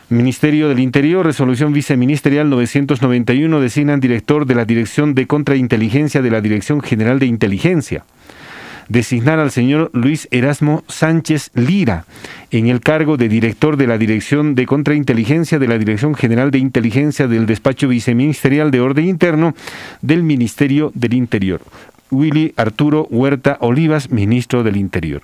Ministerio 0.09 0.69
del 0.69 0.81
Interior, 0.81 1.25
resolución 1.25 1.73
viceministerial 1.73 2.51
991, 2.51 3.61
designan 3.61 3.99
director 3.99 4.45
de 4.45 4.55
la 4.55 4.67
Dirección 4.67 5.15
de 5.15 5.27
Contrainteligencia 5.27 6.21
de 6.21 6.31
la 6.31 6.43
Dirección 6.43 6.83
General 6.83 7.19
de 7.19 7.27
Inteligencia 7.27 8.05
designar 8.93 9.39
al 9.39 9.51
señor 9.51 9.91
Luis 9.95 10.29
Erasmo 10.31 10.85
Sánchez 10.87 11.51
Lira 11.55 12.05
en 12.51 12.67
el 12.67 12.81
cargo 12.81 13.17
de 13.17 13.31
director 13.31 13.79
de 13.79 13.87
la 13.87 13.97
Dirección 13.97 14.55
de 14.55 14.67
Contrainteligencia 14.67 15.59
de 15.59 15.67
la 15.67 15.79
Dirección 15.79 16.15
General 16.15 16.51
de 16.51 16.59
Inteligencia 16.59 17.27
del 17.27 17.47
Despacho 17.47 17.89
Viceministerial 17.89 18.71
de 18.71 18.81
Orden 18.81 19.09
Interno 19.09 19.55
del 20.03 20.23
Ministerio 20.23 20.93
del 20.95 21.15
Interior. 21.15 21.63
Willy 22.11 22.53
Arturo 22.59 23.07
Huerta 23.11 23.57
Olivas, 23.61 24.11
ministro 24.11 24.63
del 24.63 24.77
Interior. 24.77 25.23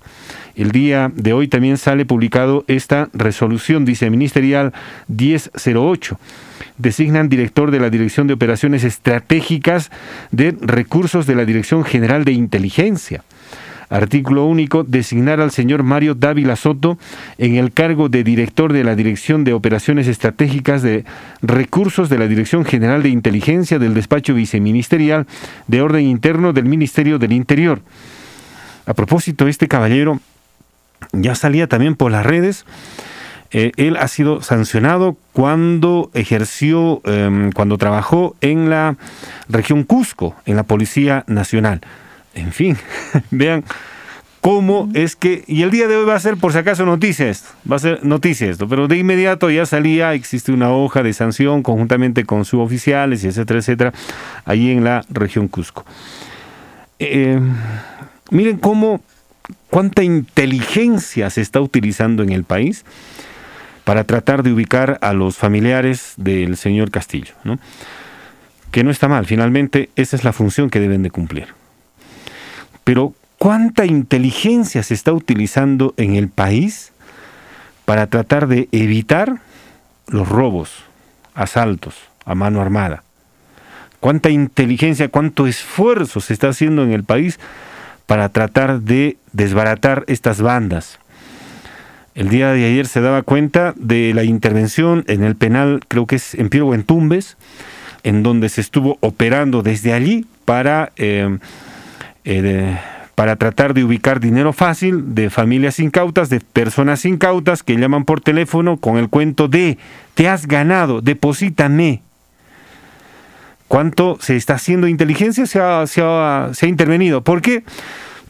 El 0.57 0.71
día 0.71 1.13
de 1.15 1.35
hoy 1.35 1.47
también 1.47 1.77
sale 1.77 2.07
publicado 2.07 2.65
esta 2.69 3.11
resolución 3.13 3.85
viceministerial 3.85 4.73
1008 5.09 6.19
designan 6.79 7.29
director 7.29 7.71
de 7.71 7.81
la 7.81 7.91
Dirección 7.91 8.27
de 8.27 8.35
Operaciones 8.35 8.85
Estratégicas 8.85 9.91
de 10.31 10.57
Recursos 10.61 11.27
de 11.27 11.35
la 11.35 11.45
Dirección 11.45 11.85
General 11.85 12.25
de 12.25 12.33
Inteligencia. 12.33 13.25
Artículo 13.91 14.45
único, 14.45 14.85
designar 14.85 15.41
al 15.41 15.51
señor 15.51 15.83
Mario 15.83 16.15
Dávila 16.15 16.57
Soto 16.57 16.99
en 17.39 17.57
el 17.57 17.73
cargo 17.73 18.09
de 18.09 18.23
director 18.23 18.73
de 18.73 18.85
la 18.85 18.95
Dirección 18.95 19.45
de 19.45 19.55
Operaciones 19.55 20.07
Estratégicas 20.07 20.83
de 20.83 21.05
Recursos 21.41 22.09
de 22.11 22.19
la 22.19 22.27
Dirección 22.27 22.65
General 22.65 23.03
de 23.03 23.09
Inteligencia 23.09 23.79
del 23.79 23.95
Despacho 23.95 24.35
Viceministerial 24.35 25.27
de 25.67 25.81
Orden 25.81 26.05
Interno 26.05 26.53
del 26.53 26.67
Ministerio 26.67 27.19
del 27.19 27.33
Interior. 27.33 27.81
A 28.85 28.95
propósito, 28.95 29.49
este 29.49 29.69
caballero 29.69 30.21
ya 31.13 31.35
salía 31.35 31.67
también 31.67 31.95
por 31.95 32.13
las 32.13 32.27
redes. 32.27 32.65
Eh, 33.51 33.73
él 33.77 33.97
ha 33.97 34.09
sido 34.09 34.43
sancionado 34.43 35.17
cuando 35.33 36.11
ejerció, 36.13 37.01
em, 37.05 37.53
cuando 37.53 37.79
trabajó 37.79 38.37
en 38.43 38.69
la 38.69 38.97
región 39.49 39.85
Cusco, 39.85 40.35
en 40.45 40.57
la 40.57 40.65
Policía 40.65 41.25
Nacional. 41.27 41.81
En 42.35 42.53
fin, 42.53 42.77
vean 43.31 43.65
cómo 44.41 44.89
es 44.95 45.17
que, 45.17 45.45
y 45.47 45.63
el 45.63 45.71
día 45.71 45.89
de 45.89 45.97
hoy 45.97 46.07
va 46.07 46.15
a 46.15 46.21
ser 46.21 46.37
por 46.37 46.53
si 46.53 46.59
acaso 46.59 46.87
noticias, 46.87 47.45
va 47.71 47.77
a 47.77 47.81
ser 47.81 48.05
noticia 48.05 48.49
esto, 48.49 48.69
pero 48.69 48.89
de 48.89 48.97
inmediato 48.97 49.51
ya 49.51 49.67
salía, 49.67 50.15
existe 50.15 50.53
una 50.53 50.71
hoja 50.71 51.03
de 51.03 51.13
sanción 51.13 51.63
conjuntamente 51.63 52.25
con 52.25 52.45
suboficiales 52.45 53.25
y 53.25 53.29
etcétera, 53.29 53.61
etcétera, 53.61 53.93
ahí 54.45 54.71
en 54.71 54.85
la 54.85 55.05
región 55.11 55.49
Cusco. 55.49 55.85
Eh, 56.99 57.39
miren 58.31 58.59
cómo, 58.59 59.01
cuánta 59.71 60.03
inteligencia 60.03 61.31
se 61.31 61.41
está 61.41 61.61
utilizando 61.61 62.23
en 62.23 62.31
el 62.31 62.45
país 62.45 62.85
para 63.85 64.05
tratar 64.05 64.43
de 64.43 64.53
ubicar 64.53 64.99
a 65.01 65.13
los 65.13 65.37
familiares 65.37 66.15
del 66.17 66.57
señor 66.57 66.91
Castillo, 66.91 67.35
¿no? 67.45 67.59
que 68.71 68.85
no 68.85 68.91
está 68.91 69.09
mal, 69.09 69.27
finalmente 69.27 69.91
esa 69.97 70.17
es 70.17 70.25
la 70.25 70.33
función 70.33 70.71
que 70.71 70.81
deben 70.81 71.03
de 71.03 71.11
cumplir. 71.11 71.49
Pero 72.89 73.13
¿cuánta 73.37 73.85
inteligencia 73.85 74.83
se 74.83 74.95
está 74.95 75.13
utilizando 75.13 75.93
en 75.99 76.17
el 76.17 76.31
país 76.31 76.91
para 77.85 78.07
tratar 78.07 78.49
de 78.49 78.67
evitar 78.73 79.43
los 80.07 80.27
robos, 80.27 80.71
asaltos 81.35 81.97
a 82.25 82.35
mano 82.35 82.63
armada? 82.63 83.03
¿Cuánta 84.01 84.31
inteligencia, 84.31 85.11
cuánto 85.11 85.47
esfuerzo 85.47 86.23
se 86.23 86.33
está 86.33 86.49
haciendo 86.49 86.83
en 86.83 86.93
el 86.93 87.05
país 87.05 87.39
para 88.07 88.31
tratar 88.31 88.81
de 88.81 89.19
desbaratar 89.35 90.05
estas 90.07 90.41
bandas? 90.41 90.99
El 92.15 92.31
día 92.31 92.53
de 92.53 92.65
ayer 92.65 92.87
se 92.87 93.03
daba 93.03 93.21
cuenta 93.21 93.75
de 93.77 94.15
la 94.15 94.25
intervención 94.25 95.05
en 95.09 95.25
el 95.25 95.37
penal, 95.37 95.81
creo 95.89 96.07
que 96.07 96.17
es 96.17 96.35
en 96.35 96.49
Piero 96.49 96.73
Tumbes, 96.85 97.37
en 98.03 98.23
donde 98.23 98.49
se 98.49 98.63
estuvo 98.63 98.97
operando 99.01 99.63
desde 99.63 99.93
allí 99.93 100.25
para 100.47 100.91
eh, 100.97 101.37
eh, 102.25 102.79
para 103.15 103.35
tratar 103.35 103.75
de 103.75 103.83
ubicar 103.83 104.21
dinero 104.21 104.53
fácil 104.53 105.17
de 105.17 105.29
familias 105.29 105.81
incautas, 105.81 106.31
de 106.31 106.39
personas 106.39 107.05
incautas 107.05 107.65
que 107.65 107.77
llaman 107.77 108.05
por 108.05 108.21
teléfono 108.21 108.77
con 108.77 108.97
el 108.97 109.09
cuento 109.09 109.49
de 109.49 109.77
te 110.15 110.29
has 110.29 110.47
ganado, 110.47 111.01
deposítame. 111.01 112.03
¿Cuánto 113.67 114.19
se 114.21 114.37
está 114.37 114.55
haciendo 114.55 114.87
inteligencia? 114.87 115.47
Se 115.47 115.61
ha, 115.61 116.51
intervenido. 116.63 117.23
¿Por 117.23 117.43
qué? 117.43 117.65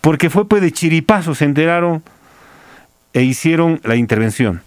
Porque 0.01 0.31
fue 0.31 0.49
pues 0.49 0.63
de 0.63 0.73
chiripazo, 0.73 1.35
se 1.35 1.45
enteraron 1.45 2.03
e 3.13 3.25
hicieron 3.25 3.81
la 3.85 3.97
intervención. 3.97 4.63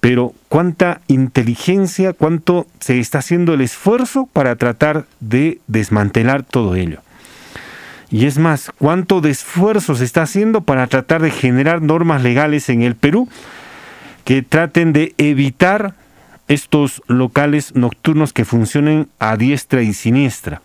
Pero 0.00 0.34
cuánta 0.48 1.02
inteligencia, 1.06 2.14
cuánto 2.14 2.66
se 2.80 2.98
está 2.98 3.18
haciendo 3.18 3.54
el 3.54 3.60
esfuerzo 3.60 4.28
para 4.32 4.56
tratar 4.56 5.06
de 5.20 5.60
desmantelar 5.66 6.42
todo 6.42 6.74
ello. 6.74 7.00
Y 8.10 8.26
es 8.26 8.38
más, 8.38 8.72
¿cuánto 8.78 9.20
de 9.20 9.30
esfuerzo 9.30 9.94
se 9.94 10.04
está 10.04 10.22
haciendo 10.22 10.62
para 10.62 10.88
tratar 10.88 11.22
de 11.22 11.30
generar 11.30 11.80
normas 11.80 12.22
legales 12.22 12.68
en 12.68 12.82
el 12.82 12.96
Perú 12.96 13.28
que 14.24 14.42
traten 14.42 14.92
de 14.92 15.14
evitar 15.16 15.94
estos 16.48 17.02
locales 17.06 17.76
nocturnos 17.76 18.32
que 18.32 18.44
funcionen 18.44 19.08
a 19.20 19.36
diestra 19.36 19.82
y 19.82 19.94
siniestra? 19.94 20.60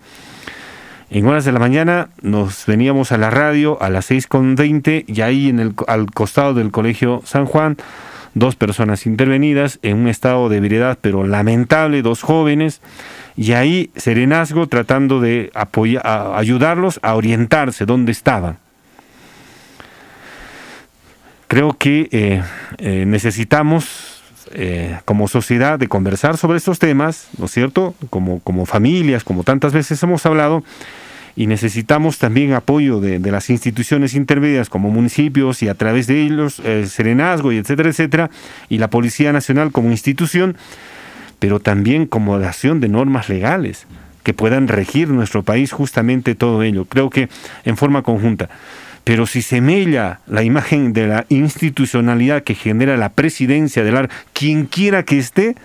En 1.12 1.28
horas 1.28 1.46
de 1.46 1.52
la 1.52 1.60
mañana 1.60 2.10
nos 2.24 2.66
veníamos 2.66 3.12
a 3.12 3.18
la 3.18 3.30
radio 3.30 3.80
a 3.80 3.90
las 3.90 4.10
6.20 4.10 5.06
y 5.08 5.22
ahí 5.22 5.50
en 5.50 5.60
el, 5.60 5.76
al 5.88 6.10
costado 6.10 6.56
del 6.56 6.72
Colegio 6.72 7.22
San 7.26 7.46
Juan, 7.46 7.78
dos 8.34 8.56
personas 8.56 9.06
intervenidas 9.06 9.78
en 9.84 9.98
un 9.98 10.08
estado 10.08 10.50
de 10.50 10.58
ebriedad 10.58 10.98
pero 11.00 11.28
lamentable, 11.28 12.02
dos 12.02 12.24
jóvenes 12.24 12.82
y 13.38 13.52
ahí 13.52 13.92
Serenazgo 13.96 14.68
tratando 14.68 15.20
de 15.20 15.52
apoyar, 15.54 16.02
ayudarlos 16.36 17.00
a 17.04 17.16
orientarse 17.16 17.86
dónde 17.86 18.12
estaban. 18.12 18.58
Creo 21.48 21.78
que 21.78 22.10
eh, 22.12 22.42
eh, 22.78 23.06
necesitamos 23.06 24.24
eh, 24.54 24.98
como 25.06 25.28
sociedad 25.28 25.78
de 25.78 25.88
conversar 25.88 26.38
sobre 26.38 26.58
estos 26.58 26.80
temas, 26.80 27.28
¿no 27.38 27.46
es 27.46 27.52
cierto? 27.52 27.94
Como, 28.10 28.40
como 28.40 28.66
familias, 28.66 29.24
como 29.24 29.44
tantas 29.44 29.74
veces 29.74 30.02
hemos 30.02 30.26
hablado, 30.26 30.64
y 31.36 31.48
necesitamos 31.48 32.18
también 32.18 32.54
apoyo 32.54 33.02
de, 33.02 33.20
las 33.20 33.50
instituciones 33.50 34.14
intermedias 34.14 34.70
como 34.70 34.90
municipios 34.90 35.62
y 35.62 35.68
a 35.68 35.76
través 35.76 36.08
de 36.08 36.24
ellos, 36.24 36.62
Serenazgo 36.88 37.52
y 37.52 37.58
etcétera, 37.58 37.90
etcétera, 37.90 38.30
y 38.70 38.78
la 38.78 38.90
Policía 38.90 39.34
Nacional 39.34 39.74
como 39.74 39.92
institución 39.92 40.56
pero 41.40 41.60
también 41.60 42.06
como 42.06 42.36
acción 42.36 42.80
de 42.80 42.88
normas 42.88 43.30
legales 43.30 43.88
que 44.24 44.34
puedan 44.34 44.68
regir 44.68 45.10
nuestro 45.10 45.44
país 45.44 45.72
justamente 45.72 46.36
todo 46.36 46.64
ello. 46.64 46.86
Creo 46.86 47.10
que 47.10 47.30
en 47.64 47.78
forma 47.78 48.02
conjunta. 48.02 48.50
Pero 49.04 49.28
si 49.28 49.44
se 49.44 49.62
mella 49.62 50.20
la 50.26 50.42
imagen 50.42 50.92
de 50.92 51.06
la 51.06 51.26
institucionalidad 51.30 52.44
que 52.44 52.56
genera 52.56 52.98
la 52.98 53.10
presidencia 53.10 53.84
del 53.84 53.98
AR, 53.98 54.10
quien 54.34 54.66
quiera 54.66 55.04
que 55.04 55.20
esté, 55.20 55.56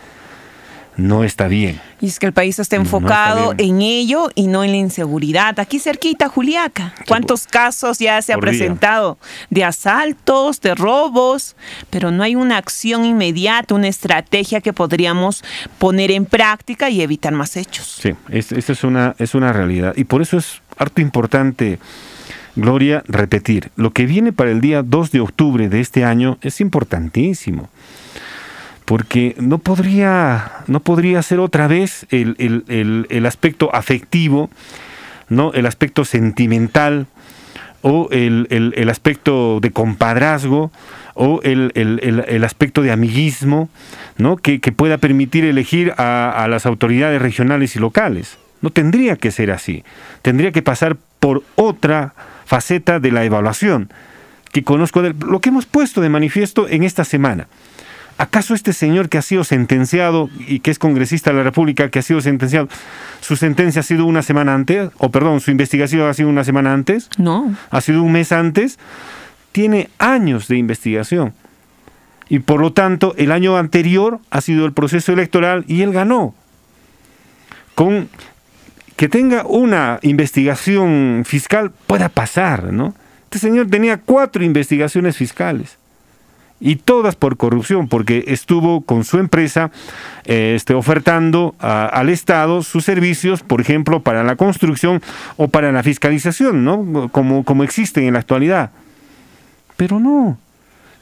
no 1.00 1.24
está 1.24 1.48
bien. 1.48 1.80
Y 2.00 2.06
es 2.06 2.18
que 2.18 2.26
el 2.26 2.32
país 2.32 2.58
está 2.58 2.76
enfocado 2.76 3.54
en 3.58 3.82
ello 3.82 4.30
y 4.34 4.46
no 4.46 4.64
en 4.64 4.70
la 4.70 4.76
inseguridad. 4.78 5.58
Aquí 5.58 5.78
cerquita, 5.78 6.28
Juliaca. 6.28 6.94
¿Cuántos 7.06 7.46
casos 7.46 7.98
ya 7.98 8.20
se 8.22 8.32
ha 8.32 8.38
presentado 8.38 9.18
de 9.50 9.64
asaltos, 9.64 10.60
de 10.60 10.74
robos? 10.74 11.56
Pero 11.90 12.10
no 12.10 12.22
hay 12.22 12.36
una 12.36 12.56
acción 12.56 13.04
inmediata, 13.04 13.74
una 13.74 13.88
estrategia 13.88 14.60
que 14.60 14.72
podríamos 14.72 15.44
poner 15.78 16.10
en 16.10 16.24
práctica 16.24 16.88
y 16.90 17.02
evitar 17.02 17.32
más 17.32 17.56
hechos. 17.56 17.98
Sí, 18.00 18.14
esa 18.30 18.72
es 18.72 18.84
una, 18.84 19.14
es 19.18 19.34
una 19.34 19.52
realidad. 19.52 19.94
Y 19.96 20.04
por 20.04 20.22
eso 20.22 20.38
es 20.38 20.62
harto 20.78 21.00
importante. 21.00 21.78
Gloria, 22.56 23.04
repetir, 23.06 23.70
lo 23.76 23.92
que 23.92 24.06
viene 24.06 24.32
para 24.32 24.50
el 24.50 24.60
día 24.60 24.82
2 24.82 25.12
de 25.12 25.20
octubre 25.20 25.68
de 25.68 25.80
este 25.80 26.04
año 26.04 26.38
es 26.42 26.60
importantísimo 26.60 27.70
porque 28.90 29.36
no 29.38 29.58
podría, 29.58 30.50
no 30.66 30.80
podría 30.80 31.22
ser 31.22 31.38
otra 31.38 31.68
vez 31.68 32.08
el, 32.10 33.24
aspecto 33.24 33.72
afectivo, 33.72 34.50
¿no? 35.28 35.52
el 35.52 35.66
aspecto 35.66 36.04
sentimental, 36.04 37.06
o 37.82 38.08
el, 38.10 38.88
aspecto 38.90 39.60
de 39.60 39.70
compadrazgo, 39.70 40.72
o 41.14 41.40
el, 41.44 42.42
aspecto 42.44 42.82
de 42.82 42.90
amiguismo, 42.90 43.68
¿no? 44.18 44.36
que, 44.36 44.58
pueda 44.58 44.98
permitir 44.98 45.44
elegir 45.44 45.94
a, 45.96 46.48
las 46.50 46.66
autoridades 46.66 47.22
regionales 47.22 47.76
y 47.76 47.78
locales. 47.78 48.38
No 48.60 48.70
tendría 48.70 49.14
que 49.14 49.30
ser 49.30 49.52
así. 49.52 49.84
Tendría 50.22 50.50
que 50.50 50.62
pasar 50.62 50.96
por 51.20 51.44
otra 51.54 52.14
faceta 52.44 52.98
de 52.98 53.12
la 53.12 53.24
evaluación, 53.24 53.92
que 54.50 54.64
conozco 54.64 55.00
de 55.00 55.14
lo 55.14 55.40
que 55.40 55.50
hemos 55.50 55.66
puesto 55.66 56.00
de 56.00 56.08
manifiesto 56.08 56.66
en 56.68 56.82
esta 56.82 57.04
semana 57.04 57.46
¿Acaso 58.20 58.52
este 58.52 58.74
señor 58.74 59.08
que 59.08 59.16
ha 59.16 59.22
sido 59.22 59.44
sentenciado 59.44 60.28
y 60.46 60.60
que 60.60 60.70
es 60.70 60.78
congresista 60.78 61.30
de 61.30 61.38
la 61.38 61.42
República, 61.42 61.88
que 61.88 62.00
ha 62.00 62.02
sido 62.02 62.20
sentenciado, 62.20 62.68
su 63.22 63.34
sentencia 63.34 63.80
ha 63.80 63.82
sido 63.82 64.04
una 64.04 64.20
semana 64.20 64.52
antes, 64.54 64.90
o 64.98 65.10
perdón, 65.10 65.40
su 65.40 65.50
investigación 65.50 66.06
ha 66.06 66.12
sido 66.12 66.28
una 66.28 66.44
semana 66.44 66.74
antes? 66.74 67.08
No. 67.16 67.56
¿Ha 67.70 67.80
sido 67.80 68.02
un 68.02 68.12
mes 68.12 68.30
antes? 68.30 68.78
Tiene 69.52 69.88
años 69.98 70.48
de 70.48 70.58
investigación. 70.58 71.32
Y 72.28 72.40
por 72.40 72.60
lo 72.60 72.74
tanto, 72.74 73.14
el 73.16 73.32
año 73.32 73.56
anterior 73.56 74.20
ha 74.28 74.42
sido 74.42 74.66
el 74.66 74.74
proceso 74.74 75.14
electoral 75.14 75.64
y 75.66 75.80
él 75.80 75.90
ganó. 75.90 76.34
Con 77.74 78.10
que 78.96 79.08
tenga 79.08 79.46
una 79.46 79.98
investigación 80.02 81.22
fiscal 81.24 81.72
pueda 81.86 82.10
pasar, 82.10 82.70
¿no? 82.70 82.94
Este 83.24 83.38
señor 83.38 83.70
tenía 83.70 83.96
cuatro 83.96 84.44
investigaciones 84.44 85.16
fiscales 85.16 85.79
y 86.60 86.76
todas 86.76 87.16
por 87.16 87.36
corrupción, 87.36 87.88
porque 87.88 88.24
estuvo 88.28 88.82
con 88.82 89.04
su 89.04 89.18
empresa 89.18 89.70
eh, 90.24 90.52
este, 90.54 90.74
ofertando 90.74 91.54
al 91.58 92.10
Estado 92.10 92.62
sus 92.62 92.84
servicios, 92.84 93.42
por 93.42 93.60
ejemplo, 93.60 94.00
para 94.00 94.22
la 94.22 94.36
construcción 94.36 95.02
o 95.36 95.48
para 95.48 95.72
la 95.72 95.82
fiscalización, 95.82 96.64
¿no? 96.64 97.08
Como, 97.10 97.44
como 97.44 97.64
existen 97.64 98.04
en 98.04 98.12
la 98.12 98.20
actualidad. 98.20 98.70
Pero 99.76 99.98
no, 99.98 100.38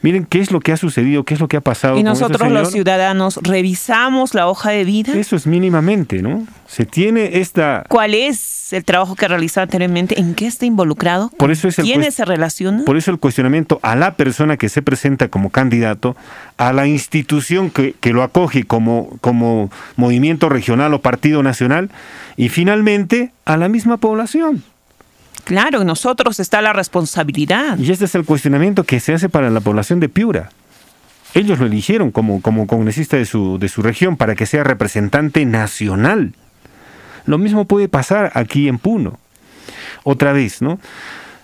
Miren 0.01 0.25
qué 0.25 0.39
es 0.39 0.51
lo 0.51 0.61
que 0.61 0.71
ha 0.71 0.77
sucedido, 0.77 1.25
qué 1.25 1.33
es 1.33 1.39
lo 1.39 1.47
que 1.47 1.57
ha 1.57 1.61
pasado. 1.61 1.97
Y 1.97 2.03
nosotros 2.03 2.49
los 2.51 2.71
ciudadanos 2.71 3.39
revisamos 3.43 4.33
la 4.33 4.47
hoja 4.47 4.71
de 4.71 4.85
vida. 4.85 5.13
Eso 5.13 5.35
es 5.35 5.45
mínimamente, 5.45 6.21
¿no? 6.21 6.47
Se 6.67 6.85
tiene 6.85 7.39
esta... 7.39 7.83
¿Cuál 7.89 8.13
es 8.13 8.71
el 8.71 8.85
trabajo 8.85 9.15
que 9.15 9.27
realizó 9.27 9.59
anteriormente? 9.59 10.19
¿En 10.19 10.35
qué 10.35 10.47
está 10.47 10.65
involucrado? 10.65 11.31
Por 11.37 11.51
eso 11.51 11.67
es 11.67 11.79
el 11.79 11.85
¿Quiénes 11.85 12.15
se 12.15 12.23
relaciona? 12.23 12.85
Por 12.85 12.95
eso 12.95 13.11
el 13.11 13.19
cuestionamiento 13.19 13.79
a 13.81 13.95
la 13.95 14.15
persona 14.15 14.55
que 14.55 14.69
se 14.69 14.81
presenta 14.81 15.27
como 15.27 15.49
candidato, 15.49 16.15
a 16.57 16.71
la 16.71 16.87
institución 16.87 17.69
que, 17.69 17.95
que 17.99 18.13
lo 18.13 18.23
acoge 18.23 18.63
como, 18.63 19.17
como 19.19 19.69
movimiento 19.97 20.47
regional 20.47 20.93
o 20.93 21.01
partido 21.01 21.43
nacional 21.43 21.89
y 22.37 22.49
finalmente 22.49 23.31
a 23.45 23.57
la 23.57 23.67
misma 23.67 23.97
población. 23.97 24.63
Claro, 25.49 25.81
en 25.81 25.87
nosotros 25.87 26.39
está 26.39 26.61
la 26.61 26.73
responsabilidad. 26.73 27.75
Y 27.79 27.91
este 27.91 28.05
es 28.05 28.13
el 28.13 28.23
cuestionamiento 28.23 28.83
que 28.83 28.99
se 28.99 29.15
hace 29.15 29.29
para 29.29 29.49
la 29.49 29.61
población 29.61 29.99
de 29.99 30.07
Piura. 30.07 30.51
Ellos 31.33 31.57
lo 31.57 31.65
eligieron 31.65 32.11
como, 32.11 32.39
como 32.43 32.67
congresista 32.67 33.17
de 33.17 33.25
su, 33.25 33.57
de 33.57 33.67
su 33.67 33.81
región 33.81 34.15
para 34.15 34.35
que 34.35 34.45
sea 34.45 34.63
representante 34.63 35.43
nacional. 35.45 36.35
Lo 37.25 37.39
mismo 37.39 37.65
puede 37.65 37.89
pasar 37.89 38.31
aquí 38.35 38.67
en 38.67 38.77
Puno. 38.77 39.17
Otra 40.03 40.33
vez, 40.33 40.61
¿no? 40.61 40.79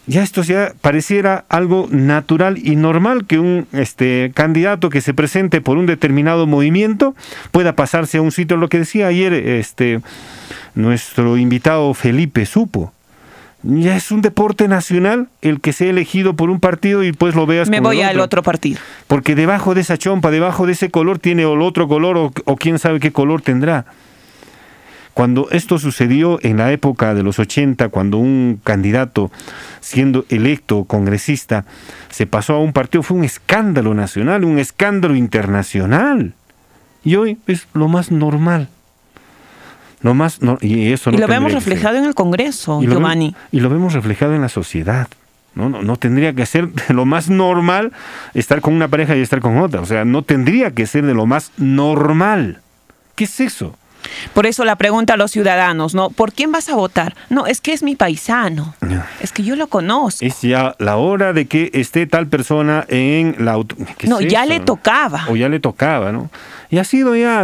Ya 0.06 0.22
esto 0.22 0.44
ya 0.44 0.76
pareciera 0.82 1.44
algo 1.50 1.88
natural 1.90 2.60
y 2.60 2.76
normal 2.76 3.26
que 3.26 3.40
un 3.40 3.66
este, 3.72 4.32
candidato 4.36 4.92
que 4.92 5.02
se 5.02 5.16
presente 5.16 5.62
por 5.62 5.80
un 5.80 5.88
determinado 5.88 6.46
movimiento 6.46 7.16
pueda 7.50 7.76
pasarse 7.76 8.20
a 8.20 8.22
un 8.22 8.32
sitio, 8.32 8.56
lo 8.58 8.70
que 8.70 8.78
decía 8.78 9.08
ayer 9.08 9.34
este, 9.34 10.02
nuestro 10.76 11.38
invitado 11.38 11.92
Felipe 11.96 12.46
Supo 12.46 12.94
ya 13.66 13.96
es 13.96 14.12
un 14.12 14.22
deporte 14.22 14.68
nacional 14.68 15.28
el 15.42 15.60
que 15.60 15.74
sea 15.74 15.90
elegido 15.90 16.36
por 16.36 16.50
un 16.50 16.60
partido 16.60 17.04
y 17.04 17.12
pues 17.12 17.36
lo 17.36 17.46
veas. 17.46 17.70
Me 17.70 17.80
voy 17.80 18.02
al 18.02 18.20
otro 18.20 18.44
partido. 18.44 18.80
Porque 19.08 19.36
debajo 19.36 19.74
de 19.74 19.82
esa 19.82 19.98
chompa, 19.98 20.32
debajo 20.32 20.66
de 20.68 20.74
ese 20.74 20.92
color 20.92 21.20
tiene 21.20 21.44
el 21.44 21.62
otro 21.62 21.88
color 21.88 22.18
o, 22.18 22.34
o, 22.46 22.56
quién 22.58 22.78
sabe 22.80 23.00
qué 23.00 23.12
color 23.12 23.42
tendrá. 23.42 23.86
Cuando 25.14 25.50
esto 25.52 25.80
sucedió 25.80 26.40
en 26.44 26.58
la 26.58 26.72
época 26.72 27.14
de 27.14 27.24
los 27.24 27.40
80, 27.40 27.90
cuando 27.90 28.18
un 28.18 28.60
candidato 28.64 29.32
siendo 29.80 30.26
electo 30.30 30.84
congresista 30.84 31.66
se 32.10 32.28
pasó 32.28 32.56
a 32.56 32.60
un 32.60 32.74
partido, 32.74 33.02
fue 33.02 33.18
un 33.18 33.24
escándalo 33.24 33.94
nacional, 33.94 34.44
un 34.44 34.60
escándalo 34.60 35.16
internacional. 35.16 36.34
Y 37.04 37.16
hoy 37.16 37.38
es 37.48 37.68
lo 37.74 37.88
más 37.88 38.12
normal 38.12 38.68
más, 40.14 40.40
y 40.62 40.92
eso 40.92 41.10
y 41.10 41.18
lo 41.18 41.28
vemos 41.28 41.54
reflejado 41.54 41.98
en 41.98 42.06
el 42.06 42.14
Congreso, 42.14 42.82
Giovanni. 42.82 43.36
y 43.52 43.60
lo 43.60 43.70
vemos 43.70 43.94
reflejado 43.94 44.36
en 44.36 44.42
la 44.42 44.50
sociedad. 44.50 45.08
No, 45.56 45.70
no, 45.70 45.82
no 45.82 45.96
tendría 45.96 46.34
que 46.34 46.46
ser 46.46 46.68
de 46.68 46.94
lo 46.94 47.06
más 47.06 47.30
normal 47.30 47.94
estar 48.34 48.62
con 48.62 48.74
una 48.74 48.90
pareja 48.90 49.16
y 49.16 49.22
estar 49.22 49.40
con 49.40 49.58
otra. 49.58 49.82
O 49.82 49.86
sea, 49.86 50.06
no 50.06 50.22
tendría 50.22 50.72
que 50.72 50.86
ser 50.86 51.06
de 51.06 51.14
lo 51.14 51.26
más 51.26 51.52
normal. 51.58 52.62
¿Qué 53.16 53.24
es 53.24 53.40
eso? 53.40 53.78
Por 54.34 54.46
eso 54.46 54.66
la 54.66 54.76
pregunta 54.76 55.14
a 55.14 55.18
los 55.18 55.32
ciudadanos, 55.32 55.96
¿no? 55.96 56.10
¿Por 56.10 56.34
quién 56.34 56.52
vas 56.52 56.70
a 56.70 56.76
votar? 56.76 57.16
No, 57.30 57.48
es 57.48 57.62
que 57.62 57.74
es 57.74 57.84
mi 57.84 57.96
paisano. 57.96 58.76
Es 59.20 59.32
que 59.32 59.44
yo 59.44 59.56
lo 59.56 59.68
conozco. 59.68 60.24
Es 60.26 60.42
ya 60.42 60.76
la 60.80 60.98
hora 60.98 61.34
de 61.34 61.46
que 61.46 61.72
esté 61.74 62.06
tal 62.06 62.28
persona 62.28 62.86
en 62.88 63.36
la... 63.40 63.58
No, 64.04 64.22
ya 64.22 64.46
le 64.46 64.60
tocaba. 64.60 65.26
O 65.30 65.36
ya 65.36 65.50
le 65.50 65.60
tocaba, 65.60 66.12
¿no? 66.12 66.30
Y 66.70 66.78
ha 66.78 66.84
sido 66.84 67.16
ya... 67.16 67.44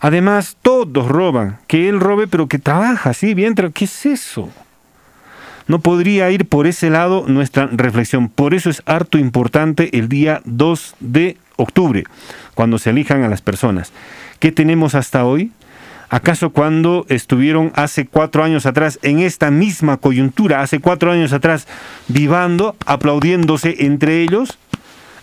Además, 0.00 0.56
todos 0.62 1.08
roban. 1.08 1.58
Que 1.66 1.88
él 1.88 2.00
robe, 2.00 2.26
pero 2.26 2.46
que 2.46 2.58
trabaja, 2.58 3.12
¿sí? 3.14 3.34
Bien, 3.34 3.54
¿qué 3.54 3.84
es 3.84 4.06
eso? 4.06 4.48
No 5.66 5.78
podría 5.78 6.30
ir 6.30 6.46
por 6.46 6.66
ese 6.66 6.90
lado 6.90 7.24
nuestra 7.28 7.68
reflexión. 7.70 8.28
Por 8.28 8.54
eso 8.54 8.70
es 8.70 8.82
harto 8.86 9.18
importante 9.18 9.96
el 9.96 10.08
día 10.08 10.42
2 10.44 10.96
de 11.00 11.36
octubre, 11.56 12.04
cuando 12.54 12.78
se 12.78 12.90
elijan 12.90 13.22
a 13.22 13.28
las 13.28 13.40
personas. 13.40 13.92
¿Qué 14.40 14.50
tenemos 14.52 14.94
hasta 14.94 15.24
hoy? 15.24 15.52
¿Acaso 16.08 16.50
cuando 16.50 17.06
estuvieron 17.08 17.70
hace 17.76 18.04
cuatro 18.04 18.42
años 18.42 18.66
atrás 18.66 18.98
en 19.02 19.20
esta 19.20 19.52
misma 19.52 19.96
coyuntura, 19.96 20.60
hace 20.60 20.80
cuatro 20.80 21.12
años 21.12 21.32
atrás, 21.32 21.68
vivando, 22.08 22.74
aplaudiéndose 22.84 23.76
entre 23.84 24.22
ellos, 24.22 24.58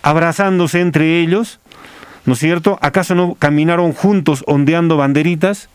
abrazándose 0.00 0.80
entre 0.80 1.20
ellos? 1.20 1.60
¿No 2.28 2.34
es 2.34 2.40
cierto? 2.40 2.78
¿Acaso 2.82 3.14
no 3.14 3.36
caminaron 3.36 3.94
juntos 3.94 4.44
ondeando 4.46 4.98
banderitas? 4.98 5.70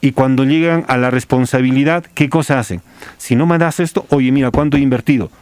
Y 0.00 0.12
cuando 0.12 0.44
llegan 0.44 0.84
a 0.86 0.96
la 0.96 1.10
responsabilidad, 1.10 2.04
¿qué 2.14 2.28
cosa 2.28 2.60
hacen? 2.60 2.80
Si 3.18 3.34
no 3.34 3.44
me 3.44 3.58
das 3.58 3.80
esto, 3.80 4.06
oye, 4.10 4.30
mira, 4.30 4.52
¿cuánto 4.52 4.76
he 4.76 4.80
invertido? 4.80 5.32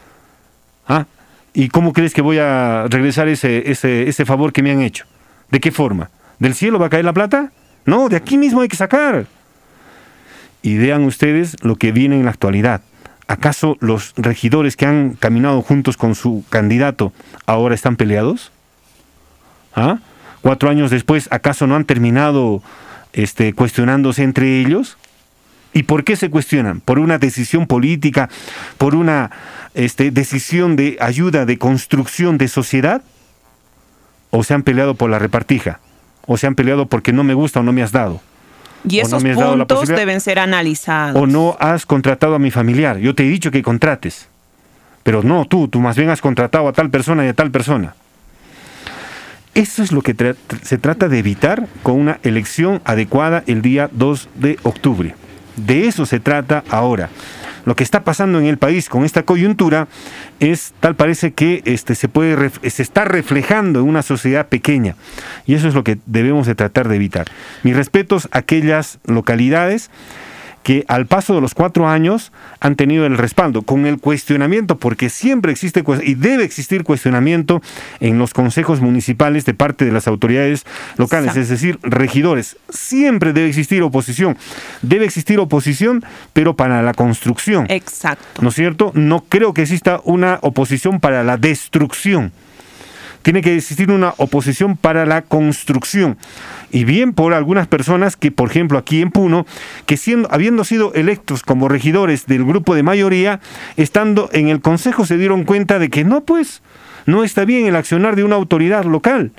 ¿Ah? 0.87 1.05
¿Y 1.53 1.69
cómo 1.69 1.93
crees 1.93 2.15
que 2.15 2.23
voy 2.23 2.39
a 2.39 2.87
regresar 2.89 3.27
ese, 3.27 3.69
ese, 3.69 4.09
ese 4.09 4.25
favor 4.25 4.51
que 4.51 4.63
me 4.63 4.71
han 4.71 4.81
hecho? 4.81 5.05
¿De 5.51 5.59
qué 5.59 5.69
forma? 5.69 6.09
¿Del 6.39 6.55
cielo 6.55 6.79
va 6.79 6.87
a 6.87 6.89
caer 6.89 7.05
la 7.05 7.13
plata? 7.13 7.51
No, 7.85 8.09
de 8.09 8.15
aquí 8.15 8.39
mismo 8.39 8.61
hay 8.61 8.69
que 8.69 8.75
sacar. 8.75 9.27
Y 10.63 10.79
vean 10.79 11.03
ustedes 11.03 11.57
lo 11.61 11.75
que 11.75 11.91
viene 11.91 12.15
en 12.15 12.25
la 12.25 12.31
actualidad. 12.31 12.81
¿Acaso 13.27 13.77
los 13.81 14.13
regidores 14.17 14.75
que 14.75 14.87
han 14.87 15.13
caminado 15.13 15.61
juntos 15.61 15.95
con 15.95 16.15
su 16.15 16.43
candidato 16.49 17.13
ahora 17.45 17.75
están 17.75 17.97
peleados? 17.97 18.51
¿Ah? 19.75 19.99
Cuatro 20.41 20.69
años 20.69 20.91
después, 20.91 21.27
¿acaso 21.31 21.67
no 21.67 21.75
han 21.75 21.85
terminado 21.85 22.61
este, 23.13 23.53
cuestionándose 23.53 24.23
entre 24.23 24.59
ellos? 24.59 24.97
¿Y 25.73 25.83
por 25.83 26.03
qué 26.03 26.15
se 26.15 26.29
cuestionan? 26.29 26.81
¿Por 26.81 26.99
una 26.99 27.19
decisión 27.19 27.67
política? 27.67 28.29
¿Por 28.77 28.95
una 28.95 29.31
este, 29.75 30.11
decisión 30.11 30.75
de 30.75 30.97
ayuda, 30.99 31.45
de 31.45 31.57
construcción 31.57 32.37
de 32.37 32.47
sociedad? 32.47 33.01
¿O 34.31 34.43
se 34.43 34.53
han 34.53 34.63
peleado 34.63 34.95
por 34.95 35.09
la 35.09 35.19
repartija? 35.19 35.79
¿O 36.25 36.37
se 36.37 36.47
han 36.47 36.55
peleado 36.55 36.87
porque 36.87 37.13
no 37.13 37.23
me 37.23 37.33
gusta 37.33 37.59
o 37.59 37.63
no 37.63 37.71
me 37.71 37.83
has 37.83 37.91
dado? 37.91 38.21
Y 38.87 38.99
esos 38.99 39.23
puntos 39.23 39.87
deben 39.89 40.21
ser 40.21 40.39
analizados. 40.39 41.21
¿O 41.21 41.27
no 41.27 41.57
has 41.59 41.85
contratado 41.85 42.35
a 42.35 42.39
mi 42.39 42.49
familiar? 42.49 42.97
Yo 42.97 43.13
te 43.13 43.25
he 43.25 43.29
dicho 43.29 43.51
que 43.51 43.61
contrates. 43.61 44.27
Pero 45.03 45.23
no, 45.23 45.45
tú, 45.45 45.67
tú 45.67 45.79
más 45.79 45.97
bien 45.97 46.09
has 46.09 46.21
contratado 46.21 46.67
a 46.67 46.73
tal 46.73 46.89
persona 46.89 47.25
y 47.25 47.29
a 47.29 47.33
tal 47.33 47.51
persona. 47.51 47.95
Eso 49.59 49.83
es 49.83 49.91
lo 49.91 50.01
que 50.01 50.15
se 50.61 50.77
trata 50.77 51.09
de 51.09 51.19
evitar 51.19 51.67
con 51.83 51.99
una 51.99 52.21
elección 52.23 52.81
adecuada 52.85 53.43
el 53.45 53.61
día 53.61 53.89
2 53.91 54.29
de 54.35 54.57
octubre. 54.63 55.15
De 55.57 55.85
eso 55.85 56.05
se 56.05 56.21
trata 56.21 56.63
ahora. 56.69 57.09
Lo 57.65 57.75
que 57.75 57.83
está 57.83 58.05
pasando 58.05 58.39
en 58.39 58.45
el 58.45 58.57
país 58.57 58.87
con 58.87 59.03
esta 59.03 59.23
coyuntura 59.23 59.89
es 60.39 60.73
tal 60.79 60.95
parece 60.95 61.33
que 61.33 61.61
este, 61.65 61.93
se, 61.95 62.09
se 62.69 62.81
está 62.81 63.03
reflejando 63.03 63.81
en 63.81 63.89
una 63.89 64.01
sociedad 64.01 64.47
pequeña 64.47 64.95
y 65.45 65.55
eso 65.55 65.67
es 65.67 65.73
lo 65.73 65.83
que 65.83 65.97
debemos 66.05 66.47
de 66.47 66.55
tratar 66.55 66.87
de 66.87 66.95
evitar. 66.95 67.27
Mis 67.63 67.75
respetos 67.75 68.29
a 68.31 68.37
aquellas 68.37 68.99
localidades 69.03 69.91
que 70.63 70.85
al 70.87 71.05
paso 71.05 71.33
de 71.35 71.41
los 71.41 71.53
cuatro 71.53 71.87
años 71.87 72.31
han 72.59 72.75
tenido 72.75 73.05
el 73.05 73.17
respaldo, 73.17 73.61
con 73.61 73.85
el 73.85 73.99
cuestionamiento, 73.99 74.77
porque 74.77 75.09
siempre 75.09 75.51
existe 75.51 75.83
y 76.03 76.15
debe 76.15 76.43
existir 76.43 76.83
cuestionamiento 76.83 77.61
en 77.99 78.17
los 78.17 78.33
consejos 78.33 78.81
municipales 78.81 79.45
de 79.45 79.53
parte 79.53 79.85
de 79.85 79.91
las 79.91 80.07
autoridades 80.07 80.65
locales, 80.97 81.35
es 81.35 81.49
decir, 81.49 81.79
regidores. 81.81 82.57
Siempre 82.69 83.33
debe 83.33 83.47
existir 83.47 83.81
oposición. 83.81 84.37
Debe 84.81 85.05
existir 85.05 85.39
oposición, 85.39 86.03
pero 86.33 86.55
para 86.55 86.81
la 86.81 86.93
construcción. 86.93 87.65
Exacto. 87.69 88.41
¿No 88.41 88.49
es 88.49 88.55
cierto? 88.55 88.91
No 88.93 89.23
creo 89.27 89.53
que 89.53 89.63
exista 89.63 90.01
una 90.03 90.39
oposición 90.41 90.99
para 90.99 91.23
la 91.23 91.37
destrucción 91.37 92.31
tiene 93.21 93.41
que 93.41 93.55
existir 93.55 93.91
una 93.91 94.13
oposición 94.17 94.77
para 94.77 95.05
la 95.05 95.21
construcción. 95.21 96.17
Y 96.71 96.83
bien 96.83 97.13
por 97.13 97.33
algunas 97.33 97.67
personas 97.67 98.15
que, 98.15 98.31
por 98.31 98.49
ejemplo, 98.49 98.77
aquí 98.77 99.01
en 99.01 99.09
Puno, 99.11 99.45
que 99.85 99.97
siendo, 99.97 100.27
habiendo 100.31 100.63
sido 100.63 100.93
electos 100.93 101.41
como 101.41 101.67
regidores 101.67 102.27
del 102.27 102.45
grupo 102.45 102.75
de 102.75 102.83
mayoría, 102.83 103.39
estando 103.75 104.29
en 104.33 104.49
el 104.49 104.61
Consejo 104.61 105.05
se 105.05 105.17
dieron 105.17 105.45
cuenta 105.45 105.79
de 105.79 105.89
que 105.89 106.03
no, 106.03 106.21
pues, 106.21 106.61
no 107.05 107.23
está 107.23 107.43
bien 107.45 107.65
el 107.65 107.75
accionar 107.75 108.15
de 108.15 108.23
una 108.23 108.35
autoridad 108.35 108.85
local. 108.85 109.31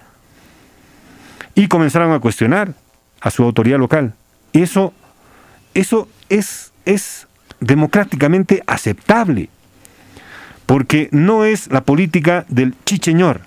y 1.54 1.68
comenzaron 1.68 2.12
a 2.12 2.20
cuestionar 2.20 2.74
a 3.20 3.30
su 3.30 3.42
autoridad 3.42 3.78
local. 3.78 4.14
Eso, 4.52 4.92
eso 5.74 6.08
es, 6.28 6.72
es 6.84 7.26
democráticamente 7.60 8.62
aceptable, 8.66 9.50
porque 10.66 11.08
no 11.12 11.44
es 11.44 11.70
la 11.70 11.82
política 11.82 12.44
del 12.48 12.74
chicheñor. 12.86 13.42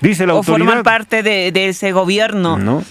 Dice 0.00 0.26
la 0.26 0.34
o 0.34 0.38
autoridad. 0.38 0.66
formar 0.66 0.84
parte 0.84 1.22
de, 1.22 1.50
de 1.52 1.68
ese 1.68 1.92
gobierno. 1.92 2.58
No, 2.58 2.84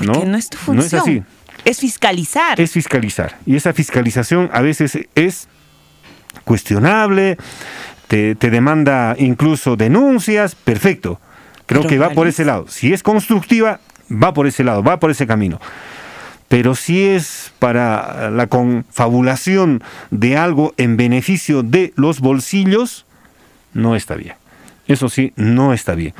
no, 0.00 0.24
no 0.24 0.36
es 0.36 0.48
tu 0.48 0.56
función. 0.58 0.76
no 0.76 0.82
es 0.84 0.94
así. 0.94 1.22
Es 1.64 1.78
fiscalizar. 1.78 2.60
Es 2.60 2.72
fiscalizar. 2.72 3.38
Y 3.46 3.56
esa 3.56 3.72
fiscalización 3.72 4.50
a 4.52 4.60
veces 4.62 4.98
es 5.14 5.48
cuestionable, 6.44 7.36
te, 8.08 8.34
te 8.34 8.50
demanda 8.50 9.14
incluso 9.18 9.76
denuncias, 9.76 10.54
perfecto. 10.54 11.20
Creo 11.66 11.82
Pero 11.82 11.88
que 11.90 11.98
va 11.98 12.06
por 12.08 12.14
¿cuál 12.16 12.28
ese 12.28 12.42
es? 12.42 12.46
lado. 12.46 12.66
Si 12.68 12.92
es 12.92 13.02
constructiva, 13.02 13.80
va 14.10 14.34
por 14.34 14.46
ese 14.46 14.64
lado, 14.64 14.82
va 14.82 14.98
por 14.98 15.10
ese 15.10 15.26
camino. 15.26 15.60
Pero 16.48 16.74
si 16.74 17.02
es 17.02 17.52
para 17.58 18.30
la 18.30 18.46
confabulación 18.46 19.82
de 20.10 20.36
algo 20.36 20.74
en 20.76 20.96
beneficio 20.96 21.62
de 21.62 21.94
los 21.96 22.20
bolsillos, 22.20 23.06
no 23.72 23.96
está 23.96 24.16
bien. 24.16 24.34
Eso 24.86 25.08
sí, 25.08 25.32
no 25.36 25.72
está 25.72 25.94
bien. 25.94 26.12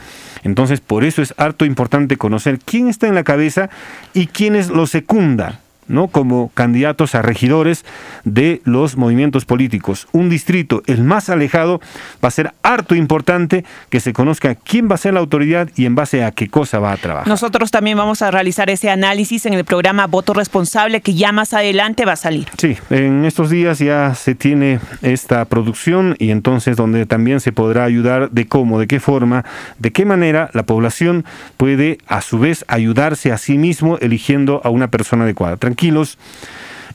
Entonces, 0.44 0.80
por 0.80 1.04
eso 1.04 1.22
es 1.22 1.34
harto 1.36 1.64
importante 1.64 2.16
conocer 2.16 2.58
quién 2.58 2.88
está 2.88 3.06
en 3.06 3.14
la 3.14 3.24
cabeza 3.24 3.70
y 4.12 4.26
quiénes 4.26 4.68
lo 4.68 4.86
secunda, 4.86 5.60
¿no? 5.88 6.08
Como 6.08 6.50
candidatos 6.54 7.14
a 7.14 7.22
regidores 7.22 7.84
de 8.24 8.60
los 8.64 8.96
movimientos 8.96 9.44
políticos. 9.44 10.06
Un 10.12 10.28
distrito, 10.28 10.82
el 10.86 11.02
más 11.02 11.28
alejado, 11.28 11.80
va 12.22 12.28
a 12.28 12.30
ser 12.30 12.52
harto 12.62 12.94
importante 12.94 13.64
que 13.90 14.00
se 14.00 14.12
conozca 14.12 14.54
quién 14.54 14.88
va 14.90 14.94
a 14.94 14.98
ser 14.98 15.14
la 15.14 15.20
autoridad 15.20 15.68
y 15.76 15.86
en 15.86 15.94
base 15.94 16.24
a 16.24 16.30
qué 16.30 16.48
cosa 16.48 16.78
va 16.78 16.92
a 16.92 16.96
trabajar. 16.96 17.28
Nosotros 17.28 17.70
también 17.70 17.98
vamos 17.98 18.22
a 18.22 18.30
realizar 18.30 18.70
ese 18.70 18.90
análisis 18.90 19.46
en 19.46 19.54
el 19.54 19.64
programa 19.64 20.06
Voto 20.06 20.34
Responsable 20.34 21.00
que 21.00 21.14
ya 21.14 21.32
más 21.32 21.54
adelante 21.54 22.04
va 22.04 22.12
a 22.12 22.16
salir. 22.16 22.48
Sí, 22.58 22.76
en 22.90 23.24
estos 23.24 23.50
días 23.50 23.78
ya 23.78 24.14
se 24.14 24.34
tiene 24.34 24.80
esta 25.02 25.44
producción 25.44 26.16
y 26.18 26.30
entonces 26.30 26.76
donde 26.76 27.06
también 27.06 27.40
se 27.40 27.52
podrá 27.52 27.84
ayudar 27.84 28.30
de 28.30 28.46
cómo, 28.46 28.78
de 28.78 28.86
qué 28.86 29.00
forma, 29.00 29.44
de 29.78 29.92
qué 29.92 30.04
manera 30.04 30.50
la 30.52 30.64
población 30.64 31.24
puede 31.56 31.98
a 32.06 32.20
su 32.20 32.38
vez 32.38 32.64
ayudarse 32.68 33.32
a 33.32 33.38
sí 33.38 33.58
mismo 33.58 33.98
eligiendo 33.98 34.60
a 34.64 34.70
una 34.70 34.88
persona 34.88 35.24
adecuada. 35.24 35.56
Tranquilos, 35.72 36.18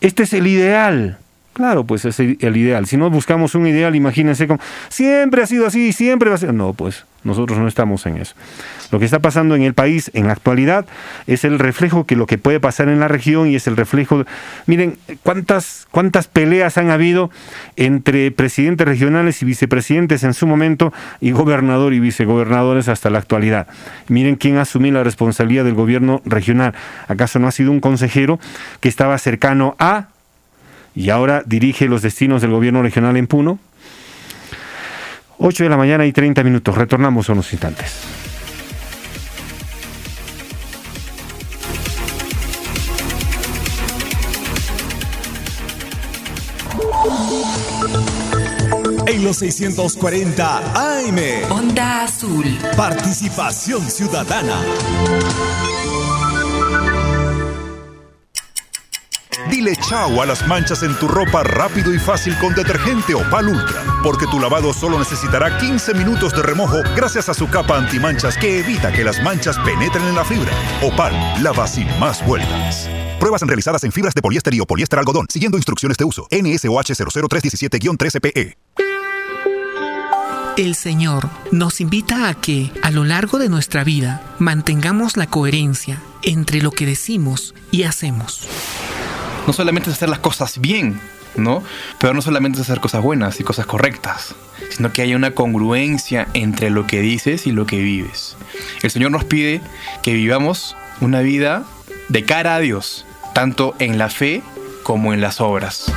este 0.01 0.21
es 0.21 0.33
el 0.33 0.45
ideal. 0.45 1.17
Claro, 1.57 1.85
pues 1.85 2.05
es 2.05 2.19
el 2.19 2.55
ideal. 2.55 2.85
Si 2.85 2.97
no 2.97 3.09
buscamos 3.09 3.55
un 3.55 3.65
ideal, 3.65 3.95
imagínense 3.95 4.45
como 4.45 4.59
siempre 4.89 5.41
ha 5.41 5.47
sido 5.47 5.65
así, 5.65 5.91
siempre 5.91 6.29
va 6.29 6.35
a 6.35 6.37
ser. 6.37 6.53
No, 6.53 6.73
pues 6.73 7.03
nosotros 7.23 7.57
no 7.57 7.67
estamos 7.67 8.05
en 8.05 8.17
eso. 8.17 8.35
Lo 8.91 8.99
que 8.99 9.05
está 9.05 9.17
pasando 9.17 9.55
en 9.55 9.63
el 9.63 9.73
país 9.73 10.11
en 10.13 10.27
la 10.27 10.33
actualidad 10.33 10.85
es 11.25 11.45
el 11.45 11.57
reflejo 11.57 12.05
que 12.05 12.15
lo 12.15 12.27
que 12.27 12.37
puede 12.37 12.59
pasar 12.59 12.89
en 12.89 12.99
la 12.99 13.07
región 13.07 13.47
y 13.47 13.55
es 13.55 13.65
el 13.65 13.75
reflejo. 13.75 14.23
Miren 14.67 14.99
cuántas 15.23 15.87
cuántas 15.89 16.27
peleas 16.27 16.77
han 16.77 16.91
habido 16.91 17.31
entre 17.75 18.29
presidentes 18.29 18.87
regionales 18.87 19.41
y 19.41 19.45
vicepresidentes 19.45 20.23
en 20.23 20.35
su 20.35 20.45
momento 20.45 20.93
y 21.21 21.31
gobernador 21.31 21.91
y 21.95 21.99
vicegobernadores 21.99 22.87
hasta 22.87 23.09
la 23.09 23.17
actualidad. 23.17 23.65
Miren 24.09 24.35
quién 24.35 24.59
asumió 24.59 24.91
la 24.91 25.03
responsabilidad 25.03 25.63
del 25.63 25.73
gobierno 25.73 26.21
regional. 26.23 26.75
¿Acaso 27.07 27.39
no 27.39 27.47
ha 27.47 27.51
sido 27.51 27.71
un 27.71 27.79
consejero 27.79 28.39
que 28.79 28.89
estaba 28.89 29.17
cercano 29.17 29.75
a 29.79 30.09
y 30.97 31.11
ahora 31.11 31.43
dirige 31.45 31.85
los 31.85 32.01
destinos 32.01 32.41
del 32.41 32.49
gobierno 32.49 32.81
regional 32.81 33.15
en 33.17 33.27
Puno. 33.27 33.59
8 35.37 35.65
de 35.65 35.69
la 35.69 35.77
mañana 35.77 36.07
y 36.07 36.11
30 36.11 36.43
minutos. 36.43 36.75
Retornamos 36.75 37.29
a 37.29 37.33
unos 37.33 37.53
instantes. 37.53 38.01
En 49.05 49.23
los 49.23 49.37
640 49.37 50.57
AM. 50.57 51.51
Onda 51.51 52.05
Azul. 52.05 52.43
Participación 52.75 53.87
ciudadana. 53.91 54.63
Dile 59.49 59.75
chao 59.77 60.21
a 60.21 60.25
las 60.25 60.45
manchas 60.47 60.83
en 60.83 60.97
tu 60.99 61.07
ropa 61.07 61.43
rápido 61.43 61.93
y 61.93 61.99
fácil 61.99 62.37
con 62.39 62.53
detergente 62.53 63.13
Opal 63.13 63.47
Ultra, 63.47 63.83
porque 64.03 64.25
tu 64.27 64.39
lavado 64.39 64.73
solo 64.73 64.99
necesitará 64.99 65.57
15 65.57 65.93
minutos 65.93 66.33
de 66.33 66.41
remojo 66.41 66.81
gracias 66.95 67.29
a 67.29 67.33
su 67.33 67.47
capa 67.49 67.77
antimanchas 67.77 68.37
que 68.37 68.59
evita 68.59 68.91
que 68.91 69.03
las 69.03 69.21
manchas 69.21 69.57
penetren 69.59 70.05
en 70.05 70.15
la 70.15 70.25
fibra. 70.25 70.51
Opal, 70.81 71.13
lava 71.41 71.67
sin 71.67 71.87
más 71.99 72.25
vueltas. 72.25 72.89
Pruebas 73.19 73.41
realizadas 73.41 73.83
en 73.83 73.91
fibras 73.91 74.13
de 74.13 74.21
poliéster 74.21 74.53
y 74.53 74.59
o 74.59 74.65
poliéster 74.65 74.99
algodón, 74.99 75.27
siguiendo 75.29 75.57
instrucciones 75.57 75.97
de 75.97 76.05
uso. 76.05 76.27
NSOH 76.31 76.93
00317-13PE. 76.93 78.57
El 80.57 80.73
Señor 80.73 81.29
nos 81.51 81.81
invita 81.81 82.29
a 82.29 82.33
que, 82.33 82.71
a 82.81 82.89
lo 82.89 83.03
largo 83.03 83.37
de 83.37 83.47
nuestra 83.47 83.83
vida, 83.83 84.23
mantengamos 84.39 85.15
la 85.15 85.27
coherencia 85.27 86.01
entre 86.23 86.61
lo 86.63 86.71
que 86.71 86.87
decimos 86.87 87.53
y 87.69 87.83
hacemos. 87.83 88.47
No 89.47 89.53
solamente 89.53 89.89
es 89.89 89.95
hacer 89.95 90.09
las 90.09 90.19
cosas 90.19 90.59
bien, 90.59 90.99
¿no? 91.35 91.63
Pero 91.99 92.13
no 92.13 92.21
solamente 92.21 92.59
es 92.59 92.63
hacer 92.63 92.79
cosas 92.79 93.01
buenas 93.01 93.39
y 93.39 93.43
cosas 93.43 93.65
correctas, 93.65 94.35
sino 94.69 94.91
que 94.91 95.01
haya 95.01 95.15
una 95.15 95.31
congruencia 95.31 96.27
entre 96.33 96.69
lo 96.69 96.85
que 96.85 97.01
dices 97.01 97.47
y 97.47 97.51
lo 97.51 97.65
que 97.65 97.79
vives. 97.79 98.35
El 98.83 98.91
Señor 98.91 99.11
nos 99.11 99.23
pide 99.23 99.61
que 100.03 100.13
vivamos 100.13 100.75
una 101.01 101.21
vida 101.21 101.63
de 102.09 102.23
cara 102.23 102.55
a 102.55 102.59
Dios, 102.59 103.05
tanto 103.33 103.73
en 103.79 103.97
la 103.97 104.09
fe 104.09 104.43
como 104.83 105.13
en 105.13 105.21
las 105.21 105.41
obras. 105.41 105.91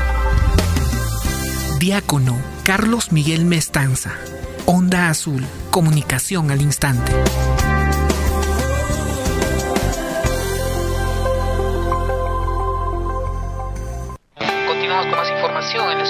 Diácono 1.78 2.38
Carlos 2.62 3.10
Miguel 3.10 3.46
Mestanza. 3.46 4.12
Onda 4.66 5.08
Azul. 5.08 5.44
Comunicación 5.70 6.50
al 6.50 6.62
instante. 6.62 7.12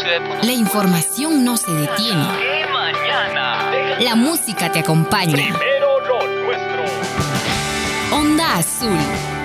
La 0.05 0.53
información 0.53 1.45
no 1.45 1.57
se 1.57 1.71
detiene. 1.73 2.29
La 4.01 4.15
música 4.15 4.73
te 4.73 4.79
acompaña. 4.81 5.55
Onda 8.11 8.57
Azul, 8.57 8.97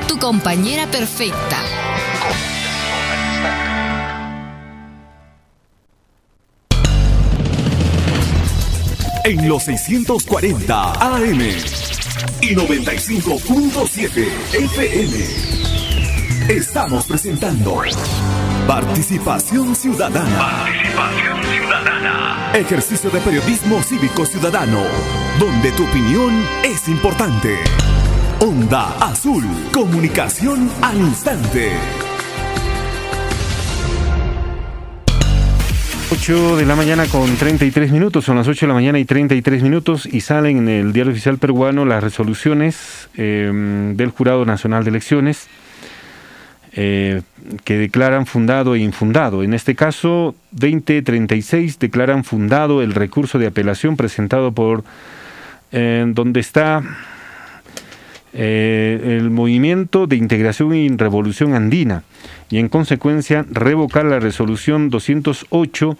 tu 0.08 0.18
compañera 0.18 0.88
perfecta. 0.88 1.58
En 9.26 9.50
los 9.50 9.64
640 9.64 10.92
AM 10.92 11.42
y 12.42 12.56
95.7 12.56 14.28
FM. 14.54 15.18
Estamos 16.50 17.06
presentando 17.08 17.82
Participación 18.68 19.76
Ciudadana. 19.76 20.40
Participación 20.40 21.44
Ciudadana. 21.44 22.52
Ejercicio 22.56 23.12
de 23.12 23.20
periodismo 23.20 23.84
cívico 23.84 24.26
ciudadano, 24.26 24.82
donde 25.40 25.72
tu 25.74 25.84
opinión 25.84 26.34
es 26.64 26.88
importante. 26.88 27.60
Onda 28.40 28.98
Azul, 28.98 29.44
comunicación 29.72 30.68
al 30.82 30.98
instante. 30.98 31.74
8 36.12 36.58
de 36.58 36.66
la 36.66 36.76
mañana 36.76 37.06
con 37.06 37.36
33 37.36 37.92
minutos, 37.92 38.26
son 38.26 38.38
las 38.38 38.48
8 38.48 38.66
de 38.66 38.68
la 38.68 38.74
mañana 38.74 38.98
y 38.98 39.06
33 39.06 39.62
minutos 39.62 40.08
y 40.12 40.22
salen 40.22 40.58
en 40.58 40.70
el 40.70 40.92
diario 40.92 41.12
oficial 41.12 41.38
peruano 41.38 41.86
las 41.86 42.04
resoluciones 42.04 43.10
eh, 43.16 43.52
del 43.96 44.10
Jurado 44.10 44.44
Nacional 44.44 44.84
de 44.84 44.90
Elecciones 44.90 45.50
eh, 46.78 47.22
que 47.64 47.78
declaran 47.78 48.26
fundado 48.26 48.76
e 48.76 48.80
infundado. 48.80 49.44
En 49.44 49.54
este 49.54 49.76
caso, 49.76 50.36
2036 50.52 51.80
declaran 51.80 52.26
fundado 52.26 52.82
el 52.82 52.94
recurso 52.94 53.40
de 53.40 53.48
apelación 53.48 53.96
presentado 53.96 54.52
por 54.52 54.84
eh, 55.72 56.06
donde 56.06 56.42
está 56.42 56.84
eh, 58.34 59.18
el 59.22 59.30
Movimiento 59.30 60.06
de 60.06 60.18
Integración 60.18 60.76
y 60.76 60.90
Revolución 60.90 61.54
Andina 61.54 62.04
y 62.50 62.58
en 62.58 62.68
consecuencia 62.68 63.46
revocar 63.50 64.04
la 64.04 64.20
resolución 64.20 64.90
208 64.90 65.98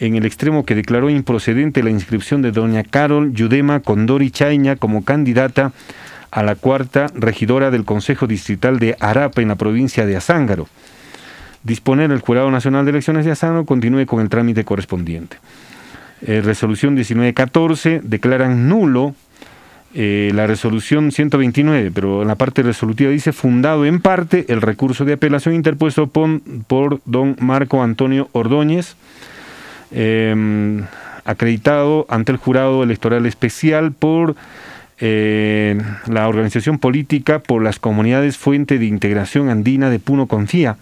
en 0.00 0.16
el 0.16 0.24
extremo 0.24 0.64
que 0.64 0.74
declaró 0.74 1.10
improcedente 1.10 1.82
la 1.82 1.90
inscripción 1.90 2.40
de 2.40 2.52
doña 2.52 2.82
Carol 2.82 3.34
Yudema 3.34 3.80
Condori 3.80 4.30
Chaña 4.30 4.76
como 4.76 5.04
candidata 5.04 5.72
a 6.34 6.42
la 6.42 6.56
cuarta 6.56 7.06
regidora 7.14 7.70
del 7.70 7.84
Consejo 7.84 8.26
Distrital 8.26 8.80
de 8.80 8.96
Arapa 8.98 9.40
en 9.40 9.46
la 9.46 9.54
provincia 9.54 10.04
de 10.04 10.16
Azángaro. 10.16 10.66
Disponer 11.62 12.10
el 12.10 12.18
Jurado 12.18 12.50
Nacional 12.50 12.84
de 12.84 12.90
Elecciones 12.90 13.24
de 13.24 13.30
Azángaro 13.30 13.64
continúe 13.64 14.04
con 14.04 14.20
el 14.20 14.28
trámite 14.28 14.64
correspondiente. 14.64 15.36
Eh, 16.22 16.40
resolución 16.44 16.94
1914 16.94 18.00
declaran 18.02 18.68
nulo 18.68 19.14
eh, 19.94 20.32
la 20.34 20.48
resolución 20.48 21.12
129, 21.12 21.92
pero 21.94 22.22
en 22.22 22.28
la 22.28 22.34
parte 22.34 22.64
resolutiva 22.64 23.12
dice 23.12 23.32
fundado 23.32 23.86
en 23.86 24.00
parte 24.00 24.44
el 24.48 24.60
recurso 24.60 25.04
de 25.04 25.12
apelación 25.12 25.54
interpuesto 25.54 26.08
por, 26.08 27.00
don 27.04 27.36
Marco 27.38 27.80
Antonio 27.80 28.28
Ordóñez, 28.32 28.96
eh, 29.92 30.82
acreditado 31.24 32.06
ante 32.08 32.32
el 32.32 32.38
jurado 32.38 32.82
electoral 32.82 33.24
especial 33.24 33.92
por 33.92 34.34
la 35.00 36.28
organización 36.28 36.78
política 36.78 37.40
por 37.40 37.62
las 37.62 37.78
comunidades 37.78 38.36
Fuente 38.38 38.78
de 38.78 38.86
Integración 38.86 39.48
Andina 39.48 39.90
de 39.90 39.98
Puno 39.98 40.26
Confía 40.26 40.76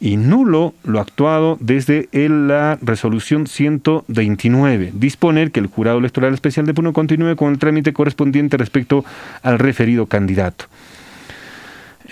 y 0.00 0.16
nulo 0.16 0.72
lo 0.82 0.98
actuado 0.98 1.58
desde 1.60 2.08
la 2.12 2.78
resolución 2.80 3.46
129. 3.46 4.92
Disponer 4.94 5.50
que 5.52 5.60
el 5.60 5.66
jurado 5.66 5.98
electoral 5.98 6.32
especial 6.32 6.64
de 6.66 6.74
Puno 6.74 6.94
continúe 6.94 7.36
con 7.36 7.52
el 7.52 7.58
trámite 7.58 7.92
correspondiente 7.92 8.56
respecto 8.56 9.04
al 9.42 9.58
referido 9.58 10.06
candidato. 10.06 10.64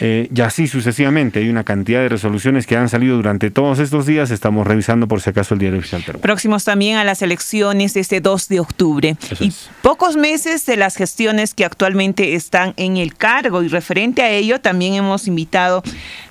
Eh, 0.00 0.28
y 0.34 0.40
así 0.40 0.68
sucesivamente, 0.68 1.40
hay 1.40 1.48
una 1.48 1.64
cantidad 1.64 2.00
de 2.00 2.08
resoluciones 2.08 2.66
que 2.66 2.76
han 2.76 2.88
salido 2.88 3.16
durante 3.16 3.50
todos 3.50 3.78
estos 3.78 4.06
días. 4.06 4.30
Estamos 4.30 4.66
revisando 4.66 5.08
por 5.08 5.20
si 5.20 5.30
acaso 5.30 5.54
el 5.54 5.60
diario 5.60 5.78
oficial 5.78 6.02
Perú. 6.04 6.20
Próximos 6.20 6.64
también 6.64 6.98
a 6.98 7.04
las 7.04 7.22
elecciones 7.22 7.94
de 7.94 8.00
este 8.00 8.20
2 8.20 8.48
de 8.48 8.60
octubre. 8.60 9.16
Eso 9.30 9.44
y 9.44 9.48
es. 9.48 9.70
pocos 9.82 10.16
meses 10.16 10.66
de 10.66 10.76
las 10.76 10.96
gestiones 10.96 11.54
que 11.54 11.64
actualmente 11.64 12.34
están 12.34 12.74
en 12.76 12.96
el 12.96 13.16
cargo. 13.16 13.62
Y 13.62 13.68
referente 13.68 14.22
a 14.22 14.30
ello, 14.30 14.60
también 14.60 14.94
hemos 14.94 15.26
invitado 15.26 15.82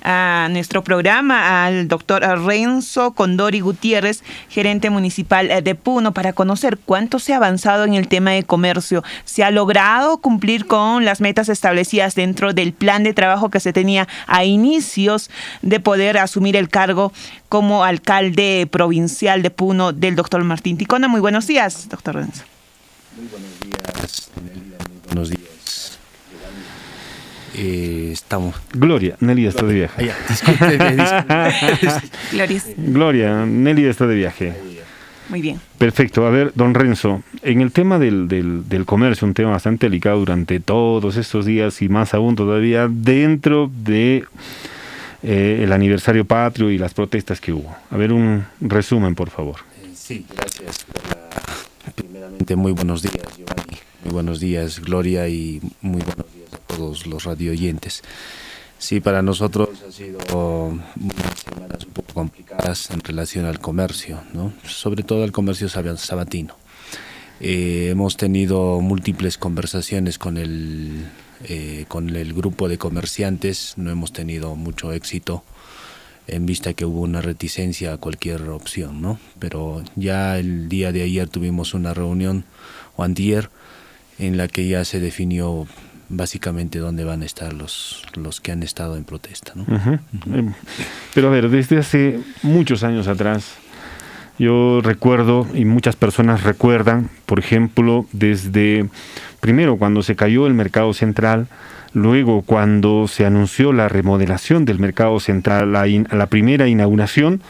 a 0.02 0.48
nuestro 0.50 0.82
programa 0.82 1.66
al 1.66 1.88
doctor 1.88 2.22
Renzo 2.22 3.12
Condori 3.12 3.60
Gutiérrez, 3.60 4.22
gerente 4.48 4.88
municipal 4.90 5.50
eh, 5.50 5.60
de 5.60 5.74
Puno, 5.74 6.12
para 6.12 6.32
conocer 6.32 6.78
cuánto 6.78 7.18
se 7.18 7.34
ha 7.34 7.36
avanzado 7.36 7.84
en 7.84 7.94
el 7.94 8.08
tema 8.08 8.30
de 8.30 8.44
comercio. 8.44 9.04
¿Se 9.24 9.44
ha 9.44 9.50
logrado 9.50 10.18
cumplir 10.18 10.66
con 10.66 11.04
las 11.04 11.20
metas 11.20 11.48
establecidas 11.48 12.14
dentro 12.14 12.54
del 12.54 12.72
plan 12.72 13.02
de 13.02 13.12
trabajo 13.12 13.50
que 13.50 13.57
se 13.60 13.72
tenía 13.72 14.08
a 14.26 14.44
inicios 14.44 15.30
de 15.62 15.80
poder 15.80 16.18
asumir 16.18 16.56
el 16.56 16.68
cargo 16.68 17.12
como 17.48 17.84
alcalde 17.84 18.68
provincial 18.70 19.42
de 19.42 19.50
Puno 19.50 19.92
del 19.92 20.16
doctor 20.16 20.42
Martín 20.44 20.76
Ticona? 20.76 21.08
Muy 21.08 21.20
buenos 21.20 21.46
días, 21.46 21.88
doctor 21.88 22.16
Renzo. 22.16 22.44
Buenos 25.06 25.30
días. 25.30 25.98
Eh, 27.54 28.10
estamos. 28.12 28.54
Gloria, 28.72 29.16
Nelly 29.18 29.46
está 29.48 29.66
de 29.66 29.74
viaje. 29.74 30.12
Gloria, 32.76 33.44
Nelly 33.46 33.86
está 33.86 34.06
de 34.06 34.14
viaje. 34.14 34.77
Muy 35.28 35.42
bien. 35.42 35.60
Perfecto. 35.78 36.26
A 36.26 36.30
ver, 36.30 36.52
don 36.54 36.74
Renzo, 36.74 37.22
en 37.42 37.60
el 37.60 37.70
tema 37.72 37.98
del, 37.98 38.28
del, 38.28 38.68
del 38.68 38.84
comercio, 38.86 39.26
un 39.26 39.34
tema 39.34 39.50
bastante 39.50 39.86
delicado 39.86 40.18
durante 40.20 40.58
todos 40.60 41.16
estos 41.16 41.44
días 41.44 41.82
y 41.82 41.88
más 41.88 42.14
aún 42.14 42.34
todavía 42.34 42.88
dentro 42.90 43.70
de 43.84 44.24
eh, 45.22 45.60
el 45.62 45.72
aniversario 45.72 46.24
patrio 46.24 46.70
y 46.70 46.78
las 46.78 46.94
protestas 46.94 47.40
que 47.40 47.52
hubo. 47.52 47.74
A 47.90 47.96
ver, 47.96 48.12
un 48.12 48.44
resumen, 48.60 49.14
por 49.14 49.30
favor. 49.30 49.56
Sí, 49.94 50.24
gracias. 50.34 50.86
la- 51.10 51.92
Primeramente, 51.94 52.54
muy 52.56 52.72
buenos 52.72 53.02
días, 53.02 53.24
Giovanni. 53.36 53.76
Muy 54.04 54.12
buenos 54.12 54.40
días, 54.40 54.80
Gloria, 54.80 55.28
y 55.28 55.60
muy 55.80 56.00
buenos 56.02 56.26
días 56.34 56.52
a 56.54 56.58
todos 56.58 57.06
los 57.06 57.24
radio 57.24 57.50
oyentes. 57.50 58.02
Sí, 58.78 59.00
para 59.00 59.22
nosotros 59.22 59.70
ha 59.86 59.92
sido 59.92 60.18
un 60.30 60.82
poco 61.92 62.14
complicadas 62.14 62.90
en 62.90 63.00
relación 63.00 63.44
al 63.44 63.58
comercio, 63.58 64.20
¿no? 64.32 64.52
sobre 64.64 65.02
todo 65.02 65.24
al 65.24 65.32
comercio 65.32 65.68
sab- 65.68 65.96
sabatino. 65.96 66.54
Eh, 67.40 67.88
hemos 67.90 68.16
tenido 68.16 68.80
múltiples 68.80 69.36
conversaciones 69.38 70.18
con 70.18 70.36
el, 70.38 71.06
eh, 71.44 71.84
con 71.88 72.14
el 72.14 72.32
grupo 72.34 72.68
de 72.68 72.78
comerciantes, 72.78 73.74
no 73.76 73.90
hemos 73.90 74.12
tenido 74.12 74.54
mucho 74.56 74.92
éxito 74.92 75.44
en 76.26 76.46
vista 76.46 76.72
que 76.74 76.84
hubo 76.84 77.00
una 77.00 77.20
reticencia 77.20 77.92
a 77.94 77.96
cualquier 77.96 78.42
opción, 78.50 79.00
¿no? 79.00 79.18
Pero 79.38 79.82
ya 79.96 80.38
el 80.38 80.68
día 80.68 80.92
de 80.92 81.02
ayer 81.02 81.28
tuvimos 81.28 81.72
una 81.74 81.94
reunión, 81.94 82.44
o 82.96 83.02
antier, 83.04 83.50
en 84.18 84.36
la 84.36 84.46
que 84.48 84.68
ya 84.68 84.84
se 84.84 85.00
definió 85.00 85.66
básicamente 86.08 86.78
dónde 86.78 87.04
van 87.04 87.22
a 87.22 87.26
estar 87.26 87.52
los, 87.52 88.02
los 88.14 88.40
que 88.40 88.52
han 88.52 88.62
estado 88.62 88.96
en 88.96 89.04
protesta, 89.04 89.52
¿no? 89.54 89.64
Eh, 90.34 90.48
Pero 91.14 91.28
a 91.28 91.30
ver, 91.30 91.48
desde 91.50 91.78
hace 91.78 92.20
muchos 92.42 92.82
años 92.84 93.08
atrás, 93.08 93.54
yo 94.38 94.80
recuerdo, 94.82 95.46
y 95.54 95.64
muchas 95.64 95.96
personas 95.96 96.44
recuerdan, 96.44 97.10
por 97.26 97.38
ejemplo, 97.38 98.06
desde 98.12 98.88
primero 99.40 99.76
cuando 99.76 100.02
se 100.02 100.16
cayó 100.16 100.46
el 100.46 100.54
mercado 100.54 100.92
central, 100.94 101.48
luego 101.92 102.42
cuando 102.42 103.08
se 103.08 103.26
anunció 103.26 103.72
la 103.72 103.88
remodelación 103.88 104.64
del 104.64 104.78
mercado 104.78 105.18
central, 105.20 105.72
la, 105.72 105.88
in- 105.88 106.06
la 106.12 106.26
primera 106.26 106.68
inauguración, 106.68 107.40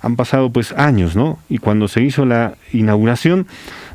han 0.00 0.14
pasado 0.16 0.50
pues 0.50 0.72
años, 0.72 1.16
¿no? 1.16 1.38
Y 1.48 1.58
cuando 1.58 1.88
se 1.88 2.02
hizo 2.02 2.24
la 2.24 2.54
inauguración, 2.72 3.46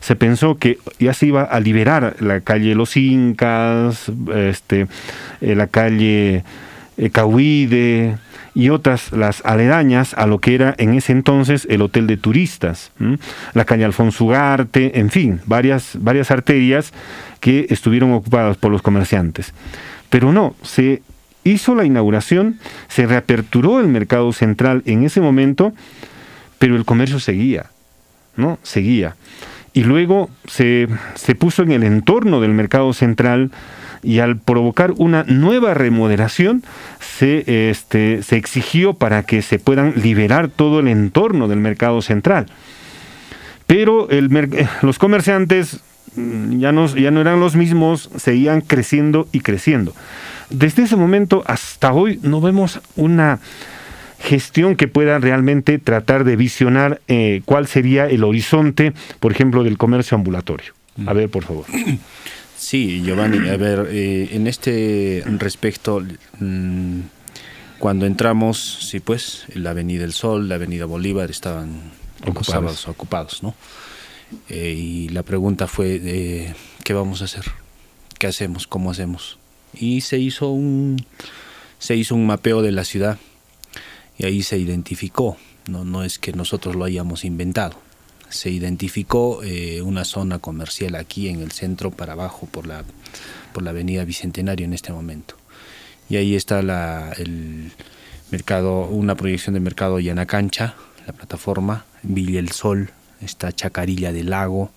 se 0.03 0.17
pensó 0.17 0.57
que 0.57 0.79
ya 0.99 1.13
se 1.13 1.27
iba 1.27 1.43
a 1.43 1.61
liberar 1.61 2.17
la 2.19 2.41
calle 2.41 2.75
Los 2.75 2.97
Incas, 2.97 4.11
este, 4.35 4.87
eh, 5.39 5.55
la 5.55 5.67
calle 5.67 6.43
eh, 6.97 7.09
Cahuide 7.09 8.17
y 8.53 8.67
otras 8.67 9.13
las 9.13 9.41
aledañas 9.45 10.13
a 10.15 10.27
lo 10.27 10.39
que 10.39 10.55
era 10.55 10.75
en 10.77 10.93
ese 10.93 11.13
entonces 11.13 11.65
el 11.69 11.81
hotel 11.81 12.05
de 12.05 12.17
turistas, 12.17 12.91
la 13.53 13.63
calle 13.63 13.85
Alfonso 13.85 14.25
Ugarte, 14.25 14.99
en 14.99 15.09
fin, 15.09 15.39
varias, 15.45 15.97
varias 15.97 16.31
arterias 16.31 16.91
que 17.39 17.67
estuvieron 17.69 18.11
ocupadas 18.11 18.57
por 18.57 18.71
los 18.71 18.81
comerciantes. 18.81 19.53
Pero 20.09 20.33
no, 20.33 20.53
se 20.63 21.01
hizo 21.45 21.75
la 21.75 21.85
inauguración, 21.85 22.59
se 22.89 23.07
reaperturó 23.07 23.79
el 23.79 23.87
mercado 23.87 24.33
central 24.33 24.83
en 24.85 25.05
ese 25.05 25.21
momento, 25.21 25.73
pero 26.59 26.75
el 26.75 26.83
comercio 26.83 27.21
seguía, 27.21 27.67
¿no? 28.35 28.59
Seguía. 28.63 29.15
Y 29.73 29.83
luego 29.83 30.29
se, 30.45 30.87
se 31.15 31.35
puso 31.35 31.63
en 31.63 31.71
el 31.71 31.83
entorno 31.83 32.41
del 32.41 32.51
mercado 32.51 32.93
central 32.93 33.51
y 34.03 34.19
al 34.19 34.37
provocar 34.37 34.93
una 34.97 35.23
nueva 35.23 35.73
remodelación 35.73 36.63
se, 36.99 37.69
este, 37.69 38.21
se 38.21 38.35
exigió 38.35 38.93
para 38.93 39.23
que 39.23 39.41
se 39.41 39.59
puedan 39.59 39.93
liberar 39.95 40.49
todo 40.49 40.81
el 40.81 40.89
entorno 40.89 41.47
del 41.47 41.59
mercado 41.59 42.01
central. 42.01 42.47
Pero 43.65 44.09
el 44.09 44.29
los 44.81 44.99
comerciantes 44.99 45.79
mm, 46.15 46.59
ya 46.59 46.71
no, 46.71 46.85
ya 46.87 47.11
no 47.11 47.21
eran 47.21 47.39
los 47.39 47.55
mismos, 47.55 48.09
seguían 48.17 48.61
creciendo 48.61 49.27
y 49.31 49.39
creciendo. 49.39 49.93
Desde 50.49 50.83
ese 50.83 50.97
momento 50.97 51.43
hasta 51.47 51.93
hoy 51.93 52.19
no 52.21 52.41
vemos 52.41 52.81
una 52.95 53.39
gestión 54.23 54.75
que 54.75 54.87
pueda 54.87 55.19
realmente 55.19 55.77
tratar 55.79 56.23
de 56.23 56.35
visionar 56.35 57.01
eh, 57.07 57.41
cuál 57.45 57.67
sería 57.67 58.07
el 58.07 58.23
horizonte, 58.23 58.93
por 59.19 59.31
ejemplo, 59.31 59.63
del 59.63 59.77
comercio 59.77 60.15
ambulatorio. 60.15 60.73
A 61.05 61.13
ver, 61.13 61.29
por 61.29 61.43
favor. 61.43 61.65
Sí, 62.55 63.01
Giovanni, 63.03 63.49
a 63.49 63.57
ver, 63.57 63.89
eh, 63.91 64.29
en 64.31 64.47
este 64.47 65.21
respecto, 65.37 66.01
mm, 66.39 66.99
cuando 67.77 68.05
entramos, 68.05 68.87
sí, 68.89 69.01
pues, 69.01 69.43
la 69.53 69.71
Avenida 69.71 70.03
del 70.03 70.13
Sol, 70.13 70.47
la 70.47 70.55
Avenida 70.55 70.85
Bolívar 70.85 71.29
estaban 71.29 71.91
Ocupados. 72.25 72.87
ocupados, 72.87 73.43
¿no? 73.43 73.53
Eh, 74.47 74.73
y 74.77 75.09
la 75.09 75.23
pregunta 75.23 75.67
fue, 75.67 75.99
eh, 76.01 76.55
¿qué 76.85 76.93
vamos 76.93 77.21
a 77.21 77.25
hacer? 77.25 77.43
¿Qué 78.17 78.27
hacemos? 78.27 78.65
¿Cómo 78.65 78.91
hacemos? 78.91 79.37
Y 79.73 79.99
se 79.99 80.17
hizo 80.19 80.49
un, 80.49 81.05
se 81.79 81.97
hizo 81.97 82.15
un 82.15 82.25
mapeo 82.25 82.61
de 82.61 82.71
la 82.71 82.85
ciudad 82.85 83.17
y 84.17 84.25
ahí 84.25 84.43
se 84.43 84.57
identificó, 84.57 85.37
no, 85.67 85.83
no 85.85 86.03
es 86.03 86.19
que 86.19 86.33
nosotros 86.33 86.75
lo 86.75 86.85
hayamos 86.85 87.25
inventado 87.25 87.77
se 88.33 88.49
identificó 88.49 89.43
eh, 89.43 89.81
una 89.81 90.03
zona 90.03 90.39
comercial 90.39 90.95
aquí 90.95 91.29
en 91.29 91.39
el 91.39 91.51
centro 91.51 91.91
para 91.91 92.13
abajo 92.13 92.47
por 92.47 92.65
la, 92.65 92.83
por 93.53 93.63
la 93.63 93.69
avenida 93.69 94.03
Bicentenario 94.05 94.65
en 94.65 94.73
este 94.73 94.91
momento. 94.91 95.35
Y 96.09 96.17
ahí 96.17 96.35
está 96.35 96.61
la, 96.61 97.13
el 97.17 97.71
mercado, 98.31 98.87
una 98.87 99.15
proyección 99.15 99.53
de 99.53 99.59
mercado 99.59 99.99
Yanacancha, 99.99 100.75
la 101.05 101.13
plataforma, 101.13 101.85
Villa 102.01 102.39
El 102.39 102.51
Sol, 102.51 102.91
está 103.21 103.51
Chacarilla 103.51 104.11
del 104.11 104.31
Lago, 104.31 104.71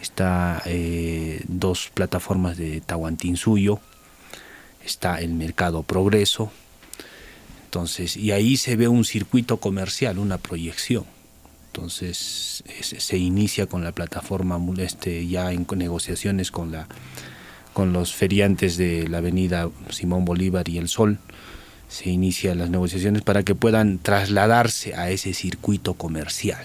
está 0.00 0.62
eh, 0.66 1.42
dos 1.48 1.90
plataformas 1.94 2.58
de 2.58 2.80
Tahuantinsuyo, 2.82 3.80
está 4.84 5.20
el 5.20 5.32
mercado 5.32 5.82
Progreso. 5.82 6.52
Entonces, 7.72 8.18
y 8.18 8.32
ahí 8.32 8.58
se 8.58 8.76
ve 8.76 8.86
un 8.86 9.02
circuito 9.02 9.56
comercial, 9.56 10.18
una 10.18 10.36
proyección. 10.36 11.06
Entonces 11.68 12.62
es- 12.66 13.02
se 13.02 13.16
inicia 13.16 13.66
con 13.66 13.82
la 13.82 13.92
plataforma 13.92 14.60
este, 14.76 15.26
ya 15.26 15.52
en 15.52 15.66
negociaciones 15.76 16.50
con 16.50 16.70
la 16.70 16.86
con 17.72 17.94
los 17.94 18.12
feriantes 18.12 18.76
de 18.76 19.08
la 19.08 19.18
avenida 19.18 19.70
Simón 19.88 20.26
Bolívar 20.26 20.68
y 20.68 20.76
El 20.76 20.90
Sol. 20.90 21.18
Se 21.88 22.10
inician 22.10 22.58
las 22.58 22.68
negociaciones 22.68 23.22
para 23.22 23.42
que 23.42 23.54
puedan 23.54 23.96
trasladarse 23.98 24.94
a 24.94 25.08
ese 25.08 25.32
circuito 25.32 25.94
comercial, 25.94 26.62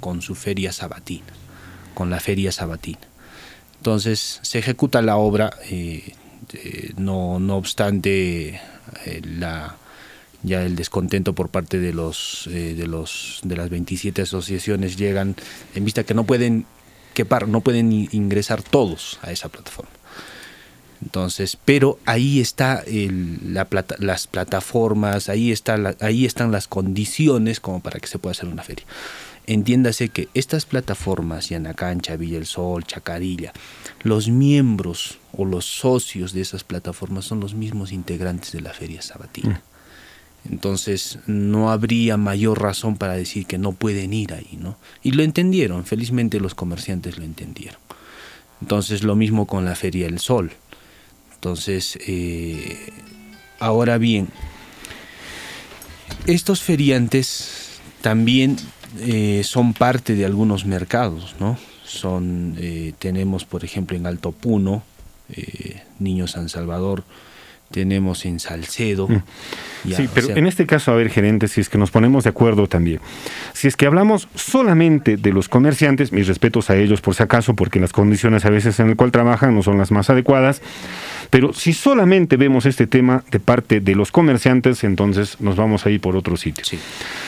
con 0.00 0.20
su 0.20 0.34
feria 0.34 0.72
sabatina, 0.72 1.32
con 1.94 2.10
la 2.10 2.20
feria 2.20 2.52
sabatina. 2.52 3.00
Entonces 3.78 4.40
se 4.42 4.58
ejecuta 4.58 5.00
la 5.00 5.16
obra, 5.16 5.54
eh, 5.70 6.12
no, 6.98 7.40
no 7.40 7.56
obstante 7.56 8.60
eh, 9.06 9.22
la, 9.24 9.78
ya 10.42 10.64
el 10.64 10.76
descontento 10.76 11.34
por 11.34 11.48
parte 11.48 11.78
de 11.78 11.92
los, 11.92 12.48
de 12.50 12.86
los 12.86 13.40
de 13.42 13.56
las 13.56 13.70
27 13.70 14.22
asociaciones 14.22 14.96
llegan 14.96 15.36
en 15.74 15.84
vista 15.84 16.04
que 16.04 16.14
no 16.14 16.24
pueden 16.24 16.66
quepar, 17.14 17.48
no 17.48 17.60
pueden 17.60 17.92
ingresar 17.92 18.62
todos 18.62 19.18
a 19.22 19.32
esa 19.32 19.48
plataforma. 19.48 19.90
Entonces, 21.02 21.56
pero 21.64 21.98
ahí 22.04 22.40
está 22.40 22.84
la 22.86 23.66
las 23.98 24.26
plataformas, 24.26 25.28
ahí, 25.28 25.50
está 25.50 25.96
ahí 26.00 26.26
están 26.26 26.52
las 26.52 26.68
condiciones 26.68 27.58
como 27.58 27.80
para 27.80 28.00
que 28.00 28.06
se 28.06 28.18
pueda 28.18 28.32
hacer 28.32 28.48
una 28.48 28.62
feria. 28.62 28.84
Entiéndase 29.46 30.10
que 30.10 30.28
estas 30.34 30.66
plataformas, 30.66 31.48
Yanacancha, 31.48 32.16
Villa 32.16 32.38
el 32.38 32.46
Sol, 32.46 32.84
Chacarilla, 32.84 33.52
los 34.02 34.28
miembros 34.28 35.18
o 35.32 35.44
los 35.44 35.64
socios 35.64 36.32
de 36.34 36.42
esas 36.42 36.64
plataformas 36.64 37.24
son 37.24 37.40
los 37.40 37.54
mismos 37.54 37.92
integrantes 37.92 38.52
de 38.52 38.60
la 38.60 38.72
feria 38.74 39.00
sabatina. 39.00 39.62
Mm. 39.64 39.69
Entonces 40.48 41.18
no 41.26 41.70
habría 41.70 42.16
mayor 42.16 42.62
razón 42.62 42.96
para 42.96 43.14
decir 43.14 43.46
que 43.46 43.58
no 43.58 43.72
pueden 43.72 44.12
ir 44.12 44.32
ahí, 44.32 44.58
¿no? 44.58 44.76
Y 45.02 45.12
lo 45.12 45.22
entendieron, 45.22 45.84
felizmente 45.84 46.40
los 46.40 46.54
comerciantes 46.54 47.18
lo 47.18 47.24
entendieron. 47.24 47.78
Entonces 48.60 49.02
lo 49.02 49.16
mismo 49.16 49.46
con 49.46 49.64
la 49.64 49.74
Feria 49.74 50.06
del 50.06 50.18
Sol. 50.18 50.52
Entonces, 51.34 51.98
eh, 52.06 52.92
ahora 53.58 53.98
bien, 53.98 54.28
estos 56.26 56.62
feriantes 56.62 57.80
también 58.00 58.56
eh, 58.98 59.42
son 59.44 59.72
parte 59.72 60.14
de 60.14 60.24
algunos 60.24 60.64
mercados, 60.64 61.36
¿no? 61.38 61.58
Son, 61.84 62.56
eh, 62.58 62.92
tenemos, 62.98 63.44
por 63.44 63.64
ejemplo, 63.64 63.96
en 63.96 64.06
Alto 64.06 64.32
Puno, 64.32 64.82
eh, 65.30 65.82
Niño 65.98 66.26
San 66.26 66.48
Salvador, 66.48 67.04
tenemos 67.70 68.24
en 68.24 68.40
Salcedo. 68.40 69.08
Mm. 69.08 69.22
sí, 69.94 70.08
pero 70.12 70.30
en 70.30 70.46
este 70.46 70.66
caso, 70.66 70.92
a 70.92 70.94
ver, 70.94 71.08
gerente, 71.08 71.48
si 71.48 71.60
es 71.60 71.68
que 71.68 71.78
nos 71.78 71.90
ponemos 71.90 72.24
de 72.24 72.30
acuerdo 72.30 72.66
también. 72.66 73.00
Si 73.52 73.68
es 73.68 73.76
que 73.76 73.86
hablamos 73.86 74.28
solamente 74.34 75.16
de 75.16 75.32
los 75.32 75.48
comerciantes, 75.48 76.12
mis 76.12 76.26
respetos 76.26 76.70
a 76.70 76.76
ellos 76.76 77.00
por 77.00 77.14
si 77.14 77.22
acaso, 77.22 77.54
porque 77.54 77.80
las 77.80 77.92
condiciones 77.92 78.44
a 78.44 78.50
veces 78.50 78.78
en 78.80 78.88
las 78.88 78.96
cuales 78.96 79.12
trabajan 79.12 79.54
no 79.54 79.62
son 79.62 79.78
las 79.78 79.90
más 79.90 80.10
adecuadas, 80.10 80.62
pero 81.30 81.52
si 81.52 81.72
solamente 81.72 82.36
vemos 82.36 82.66
este 82.66 82.86
tema 82.86 83.22
de 83.30 83.40
parte 83.40 83.80
de 83.80 83.94
los 83.94 84.10
comerciantes, 84.10 84.84
entonces 84.84 85.40
nos 85.40 85.56
vamos 85.56 85.86
a 85.86 85.90
ir 85.90 86.00
por 86.00 86.16
otro 86.16 86.36
sitio. 86.36 86.64
Sí. 86.64 86.78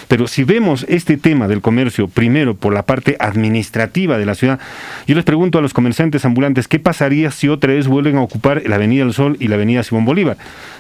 Pero 0.09 0.27
si 0.27 0.45
vemos 0.45 0.85
este 0.89 1.17
tema 1.17 1.49
del 1.49 1.61
comercio 1.61 2.09
primero 2.09 2.55
por 2.55 2.73
la 2.75 2.83
parte 2.83 3.17
administrativa 3.19 4.19
de 4.19 4.27
la 4.27 4.35
ciudad, 4.35 4.59
yo 5.07 5.15
les 5.15 5.25
pregunto 5.25 5.59
a 5.59 5.63
los 5.63 5.73
comerciantes 5.73 6.25
ambulantes, 6.25 6.69
¿qué 6.69 6.79
pasaría 6.79 7.31
si 7.31 7.49
otra 7.49 7.73
vez 7.73 7.87
vuelven 7.87 8.17
a 8.17 8.23
ocupar 8.23 8.63
la 8.67 8.75
Avenida 8.75 9.05
del 9.05 9.15
Sol 9.15 9.37
y 9.39 9.49
la 9.49 9.55
Avenida 9.55 9.83
Simón 9.83 10.05
Bolívar? 10.05 10.37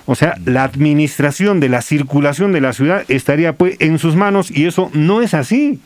O 0.06 0.14
sea, 0.14 0.34
la 0.44 0.64
administración 0.64 1.60
de 1.60 1.68
la 1.68 1.82
circulación 1.82 2.52
de 2.52 2.60
la 2.60 2.72
ciudad 2.72 3.04
estaría 3.08 3.52
pues 3.52 3.76
en 3.78 3.98
sus 3.98 4.16
manos 4.16 4.50
y 4.50 4.66
eso 4.66 4.90
no 4.94 5.22
es 5.22 5.34
así. 5.34 5.78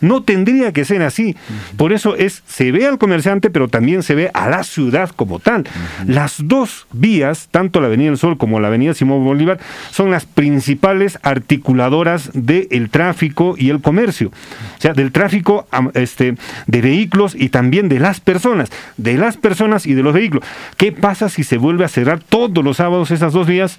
No 0.00 0.22
tendría 0.22 0.72
que 0.72 0.84
ser 0.84 1.02
así. 1.02 1.36
Por 1.76 1.92
eso 1.92 2.16
es, 2.16 2.42
se 2.46 2.72
ve 2.72 2.86
al 2.86 2.98
comerciante, 2.98 3.50
pero 3.50 3.68
también 3.68 4.02
se 4.02 4.14
ve 4.14 4.30
a 4.34 4.48
la 4.48 4.62
ciudad 4.64 5.10
como 5.14 5.38
tal. 5.38 5.64
Las 6.06 6.36
dos 6.38 6.86
vías, 6.92 7.48
tanto 7.50 7.80
la 7.80 7.86
Avenida 7.86 8.10
del 8.10 8.18
Sol 8.18 8.38
como 8.38 8.60
la 8.60 8.68
Avenida 8.68 8.94
Simón 8.94 9.24
Bolívar, 9.24 9.58
son 9.90 10.10
las 10.10 10.24
principales 10.24 11.18
articuladoras 11.22 12.30
del 12.32 12.90
tráfico 12.90 13.54
y 13.56 13.70
el 13.70 13.80
comercio. 13.80 14.28
O 14.28 14.80
sea, 14.80 14.94
del 14.94 15.12
tráfico 15.12 15.66
este, 15.94 16.34
de 16.66 16.80
vehículos 16.80 17.34
y 17.34 17.50
también 17.50 17.88
de 17.88 18.00
las 18.00 18.20
personas. 18.20 18.70
De 18.96 19.14
las 19.14 19.36
personas 19.36 19.86
y 19.86 19.94
de 19.94 20.02
los 20.02 20.14
vehículos. 20.14 20.44
¿Qué 20.76 20.92
pasa 20.92 21.28
si 21.28 21.44
se 21.44 21.58
vuelve 21.58 21.84
a 21.84 21.88
cerrar 21.88 22.20
todos 22.20 22.64
los 22.64 22.78
sábados 22.78 23.10
esas 23.10 23.32
dos 23.32 23.46
vías? 23.46 23.78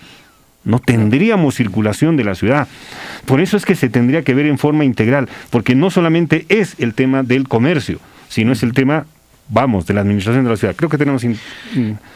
No 0.64 0.80
tendríamos 0.80 1.56
circulación 1.56 2.18
de 2.18 2.24
la 2.24 2.36
ciudad. 2.36 2.68
Por 3.26 3.42
eso 3.42 3.58
es 3.58 3.66
que 3.66 3.76
se 3.76 3.90
tendría 3.90 4.24
que 4.24 4.34
ver 4.34 4.46
en 4.46 4.58
forma 4.58 4.86
integral, 4.86 5.30
porque 5.50 5.76
no 5.76 5.90
solamente 5.90 6.46
es 6.50 6.76
el 6.80 6.94
tema 6.94 7.24
del 7.24 7.48
comercio, 7.48 8.00
sino 8.30 8.52
es 8.52 8.64
el 8.64 8.74
tema, 8.74 9.06
vamos, 9.50 9.88
de 9.88 9.94
la 9.94 10.02
administración 10.02 10.44
de 10.44 10.50
la 10.52 10.58
ciudad. 10.58 10.76
Creo 10.76 10.90
que 10.90 10.98
tenemos... 10.98 11.26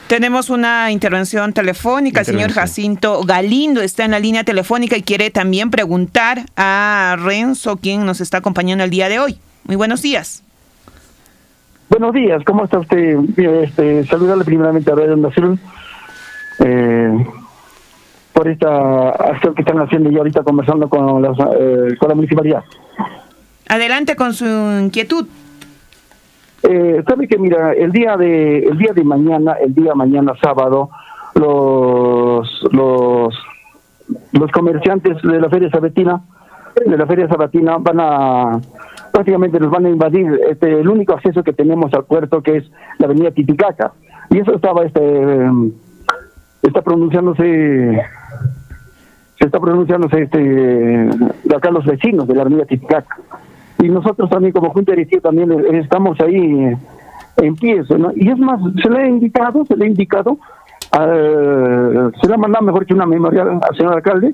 Tenemos 0.08 0.52
una 0.52 0.92
intervención 0.92 1.52
telefónica, 1.52 2.20
el 2.20 2.26
señor 2.28 2.52
Jacinto 2.52 3.24
Galindo 3.24 3.82
está 3.82 4.06
en 4.06 4.12
la 4.12 4.20
línea 4.20 4.44
telefónica 4.44 4.96
y 4.96 5.02
quiere 5.02 5.32
también 5.32 5.72
preguntar 5.72 6.46
a 6.56 7.16
Renzo, 7.20 7.78
quien 7.78 8.06
nos 8.06 8.22
está 8.22 8.38
acompañando 8.38 8.84
el 8.84 8.92
día 8.92 9.10
de 9.10 9.20
hoy. 9.20 9.40
Muy 9.64 9.76
buenos 9.76 10.04
días. 10.04 10.44
Buenos 11.90 12.14
días, 12.14 12.44
¿cómo 12.46 12.66
está 12.66 12.80
usted? 12.80 13.18
Este, 13.64 14.06
saludarle 14.06 14.44
primeramente 14.44 14.92
a 14.92 14.96
Radio 14.96 15.16
Nacional. 15.16 15.60
Eh, 16.60 17.26
por 18.36 18.50
esta 18.50 19.12
acción 19.12 19.56
que 19.56 19.62
están 19.62 19.80
haciendo 19.80 20.12
y 20.12 20.18
ahorita 20.18 20.44
conversando 20.44 20.90
con, 20.90 21.24
eh, 21.24 21.96
con 21.98 22.10
la 22.10 22.16
municipalidad. 22.16 22.64
Adelante 23.70 24.18
con 24.18 24.34
su 24.34 24.46
inquietud. 24.46 25.26
Eh, 26.64 27.02
sabe 27.08 27.30
que 27.30 27.38
mira 27.38 27.72
el 27.72 27.94
día 27.94 28.18
de 28.18 28.60
el 28.60 28.78
día 28.78 28.92
de 28.94 29.04
mañana 29.04 29.54
el 29.64 29.74
día 29.74 29.94
mañana 29.94 30.34
sábado 30.42 30.90
los 31.36 32.50
los 32.72 33.36
los 34.32 34.52
comerciantes 34.52 35.22
de 35.22 35.40
la 35.40 35.50
feria 35.50 35.70
sabatina 35.70 36.22
de 36.86 36.98
la 36.98 37.06
feria 37.06 37.28
sabatina 37.28 37.78
van 37.78 38.00
a 38.00 38.60
prácticamente 39.12 39.60
nos 39.60 39.70
van 39.70 39.86
a 39.86 39.90
invadir 39.90 40.42
este 40.50 40.80
el 40.82 40.90
único 40.90 41.14
acceso 41.14 41.44
que 41.44 41.54
tenemos 41.54 41.94
al 41.94 42.06
puerto 42.06 42.42
que 42.42 42.58
es 42.58 42.72
la 42.98 43.06
avenida 43.06 43.32
Titicaca 43.32 43.94
y 44.32 44.40
eso 44.40 44.56
estaba 44.56 44.84
este 44.86 45.46
está 46.64 46.82
pronunciándose 46.82 48.02
está 49.46 49.60
pronunciándose 49.60 50.24
este 50.24 50.40
de 50.40 51.56
acá 51.56 51.72
los 51.72 51.86
vecinos 51.86 52.28
de 52.28 52.36
la 52.36 52.42
avenida 52.42 52.66
Titicaca. 52.66 53.18
Y 53.82 53.90
nosotros 53.90 54.30
también 54.30 54.54
como 54.54 54.72
Junta 54.72 54.94
Directiva 54.94 55.22
también 55.22 55.52
estamos 55.76 56.20
ahí 56.22 56.76
en 57.38 57.56
pie 57.56 57.84
y 58.16 58.30
es 58.30 58.38
más 58.38 58.60
se 58.82 58.90
le 58.90 59.04
ha 59.04 59.08
indicado 59.08 59.66
se 59.66 59.76
le 59.76 59.86
ha 59.86 59.88
indicado 59.88 60.38
se 60.92 62.28
le 62.28 62.34
ha 62.34 62.38
mandado 62.38 62.66
mejor 62.66 62.86
que 62.86 62.94
una 62.94 63.06
memorial 63.06 63.60
al 63.62 63.78
señor 63.78 63.96
alcalde 63.96 64.34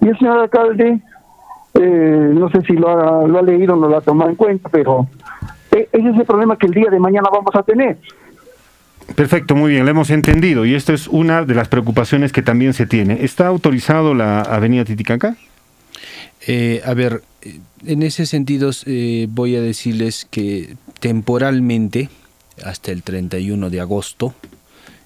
y 0.00 0.08
el 0.08 0.18
señor 0.18 0.40
alcalde 0.40 1.00
eh, 1.74 2.30
no 2.34 2.50
sé 2.50 2.60
si 2.62 2.74
lo 2.74 2.90
ha, 2.90 3.26
lo 3.26 3.38
ha 3.38 3.42
leído 3.42 3.74
o 3.74 3.76
no 3.76 3.88
lo 3.88 3.96
ha 3.96 4.02
tomado 4.02 4.30
en 4.30 4.36
cuenta 4.36 4.68
pero 4.68 5.06
eh, 5.70 5.88
ese 5.90 6.08
es 6.10 6.18
el 6.18 6.26
problema 6.26 6.56
que 6.56 6.66
el 6.66 6.74
día 6.74 6.90
de 6.90 6.98
mañana 6.98 7.28
vamos 7.32 7.54
a 7.54 7.62
tener 7.62 7.96
Perfecto, 9.16 9.54
muy 9.54 9.72
bien, 9.72 9.84
lo 9.84 9.90
hemos 9.90 10.10
entendido 10.10 10.64
y 10.64 10.74
esto 10.74 10.92
es 10.92 11.08
una 11.08 11.44
de 11.44 11.54
las 11.54 11.68
preocupaciones 11.68 12.32
que 12.32 12.42
también 12.42 12.72
se 12.72 12.86
tiene. 12.86 13.24
¿Está 13.24 13.46
autorizado 13.46 14.14
la 14.14 14.40
avenida 14.42 14.84
Titicaca? 14.84 15.36
Eh, 16.46 16.82
a 16.84 16.94
ver, 16.94 17.22
en 17.86 18.02
ese 18.02 18.26
sentido 18.26 18.70
eh, 18.86 19.26
voy 19.30 19.56
a 19.56 19.60
decirles 19.60 20.26
que 20.30 20.76
temporalmente, 21.00 22.08
hasta 22.64 22.90
el 22.92 23.02
31 23.02 23.70
de 23.70 23.80
agosto, 23.80 24.34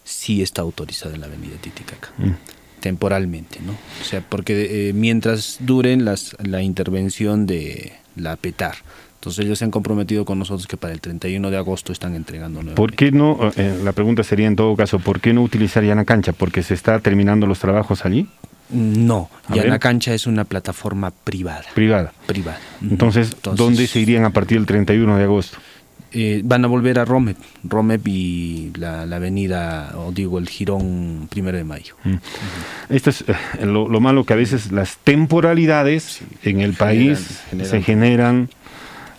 sí 0.05 0.43
está 0.43 0.63
autorizada 0.63 1.17
la 1.17 1.27
avenida 1.27 1.57
Titicaca. 1.61 2.11
Mm. 2.19 2.33
Temporalmente, 2.81 3.59
¿no? 3.65 3.73
O 3.73 4.05
sea, 4.05 4.21
porque 4.21 4.89
eh, 4.89 4.93
mientras 4.93 5.59
duren 5.61 6.05
las, 6.05 6.37
la 6.39 6.63
intervención 6.63 7.47
de 7.47 7.95
la 8.15 8.37
PETAR, 8.37 8.77
entonces 9.27 9.45
ellos 9.45 9.59
se 9.59 9.65
han 9.65 9.73
comprometido 9.73 10.25
con 10.25 10.39
nosotros 10.39 10.69
que 10.69 10.77
para 10.77 10.95
el 10.95 11.01
31 11.01 11.51
de 11.51 11.57
agosto 11.57 11.93
están 11.93 12.15
entregando 12.15 12.63
nuevamente. 12.63 12.77
¿Por 12.77 12.93
qué 12.93 13.11
no, 13.11 13.51
eh, 13.57 13.77
la 13.83 13.91
pregunta 13.91 14.23
sería 14.23 14.47
en 14.47 14.55
todo 14.55 14.77
caso, 14.77 15.01
¿por 15.01 15.21
qué 15.21 15.33
no 15.33 15.43
utilizar 15.43 15.83
Yana 15.83 16.05
Cancha? 16.05 16.33
¿Porque 16.33 16.63
se 16.63 16.75
está 16.75 17.01
terminando 17.01 17.45
los 17.49 17.59
trabajos 17.59 18.05
allí? 18.05 18.29
No, 18.71 19.29
Yana 19.53 19.81
Cancha 19.81 20.15
es 20.15 20.29
una 20.29 20.45
plataforma 20.45 21.11
privada. 21.11 21.65
Privada. 21.75 22.13
Privada. 22.27 22.61
Entonces, 22.81 23.37
¿dónde 23.43 23.89
se 23.89 23.99
irían 23.99 24.25
a 24.25 24.31
partir 24.31 24.59
del 24.59 24.67
31 24.67 25.19
de 25.19 25.25
agosto? 25.25 25.59
Eh, 26.13 26.43
van 26.45 26.65
a 26.65 26.69
volver 26.69 27.01
a 27.01 27.05
Romep, 27.05 27.37
Romep 27.65 28.07
y 28.07 28.71
la, 28.77 29.03
avenida, 29.03 29.93
o 29.97 30.13
digo, 30.13 30.39
el 30.39 30.49
Girón 30.49 31.27
Primero 31.29 31.59
de 31.59 31.65
Mayo. 31.65 31.97
Mm. 32.05 32.15
Esto 32.91 33.11
es 33.11 33.25
eh, 33.27 33.67
lo, 33.67 33.89
malo 33.99 34.23
que 34.23 34.35
a 34.35 34.37
veces 34.37 34.71
las 34.71 34.99
temporalidades 34.99 36.21
en 36.45 36.61
el 36.61 36.75
país 36.75 37.41
se 37.61 37.83
generan 37.83 38.51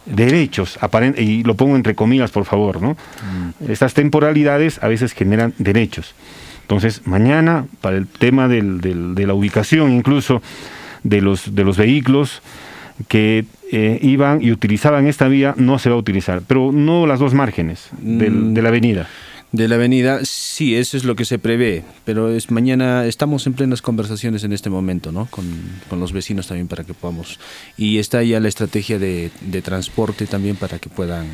derechos, 0.08 0.80
y 1.18 1.44
lo 1.44 1.56
pongo 1.56 1.76
entre 1.76 1.96
comillas, 1.96 2.32
por 2.32 2.46
favor, 2.46 2.82
¿no? 2.82 2.92
Mm. 2.92 3.72
Estas 3.72 3.94
temporalidades 3.94 4.82
a 4.82 4.88
veces 4.88 5.14
generan 5.14 5.54
derechos. 5.58 6.16
Entonces, 6.62 7.06
mañana, 7.06 7.66
para 7.82 7.98
el 7.98 8.08
tema 8.08 8.48
del, 8.48 8.82
de 8.82 9.28
la 9.28 9.34
ubicación 9.34 9.92
incluso 9.92 10.42
de 11.04 11.22
los, 11.22 11.56
de 11.56 11.64
los 11.64 11.78
vehículos 11.78 12.42
que 13.08 13.46
eh, 13.72 14.00
iban 14.02 14.42
y 14.42 14.52
utilizaban 14.52 15.08
esta 15.08 15.28
vía, 15.28 15.54
no 15.58 15.80
se 15.80 15.90
va 15.90 15.96
a 15.96 16.00
utilizar, 16.00 16.42
pero 16.46 16.72
no 16.72 17.06
las 17.06 17.20
dos 17.20 17.34
márgenes 17.34 17.90
mm. 18.02 18.54
de 18.54 18.62
la 18.62 18.70
avenida. 18.70 19.08
De 19.54 19.70
la 19.70 19.76
avenida, 19.76 20.20
sí 20.24 20.76
eso 20.76 20.98
es 20.98 21.06
lo 21.06 21.16
que 21.16 21.24
se 21.24 21.40
prevé, 21.40 21.84
pero 22.04 22.30
es 22.30 22.52
mañana 22.52 23.06
estamos 23.06 23.48
en 23.48 23.54
plenas 23.54 23.82
conversaciones 23.82 24.44
en 24.44 24.52
este 24.52 24.70
momento, 24.70 25.14
¿no? 25.14 25.28
Con, 25.28 25.46
con 25.90 26.02
los 26.02 26.12
vecinos 26.12 26.48
también 26.48 26.68
para 26.68 26.84
que 26.84 26.94
podamos 26.94 27.40
y 27.78 27.98
está 27.98 28.24
ya 28.24 28.42
la 28.42 28.50
estrategia 28.50 29.00
de, 29.00 29.32
de 29.40 29.62
transporte 29.62 30.26
también 30.26 30.58
para 30.58 30.80
que 30.80 30.90
puedan 30.90 31.28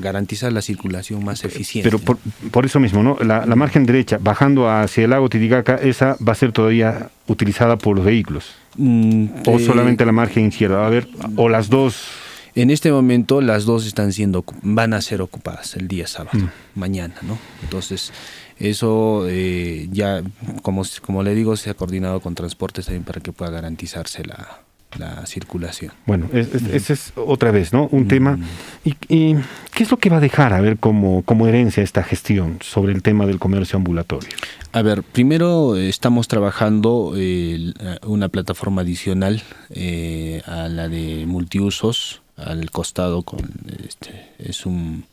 garantizar 0.00 0.52
la 0.52 0.62
circulación 0.62 1.24
más 1.24 1.44
eficiente. 1.44 1.88
Pero 1.88 2.02
por, 2.02 2.18
por 2.50 2.66
eso 2.66 2.80
mismo, 2.80 3.04
¿no? 3.04 3.16
La, 3.24 3.46
la 3.46 3.56
margen 3.56 3.86
derecha, 3.86 4.18
bajando 4.20 4.68
hacia 4.68 5.04
el 5.04 5.10
lago 5.10 5.28
Titicaca, 5.28 5.76
esa 5.76 6.16
va 6.26 6.32
a 6.32 6.36
ser 6.36 6.50
todavía 6.50 7.10
utilizada 7.28 7.76
por 7.76 7.96
los 7.96 8.04
vehículos. 8.04 8.46
Mm, 8.76 9.26
o 9.46 9.58
eh, 9.58 9.64
solamente 9.64 10.04
la 10.04 10.12
margen 10.12 10.48
izquierda. 10.48 10.84
A 10.84 10.88
ver, 10.88 11.08
o 11.36 11.48
las 11.48 11.68
dos. 11.70 12.08
En 12.56 12.70
este 12.70 12.92
momento 12.92 13.40
las 13.40 13.64
dos 13.64 13.84
están 13.86 14.12
siendo 14.12 14.44
van 14.62 14.94
a 14.94 15.00
ser 15.00 15.20
ocupadas 15.22 15.74
el 15.76 15.88
día 15.88 16.06
sábado, 16.06 16.38
Mm. 16.38 16.78
mañana, 16.78 17.14
¿no? 17.22 17.36
Entonces 17.62 18.12
eso 18.58 19.24
eh, 19.28 19.88
ya 19.90 20.22
como 20.62 20.82
como 21.02 21.22
le 21.24 21.34
digo 21.34 21.56
se 21.56 21.70
ha 21.70 21.74
coordinado 21.74 22.20
con 22.20 22.34
transportes 22.36 22.86
también 22.86 23.02
para 23.04 23.20
que 23.20 23.32
pueda 23.32 23.50
garantizarse 23.50 24.24
la, 24.24 24.60
la 24.96 25.26
circulación. 25.26 25.92
Bueno, 26.06 26.28
es- 26.32 26.54
es- 26.54 26.62
ese 26.72 26.92
es 26.92 27.12
otra 27.16 27.50
vez, 27.50 27.72
¿no? 27.72 27.88
Un 27.90 28.06
tema. 28.06 28.38
¿Y, 28.84 28.90
y 29.08 29.34
qué 29.72 29.82
es 29.82 29.90
lo 29.90 29.96
que 29.96 30.08
va 30.08 30.18
a 30.18 30.20
dejar, 30.20 30.52
a 30.52 30.60
ver, 30.60 30.76
como, 30.78 31.22
como 31.24 31.48
herencia 31.48 31.82
esta 31.82 32.04
gestión 32.04 32.58
sobre 32.60 32.92
el 32.92 33.02
tema 33.02 33.26
del 33.26 33.40
comercio 33.40 33.76
ambulatorio? 33.76 34.28
A 34.70 34.82
ver, 34.82 35.02
primero 35.02 35.76
eh, 35.76 35.88
estamos 35.88 36.28
trabajando 36.28 37.14
eh, 37.16 37.54
l- 37.56 37.74
una 38.06 38.28
plataforma 38.28 38.82
adicional 38.82 39.42
eh, 39.70 40.42
a 40.46 40.68
la 40.68 40.88
de 40.88 41.24
multiusos 41.26 42.22
al 42.36 42.70
costado 42.70 43.22
con 43.22 43.40
este, 43.86 44.32
es 44.38 44.66
un- 44.66 45.04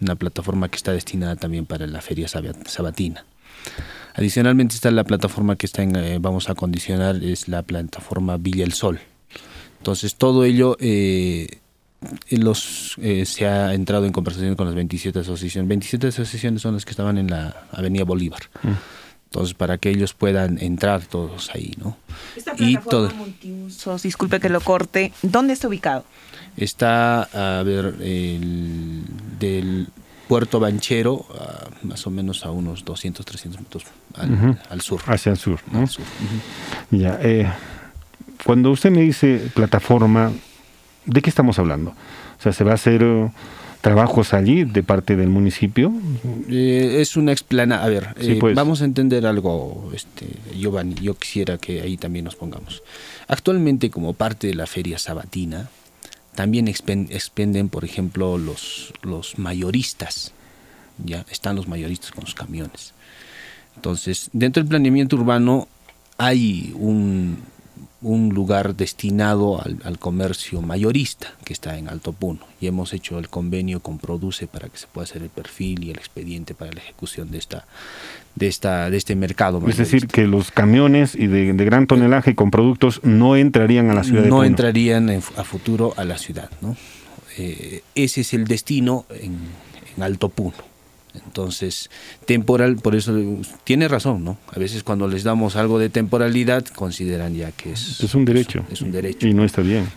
una 0.00 0.14
plataforma 0.16 0.68
que 0.68 0.76
está 0.76 0.92
destinada 0.92 1.36
también 1.36 1.66
para 1.66 1.86
la 1.86 2.00
feria 2.00 2.26
saba- 2.28 2.54
sabatina. 2.66 3.24
Adicionalmente 4.14 4.74
está 4.74 4.90
la 4.90 5.04
plataforma 5.04 5.56
que 5.56 5.66
está 5.66 5.82
en, 5.82 5.94
eh, 5.96 6.18
vamos 6.20 6.48
a 6.48 6.54
condicionar 6.54 7.16
es 7.22 7.48
la 7.48 7.62
plataforma 7.62 8.36
Villa 8.38 8.64
El 8.64 8.72
Sol. 8.72 8.98
Entonces 9.78 10.14
todo 10.16 10.44
ello 10.44 10.76
eh, 10.80 11.58
los 12.30 12.94
eh, 13.02 13.24
se 13.26 13.46
ha 13.46 13.74
entrado 13.74 14.06
en 14.06 14.12
conversación 14.12 14.56
con 14.56 14.66
las 14.66 14.74
27 14.74 15.18
asociaciones. 15.20 15.68
27 15.68 16.08
asociaciones 16.08 16.62
son 16.62 16.74
las 16.74 16.84
que 16.84 16.90
estaban 16.92 17.18
en 17.18 17.28
la 17.30 17.64
Avenida 17.72 18.04
Bolívar. 18.04 18.40
Entonces, 19.26 19.54
para 19.54 19.78
que 19.78 19.90
ellos 19.90 20.12
puedan 20.12 20.58
entrar 20.60 21.02
todos 21.06 21.50
ahí, 21.54 21.74
¿no? 21.78 21.96
Esta 22.36 22.52
Y 22.54 22.76
plataforma 22.76 22.90
todo 22.90 23.10
multiusos, 23.14 24.02
disculpe 24.02 24.40
que 24.40 24.48
lo 24.48 24.60
corte, 24.60 25.12
¿dónde 25.22 25.52
está 25.52 25.68
ubicado? 25.68 26.04
Está, 26.64 27.58
a 27.58 27.62
ver, 27.62 27.96
el, 28.00 29.02
del 29.38 29.88
Puerto 30.28 30.60
Banchero, 30.60 31.26
a 31.38 31.68
más 31.86 32.06
o 32.06 32.10
menos 32.10 32.44
a 32.46 32.50
unos 32.50 32.84
200, 32.84 33.24
300 33.26 33.60
metros 33.60 33.84
al, 34.14 34.32
Ujú. 34.32 34.56
al 34.68 34.80
sur. 34.80 35.00
Hacia 35.06 35.32
el 35.32 35.38
sur, 35.38 35.60
¿no? 35.72 35.80
Al 35.80 35.88
sur. 35.88 36.04
Ujú. 36.04 36.96
Ya, 36.96 37.18
eh, 37.22 37.50
cuando 38.44 38.70
usted 38.70 38.90
me 38.90 39.00
dice 39.02 39.50
plataforma, 39.54 40.32
¿de 41.04 41.20
qué 41.22 41.30
estamos 41.30 41.58
hablando? 41.58 41.90
O 41.90 42.42
sea, 42.42 42.52
¿se 42.52 42.64
va 42.64 42.72
a 42.72 42.74
hacer 42.74 43.02
eh, 43.02 43.30
trabajos 43.80 44.32
allí 44.32 44.64
de 44.64 44.82
parte 44.82 45.16
del 45.16 45.28
municipio? 45.28 45.92
Eh, 46.48 46.98
es 47.00 47.16
una 47.16 47.32
explanada. 47.32 47.84
A 47.84 47.88
ver, 47.88 48.14
Sí, 48.20 48.32
eh, 48.32 48.36
pues. 48.38 48.54
vamos 48.54 48.82
a 48.82 48.84
entender 48.84 49.26
algo, 49.26 49.90
este, 49.94 50.26
Giovanni. 50.56 50.94
Yo 50.94 51.14
quisiera 51.14 51.58
que 51.58 51.80
ahí 51.82 51.96
también 51.96 52.24
nos 52.24 52.36
pongamos. 52.36 52.82
Actualmente, 53.26 53.90
como 53.90 54.12
parte 54.14 54.46
de 54.46 54.54
la 54.54 54.66
feria 54.66 54.96
sabatina, 54.98 55.68
también 56.34 56.66
expen- 56.66 57.08
expenden, 57.10 57.68
por 57.68 57.84
ejemplo, 57.84 58.38
los, 58.38 58.92
los 59.02 59.38
mayoristas. 59.38 60.32
Ya 61.04 61.24
están 61.30 61.56
los 61.56 61.66
mayoristas 61.66 62.10
con 62.10 62.24
los 62.24 62.34
camiones. 62.34 62.92
Entonces, 63.76 64.28
dentro 64.32 64.62
del 64.62 64.68
planeamiento 64.68 65.16
urbano 65.16 65.68
hay 66.18 66.72
un, 66.76 67.38
un 68.02 68.30
lugar 68.30 68.76
destinado 68.76 69.60
al, 69.62 69.76
al 69.84 69.98
comercio 69.98 70.62
mayorista 70.62 71.34
que 71.44 71.52
está 71.52 71.76
en 71.76 71.88
Alto 71.88 72.12
Puno 72.14 72.40
y 72.58 72.66
hemos 72.66 72.94
hecho 72.94 73.18
el 73.18 73.28
convenio 73.28 73.80
con 73.80 73.98
Produce 73.98 74.46
para 74.46 74.68
que 74.70 74.78
se 74.78 74.86
pueda 74.86 75.04
hacer 75.04 75.22
el 75.22 75.28
perfil 75.28 75.84
y 75.84 75.90
el 75.90 75.98
expediente 75.98 76.54
para 76.54 76.72
la 76.72 76.80
ejecución 76.80 77.30
de 77.30 77.36
esta 77.38 77.66
de 78.36 78.46
esta 78.46 78.88
de 78.88 78.96
este 78.96 79.16
mercado 79.16 79.58
Es 79.58 79.64
mayorista. 79.64 79.82
decir, 79.82 80.06
que 80.08 80.26
los 80.26 80.50
camiones 80.50 81.14
y 81.14 81.26
de, 81.26 81.52
de 81.52 81.64
gran 81.66 81.86
tonelaje 81.86 82.34
con 82.34 82.50
productos 82.50 83.00
no 83.04 83.36
entrarían 83.36 83.90
a 83.90 83.94
la 83.94 84.02
ciudad 84.04 84.22
de 84.22 84.28
no 84.28 84.36
Puno. 84.36 84.46
entrarían 84.46 85.10
en- 85.10 85.22
a 85.36 85.44
futuro 85.44 85.92
a 85.98 86.04
la 86.04 86.16
ciudad 86.16 86.48
¿no? 86.62 86.76
Eh, 87.36 87.82
ese 87.94 88.22
es 88.22 88.32
el 88.32 88.46
destino 88.46 89.04
en, 89.10 89.36
en 89.96 90.02
Alto 90.02 90.30
Puno 90.30 90.54
entonces 91.14 91.90
temporal 92.26 92.76
por 92.76 92.94
eso 92.94 93.12
tiene 93.64 93.88
razón 93.88 94.24
no 94.24 94.38
a 94.54 94.58
veces 94.58 94.82
cuando 94.82 95.08
les 95.08 95.24
damos 95.24 95.56
algo 95.56 95.78
de 95.78 95.88
temporalidad 95.90 96.64
consideran 96.66 97.34
ya 97.34 97.52
que 97.52 97.72
es 97.72 98.00
Es 98.00 98.14
un 98.14 98.24
derecho. 98.24 98.64
es 98.70 98.80
un 98.82 98.92
derecho 98.92 99.26
Y 99.26 99.34
no 99.34 99.44
está 99.44 99.62
bien. 99.62 99.88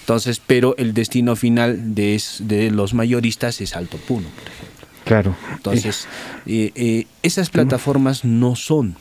Entonces, 0.00 0.40
pero 0.46 0.74
el 0.78 0.94
destino 0.94 1.36
final 1.36 1.94
de, 1.94 2.14
es- 2.14 2.42
de 2.44 2.70
los 2.70 2.94
mayoristas 2.94 3.60
es 3.60 3.76
Alto 3.76 3.98
Puno, 3.98 4.26
por 4.28 4.48
ejemplo. 4.48 4.88
Claro. 5.04 5.36
Entonces, 5.54 6.06
eh, 6.46 6.72
eh, 6.74 7.06
esas 7.22 7.50
plataformas 7.50 8.24
no 8.24 8.56
son, 8.56 8.96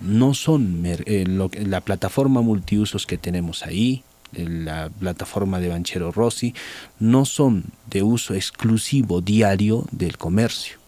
no 0.00 0.34
son 0.34 0.82
eh, 0.84 1.24
lo 1.26 1.50
la 1.66 1.80
plataforma 1.80 2.40
multiusos 2.42 3.06
que 3.06 3.18
tenemos 3.18 3.64
ahí, 3.64 4.02
eh, 4.02 4.11
la 4.34 4.90
plataforma 4.98 5.60
de 5.60 5.68
Banchero 5.68 6.12
Rossi, 6.12 6.54
no 6.98 7.24
son 7.24 7.64
de 7.90 8.02
uso 8.02 8.34
exclusivo 8.34 9.20
diario 9.20 9.84
del 9.90 10.16
comercio. 10.18 10.78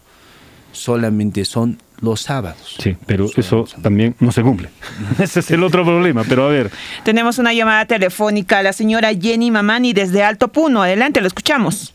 Solamente 0.71 1.45
son 1.45 1.77
los 2.01 2.21
sábados. 2.21 2.75
Sí, 2.79 2.97
pero 3.05 3.27
eso 3.35 3.65
también 3.81 4.15
no 4.19 4.31
se 4.31 4.41
cumple. 4.41 4.69
Ese 5.19 5.39
es 5.39 5.51
el 5.51 5.63
otro 5.63 5.85
problema. 5.85 6.23
Pero 6.27 6.45
a 6.45 6.49
ver, 6.49 6.71
Tenemos 7.03 7.37
una 7.37 7.53
llamada 7.53 7.85
telefónica 7.85 8.59
a 8.59 8.63
la 8.63 8.73
señora 8.73 9.13
Jenny 9.13 9.51
Mamani 9.51 9.93
desde 9.93 10.23
Alto 10.23 10.49
Puno. 10.49 10.83
Adelante, 10.83 11.21
lo 11.21 11.27
escuchamos. 11.27 11.93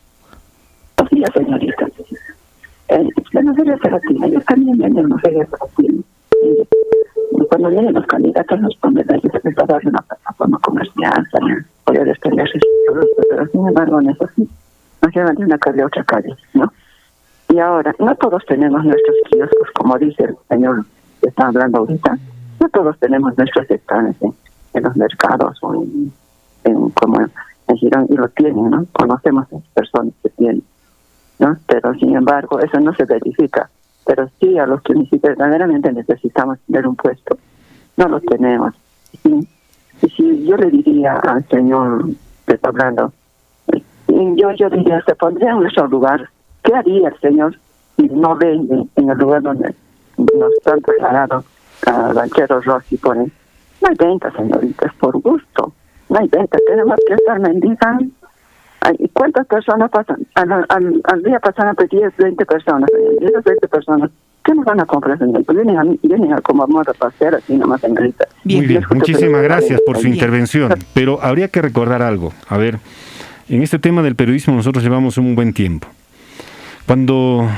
Buenos 0.97 1.11
días, 1.13 1.31
señorita. 1.35 1.87
Eh, 2.89 3.09
yo 4.33 4.41
también 4.41 4.79
vengo 4.79 5.01
cuando 7.51 7.69
vienen 7.69 7.95
los 7.95 8.07
candidatos 8.07 8.61
nos 8.61 8.77
prometen 8.77 9.21
que 9.21 9.29
se 9.29 9.41
les 9.43 9.59
a 9.59 9.65
dar 9.65 9.81
una 9.85 10.01
plataforma 10.03 10.57
comercial 10.61 11.27
poder 11.85 12.09
extender 12.09 12.49
sus 12.49 12.63
productos, 12.87 13.27
pero 13.29 13.47
sin 13.49 13.67
embargo 13.67 14.01
en 14.01 14.11
eso 14.11 14.29
sí, 14.37 14.49
nos 15.03 15.13
llevan 15.13 15.35
de 15.35 15.45
una 15.47 15.59
calle 15.59 15.83
a 15.83 15.87
otra 15.87 16.05
calle, 16.05 16.37
¿no? 16.55 16.73
Y 17.49 17.59
ahora, 17.59 17.93
no 17.99 18.15
todos 18.15 18.45
tenemos 18.47 18.85
nuestros 18.85 19.17
kioscos, 19.29 19.69
como 19.75 19.99
dice 19.99 20.23
el 20.27 20.37
señor 20.49 20.85
que 21.21 21.29
está 21.29 21.49
hablando 21.49 21.79
ahorita, 21.79 22.17
no 22.61 22.69
todos 22.69 22.97
tenemos 23.01 23.37
nuestros 23.37 23.67
sectores 23.67 24.15
en, 24.23 24.83
los 24.85 24.97
mercados 24.97 25.59
o 25.63 25.75
en, 25.75 26.13
en 26.63 26.91
como 26.91 27.21
en 27.21 27.77
Girón, 27.77 28.07
y 28.11 28.15
lo 28.15 28.29
tienen, 28.29 28.71
¿no? 28.71 28.87
Conocemos 28.93 29.47
a 29.51 29.57
las 29.57 29.65
personas 29.75 30.15
que 30.23 30.31
tienen. 30.31 30.63
¿no? 31.41 31.57
Pero 31.67 31.95
sin 31.95 32.15
embargo, 32.15 32.61
eso 32.61 32.79
no 32.79 32.95
se 32.95 33.05
verifica. 33.07 33.69
Pero 34.11 34.29
sí 34.41 34.59
a 34.59 34.67
los 34.67 34.83
que 34.83 34.93
verdaderamente 35.23 35.93
necesitamos 35.93 36.59
tener 36.67 36.85
un 36.85 36.97
puesto, 36.97 37.39
no 37.97 38.09
lo 38.09 38.21
tenemos. 38.21 38.75
Y, 39.23 39.47
si 40.17 40.47
yo 40.47 40.57
le 40.57 40.69
diría 40.69 41.13
al 41.19 41.47
señor 41.47 42.07
que 42.45 42.55
está 42.55 42.71
hablando, 42.71 43.13
yo, 44.09 44.51
yo 44.51 44.69
diría, 44.69 45.01
se 45.07 45.15
pondría 45.15 45.53
en 45.53 45.61
nuestro 45.61 45.87
lugar, 45.87 46.29
¿qué 46.65 46.75
haría 46.75 47.11
el 47.11 47.21
señor 47.21 47.57
si 47.95 48.09
no 48.09 48.35
ve 48.35 48.53
en, 48.53 49.11
el 49.11 49.17
lugar 49.19 49.43
donde 49.43 49.77
nos 50.17 50.67
han 50.67 50.81
trasladado 50.81 51.45
a 51.87 52.13
Ranchero 52.13 52.61
Rossi? 52.63 52.97
Ponen, 52.97 53.31
no 53.81 53.89
hay 53.91 53.95
venta, 53.95 54.33
señoritas, 54.33 54.93
por 54.95 55.21
gusto, 55.21 55.73
no 56.09 56.19
hay 56.19 56.27
venta, 56.27 56.59
tenemos 56.67 56.97
que 57.07 57.15
estar 57.15 57.39
mendigando 57.39 58.11
¿y 58.99 59.09
¿Cuántas 59.09 59.47
personas 59.47 59.91
pasan? 59.91 60.27
Al, 60.35 60.53
al, 60.53 61.01
al 61.05 61.23
día 61.23 61.39
pasan 61.41 61.75
pues 61.77 61.91
10, 61.91 62.17
20 62.17 62.47
personas. 62.47 62.91
Y 63.21 63.25
esas 63.25 63.45
20 63.45 63.69
personas, 63.69 64.11
¿qué 64.45 64.55
nos 64.55 64.65
van 64.65 64.81
a 64.81 64.87
comprar, 64.87 65.19
señor? 65.19 65.45
Pues 65.45 65.57
vienen 65.57 65.79
a, 65.79 65.83
vienen 66.03 66.33
a 66.33 66.41
como 66.41 66.67
moda 66.67 66.93
pasar 66.99 67.35
así 67.35 67.57
nomás, 67.57 67.81
señorita. 67.81 68.27
muy 68.45 68.67
bien. 68.67 68.83
Muchísimas 68.95 69.43
gracias 69.43 69.81
por 69.87 69.97
su 69.97 70.03
Bien. 70.05 70.15
intervención. 70.15 70.73
Pero 70.95 71.19
habría 71.23 71.49
que 71.49 71.63
recordar 71.63 72.03
algo. 72.03 72.33
A 72.49 72.57
ver, 72.57 72.79
en 73.49 73.63
este 73.63 73.79
tema 73.79 74.03
del 74.03 74.15
periodismo 74.17 74.55
nosotros 74.55 74.83
llevamos 74.85 75.19
un 75.19 75.35
buen 75.35 75.53
tiempo. 75.53 75.89
Cuando 76.87 77.49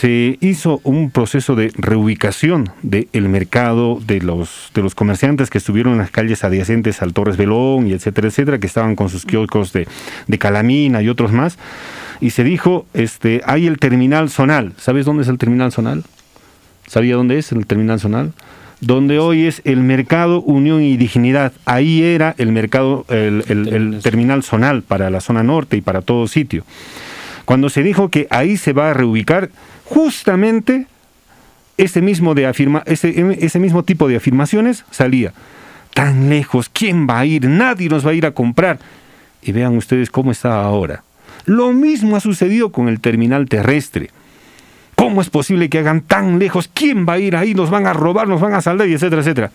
se 0.00 0.36
hizo 0.40 0.80
un 0.84 1.10
proceso 1.10 1.54
de 1.54 1.72
reubicación 1.76 2.70
del 2.82 3.28
mercado 3.28 3.98
de 4.06 4.20
los, 4.20 4.70
de 4.74 4.82
los 4.82 4.94
comerciantes 4.94 5.48
que 5.48 5.58
estuvieron 5.58 5.92
en 5.94 5.98
las 6.00 6.10
calles 6.10 6.44
adyacentes 6.44 7.00
al 7.00 7.14
Torres 7.14 7.36
Belón 7.36 7.86
y 7.86 7.92
etcétera, 7.92 8.28
etcétera, 8.28 8.58
que 8.58 8.66
estaban 8.66 8.94
con 8.94 9.08
sus 9.08 9.24
kioscos 9.24 9.72
de, 9.72 9.88
de 10.26 10.38
calamina 10.38 11.00
y 11.02 11.08
otros 11.08 11.32
más, 11.32 11.58
y 12.20 12.30
se 12.30 12.44
dijo, 12.44 12.86
este, 12.92 13.40
hay 13.46 13.66
el 13.66 13.78
terminal 13.78 14.28
zonal. 14.28 14.72
¿Sabes 14.76 15.06
dónde 15.06 15.22
es 15.22 15.28
el 15.28 15.38
terminal 15.38 15.72
zonal? 15.72 16.04
¿Sabía 16.86 17.16
dónde 17.16 17.38
es 17.38 17.50
el 17.52 17.66
terminal 17.66 17.98
zonal? 17.98 18.32
Donde 18.80 19.18
hoy 19.18 19.46
es 19.46 19.62
el 19.64 19.78
mercado 19.80 20.42
Unión 20.42 20.82
y 20.82 20.98
Dignidad. 20.98 21.52
Ahí 21.64 22.02
era 22.02 22.34
el 22.36 22.52
mercado, 22.52 23.06
el, 23.08 23.44
el- 23.48 23.68
el 23.68 24.00
terminal 24.02 24.42
zonal 24.42 24.82
para 24.82 25.08
la 25.08 25.20
zona 25.20 25.42
norte 25.42 25.78
y 25.78 25.80
para 25.80 26.02
todo 26.02 26.28
sitio. 26.28 26.64
Cuando 27.46 27.70
se 27.70 27.82
dijo 27.82 28.10
que 28.10 28.26
ahí 28.30 28.56
se 28.56 28.72
va 28.74 28.90
a 28.90 28.94
reubicar, 28.94 29.48
justamente 29.86 30.86
ese 31.76 32.02
mismo, 32.02 32.34
de 32.34 32.46
afirma, 32.46 32.82
ese, 32.86 33.36
ese 33.40 33.58
mismo 33.58 33.82
tipo 33.82 34.08
de 34.08 34.16
afirmaciones 34.16 34.84
salía. 34.90 35.32
Tan 35.94 36.28
lejos, 36.28 36.68
¿quién 36.68 37.06
va 37.08 37.20
a 37.20 37.26
ir? 37.26 37.48
Nadie 37.48 37.88
nos 37.88 38.06
va 38.06 38.10
a 38.10 38.14
ir 38.14 38.26
a 38.26 38.32
comprar. 38.32 38.78
Y 39.42 39.52
vean 39.52 39.76
ustedes 39.76 40.10
cómo 40.10 40.30
está 40.30 40.62
ahora. 40.62 41.02
Lo 41.44 41.72
mismo 41.72 42.16
ha 42.16 42.20
sucedido 42.20 42.72
con 42.72 42.88
el 42.88 43.00
terminal 43.00 43.48
terrestre. 43.48 44.10
¿Cómo 44.94 45.20
es 45.20 45.30
posible 45.30 45.68
que 45.68 45.78
hagan 45.78 46.00
tan 46.00 46.38
lejos? 46.38 46.68
¿Quién 46.72 47.06
va 47.08 47.14
a 47.14 47.18
ir 47.18 47.36
ahí? 47.36 47.54
Nos 47.54 47.70
van 47.70 47.86
a 47.86 47.92
robar, 47.92 48.28
nos 48.28 48.40
van 48.40 48.54
a 48.54 48.62
saldar 48.62 48.88
y 48.88 48.94
etcétera, 48.94 49.20
etcétera 49.22 49.50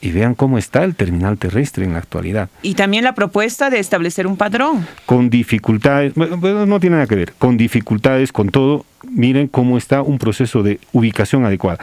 y 0.00 0.10
vean 0.10 0.34
cómo 0.34 0.58
está 0.58 0.84
el 0.84 0.94
terminal 0.94 1.38
terrestre 1.38 1.84
en 1.84 1.92
la 1.92 1.98
actualidad. 1.98 2.48
Y 2.62 2.74
también 2.74 3.04
la 3.04 3.14
propuesta 3.14 3.70
de 3.70 3.78
establecer 3.78 4.26
un 4.26 4.36
padrón. 4.36 4.86
Con 5.06 5.30
dificultades, 5.30 6.14
bueno, 6.14 6.66
no 6.66 6.80
tiene 6.80 6.96
nada 6.96 7.06
que 7.06 7.16
ver, 7.16 7.32
con 7.38 7.56
dificultades, 7.56 8.32
con 8.32 8.48
todo, 8.48 8.84
miren 9.08 9.48
cómo 9.48 9.76
está 9.76 10.02
un 10.02 10.18
proceso 10.18 10.62
de 10.62 10.80
ubicación 10.92 11.44
adecuada. 11.44 11.78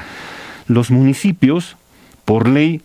Los 0.67 0.91
municipios, 0.91 1.77
por 2.25 2.47
ley, 2.47 2.81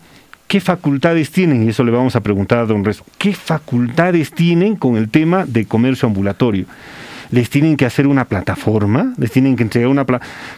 ¿qué 0.47 0.59
facultades 0.59 1.31
tienen? 1.31 1.63
Y 1.63 1.69
eso 1.69 1.83
le 1.83 1.91
vamos 1.91 2.15
a 2.15 2.21
preguntar 2.21 2.59
a 2.59 2.65
don 2.65 2.85
Rezo. 2.85 3.05
¿Qué 3.17 3.33
facultades 3.33 4.31
tienen 4.31 4.75
con 4.75 4.97
el 4.97 5.09
tema 5.09 5.45
de 5.45 5.65
comercio 5.65 6.07
ambulatorio? 6.07 6.65
Les 7.33 7.49
tienen 7.49 7.77
que 7.77 7.85
hacer 7.85 8.05
una 8.05 8.25
plataforma, 8.25 9.13
les 9.17 9.31
tienen 9.31 9.55
que 9.55 9.63
entregar 9.63 9.89
una... 9.89 10.05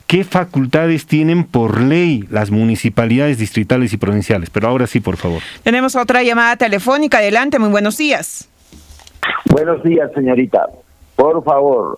¿Qué 0.07 0.26
facultades 0.26 1.07
tienen 1.07 1.45
por 1.45 1.80
ley 1.80 2.26
las 2.30 2.52
municipalidades 2.52 3.38
distritales 3.38 3.93
y 3.93 3.97
provinciales? 3.97 4.49
Pero 4.49 4.68
ahora 4.68 4.85
sí, 4.85 4.99
por 4.99 5.15
favor. 5.15 5.41
Tenemos 5.64 5.95
otra 5.95 6.22
llamada 6.22 6.57
telefónica. 6.57 7.19
Adelante, 7.19 7.60
muy 7.60 7.69
buenos 7.69 7.97
días. 7.97 8.49
Buenos 9.45 9.81
días, 9.84 10.11
señorita. 10.14 10.68
Por 11.15 11.41
favor, 11.45 11.97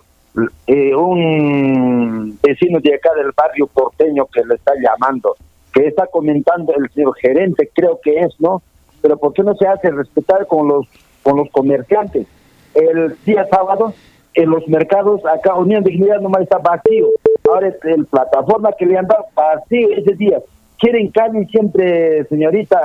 eh, 0.68 0.94
un 0.94 2.38
vecino 2.40 2.78
de 2.78 2.94
acá 2.94 3.10
del 3.16 3.32
barrio 3.36 3.66
porteño 3.66 4.26
que 4.26 4.44
le 4.44 4.54
está 4.54 4.74
llamando, 4.80 5.34
que 5.72 5.88
está 5.88 6.06
comentando 6.06 6.72
el 6.76 6.88
señor 6.92 7.16
gerente, 7.20 7.68
creo 7.74 7.98
que 8.00 8.20
es, 8.20 8.32
¿no? 8.38 8.62
Pero 9.02 9.16
¿por 9.16 9.32
qué 9.32 9.42
no 9.42 9.56
se 9.56 9.66
hace 9.66 9.90
respetar 9.90 10.46
con 10.46 10.68
los 10.68 10.86
con 11.24 11.36
los 11.36 11.50
comerciantes? 11.50 12.28
El 12.74 13.16
día 13.24 13.44
sábado 13.50 13.92
en 14.38 14.50
los 14.50 14.66
mercados 14.68 15.20
acá 15.26 15.54
Unión 15.54 15.82
Dignidad 15.82 16.20
nomás 16.20 16.42
está 16.42 16.58
vacío. 16.58 17.08
Ahora 17.50 17.74
el 17.82 18.06
plataforma 18.06 18.70
que 18.78 18.86
le 18.86 18.96
han 18.96 19.08
vacío 19.34 19.88
ese 19.96 20.14
día. 20.14 20.38
Quieren 20.78 21.10
casi 21.10 21.44
siempre, 21.46 22.24
señorita, 22.26 22.78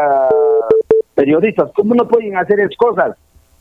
periodistas, 1.14 1.70
¿cómo 1.76 1.94
no 1.94 2.08
pueden 2.08 2.36
hacer 2.38 2.60
esas 2.60 2.76
cosas? 2.76 3.16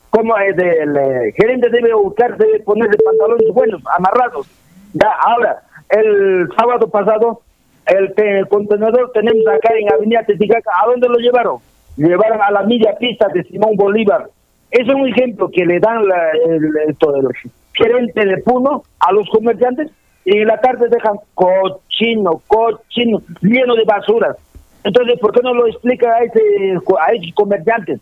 ¿Cómo 0.09 0.35
el, 0.39 0.59
el, 0.59 1.33
gerente 1.35 1.69
debe 1.69 1.93
buscar, 1.93 2.39
debe 2.39 2.61
ponerse 2.61 2.97
pantalones 3.05 3.53
buenos, 3.53 3.83
amarrados? 3.95 4.47
Ya, 4.95 5.11
ahora, 5.27 5.63
el 5.91 6.49
sábado 6.57 6.89
pasado, 6.89 7.43
el, 7.85 8.15
el 8.17 8.49
contenedor 8.49 9.11
tenemos 9.13 9.47
acá 9.49 9.75
en 9.77 9.93
Avenida 9.93 10.25
Teticaca, 10.25 10.71
¿a 10.83 10.87
dónde 10.87 11.09
lo 11.11 11.19
llevaron? 11.19 11.59
Llevaron 11.99 12.41
a 12.41 12.51
la 12.53 12.63
media 12.63 12.97
pista 12.99 13.29
de 13.29 13.43
Simón 13.45 13.77
Bolívar. 13.77 14.31
Es 14.71 14.89
un 14.89 15.07
ejemplo 15.07 15.51
que 15.51 15.67
le 15.67 15.79
dan 15.79 16.09
la, 16.09 16.31
el, 16.31 16.71
esto, 16.89 17.15
el, 17.17 17.29
gerente 17.83 18.25
de 18.25 18.39
Puno 18.39 18.83
a 19.01 19.13
los 19.13 19.29
comerciantes 19.31 19.91
y 20.25 20.39
en 20.39 20.49
la 20.49 20.61
tarde 20.61 20.89
dejan 20.89 21.17
cochino, 21.35 22.43
cochino, 22.47 23.23
lleno 23.41 23.75
de 23.75 23.85
basuras. 23.85 24.37
Entonces, 24.85 25.19
¿por 25.21 25.33
qué 25.33 25.41
no 25.43 25.55
lo 25.55 25.67
explica 25.67 26.15
a, 26.15 26.25
ese, 26.25 26.41
a 27.01 27.13
esos 27.13 27.35
comerciantes? 27.35 28.01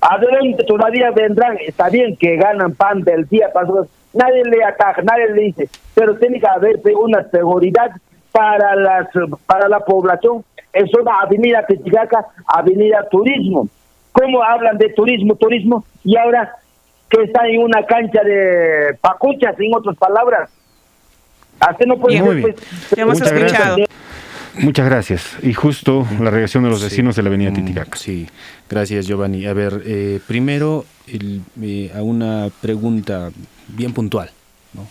Adelante 0.00 0.64
todavía 0.64 1.10
vendrán, 1.10 1.56
está 1.66 1.88
bien 1.88 2.16
que 2.16 2.36
ganan 2.36 2.74
pan 2.74 3.02
del 3.02 3.26
día 3.28 3.50
pasado, 3.52 3.86
nadie 4.12 4.44
le 4.44 4.62
ataca, 4.62 5.02
nadie 5.02 5.32
le 5.32 5.42
dice, 5.42 5.68
pero 5.94 6.16
tiene 6.16 6.40
que 6.40 6.46
haber 6.46 6.80
una 6.94 7.24
seguridad 7.30 7.90
para 8.32 8.76
las 8.76 9.08
para 9.46 9.68
la 9.68 9.80
población. 9.80 10.44
Es 10.72 10.94
una 10.94 11.20
avenida 11.20 11.64
Titicaca, 11.66 12.26
avenida 12.46 13.08
turismo. 13.10 13.68
¿Cómo 14.12 14.42
hablan 14.42 14.76
de 14.78 14.90
turismo, 14.90 15.34
turismo? 15.36 15.84
Y 16.04 16.16
ahora 16.16 16.54
que 17.08 17.22
está 17.22 17.46
en 17.46 17.62
una 17.62 17.84
cancha 17.86 18.22
de 18.22 18.96
pacuchas, 19.00 19.54
en 19.58 19.74
otras 19.74 19.96
palabras. 19.96 20.50
Así 21.60 21.84
no 21.86 21.98
puede 21.98 22.22
Muy 22.22 22.36
bien. 22.36 22.54
Pues, 22.90 23.06
Muchas 23.06 23.32
Gracias. 23.32 23.88
Muchas 24.60 24.86
gracias. 24.86 25.36
Y 25.42 25.52
justo 25.52 26.06
la 26.20 26.30
reacción 26.30 26.64
de 26.64 26.70
los 26.70 26.82
vecinos 26.82 27.14
de 27.14 27.22
la 27.22 27.28
avenida 27.28 27.50
mm, 27.50 27.54
Titicaca. 27.54 27.96
Sí, 27.96 28.28
gracias 28.68 29.06
Giovanni. 29.06 29.46
A 29.46 29.52
ver, 29.52 29.82
eh, 29.86 30.20
primero 30.26 30.84
eh, 31.06 31.92
a 31.94 32.02
una 32.02 32.48
pregunta 32.60 33.30
bien 33.68 33.92
puntual. 33.92 34.30
¿no? 34.74 34.86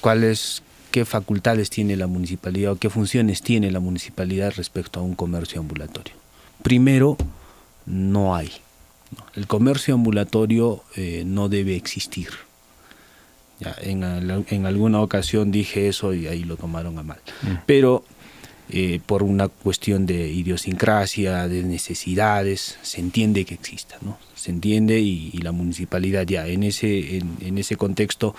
¿Cuáles, 0.00 0.64
qué 0.90 1.04
facultades 1.04 1.70
tiene 1.70 1.96
la 1.96 2.08
municipalidad 2.08 2.72
o 2.72 2.76
qué 2.76 2.90
funciones 2.90 3.42
tiene 3.42 3.70
la 3.70 3.78
municipalidad 3.78 4.52
respecto 4.56 4.98
a 4.98 5.02
un 5.04 5.14
comercio 5.14 5.60
ambulatorio? 5.60 6.14
Primero, 6.62 7.16
no 7.86 8.34
hay. 8.34 8.50
El 9.34 9.46
comercio 9.46 9.94
ambulatorio 9.94 10.82
eh, 10.96 11.22
no 11.26 11.48
debe 11.48 11.76
existir. 11.76 12.28
en, 13.80 14.66
alguna 14.66 15.00
ocasión 15.00 15.50
dije 15.50 15.88
eso 15.88 16.14
y 16.14 16.26
ahí 16.26 16.44
lo 16.44 16.56
tomaron 16.56 16.98
a 16.98 17.02
mal. 17.02 17.20
Mm. 17.42 17.54
Pero 17.66 18.04
eh, 18.70 19.00
por 19.04 19.22
una 19.22 19.48
cuestión 19.48 20.06
de 20.06 20.28
idiosincrasia, 20.30 21.46
de 21.46 21.62
necesidades, 21.62 22.78
se 22.82 23.00
entiende 23.00 23.44
que 23.44 23.54
exista, 23.54 23.96
¿no? 24.00 24.18
Se 24.42 24.50
entiende 24.50 24.98
y, 24.98 25.30
la 25.38 25.52
municipalidad 25.52 26.26
ya 26.26 26.48
en 26.48 26.64
ese, 26.64 27.18
en, 27.18 27.58
ese 27.58 27.76
contexto 27.76 28.34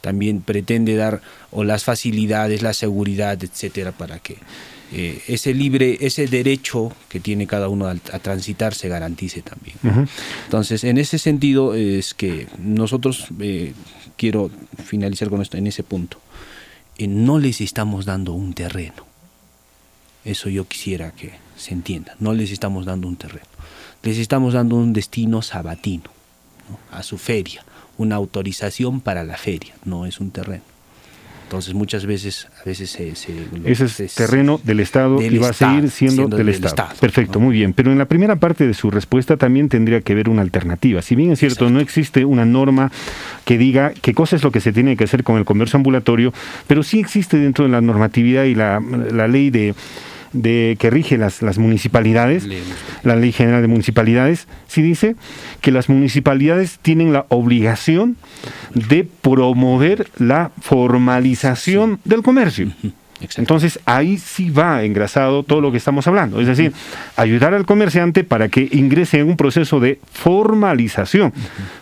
también 0.00 0.40
pretende 0.40 0.94
dar 0.94 1.20
o 1.50 1.64
las 1.64 1.82
facilidades, 1.82 2.62
la 2.62 2.74
seguridad, 2.74 3.42
etcétera, 3.42 3.90
para 3.90 4.20
que 4.20 4.36
eh, 4.92 5.20
ese 5.26 5.54
libre, 5.54 5.98
ese 6.00 6.28
derecho 6.28 6.92
que 7.08 7.18
tiene 7.18 7.48
cada 7.48 7.68
uno 7.68 7.88
a, 7.88 7.96
transitar 7.96 8.72
se 8.72 8.88
garantice 8.88 9.42
también. 9.42 9.76
Entonces, 10.44 10.84
en 10.84 10.96
ese 10.96 11.18
sentido 11.18 11.74
es 11.74 12.14
que 12.14 12.46
nosotros, 12.62 13.26
eh, 13.40 13.72
quiero 14.16 14.52
finalizar 14.84 15.28
con 15.28 15.42
esto 15.42 15.56
en 15.56 15.66
ese 15.66 15.82
punto, 15.82 16.20
eh, 16.98 17.08
no 17.08 17.40
les 17.40 17.60
estamos 17.60 18.04
dando 18.04 18.32
un 18.32 18.54
terreno. 18.54 19.08
Eso 20.24 20.48
yo 20.50 20.68
quisiera 20.68 21.10
que 21.10 21.32
se 21.56 21.74
entienda. 21.74 22.14
No 22.20 22.32
les 22.32 22.52
estamos 22.52 22.86
dando 22.86 23.08
un 23.08 23.16
terreno. 23.16 23.57
Les 24.02 24.18
estamos 24.18 24.54
dando 24.54 24.76
un 24.76 24.92
destino 24.92 25.42
sabatino 25.42 26.04
a 26.92 27.02
su 27.02 27.18
feria, 27.18 27.64
una 27.96 28.16
autorización 28.16 29.00
para 29.00 29.24
la 29.24 29.36
feria, 29.36 29.74
no 29.84 30.06
es 30.06 30.20
un 30.20 30.30
terreno. 30.30 30.62
Entonces 31.48 31.72
muchas 31.72 32.04
veces, 32.04 32.46
a 32.60 32.64
veces 32.68 32.90
se... 32.90 33.08
Ese 33.64 34.04
es, 34.04 34.14
terreno 34.14 34.60
del 34.62 34.80
Estado 34.80 35.22
y 35.22 35.38
va 35.38 35.48
a 35.48 35.52
seguir 35.54 35.90
siendo, 35.90 36.28
del, 36.28 36.50
Estado. 36.50 36.90
Perfecto, 37.00 37.40
muy 37.40 37.54
bien. 37.54 37.72
Pero 37.72 37.90
en 37.90 37.96
la 37.96 38.04
primera 38.04 38.36
parte 38.36 38.66
de 38.66 38.74
su 38.74 38.90
respuesta 38.90 39.38
también 39.38 39.70
tendría 39.70 40.02
que 40.02 40.12
haber 40.12 40.28
una 40.28 40.42
alternativa. 40.42 41.00
Si 41.00 41.14
bien 41.14 41.32
es 41.32 41.38
cierto, 41.38 41.70
no 41.70 41.80
existe 41.80 42.26
una 42.26 42.44
norma 42.44 42.92
que 43.46 43.56
diga 43.56 43.94
qué 44.02 44.12
cosa 44.12 44.36
es 44.36 44.44
lo 44.44 44.52
que 44.52 44.60
se 44.60 44.74
tiene 44.74 44.94
que 44.94 45.04
hacer 45.04 45.24
con 45.24 45.38
el 45.38 45.46
comercio 45.46 45.78
ambulatorio, 45.78 46.34
pero 46.66 46.82
sí 46.82 47.00
existe 47.00 47.38
dentro 47.38 47.64
de 47.64 47.70
la 47.70 47.80
normatividad 47.80 48.44
y 48.44 48.54
la 48.54 49.26
ley 49.26 49.48
de 49.48 49.74
de 50.32 50.76
que 50.78 50.90
rige 50.90 51.18
las, 51.18 51.42
las 51.42 51.58
municipalidades, 51.58 52.46
la 53.02 53.16
Ley 53.16 53.32
General 53.32 53.62
de 53.62 53.68
Municipalidades, 53.68 54.46
sí 54.66 54.82
dice 54.82 55.16
que 55.60 55.72
las 55.72 55.88
municipalidades 55.88 56.78
tienen 56.80 57.12
la 57.12 57.26
obligación 57.28 58.16
de 58.74 59.04
promover 59.04 60.08
la 60.18 60.50
formalización 60.60 62.00
del 62.04 62.22
comercio. 62.22 62.68
Entonces 63.36 63.80
ahí 63.84 64.16
sí 64.16 64.50
va 64.50 64.84
engrasado 64.84 65.42
todo 65.42 65.60
lo 65.60 65.72
que 65.72 65.76
estamos 65.76 66.06
hablando, 66.06 66.40
es 66.40 66.46
decir, 66.46 66.72
ayudar 67.16 67.52
al 67.52 67.66
comerciante 67.66 68.22
para 68.22 68.48
que 68.48 68.68
ingrese 68.70 69.18
en 69.18 69.28
un 69.28 69.36
proceso 69.36 69.80
de 69.80 69.98
formalización, 70.12 71.32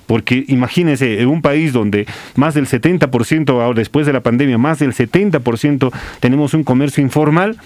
porque 0.07 0.45
imagínense, 0.49 1.21
en 1.21 1.29
un 1.29 1.43
país 1.43 1.75
donde 1.75 2.07
más 2.37 2.55
del 2.55 2.67
70%, 2.67 3.51
ahora 3.51 3.79
después 3.79 4.07
de 4.07 4.15
la 4.15 4.21
pandemia, 4.21 4.57
más 4.57 4.79
del 4.79 4.95
70% 4.95 5.93
tenemos 6.21 6.55
un 6.55 6.65
comercio 6.65 7.03
informal, 7.03 7.59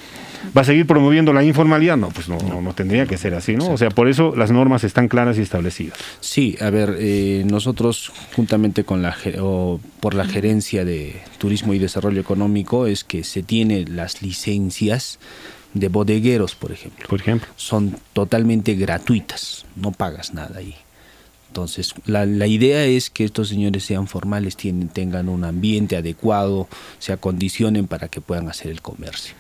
va 0.56 0.62
a 0.62 0.64
seguir 0.64 0.86
promoviendo 0.86 1.32
la 1.32 1.44
informalidad. 1.44 1.96
No, 1.96 2.08
pues 2.08 2.28
no, 2.28 2.38
no, 2.38 2.74
tendría 2.74 3.06
que 3.06 3.16
ser 3.16 3.34
así, 3.34 3.56
¿no? 3.56 3.70
O 3.70 3.76
sea, 3.76 3.90
por 3.90 4.08
eso 4.08 4.34
las 4.36 4.50
normas 4.50 4.84
están 4.84 5.08
claras 5.08 5.38
y 5.38 5.42
establecidas. 5.42 5.98
Sí, 6.20 6.56
a 6.60 6.70
ver, 6.70 6.96
eh, 6.98 7.44
nosotros 7.46 8.12
juntamente 8.34 8.84
con 8.84 9.02
la 9.02 9.16
o 9.40 9.80
por 10.00 10.14
la 10.14 10.24
gerencia 10.24 10.84
de 10.84 11.20
turismo 11.38 11.74
y 11.74 11.78
desarrollo 11.78 12.20
económico 12.20 12.86
es 12.86 13.04
que 13.04 13.24
se 13.24 13.42
tiene 13.42 13.84
las 13.86 14.22
licencias 14.22 15.18
de 15.74 15.88
bodegueros, 15.88 16.54
por 16.54 16.72
ejemplo. 16.72 17.06
Por 17.08 17.20
ejemplo. 17.20 17.48
Son 17.56 17.96
totalmente 18.12 18.74
gratuitas, 18.74 19.66
no 19.76 19.92
pagas 19.92 20.34
nada 20.34 20.58
ahí. 20.58 20.74
Entonces, 21.48 21.94
la, 22.06 22.26
la, 22.26 22.46
idea 22.46 22.84
es 22.84 23.10
que 23.10 23.24
estos 23.24 23.48
señores 23.48 23.84
sean 23.84 24.06
formales, 24.06 24.56
tienen, 24.56 24.88
tengan 24.88 25.28
un 25.28 25.42
ambiente 25.42 25.96
adecuado, 25.96 26.68
se 27.00 27.12
acondicionen 27.12 27.88
para 27.88 28.06
que 28.06 28.20
puedan 28.20 28.48
hacer 28.48 28.70
el 28.70 28.80
comercio. 28.80 29.34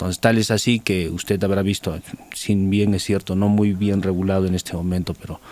Entonces, 0.00 0.18
tal 0.18 0.38
es 0.38 0.50
así 0.50 0.80
que 0.80 1.10
usted 1.10 1.44
habrá 1.44 1.60
visto, 1.60 1.94
sin 2.32 2.70
bien 2.70 2.94
es 2.94 3.04
cierto, 3.04 3.36
no 3.36 3.50
muy 3.50 3.74
bien 3.74 4.00
regulado 4.00 4.46
en 4.46 4.54
este 4.54 4.72
momento, 4.72 5.12
pero 5.12 5.42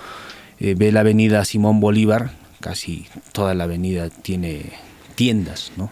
eh, 0.59 0.75
ve 0.75 0.91
la 0.91 1.01
avenida 1.01 1.45
Simón 1.45 1.81
Bolívar, 1.81 2.31
casi 2.59 3.05
toda 3.33 3.53
la 3.53 3.65
avenida 3.65 4.09
tiene 4.09 4.73
tiendas, 5.19 5.73
¿no? 5.77 5.90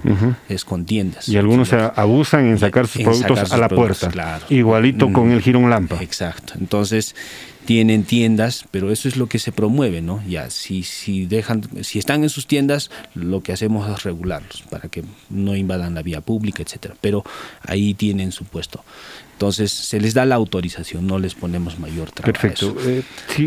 Es 0.48 0.65
con 0.65 0.85
tiendas. 0.85 1.28
Y 1.28 1.36
algunos 1.36 1.70
se 1.70 1.77
abusan 1.97 2.47
en 2.47 2.61
sacar 2.61 2.86
sus 2.86 3.03
productos 3.03 3.51
a 3.51 3.57
la 3.57 3.69
puerta. 3.69 4.39
Igualito 4.51 5.12
con 5.12 5.31
mm, 5.31 5.32
el 5.32 5.43
girón 5.43 5.69
lampa. 5.69 6.01
Exacto. 6.01 6.53
Entonces, 6.61 7.16
tienen 7.65 8.05
tiendas, 8.05 8.66
pero 8.70 8.93
eso 8.93 9.09
es 9.09 9.16
lo 9.16 9.27
que 9.27 9.40
se 9.40 9.51
promueve, 9.51 10.01
¿no? 10.01 10.23
Ya, 10.28 10.48
si, 10.51 10.85
si 10.85 11.27
dejan, 11.27 11.65
si 11.82 11.98
están 11.98 12.23
en 12.23 12.28
sus 12.28 12.47
tiendas, 12.47 12.89
lo 13.16 13.43
que 13.43 13.53
hacemos 13.53 13.90
es 13.90 14.05
regularlos 14.05 14.62
para 14.70 14.89
que 14.89 15.03
no 15.28 15.57
invadan 15.57 15.97
la 15.97 16.03
vía 16.03 16.20
pública, 16.20 16.62
etcétera. 16.62 16.94
Pero 17.01 17.24
ahí 17.62 17.94
tienen 17.94 18.31
su 18.31 18.44
puesto. 18.44 18.85
Entonces 19.32 19.73
se 19.73 20.01
les 20.01 20.15
da 20.15 20.24
la 20.24 20.36
autorización, 20.36 21.05
no 21.05 21.19
les 21.19 21.35
ponemos 21.35 21.81
mayor 21.81 22.12
trabajo. 22.12 22.40
Perfecto. 22.40 22.77
Eh, 22.86 23.03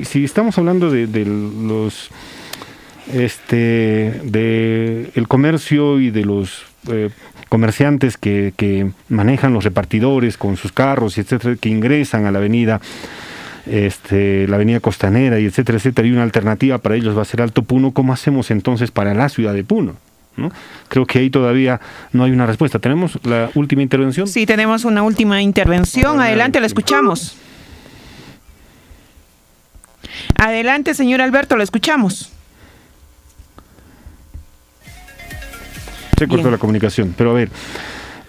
si, 0.05 0.25
estamos 0.25 0.57
hablando 0.57 0.91
de, 0.91 1.07
los 1.25 2.09
este 3.13 4.21
de 4.23 5.11
el 5.15 5.27
comercio 5.27 5.99
y 5.99 6.11
de 6.11 6.25
los 6.25 6.63
eh, 6.91 7.09
comerciantes 7.49 8.17
que, 8.17 8.53
que, 8.55 8.91
manejan 9.09 9.53
los 9.53 9.63
repartidores 9.63 10.37
con 10.37 10.55
sus 10.55 10.71
carros 10.71 11.17
y 11.17 11.21
etcétera 11.21 11.55
que 11.59 11.69
ingresan 11.69 12.25
a 12.25 12.31
la 12.31 12.37
avenida 12.37 12.79
este, 13.69 14.47
la 14.47 14.55
avenida 14.55 14.79
costanera 14.79 15.39
y 15.39 15.45
etcétera, 15.45 15.77
etcétera, 15.77 16.07
y 16.07 16.11
una 16.11 16.23
alternativa 16.23 16.77
para 16.79 16.95
ellos 16.95 17.17
va 17.17 17.21
a 17.21 17.25
ser 17.25 17.41
Alto 17.41 17.63
Puno, 17.63 17.91
¿cómo 17.91 18.13
hacemos 18.13 18.51
entonces 18.51 18.91
para 18.91 19.13
la 19.13 19.29
ciudad 19.29 19.53
de 19.53 19.63
Puno? 19.63 19.95
¿No? 20.37 20.51
Creo 20.87 21.05
que 21.05 21.19
ahí 21.19 21.29
todavía 21.29 21.81
no 22.13 22.23
hay 22.23 22.31
una 22.31 22.45
respuesta. 22.45 22.79
¿Tenemos 22.79 23.19
la 23.25 23.49
última 23.55 23.81
intervención? 23.81 24.25
Sí, 24.25 24.45
tenemos 24.45 24.85
una 24.85 25.03
última 25.03 25.41
intervención. 25.41 26.21
Adelante, 26.21 26.61
la 26.61 26.65
escuchamos. 26.65 27.35
Adelante, 30.35 30.93
señor 30.93 31.19
Alberto, 31.19 31.57
lo 31.57 31.63
escuchamos. 31.63 32.31
Se 36.19 36.27
cortó 36.27 36.51
la 36.51 36.57
comunicación, 36.57 37.15
pero 37.17 37.31
a 37.31 37.33
ver, 37.33 37.49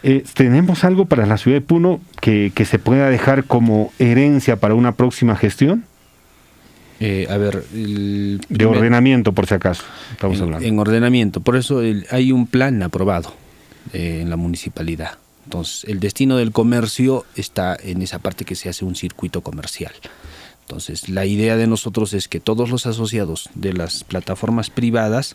eh, 0.04 0.24
¿tenemos 0.34 0.84
algo 0.84 1.06
para 1.06 1.26
la 1.26 1.36
ciudad 1.36 1.56
de 1.56 1.60
Puno 1.60 2.00
que, 2.20 2.52
se 2.64 2.78
pueda 2.78 3.10
dejar 3.10 3.44
como 3.44 3.92
herencia 3.98 4.56
para 4.56 4.74
una 4.74 4.92
próxima 4.92 5.34
gestión? 5.34 5.84
Eh, 7.00 7.26
a 7.28 7.36
ver, 7.36 7.64
de 7.64 8.64
ordenamiento, 8.64 9.32
por 9.32 9.46
si 9.46 9.54
acaso, 9.54 9.82
estamos 10.12 10.38
en, 10.38 10.44
hablando. 10.44 10.66
En 10.68 10.78
ordenamiento, 10.78 11.40
por 11.40 11.56
eso 11.56 11.82
hay 12.10 12.30
un 12.30 12.46
plan 12.46 12.80
aprobado 12.82 13.34
eh, 13.92 14.20
en 14.22 14.30
la 14.30 14.36
municipalidad. 14.36 15.18
Entonces, 15.44 15.84
el 15.88 15.98
destino 15.98 16.36
del 16.36 16.52
comercio 16.52 17.24
está 17.34 17.76
en 17.82 18.02
esa 18.02 18.20
parte 18.20 18.44
que 18.44 18.54
se 18.54 18.68
hace 18.68 18.84
un 18.84 18.94
circuito 18.94 19.40
comercial. 19.40 19.92
Entonces, 20.70 21.08
la 21.08 21.26
idea 21.26 21.56
de 21.56 21.66
nosotros 21.66 22.14
es 22.14 22.28
que 22.28 22.38
todos 22.38 22.70
los 22.70 22.86
asociados 22.86 23.50
de 23.56 23.72
las 23.72 24.04
plataformas 24.04 24.70
privadas 24.70 25.34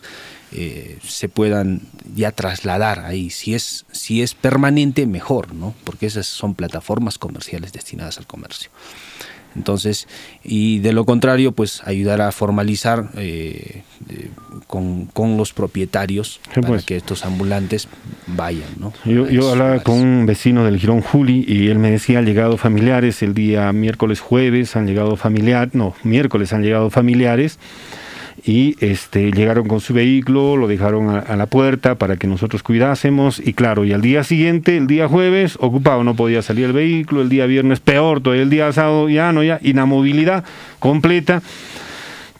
eh, 0.50 0.98
se 1.06 1.28
puedan 1.28 1.82
ya 2.14 2.32
trasladar 2.32 3.00
ahí. 3.00 3.28
Si 3.28 3.54
es, 3.54 3.84
si 3.92 4.22
es 4.22 4.32
permanente, 4.32 5.06
mejor, 5.06 5.54
¿no? 5.54 5.74
Porque 5.84 6.06
esas 6.06 6.26
son 6.26 6.54
plataformas 6.54 7.18
comerciales 7.18 7.74
destinadas 7.74 8.16
al 8.16 8.26
comercio. 8.26 8.70
Entonces, 9.56 10.06
y 10.44 10.80
de 10.80 10.92
lo 10.92 11.04
contrario, 11.04 11.52
pues 11.52 11.82
ayudar 11.84 12.20
a 12.20 12.30
formalizar 12.30 13.08
eh, 13.16 13.82
con, 14.66 15.08
los 15.36 15.52
propietarios 15.52 16.40
para 16.54 16.68
pues. 16.68 16.84
que 16.84 16.96
estos 16.96 17.24
ambulantes 17.24 17.88
vayan. 18.26 18.68
¿no? 18.78 18.92
Yo, 19.04 19.50
hablaba 19.50 19.82
con 19.82 19.96
un 19.96 20.26
vecino 20.26 20.64
del 20.64 20.78
Girón 20.78 21.00
Juli 21.00 21.44
y 21.48 21.68
él 21.68 21.78
me 21.78 21.90
decía, 21.90 22.18
han 22.18 22.26
llegado 22.26 22.56
familiares 22.56 23.22
el 23.22 23.34
día 23.34 23.72
miércoles, 23.72 24.20
jueves, 24.20 24.76
han 24.76 24.86
llegado 24.86 25.16
familiares, 25.16 25.74
no, 25.74 25.94
miércoles 26.02 26.52
han 26.52 26.62
llegado 26.62 26.90
familiares 26.90 27.58
y 28.44 28.76
este, 28.80 29.30
llegaron 29.32 29.68
con 29.68 29.80
su 29.80 29.94
vehículo, 29.94 30.56
lo 30.56 30.68
dejaron 30.68 31.10
a, 31.10 31.36
la 31.36 31.46
puerta 31.46 31.96
para 31.96 32.16
que 32.16 32.26
nosotros 32.26 32.62
cuidásemos 32.62 33.40
y 33.44 33.54
claro, 33.54 33.84
y 33.84 33.92
al 33.92 34.02
día 34.02 34.24
siguiente, 34.24 34.76
el 34.76 34.86
día 34.86 35.08
jueves, 35.08 35.56
ocupado, 35.60 36.04
no 36.04 36.14
podía 36.14 36.42
salir 36.42 36.66
el 36.66 36.72
vehículo, 36.72 37.22
el 37.22 37.28
día 37.28 37.46
viernes 37.46 37.80
peor, 37.80 38.20
todo 38.20 38.34
el 38.34 38.50
día 38.50 38.72
sábado 38.72 39.08
ya 39.08 39.32
no, 39.32 39.42
ya 39.42 39.58
inamovilidad 39.62 40.44
completa 40.78 41.42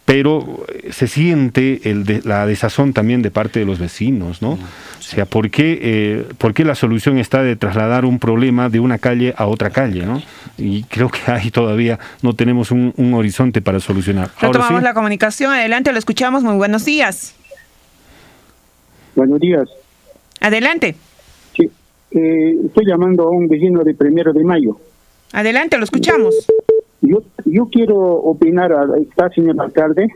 pero 0.07 0.65
eh, 0.69 0.93
se 0.93 1.09
siente 1.09 1.91
el 1.91 2.23
la 2.25 2.47
desazón 2.47 2.93
también 2.95 3.23
de 3.23 3.31
parte 3.31 3.59
de 3.59 3.67
los 3.67 3.79
vecinos, 3.79 4.41
¿no? 4.41 4.53
O 4.53 5.03
sea, 5.03 5.27
¿por 5.27 5.51
qué, 5.51 5.79
eh, 5.83 6.25
¿por 6.39 6.55
qué, 6.55 6.65
la 6.65 6.77
solución 6.77 7.19
está 7.19 7.43
de 7.43 7.57
trasladar 7.57 8.05
un 8.05 8.19
problema 8.19 8.69
de 8.69 8.81
una 8.81 8.99
calle 8.99 9.35
a 9.37 9.47
otra 9.47 9.71
calle, 9.71 10.07
¿no? 10.07 10.23
Y 10.57 10.85
creo 10.85 11.11
que 11.11 11.31
ahí 11.31 11.51
todavía 11.51 11.99
no 12.23 12.35
tenemos 12.35 12.71
un, 12.71 12.95
horizonte 13.15 13.61
para 13.61 13.81
solucionar. 13.81 14.31
Retomamos 14.41 14.83
la 14.83 14.95
comunicación, 14.95 15.53
adelante, 15.53 15.93
lo 15.93 15.99
escuchamos, 15.99 16.45
muy 16.45 16.57
buenos 16.57 16.85
días. 16.85 17.35
Buenos 19.17 19.41
días. 19.41 19.69
Adelante. 20.41 20.95
Sí, 21.57 21.69
eh, 22.13 22.57
estoy 22.65 22.87
llamando 22.87 23.25
a 23.25 23.31
un 23.31 23.49
vecino 23.49 23.83
de 23.83 23.95
primero 23.95 24.33
de 24.33 24.45
mayo. 24.45 24.79
Adelante, 25.33 25.79
lo 25.79 25.85
escuchamos. 25.85 26.47
Yo, 27.03 27.23
yo 27.45 27.67
quiero 27.67 27.97
opinar 27.97 28.73
a 28.73 28.87
esta 28.99 29.29
señor 29.31 29.61
alcalde 29.61 30.09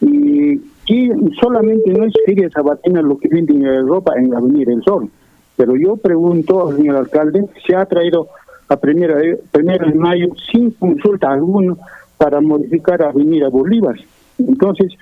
y 0.00 0.58
que 0.86 1.10
solamente 1.40 1.90
no 1.92 2.04
es 2.04 2.12
Feria 2.26 2.50
Sabatina 2.50 3.02
lo 3.02 3.18
que 3.18 3.28
vende 3.28 3.54
en 3.54 3.64
Europa 3.64 4.14
en 4.16 4.34
Avenida 4.34 4.70
del 4.70 4.82
Sol, 4.82 5.08
pero 5.56 5.76
yo 5.76 5.96
pregunto 5.96 6.68
al 6.68 6.76
señor 6.76 6.96
alcalde, 6.96 7.44
se 7.66 7.74
ha 7.74 7.86
traído 7.86 8.28
a 8.68 8.76
primera, 8.76 9.16
primera 9.50 9.86
de 9.86 9.94
mayo 9.94 10.28
sin 10.50 10.70
consulta 10.72 11.30
alguna 11.30 11.76
para 12.18 12.40
modificar 12.40 13.02
Avenida 13.02 13.48
Bolívar. 13.48 13.96
Entonces, 14.38 14.92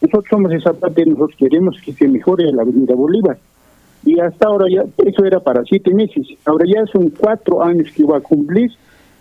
nosotros 0.00 0.26
somos 0.30 0.52
esa 0.52 0.72
parte, 0.72 1.04
nosotros 1.04 1.36
queremos 1.38 1.76
que 1.84 1.92
se 1.92 2.08
mejore 2.08 2.52
la 2.52 2.62
Avenida 2.62 2.94
Bolívar. 2.94 3.38
Y 4.04 4.18
hasta 4.20 4.46
ahora 4.46 4.66
ya, 4.70 4.84
eso 5.04 5.24
era 5.24 5.40
para 5.40 5.64
siete 5.64 5.92
meses, 5.92 6.26
ahora 6.44 6.64
ya 6.66 6.86
son 6.86 7.10
cuatro 7.10 7.62
años 7.62 7.88
que 7.94 8.04
va 8.04 8.18
a 8.18 8.20
cumplir 8.20 8.70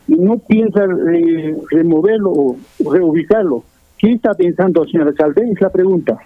y 0.07 0.15
no 0.15 0.37
piensa 0.39 0.83
eh, 0.83 1.55
removerlo 1.71 2.31
o 2.31 2.57
reubicarlo. 2.91 3.63
¿Qué 3.97 4.13
está 4.13 4.33
pensando, 4.33 4.85
señor 4.85 5.07
alcalde? 5.07 5.49
Es 5.51 5.61
la 5.61 5.69
pregunta. 5.69 6.17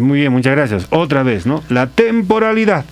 Muy 0.00 0.20
bien, 0.20 0.32
muchas 0.32 0.56
gracias. 0.56 0.88
Otra 0.90 1.22
vez, 1.22 1.46
¿no? 1.46 1.62
La 1.68 1.86
temporalidad, 1.88 2.84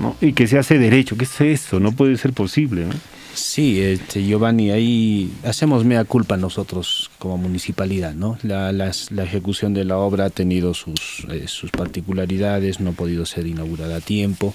¿no? 0.00 0.16
Y 0.20 0.32
que 0.32 0.46
se 0.46 0.58
hace 0.58 0.78
derecho. 0.78 1.16
¿Qué 1.16 1.24
es 1.24 1.40
eso? 1.40 1.80
No 1.80 1.92
puede 1.92 2.16
ser 2.16 2.32
posible, 2.32 2.86
¿no? 2.86 2.94
Sí, 3.34 3.82
este, 3.82 4.24
Giovanni, 4.24 4.70
ahí 4.70 5.32
hacemos 5.44 5.84
mea 5.84 6.04
culpa 6.04 6.36
nosotros 6.36 7.10
como 7.18 7.36
municipalidad, 7.36 8.14
¿no? 8.14 8.38
La, 8.42 8.70
la 8.72 9.24
ejecución 9.24 9.74
de 9.74 9.84
la 9.84 9.98
obra 9.98 10.26
ha 10.26 10.30
tenido 10.30 10.72
sus, 10.72 11.26
eh, 11.30 11.48
sus 11.48 11.72
particularidades, 11.72 12.78
no 12.78 12.90
ha 12.90 12.92
podido 12.92 13.26
ser 13.26 13.48
inaugurada 13.48 13.96
a 13.96 14.00
tiempo 14.00 14.54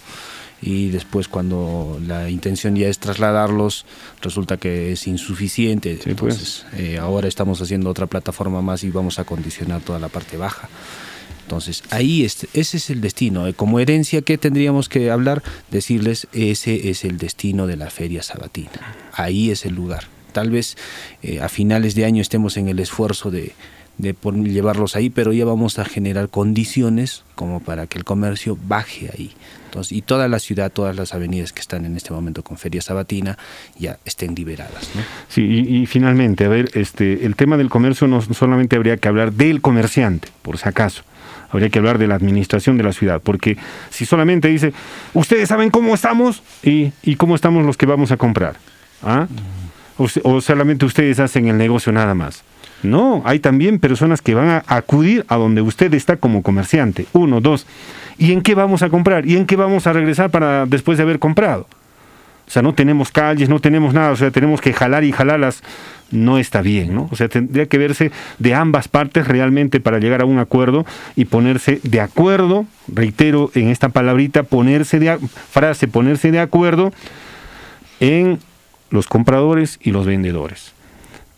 y 0.61 0.90
después 0.90 1.27
cuando 1.27 1.99
la 2.06 2.30
intención 2.30 2.76
ya 2.76 2.88
es 2.88 2.99
trasladarlos 2.99 3.86
resulta 4.22 4.57
que 4.57 4.91
es 4.91 5.07
insuficiente. 5.07 5.95
Pues. 5.95 6.07
entonces 6.07 6.65
eh, 6.73 6.98
ahora 6.98 7.27
estamos 7.27 7.61
haciendo 7.61 7.90
otra 7.90 8.07
plataforma 8.07 8.61
más 8.61 8.84
y 8.84 8.90
vamos 8.90 9.19
a 9.19 9.23
condicionar 9.23 9.81
toda 9.81 9.99
la 9.99 10.10
parte 10.10 10.38
baja. 10.38 10.69
Entonces 11.44 11.84
ahí 11.90 12.23
ese 12.26 12.48
es 12.53 12.90
el 12.90 13.02
destino 13.02 13.48
eh, 13.48 13.53
como 13.53 13.80
herencia 13.80 14.22
que 14.22 14.38
tendríamos 14.38 14.88
que 14.88 15.10
hablar 15.10 15.41
decirles 15.72 16.27
ese 16.31 16.90
es 16.90 17.03
el 17.06 17.18
destino 17.18 17.65
de 17.65 17.77
la 17.77 17.90
feria 17.90 18.22
sabatina. 18.22 18.95
Ahí 19.14 19.49
es 19.49 19.65
el 19.65 19.73
lugar. 19.73 20.06
Tal 20.31 20.52
vez 20.52 20.77
eh, 21.23 21.41
a 21.41 21.49
finales 21.49 21.95
de 21.95 22.06
año 22.06 22.22
estemos 22.22 22.57
en 22.57 22.69
el 22.69 22.80
esfuerzo 22.80 23.31
de 23.31 23.53
de 24.00 24.16
llevarlos 24.46 24.96
ahí, 24.96 25.10
pero 25.10 25.34
ya 25.34 25.46
vamos 25.46 25.78
a 25.78 25.86
generar 25.86 26.30
condiciones 26.30 27.24
como 27.36 27.60
para 27.60 27.86
que 27.86 27.98
el 27.98 28.06
comercio 28.06 28.58
baje 28.68 29.12
ahí. 29.14 29.34
Entonces, 29.66 29.92
y 29.92 30.02
toda 30.02 30.28
la 30.28 30.40
ciudad, 30.40 30.72
todas 30.72 30.96
las 30.96 31.14
avenidas 31.14 31.54
que 31.54 31.60
están 31.60 31.86
en 31.86 31.96
este 31.96 32.12
momento 32.12 32.42
con 32.42 32.58
Feria 32.58 32.82
Sabatina 32.82 33.38
ya 33.78 34.00
estén 34.06 34.34
liberadas. 34.34 34.90
¿no? 34.96 35.02
Sí, 35.28 35.44
y, 35.44 35.86
finalmente, 35.86 36.46
a 36.46 36.48
ver, 36.48 36.72
este, 36.74 37.26
el 37.26 37.36
tema 37.36 37.58
del 37.58 37.70
comercio 37.70 38.08
no 38.08 38.22
solamente 38.22 38.78
habría 38.78 38.98
que 38.98 39.08
hablar 39.08 39.34
del 39.34 39.62
comerciante, 39.62 40.30
por 40.42 40.58
si 40.58 40.68
acaso. 40.68 41.04
Habría 41.52 41.70
que 41.70 41.80
hablar 41.80 41.98
de 41.98 42.08
la 42.08 42.16
administración 42.16 42.78
de 42.78 42.84
la 42.84 42.94
ciudad, 42.94 43.22
porque 43.22 43.58
si 43.90 44.06
solamente 44.06 44.48
dice, 44.48 44.72
ustedes 45.14 45.50
saben 45.50 45.72
cómo 45.72 45.94
estamos 45.94 46.42
y, 46.64 46.94
y 47.04 47.16
cómo 47.18 47.36
estamos 47.36 47.66
los 47.66 47.76
que 47.76 47.86
vamos 47.86 48.12
a 48.12 48.18
comprar, 48.18 48.56
¿ah? 49.04 49.28
o 49.98 50.40
solamente 50.40 50.86
ustedes 50.86 51.20
hacen 51.20 51.50
el 51.50 51.58
negocio 51.58 51.92
nada 51.92 52.16
más. 52.16 52.44
No, 52.84 53.22
hay 53.26 53.39
también 53.39 53.80
personas 53.80 54.22
que 54.22 54.35
van 54.35 54.49
a 54.49 54.64
acudir 54.68 55.26
a 55.27 55.35
donde 55.35 55.61
usted 55.61 55.93
está 55.93 56.18
como 56.18 56.43
comerciante. 56.43 57.07
Uno, 57.14 57.41
dos. 57.41 57.65
¿Y 58.18 58.31
en 58.31 58.41
qué 58.41 58.56
vamos 58.56 58.84
a 58.84 58.89
comprar? 58.89 59.26
¿Y 59.26 59.35
en 59.35 59.45
qué 59.45 59.56
vamos 59.56 59.85
a 59.88 59.93
regresar 59.93 60.30
para 60.30 60.65
después 60.65 60.97
de 60.97 61.03
haber 61.03 61.19
comprado? 61.19 61.68
O 62.47 62.51
sea, 62.51 62.61
no 62.61 62.73
tenemos 62.73 63.11
calles, 63.11 63.47
no 63.47 63.60
tenemos 63.60 63.93
nada, 63.93 64.11
o 64.11 64.15
sea, 64.15 64.31
tenemos 64.31 64.60
que 64.60 64.73
jalar 64.73 65.03
y 65.03 65.11
jalarlas. 65.11 65.61
No 66.10 66.39
está 66.39 66.61
bien, 66.61 66.95
¿no? 66.95 67.07
O 67.11 67.15
sea, 67.15 67.30
tendría 67.30 67.68
que 67.68 67.77
verse 67.77 68.11
de 68.39 68.56
ambas 68.56 68.88
partes 68.88 69.27
realmente 69.27 69.80
para 69.80 69.99
llegar 69.99 70.22
a 70.22 70.26
un 70.26 70.39
acuerdo 70.39 70.84
y 71.15 71.26
ponerse 71.26 71.80
de 71.84 72.01
acuerdo, 72.01 72.65
reitero 72.88 73.51
en 73.53 73.68
esta 73.68 73.89
palabrita, 73.89 74.41
ponerse 74.43 74.97
de 74.97 75.19
frase, 75.51 75.88
ponerse 75.88 76.31
de 76.31 76.39
acuerdo 76.39 76.91
en 77.99 78.39
los 78.89 79.06
compradores 79.06 79.77
y 79.84 79.91
los 79.91 80.07
vendedores 80.07 80.73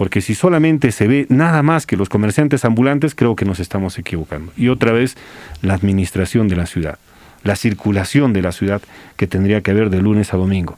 porque 0.02 0.22
si 0.22 0.34
solamente 0.34 0.92
se 0.92 1.06
ve 1.08 1.28
nada 1.30 1.62
más 1.62 1.86
que 1.86 1.96
los 1.96 2.10
comerciantes 2.10 2.66
ambulantes, 2.66 3.14
creo 3.14 3.36
que 3.36 3.46
nos 3.46 3.60
estamos 3.60 4.00
equivocando. 4.00 4.52
Y 4.58 4.70
otra 4.70 4.94
vez, 4.94 5.16
la 5.62 5.76
administración 5.76 6.48
de 6.48 6.56
la 6.56 6.66
ciudad. 6.66 6.98
la 7.44 7.56
circulación 7.56 8.34
de 8.34 8.42
la 8.42 8.52
ciudad 8.52 8.82
que 9.16 9.28
tendría 9.28 9.62
que 9.62 9.70
haber 9.70 9.92
de 9.92 10.02
lunes 10.02 10.34
a 10.34 10.38
domingo. 10.38 10.76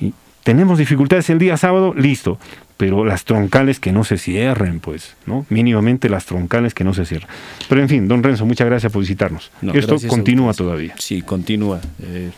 Y 0.00 0.14
tenemos 0.42 0.78
dificultades 0.78 1.30
el 1.30 1.38
día 1.38 1.56
sábado, 1.56 1.94
listo, 1.96 2.40
pero 2.76 3.04
las 3.04 3.24
troncales 3.24 3.78
que 3.78 3.92
no 3.92 4.02
se 4.02 4.18
cierren, 4.18 4.80
pues, 4.80 5.14
¿no? 5.26 5.46
Mínimamente 5.48 6.08
las 6.08 6.26
troncales 6.26 6.74
que 6.74 6.82
no 6.82 6.92
se 6.92 7.04
cierren. 7.04 7.28
Pero 7.68 7.82
en 7.82 7.88
fin, 7.88 8.08
don 8.08 8.24
Renzo, 8.24 8.46
muchas 8.46 8.66
gracias 8.66 8.90
por 8.90 9.00
visitarnos. 9.00 9.52
Esto 9.72 9.96
continúa 10.08 10.54
todavía. 10.54 10.96
Sí, 10.98 11.22
continúa. 11.22 11.80
Eh, 12.02 12.32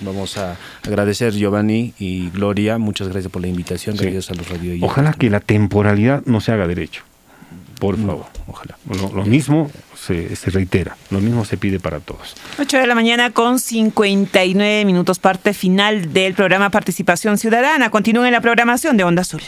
vamos 0.00 0.36
a 0.38 0.56
agradecer 0.86 1.32
Giovanni 1.32 1.94
y 1.98 2.30
Gloria, 2.30 2.78
muchas 2.78 3.08
gracias 3.08 3.32
por 3.32 3.42
la 3.42 3.48
invitación, 3.48 3.96
gracias 3.96 4.30
a 4.30 4.34
los 4.34 4.48
radio 4.48 4.74
Ojalá 4.84 5.12
que 5.12 5.30
la 5.30 5.40
temporalidad 5.40 6.22
no 6.26 6.40
se 6.40 6.52
haga 6.52 6.66
derecho. 6.66 7.02
Por 7.78 7.98
favor, 7.98 8.26
ojalá. 8.46 8.78
Lo, 9.14 9.24
mismo 9.24 9.70
se, 9.96 10.36
se, 10.36 10.50
reitera, 10.50 10.96
lo 11.10 11.20
mismo 11.20 11.44
se 11.44 11.56
pide 11.56 11.80
para 11.80 12.00
todos. 12.00 12.34
8 12.58 12.78
de 12.78 12.86
la 12.86 12.94
mañana 12.94 13.30
con 13.30 13.58
59 13.58 14.84
minutos, 14.84 15.18
parte 15.18 15.52
final 15.52 16.12
del 16.12 16.34
programa 16.34 16.70
Participación 16.70 17.36
Ciudadana. 17.36 17.90
Continúen 17.90 18.28
en 18.28 18.32
la 18.32 18.40
programación 18.40 18.96
de 18.96 19.04
Onda 19.04 19.22
Azul. 19.22 19.42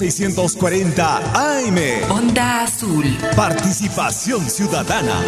En 0.00 0.06
los 0.06 0.14
640 0.14 1.16
AM. 1.34 1.76
Onda 2.10 2.62
Azul. 2.62 3.04
Participación 3.34 4.48
ciudadana. 4.48 5.20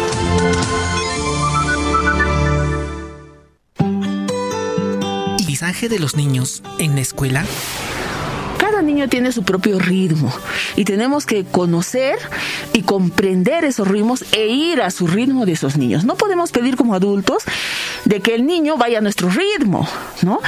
¿Mensaje 5.45 5.89
de 5.89 5.99
los 5.99 6.15
niños 6.15 6.63
en 6.79 6.95
la 6.95 7.01
escuela? 7.01 7.45
Niño 8.81 9.07
tiene 9.09 9.31
su 9.31 9.43
propio 9.43 9.79
ritmo 9.79 10.33
y 10.75 10.85
tenemos 10.85 11.25
que 11.25 11.45
conocer 11.45 12.17
y 12.73 12.83
comprender 12.83 13.65
esos 13.65 13.87
ritmos 13.87 14.25
e 14.31 14.47
ir 14.47 14.81
a 14.81 14.91
su 14.91 15.07
ritmo 15.07 15.45
de 15.45 15.53
esos 15.53 15.77
niños. 15.77 16.05
No 16.05 16.15
podemos 16.15 16.51
pedir 16.51 16.75
como 16.75 16.93
adultos 16.93 17.43
de 18.05 18.19
que 18.21 18.35
el 18.35 18.45
niño 18.45 18.77
vaya 18.77 18.99
a 18.99 19.01
nuestro 19.01 19.29
ritmo, 19.29 19.87
¿no? 20.21 20.39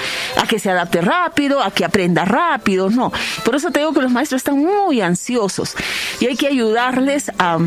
A 0.41 0.47
que 0.47 0.59
se 0.59 0.69
adapte 0.69 1.01
rápido, 1.01 1.61
a 1.61 1.71
que 1.71 1.85
aprenda 1.85 2.25
rápido, 2.25 2.89
no. 2.89 3.11
Por 3.43 3.55
eso 3.55 3.71
te 3.71 3.79
digo 3.79 3.93
que 3.93 4.01
los 4.01 4.11
maestros 4.11 4.39
están 4.39 4.59
muy 4.59 5.01
ansiosos 5.01 5.75
y 6.19 6.27
hay 6.27 6.35
que 6.35 6.47
ayudarles 6.47 7.31
a, 7.37 7.57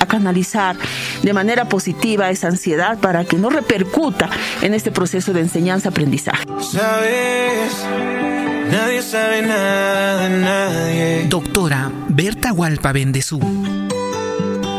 a 0.00 0.06
canalizar 0.06 0.76
de 1.22 1.32
manera 1.32 1.68
positiva 1.68 2.30
esa 2.30 2.48
ansiedad 2.48 2.98
para 2.98 3.24
que 3.24 3.36
no 3.36 3.50
repercuta 3.50 4.28
en 4.62 4.74
este 4.74 4.90
proceso 4.90 5.32
de 5.32 5.40
enseñanza-aprendizaje. 5.40 6.44
¿Sabes? 6.60 8.45
Nadie 8.70 9.02
sabe 9.02 9.42
nada 9.42 10.28
de 10.28 10.40
nadie. 10.40 11.26
Doctora 11.28 11.90
Berta 12.08 12.52
Hualpa 12.52 12.92
Bendezú. 12.92 13.38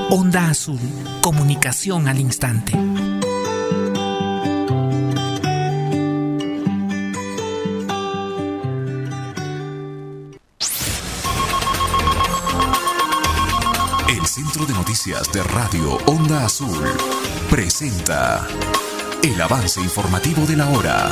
Onda 0.10 0.50
Azul. 0.50 0.80
Comunicación 1.22 2.08
al 2.08 2.20
instante. 2.20 2.74
El 14.10 14.26
Centro 14.26 14.66
de 14.66 14.74
Noticias 14.74 15.32
de 15.32 15.44
Radio 15.44 15.98
Onda 16.06 16.46
Azul 16.46 16.78
presenta 17.50 18.48
el 19.24 19.42
avance 19.42 19.82
informativo 19.82 20.46
de 20.46 20.56
la 20.58 20.70
hora. 20.70 21.10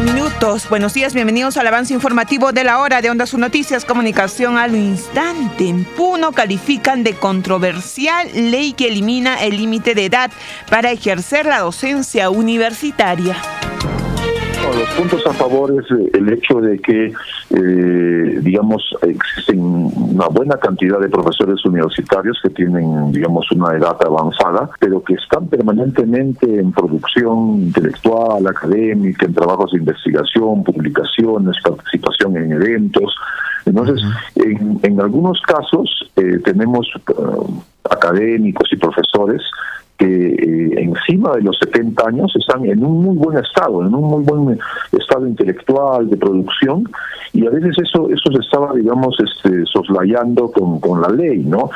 Minutos. 0.00 0.68
Buenos 0.70 0.94
días, 0.94 1.12
bienvenidos 1.12 1.56
al 1.56 1.66
avance 1.66 1.92
informativo 1.92 2.52
de 2.52 2.64
la 2.64 2.78
hora 2.78 3.02
de 3.02 3.10
Onda 3.10 3.26
Sus 3.26 3.38
Noticias, 3.38 3.84
Comunicación 3.84 4.56
al 4.56 4.74
instante. 4.74 5.68
En 5.68 5.84
Puno 5.84 6.32
califican 6.32 7.04
de 7.04 7.14
controversial 7.14 8.28
ley 8.32 8.72
que 8.72 8.88
elimina 8.88 9.42
el 9.42 9.58
límite 9.58 9.94
de 9.94 10.06
edad 10.06 10.30
para 10.70 10.90
ejercer 10.90 11.46
la 11.46 11.60
docencia 11.60 12.30
universitaria 12.30 13.36
los 14.78 14.88
puntos 14.90 15.26
a 15.26 15.32
favor 15.32 15.72
es 15.72 15.90
eh, 15.90 16.10
el 16.14 16.32
hecho 16.32 16.60
de 16.60 16.78
que, 16.78 17.06
eh, 17.06 18.40
digamos, 18.42 18.82
existen 19.02 19.58
una 19.60 20.28
buena 20.28 20.56
cantidad 20.56 21.00
de 21.00 21.08
profesores 21.08 21.64
universitarios 21.64 22.38
que 22.42 22.50
tienen, 22.50 23.12
digamos, 23.12 23.50
una 23.52 23.76
edad 23.76 23.96
avanzada, 24.04 24.70
pero 24.78 25.02
que 25.02 25.14
están 25.14 25.48
permanentemente 25.48 26.60
en 26.60 26.72
producción 26.72 27.62
intelectual, 27.62 28.46
académica, 28.46 29.26
en 29.26 29.34
trabajos 29.34 29.72
de 29.72 29.78
investigación, 29.78 30.64
publicaciones, 30.64 31.56
participación 31.62 32.36
en 32.36 32.52
eventos. 32.52 33.14
Entonces, 33.64 34.02
en, 34.34 34.80
en, 34.82 35.00
algunos 35.00 35.40
casos 35.42 36.10
eh, 36.16 36.38
tenemos 36.44 36.88
académicos 37.88 38.68
y 38.72 38.76
profesores 38.76 39.42
eh, 40.04 40.74
encima 40.78 41.32
de 41.36 41.42
los 41.42 41.56
70 41.58 42.08
años 42.08 42.32
están 42.36 42.64
en 42.64 42.84
un 42.84 43.04
muy 43.04 43.16
buen 43.16 43.38
estado, 43.38 43.82
en 43.82 43.94
un 43.94 44.04
muy 44.04 44.24
buen 44.24 44.58
estado 44.90 45.26
intelectual, 45.26 46.10
de 46.10 46.16
producción, 46.16 46.84
y 47.32 47.46
a 47.46 47.50
veces 47.50 47.76
eso, 47.82 48.08
eso 48.10 48.32
se 48.32 48.40
estaba, 48.40 48.74
digamos, 48.74 49.16
este, 49.20 49.64
soslayando 49.66 50.50
con, 50.50 51.00
la 51.00 51.08
ley, 51.08 51.38
¿no? 51.38 51.70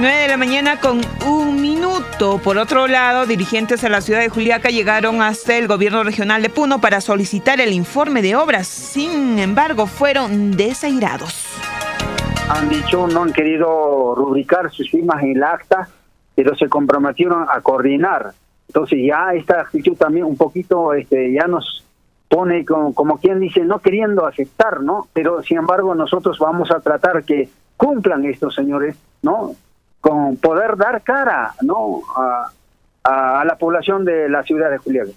De 0.00 0.28
la 0.28 0.36
mañana 0.36 0.80
con 0.80 1.00
un 1.26 1.60
minuto. 1.62 2.40
Por 2.42 2.58
otro 2.58 2.88
lado, 2.88 3.26
dirigentes 3.26 3.80
de 3.80 3.88
la 3.88 4.00
ciudad 4.00 4.20
de 4.20 4.28
Juliaca 4.28 4.68
llegaron 4.70 5.22
hasta 5.22 5.56
el 5.56 5.68
gobierno 5.68 6.02
regional 6.02 6.42
de 6.42 6.50
Puno 6.50 6.80
para 6.80 7.00
solicitar 7.00 7.60
el 7.60 7.72
informe 7.72 8.20
de 8.20 8.34
obras. 8.34 8.66
Sin 8.66 9.38
embargo, 9.38 9.86
fueron 9.86 10.50
desairados 10.56 11.44
han 12.48 12.68
dicho, 12.68 13.06
no 13.06 13.22
han 13.22 13.32
querido 13.32 14.14
rubricar 14.14 14.70
sus 14.70 14.90
firmas 14.90 15.22
en 15.22 15.36
el 15.36 15.42
acta, 15.42 15.88
pero 16.34 16.54
se 16.54 16.68
comprometieron 16.68 17.46
a 17.48 17.60
coordinar. 17.60 18.32
Entonces 18.68 19.00
ya 19.06 19.32
esta 19.34 19.60
actitud 19.60 19.96
también 19.96 20.26
un 20.26 20.36
poquito 20.36 20.94
este, 20.94 21.32
ya 21.32 21.46
nos 21.46 21.84
pone 22.28 22.64
como, 22.64 22.94
como 22.94 23.18
quien 23.18 23.40
dice, 23.40 23.60
no 23.64 23.78
queriendo 23.78 24.26
aceptar, 24.26 24.80
¿no? 24.80 25.08
Pero 25.12 25.42
sin 25.42 25.58
embargo 25.58 25.94
nosotros 25.94 26.38
vamos 26.38 26.70
a 26.70 26.80
tratar 26.80 27.24
que 27.24 27.48
cumplan 27.76 28.24
estos 28.24 28.54
señores, 28.54 28.96
¿no? 29.22 29.52
Con 30.00 30.36
poder 30.36 30.76
dar 30.76 31.02
cara, 31.02 31.54
¿no? 31.62 32.00
A, 32.16 32.50
a, 33.04 33.44
la 33.44 33.56
población 33.56 34.04
de 34.04 34.28
la 34.28 34.42
ciudad 34.42 34.70
de 34.70 34.78
Julián 34.78 35.08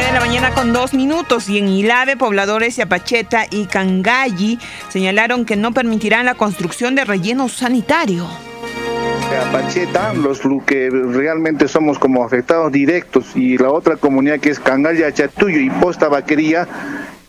de 0.00 0.12
la 0.12 0.20
mañana 0.20 0.54
con 0.54 0.72
dos 0.72 0.94
minutos 0.94 1.50
y 1.50 1.58
en 1.58 1.68
Ilave, 1.68 2.16
pobladores 2.16 2.76
de 2.76 2.84
Apacheta 2.84 3.44
y 3.50 3.66
Cangalli 3.66 4.58
señalaron 4.88 5.44
que 5.44 5.56
no 5.56 5.74
permitirán 5.74 6.24
la 6.24 6.34
construcción 6.34 6.94
de 6.94 7.04
relleno 7.04 7.50
sanitario. 7.50 8.26
Apacheta, 9.48 10.14
los 10.14 10.40
que 10.64 10.88
realmente 10.88 11.68
somos 11.68 11.98
como 11.98 12.24
afectados 12.24 12.72
directos 12.72 13.36
y 13.36 13.58
la 13.58 13.70
otra 13.70 13.96
comunidad 13.96 14.40
que 14.40 14.48
es 14.48 14.58
Cangalla, 14.58 15.12
Chatuyo 15.12 15.60
y 15.60 15.68
Posta 15.68 16.08
Vaquería, 16.08 16.66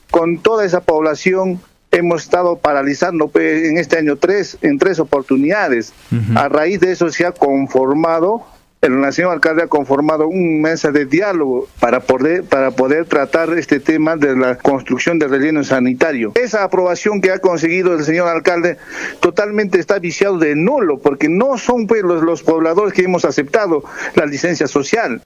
con 0.10 0.38
toda 0.38 0.64
esa 0.64 0.80
población 0.80 1.60
hemos 1.92 2.24
estado 2.24 2.58
paralizando 2.58 3.28
pues, 3.28 3.66
en 3.68 3.78
este 3.78 3.98
año 3.98 4.16
tres, 4.16 4.58
en 4.62 4.80
tres 4.80 5.00
oportunidades. 5.00 5.94
A 6.36 6.48
raíz 6.48 6.80
de 6.80 6.94
eso 6.94 7.10
se 7.10 7.26
ha 7.26 7.34
conformado 7.34 8.46
el 8.84 9.00
nacional 9.00 9.36
alcalde 9.36 9.64
ha 9.64 9.68
conformado 9.68 10.28
un 10.28 10.62
mesa 10.62 10.92
de 10.92 11.06
diálogo 11.06 11.68
para 11.80 12.02
poder, 12.02 12.44
para 12.44 12.72
poder 12.72 13.06
tratar 13.06 13.50
este 13.58 13.80
tema 13.80 14.18
de 14.18 14.36
la 14.36 14.58
construcción 14.58 15.18
del 15.20 15.30
relleno 15.30 15.64
sanitario. 15.64 16.34
Esa 16.36 16.64
aprobación 16.64 17.22
que 17.22 17.32
ha 17.32 17.40
conseguido 17.40 17.94
el 17.94 18.04
señor 18.04 18.28
alcalde 18.28 18.78
totalmente 19.22 19.80
está 19.80 20.00
viciado 20.00 20.38
de 20.38 20.56
nulo, 20.56 21.00
porque 21.00 21.30
no 21.30 21.58
son 21.58 21.88
pues, 21.88 22.04
los, 22.04 22.24
los 22.24 22.44
pobladores 22.44 22.94
que 22.94 23.04
hemos 23.04 23.24
aceptado 23.24 23.84
la 24.16 24.26
licencia 24.26 24.68
social. 24.68 25.24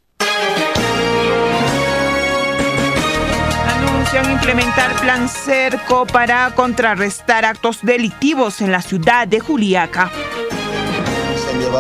Implementar 4.32 4.96
plan 5.02 5.28
cerco 5.28 6.06
para 6.06 6.52
contrarrestar 6.56 7.44
actos 7.46 7.80
delictivos 7.84 8.62
en 8.62 8.72
la 8.72 8.82
ciudad 8.82 9.28
de 9.28 9.40
Juliaca 9.40 10.10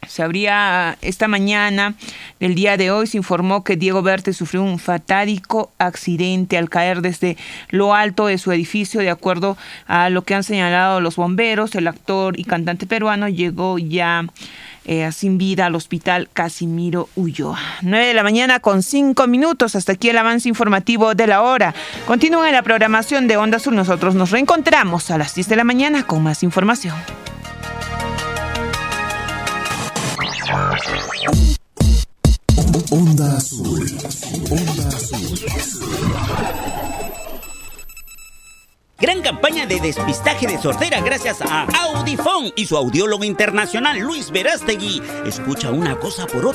se 0.07 0.23
habría 0.23 0.97
esta 1.03 1.29
mañana 1.29 1.95
del 2.41 2.55
día 2.55 2.77
de 2.77 2.91
hoy 2.91 3.07
se 3.07 3.17
informó 3.17 3.65
que 3.65 3.77
Diego 3.77 4.03
Berti 4.03 4.33
sufrió 4.33 4.63
un 4.63 4.79
fatádico 4.79 5.73
accidente 5.79 6.59
al 6.59 6.69
caer 6.69 7.03
desde 7.03 7.37
lo 7.71 7.95
alto 7.95 8.27
de 8.27 8.39
su 8.39 8.53
edificio. 8.53 9.01
De 9.01 9.11
acuerdo 9.11 9.57
a 9.87 10.11
lo 10.11 10.23
que 10.23 10.35
han 10.35 10.45
señalado 10.45 11.01
los 11.01 11.17
bomberos, 11.17 11.75
el 11.75 11.89
actor 11.89 12.39
y 12.39 12.45
cantante 12.45 12.87
peruano 12.87 13.29
llegó 13.29 13.79
ya 13.79 14.25
eh, 14.85 15.11
sin 15.13 15.39
vida 15.39 15.67
al 15.67 15.75
hospital 15.75 16.29
Casimiro 16.33 17.09
Ulloa. 17.17 17.59
9 17.83 18.07
de 18.07 18.15
la 18.15 18.23
mañana 18.23 18.61
con 18.61 18.83
5 18.83 19.27
minutos. 19.27 19.75
Hasta 19.75 19.93
aquí 19.93 20.11
el 20.11 20.19
avance 20.19 20.49
informativo 20.49 21.15
de 21.15 21.27
la 21.27 21.43
hora. 21.43 21.75
Continúa 22.07 22.47
en 22.47 22.55
la 22.55 22.63
programación 22.63 23.27
de 23.27 23.37
Onda 23.37 23.57
Azul. 23.57 23.75
Nosotros 23.75 24.15
nos 24.15 24.31
reencontramos 24.31 25.11
a 25.11 25.19
las 25.19 25.35
10 25.35 25.49
de 25.49 25.57
la 25.57 25.65
mañana 25.65 26.07
con 26.07 26.23
más 26.23 26.43
información. 26.43 26.95
Onda 30.49 30.75
Azul. 33.37 33.87
Onda 34.51 34.87
Azul. 34.87 35.39
Gran 38.99 39.23
campaña 39.23 39.67
de 39.67 39.81
despistaje 39.81 40.47
de 40.47 40.59
sordera 40.59 41.01
gracias 41.01 41.43
a 41.43 41.65
Audifón 41.65 42.53
y 42.55 42.67
su 42.67 42.77
audiólogo 42.77 43.25
internacional 43.25 43.99
Luis 43.99 44.31
Verástegui. 44.31 45.03
Escucha 45.27 45.73
una 45.73 45.99
cosa 45.99 46.27
por 46.27 46.47
otra. 46.47 46.55